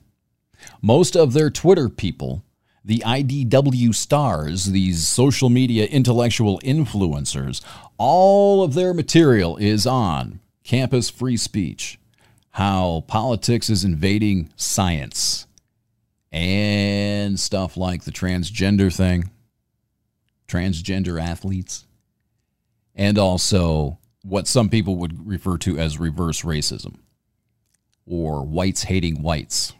most 0.80 1.16
of 1.16 1.32
their 1.32 1.50
Twitter 1.50 1.88
people, 1.88 2.44
the 2.84 3.02
IDW 3.04 3.94
stars, 3.94 4.66
these 4.66 5.06
social 5.06 5.50
media 5.50 5.86
intellectual 5.86 6.60
influencers, 6.60 7.62
all 7.98 8.62
of 8.62 8.74
their 8.74 8.94
material 8.94 9.56
is 9.56 9.86
on 9.86 10.40
campus 10.64 11.10
free 11.10 11.36
speech, 11.36 11.98
how 12.58 13.04
politics 13.06 13.70
is 13.70 13.84
invading 13.84 14.50
science, 14.56 15.46
and 16.32 17.38
stuff 17.38 17.76
like 17.76 18.02
the 18.02 18.10
transgender 18.10 18.92
thing 18.92 19.30
transgender 20.48 21.22
athletes, 21.22 21.86
and 22.96 23.16
also 23.16 24.00
what 24.24 24.48
some 24.48 24.68
people 24.68 24.96
would 24.96 25.24
refer 25.24 25.56
to 25.56 25.78
as 25.78 26.00
reverse 26.00 26.42
racism 26.42 26.96
or 28.04 28.44
whites 28.44 28.82
hating 28.82 29.22
whites 29.22 29.74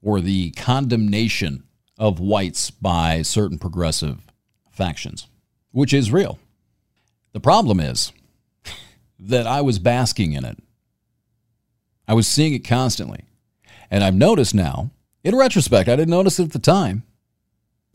or 0.00 0.20
the 0.20 0.52
condemnation 0.52 1.64
of 1.98 2.20
whites 2.20 2.70
by 2.70 3.22
certain 3.22 3.58
progressive 3.58 4.20
factions, 4.70 5.26
which 5.72 5.92
is 5.92 6.12
real. 6.12 6.38
The 7.32 7.40
problem 7.40 7.80
is 7.80 8.12
that 9.18 9.48
I 9.48 9.62
was 9.62 9.80
basking 9.80 10.34
in 10.34 10.44
it. 10.44 10.58
I 12.10 12.12
was 12.12 12.26
seeing 12.26 12.54
it 12.54 12.66
constantly. 12.66 13.20
And 13.88 14.02
I've 14.02 14.16
noticed 14.16 14.52
now, 14.52 14.90
in 15.22 15.36
retrospect, 15.36 15.88
I 15.88 15.94
didn't 15.94 16.10
notice 16.10 16.40
it 16.40 16.46
at 16.46 16.50
the 16.50 16.58
time. 16.58 17.04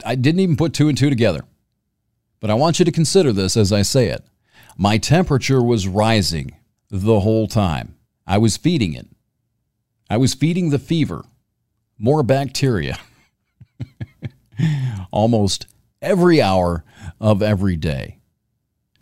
I 0.05 0.15
didn't 0.15 0.39
even 0.39 0.55
put 0.55 0.73
two 0.73 0.87
and 0.87 0.97
two 0.97 1.09
together. 1.09 1.43
But 2.39 2.49
I 2.49 2.53
want 2.53 2.79
you 2.79 2.85
to 2.85 2.93
consider 2.93 3.33
this 3.33 3.57
as 3.57 3.73
I 3.73 3.81
say 3.81 4.07
it. 4.07 4.23
My 4.77 4.97
temperature 4.97 5.61
was 5.61 5.85
rising 5.85 6.55
the 6.89 7.19
whole 7.19 7.49
time. 7.49 7.97
I 8.25 8.37
was 8.37 8.55
feeding 8.55 8.93
it. 8.93 9.07
I 10.09 10.15
was 10.15 10.33
feeding 10.33 10.69
the 10.69 10.79
fever, 10.79 11.25
more 11.97 12.23
bacteria, 12.23 12.97
almost 15.11 15.67
every 16.01 16.41
hour 16.41 16.85
of 17.19 17.41
every 17.41 17.75
day. 17.75 18.19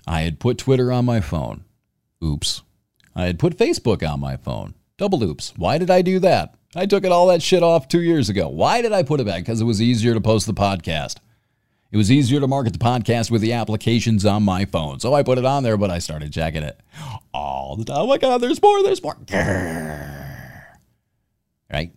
I 0.07 0.22
had 0.22 0.40
put 0.40 0.57
Twitter 0.57 0.91
on 0.91 1.06
my 1.06 1.22
phone. 1.22 1.65
Oops. 2.23 2.64
I 3.15 3.27
had 3.27 3.38
put 3.38 3.60
Facebook 3.60 4.02
on 4.10 4.19
my 4.19 4.38
phone. 4.38 4.73
Double 4.97 5.17
loops. 5.17 5.53
Why 5.57 5.77
did 5.77 5.89
I 5.89 6.01
do 6.01 6.19
that? 6.19 6.55
I 6.75 6.85
took 6.85 7.03
it 7.03 7.11
all 7.11 7.27
that 7.27 7.41
shit 7.41 7.63
off 7.63 7.87
two 7.87 8.01
years 8.01 8.29
ago. 8.29 8.47
Why 8.47 8.81
did 8.81 8.93
I 8.93 9.03
put 9.03 9.19
it 9.19 9.25
back? 9.25 9.41
Because 9.41 9.61
it 9.61 9.65
was 9.65 9.81
easier 9.81 10.13
to 10.13 10.21
post 10.21 10.45
the 10.45 10.53
podcast. 10.53 11.17
It 11.91 11.97
was 11.97 12.11
easier 12.11 12.39
to 12.39 12.47
market 12.47 12.73
the 12.73 12.79
podcast 12.79 13.29
with 13.29 13.41
the 13.41 13.53
applications 13.53 14.25
on 14.25 14.43
my 14.43 14.65
phone. 14.65 14.99
So 14.99 15.13
I 15.13 15.21
put 15.21 15.37
it 15.37 15.45
on 15.45 15.61
there, 15.61 15.77
but 15.77 15.91
I 15.91 15.99
started 15.99 16.33
checking 16.33 16.63
it 16.63 16.79
all 17.33 17.75
the 17.75 17.85
time. 17.85 17.97
Oh 17.99 18.07
my 18.07 18.17
God, 18.17 18.39
there's 18.39 18.61
more, 18.61 18.81
there's 18.81 19.03
more. 19.03 19.15
Right? 21.71 21.91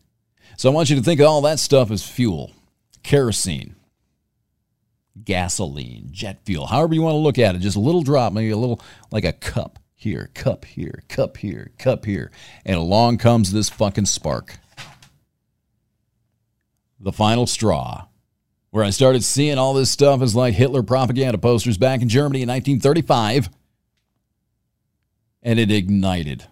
So 0.59 0.71
I 0.71 0.75
want 0.75 0.91
you 0.91 0.97
to 0.97 1.03
think 1.03 1.21
of 1.21 1.27
all 1.27 1.43
that 1.43 1.59
stuff 1.59 1.91
as 1.91 2.07
fuel 2.07 2.53
kerosene, 3.03 3.77
gasoline, 5.23 6.09
jet 6.11 6.41
fuel, 6.45 6.67
however 6.67 6.95
you 6.95 7.03
want 7.03 7.15
to 7.15 7.19
look 7.19 7.39
at 7.39 7.55
it. 7.55 7.61
Just 7.61 7.77
a 7.77 7.81
little 7.81 8.03
drop, 8.03 8.33
maybe 8.33 8.51
a 8.51 8.57
little 8.57 8.81
like 9.11 9.25
a 9.25 9.33
cup 9.33 9.79
here, 9.97 10.31
cup 10.35 10.67
here, 10.67 11.03
cup 11.09 11.39
here, 11.39 11.73
cup 11.79 12.05
here. 12.05 12.31
And 12.65 12.77
along 12.77 13.19
comes 13.19 13.51
this 13.51 13.71
fucking 13.71 14.07
spark. 14.07 14.59
The 17.01 17.13
final 17.13 17.47
straw 17.47 18.07
where 18.71 18.85
I 18.85 18.91
started 18.91 19.25
seeing 19.25 19.57
all 19.57 19.73
this 19.73 19.91
stuff 19.91 20.21
as 20.21 20.37
like 20.37 20.55
Hitler 20.55 20.83
propaganda 20.83 21.39
posters 21.39 21.79
back 21.79 22.03
in 22.03 22.11
Germany 22.11 22.43
in 22.43 22.49
1935. 22.49 23.49
And 25.43 25.59
it 25.59 25.71
ignited. 25.71 26.45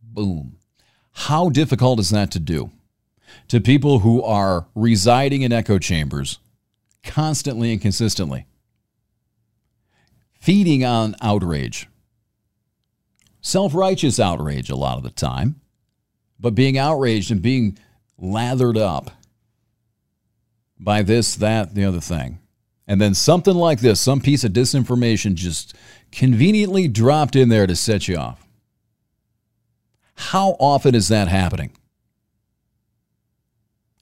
Boom. 0.00 0.56
How 1.10 1.48
difficult 1.48 1.98
is 1.98 2.10
that 2.10 2.30
to 2.32 2.38
do? 2.38 2.70
To 3.48 3.60
people 3.60 4.00
who 4.00 4.22
are 4.22 4.68
residing 4.76 5.42
in 5.42 5.52
echo 5.52 5.78
chambers 5.78 6.38
constantly 7.02 7.72
and 7.72 7.80
consistently, 7.80 8.46
feeding 10.44 10.84
on 10.84 11.16
outrage, 11.22 11.88
self 13.40 13.74
righteous 13.74 14.20
outrage 14.20 14.68
a 14.68 14.76
lot 14.76 14.98
of 14.98 15.02
the 15.02 15.08
time, 15.08 15.58
but 16.38 16.54
being 16.54 16.76
outraged 16.76 17.30
and 17.30 17.40
being 17.40 17.78
lathered 18.18 18.76
up 18.76 19.10
by 20.78 21.00
this, 21.00 21.34
that, 21.36 21.74
the 21.74 21.82
other 21.82 22.00
thing. 22.00 22.38
And 22.86 23.00
then 23.00 23.14
something 23.14 23.54
like 23.54 23.80
this, 23.80 24.02
some 24.02 24.20
piece 24.20 24.44
of 24.44 24.52
disinformation 24.52 25.34
just 25.34 25.74
conveniently 26.12 26.88
dropped 26.88 27.36
in 27.36 27.48
there 27.48 27.66
to 27.66 27.74
set 27.74 28.06
you 28.06 28.18
off. 28.18 28.46
How 30.16 30.56
often 30.60 30.94
is 30.94 31.08
that 31.08 31.28
happening? 31.28 31.70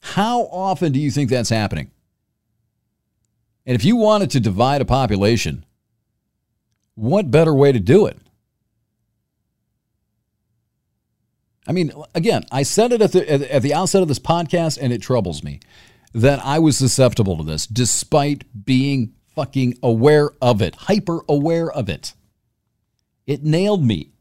How 0.00 0.42
often 0.46 0.90
do 0.90 0.98
you 0.98 1.12
think 1.12 1.30
that's 1.30 1.50
happening? 1.50 1.92
And 3.64 3.76
if 3.76 3.84
you 3.84 3.94
wanted 3.94 4.30
to 4.30 4.40
divide 4.40 4.80
a 4.80 4.84
population, 4.84 5.64
what 6.94 7.30
better 7.30 7.54
way 7.54 7.72
to 7.72 7.80
do 7.80 8.06
it? 8.06 8.18
I 11.66 11.72
mean, 11.72 11.92
again, 12.14 12.44
I 12.50 12.64
said 12.64 12.92
it 12.92 13.02
at 13.02 13.12
the, 13.12 13.54
at 13.54 13.62
the 13.62 13.72
outset 13.72 14.02
of 14.02 14.08
this 14.08 14.18
podcast, 14.18 14.78
and 14.80 14.92
it 14.92 15.00
troubles 15.00 15.44
me 15.44 15.60
that 16.12 16.44
I 16.44 16.58
was 16.58 16.76
susceptible 16.76 17.36
to 17.38 17.44
this 17.44 17.66
despite 17.66 18.44
being 18.64 19.14
fucking 19.34 19.78
aware 19.82 20.30
of 20.42 20.60
it, 20.60 20.74
hyper 20.74 21.20
aware 21.28 21.70
of 21.70 21.88
it. 21.88 22.14
It 23.26 23.44
nailed 23.44 23.84
me 23.84 24.12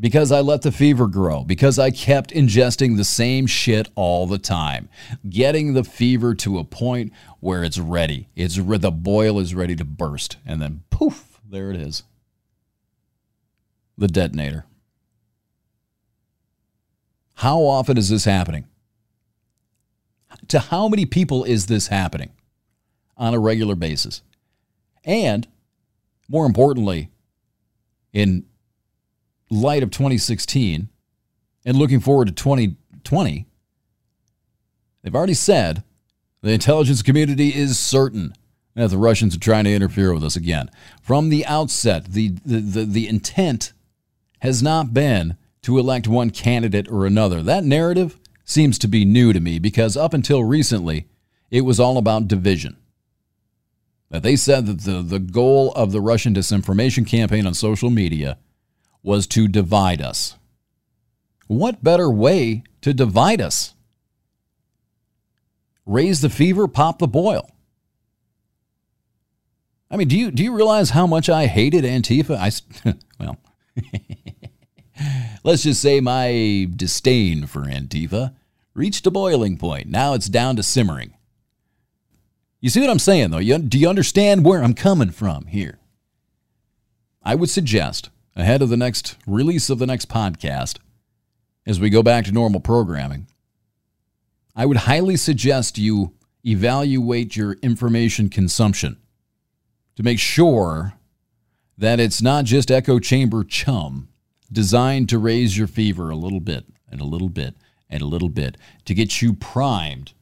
because 0.00 0.30
I 0.30 0.40
let 0.40 0.62
the 0.62 0.72
fever 0.72 1.06
grow, 1.06 1.44
because 1.44 1.78
I 1.78 1.90
kept 1.90 2.30
ingesting 2.30 2.96
the 2.96 3.04
same 3.04 3.46
shit 3.46 3.88
all 3.94 4.26
the 4.26 4.38
time, 4.38 4.88
getting 5.28 5.74
the 5.74 5.84
fever 5.84 6.34
to 6.36 6.58
a 6.58 6.64
point 6.64 7.12
where 7.40 7.64
it's 7.64 7.78
ready. 7.78 8.28
It's 8.36 8.56
the 8.56 8.90
boil 8.90 9.38
is 9.38 9.54
ready 9.54 9.76
to 9.76 9.84
burst, 9.84 10.36
and 10.46 10.62
then 10.62 10.82
poof, 10.90 11.40
there 11.48 11.70
it 11.70 11.76
is. 11.76 12.04
The 13.96 14.08
detonator. 14.08 14.64
How 17.34 17.60
often 17.60 17.96
is 17.96 18.08
this 18.08 18.24
happening? 18.24 18.66
to 20.48 20.58
how 20.58 20.88
many 20.88 21.06
people 21.06 21.44
is 21.44 21.66
this 21.66 21.88
happening 21.88 22.30
on 23.16 23.34
a 23.34 23.38
regular 23.38 23.74
basis? 23.74 24.22
And 25.04 25.46
more 26.28 26.46
importantly, 26.46 27.10
in 28.12 28.44
light 29.50 29.82
of 29.82 29.90
2016 29.90 30.88
and 31.64 31.76
looking 31.76 32.00
forward 32.00 32.28
to 32.28 32.32
2020, 32.32 33.46
they've 35.02 35.14
already 35.14 35.34
said 35.34 35.82
the 36.42 36.52
intelligence 36.52 37.02
community 37.02 37.54
is 37.54 37.78
certain 37.78 38.32
that 38.74 38.90
the 38.90 38.98
Russians 38.98 39.34
are 39.34 39.40
trying 39.40 39.64
to 39.64 39.74
interfere 39.74 40.14
with 40.14 40.22
us 40.22 40.36
again. 40.36 40.70
From 41.02 41.28
the 41.28 41.44
outset, 41.46 42.06
the, 42.06 42.28
the, 42.44 42.60
the, 42.60 42.84
the 42.84 43.08
intent 43.08 43.72
has 44.40 44.62
not 44.62 44.94
been 44.94 45.36
to 45.62 45.78
elect 45.78 46.06
one 46.06 46.30
candidate 46.30 46.88
or 46.88 47.04
another. 47.04 47.42
That 47.42 47.64
narrative 47.64 48.18
seems 48.44 48.78
to 48.78 48.88
be 48.88 49.04
new 49.04 49.32
to 49.32 49.40
me 49.40 49.58
because 49.58 49.96
up 49.96 50.14
until 50.14 50.44
recently, 50.44 51.08
it 51.50 51.62
was 51.62 51.80
all 51.80 51.98
about 51.98 52.28
division. 52.28 52.76
That 54.10 54.22
they 54.22 54.36
said 54.36 54.66
that 54.66 54.80
the, 54.82 55.02
the 55.02 55.18
goal 55.18 55.72
of 55.72 55.92
the 55.92 56.00
Russian 56.00 56.34
disinformation 56.34 57.06
campaign 57.06 57.46
on 57.46 57.54
social 57.54 57.90
media 57.90 58.38
was 59.08 59.26
to 59.26 59.48
divide 59.48 60.02
us. 60.02 60.36
What 61.46 61.82
better 61.82 62.10
way 62.10 62.62
to 62.82 62.92
divide 62.92 63.40
us? 63.40 63.72
Raise 65.86 66.20
the 66.20 66.28
fever, 66.28 66.68
pop 66.68 66.98
the 66.98 67.08
boil. 67.08 67.50
I 69.90 69.96
mean, 69.96 70.08
do 70.08 70.18
you 70.18 70.30
do 70.30 70.44
you 70.44 70.54
realize 70.54 70.90
how 70.90 71.06
much 71.06 71.30
I 71.30 71.46
hated 71.46 71.84
Antifa? 71.84 72.36
I 72.36 72.94
well, 73.18 73.38
let's 75.42 75.62
just 75.62 75.80
say 75.80 76.00
my 76.00 76.68
disdain 76.76 77.46
for 77.46 77.62
Antifa 77.62 78.34
reached 78.74 79.06
a 79.06 79.10
boiling 79.10 79.56
point. 79.56 79.86
Now 79.86 80.12
it's 80.12 80.28
down 80.28 80.56
to 80.56 80.62
simmering. 80.62 81.14
You 82.60 82.68
see 82.68 82.82
what 82.82 82.90
I'm 82.90 82.98
saying, 82.98 83.30
though? 83.30 83.38
You, 83.38 83.56
do 83.56 83.78
you 83.78 83.88
understand 83.88 84.44
where 84.44 84.62
I'm 84.62 84.74
coming 84.74 85.12
from 85.12 85.46
here? 85.46 85.78
I 87.22 87.36
would 87.36 87.48
suggest, 87.48 88.10
ahead 88.38 88.62
of 88.62 88.68
the 88.68 88.76
next 88.76 89.16
release 89.26 89.68
of 89.68 89.78
the 89.78 89.86
next 89.86 90.08
podcast, 90.08 90.78
as 91.66 91.80
we 91.80 91.90
go 91.90 92.02
back 92.02 92.24
to 92.24 92.32
normal 92.32 92.60
programming, 92.60 93.26
I 94.54 94.64
would 94.64 94.78
highly 94.78 95.16
suggest 95.16 95.76
you 95.76 96.14
evaluate 96.46 97.36
your 97.36 97.54
information 97.62 98.30
consumption 98.30 98.96
to 99.96 100.02
make 100.02 100.20
sure 100.20 100.94
that 101.76 102.00
it's 102.00 102.22
not 102.22 102.44
just 102.44 102.70
echo 102.70 102.98
chamber 102.98 103.42
chum 103.42 104.08
designed 104.50 105.08
to 105.08 105.18
raise 105.18 105.58
your 105.58 105.66
fever 105.66 106.08
a 106.08 106.16
little 106.16 106.40
bit 106.40 106.64
and 106.90 107.00
a 107.00 107.04
little 107.04 107.28
bit 107.28 107.56
and 107.90 108.00
a 108.02 108.06
little 108.06 108.28
bit 108.28 108.56
to 108.84 108.94
get 108.94 109.20
you 109.20 109.34
primed 109.34 110.12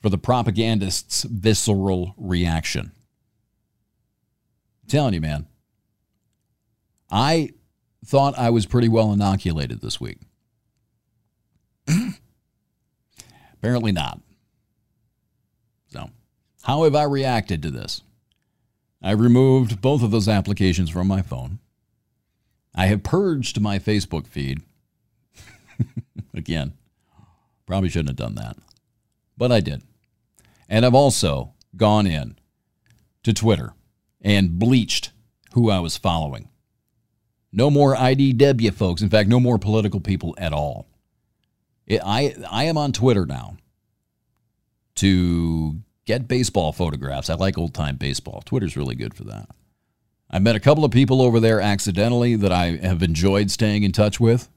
for 0.00 0.10
the 0.10 0.18
propagandist's 0.18 1.24
visceral 1.24 2.14
reaction. 2.16 2.92
I'm 4.82 4.88
telling 4.88 5.14
you, 5.14 5.20
man, 5.20 5.46
I 7.10 7.50
thought 8.04 8.38
I 8.38 8.50
was 8.50 8.66
pretty 8.66 8.88
well 8.88 9.12
inoculated 9.12 9.80
this 9.80 10.00
week. 10.00 10.18
Apparently 13.54 13.92
not. 13.92 14.20
So, 15.88 16.10
how 16.62 16.84
have 16.84 16.94
I 16.94 17.04
reacted 17.04 17.62
to 17.62 17.70
this? 17.70 18.02
I 19.02 19.12
removed 19.12 19.80
both 19.80 20.02
of 20.02 20.10
those 20.10 20.28
applications 20.28 20.90
from 20.90 21.06
my 21.06 21.22
phone. 21.22 21.58
I 22.74 22.86
have 22.86 23.02
purged 23.02 23.60
my 23.60 23.78
Facebook 23.78 24.26
feed. 24.26 24.62
Again, 26.34 26.74
probably 27.66 27.88
shouldn't 27.88 28.10
have 28.10 28.16
done 28.16 28.34
that, 28.34 28.56
but 29.36 29.50
I 29.52 29.60
did. 29.60 29.82
And 30.68 30.84
I've 30.84 30.94
also 30.94 31.54
gone 31.76 32.06
in 32.06 32.36
to 33.22 33.32
Twitter 33.32 33.74
and 34.20 34.58
bleached 34.58 35.12
who 35.52 35.70
I 35.70 35.78
was 35.78 35.96
following. 35.96 36.48
No 37.56 37.70
more 37.70 37.96
IDW 37.96 38.74
folks. 38.74 39.00
In 39.00 39.08
fact, 39.08 39.30
no 39.30 39.40
more 39.40 39.58
political 39.58 39.98
people 39.98 40.34
at 40.36 40.52
all. 40.52 40.86
It, 41.86 42.02
I, 42.04 42.34
I 42.50 42.64
am 42.64 42.76
on 42.76 42.92
Twitter 42.92 43.24
now 43.24 43.56
to 44.96 45.76
get 46.04 46.28
baseball 46.28 46.72
photographs. 46.72 47.30
I 47.30 47.34
like 47.34 47.56
old 47.56 47.72
time 47.72 47.96
baseball. 47.96 48.42
Twitter's 48.44 48.76
really 48.76 48.94
good 48.94 49.14
for 49.14 49.24
that. 49.24 49.48
I 50.30 50.38
met 50.38 50.54
a 50.54 50.60
couple 50.60 50.84
of 50.84 50.90
people 50.90 51.22
over 51.22 51.40
there 51.40 51.62
accidentally 51.62 52.36
that 52.36 52.52
I 52.52 52.76
have 52.76 53.02
enjoyed 53.02 53.50
staying 53.50 53.84
in 53.84 53.92
touch 53.92 54.20
with. 54.20 54.50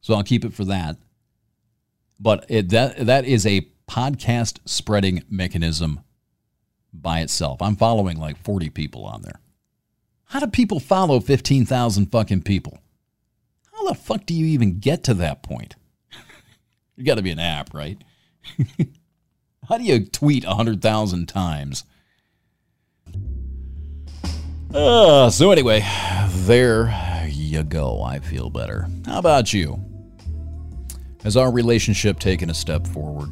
So 0.00 0.14
I'll 0.14 0.22
keep 0.22 0.44
it 0.44 0.54
for 0.54 0.64
that. 0.64 0.96
But 2.18 2.46
it, 2.48 2.70
that 2.70 2.96
that 2.98 3.26
is 3.26 3.44
a 3.44 3.68
podcast 3.86 4.58
spreading 4.64 5.22
mechanism 5.28 6.00
by 6.94 7.20
itself. 7.20 7.60
I'm 7.60 7.76
following 7.76 8.18
like 8.18 8.42
40 8.42 8.70
people 8.70 9.04
on 9.04 9.20
there. 9.20 9.40
How 10.30 10.38
do 10.38 10.46
people 10.46 10.78
follow 10.78 11.18
15,000 11.18 12.06
fucking 12.06 12.42
people? 12.42 12.78
How 13.72 13.88
the 13.88 13.96
fuck 13.96 14.26
do 14.26 14.32
you 14.32 14.46
even 14.46 14.78
get 14.78 15.02
to 15.04 15.14
that 15.14 15.42
point? 15.42 15.74
you 16.96 17.04
got 17.04 17.16
to 17.16 17.22
be 17.22 17.32
an 17.32 17.40
app, 17.40 17.74
right? 17.74 18.00
How 19.68 19.76
do 19.76 19.82
you 19.82 20.04
tweet 20.04 20.46
100,000 20.46 21.26
times? 21.26 21.82
Uh, 24.72 25.30
so, 25.30 25.50
anyway, 25.50 25.84
there 26.28 27.26
you 27.28 27.64
go. 27.64 28.00
I 28.00 28.20
feel 28.20 28.50
better. 28.50 28.86
How 29.06 29.18
about 29.18 29.52
you? 29.52 29.84
Has 31.24 31.36
our 31.36 31.50
relationship 31.50 32.20
taken 32.20 32.50
a 32.50 32.54
step 32.54 32.86
forward? 32.86 33.30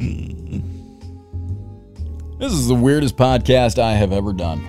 This 2.40 2.52
is 2.54 2.68
the 2.68 2.74
weirdest 2.74 3.18
podcast 3.18 3.78
I 3.78 3.92
have 3.92 4.14
ever 4.14 4.32
done. 4.32 4.64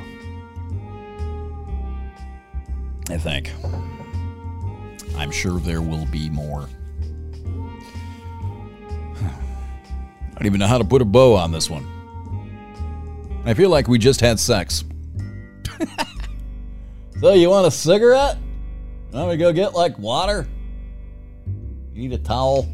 I 3.10 3.18
think. 3.18 3.49
I'm 5.15 5.31
sure 5.31 5.57
there 5.57 5.81
will 5.81 6.06
be 6.07 6.30
more. 6.30 6.64
I 9.22 10.34
don't 10.34 10.48
even 10.48 10.60
know 10.60 10.68
how 10.68 10.80
to 10.80 10.84
put 10.84 11.02
a 11.02 11.06
bow 11.06 11.38
on 11.38 11.53
this 11.53 11.69
one. 11.69 11.88
I 13.45 13.53
feel 13.53 13.69
like 13.69 13.88
we 13.88 13.98
just 13.98 14.19
had 14.19 14.38
sex. 14.38 14.84
so, 17.22 17.34
you 17.34 17.49
want 17.49 17.68
a 17.68 17.72
cigarette? 17.72 18.38
Want 19.14 19.30
me 19.30 19.38
go 19.38 19.53
get 19.53 19.73
like 19.73 19.98
water? 19.98 20.45
You 21.93 22.10
need 22.10 22.11
a 22.11 22.18
towel? 22.18 22.68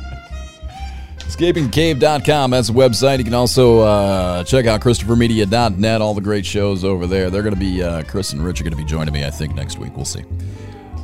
EscapingCave.com. 1.37 2.51
That's 2.51 2.69
the 2.69 2.75
website. 2.75 3.19
You 3.19 3.25
can 3.25 3.35
also 3.35 3.81
uh, 3.81 4.45
check 4.45 4.67
out 4.67 4.81
ChristopherMedia.net. 4.81 6.01
All 6.01 6.15
the 6.15 6.21
great 6.21 6.47
shows 6.47 6.83
over 6.83 7.07
there. 7.07 7.29
They're 7.29 7.43
going 7.43 7.55
to 7.55 7.61
be, 7.61 7.83
uh, 7.83 8.05
Chris 8.05 8.33
and 8.33 8.43
Rich 8.43 8.61
are 8.61 8.65
going 8.65 8.73
to 8.73 8.79
be 8.79 8.85
joining 8.85 9.13
me, 9.13 9.25
I 9.25 9.31
think, 9.31 9.55
next 9.55 9.79
week. 9.79 9.95
We'll 9.95 10.05
see. 10.05 10.25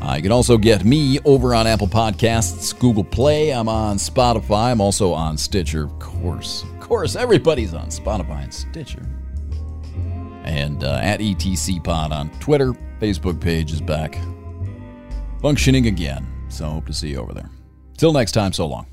Uh, 0.01 0.15
you 0.15 0.23
can 0.23 0.33
also 0.33 0.57
get 0.57 0.85
me 0.85 1.19
over 1.25 1.55
on 1.55 1.67
Apple 1.67 1.87
Podcasts, 1.87 2.77
Google 2.79 3.05
Play. 3.05 3.51
I'm 3.51 3.69
on 3.69 3.99
Spotify. 3.99 4.73
I'm 4.73 4.81
also 4.81 5.13
on 5.13 5.37
Stitcher. 5.37 5.85
Of 5.85 5.99
course. 5.99 6.63
Of 6.63 6.81
course, 6.81 7.15
everybody's 7.15 7.75
on 7.75 7.89
Spotify 7.89 8.45
and 8.45 8.55
Stitcher. 8.55 9.07
And 10.45 10.83
uh, 10.83 10.99
at 11.03 11.21
ETC 11.21 11.85
Pod 11.85 12.11
on 12.11 12.31
Twitter. 12.41 12.73
Facebook 13.01 13.41
page 13.41 13.73
is 13.73 13.81
back 13.81 14.17
functioning 15.41 15.89
again. 15.89 16.27
So 16.49 16.67
hope 16.67 16.87
to 16.87 16.93
see 16.93 17.11
you 17.11 17.19
over 17.19 17.35
there. 17.35 17.51
Till 17.99 18.13
next 18.13 18.33
time, 18.33 18.53
so 18.53 18.67
long. 18.67 18.92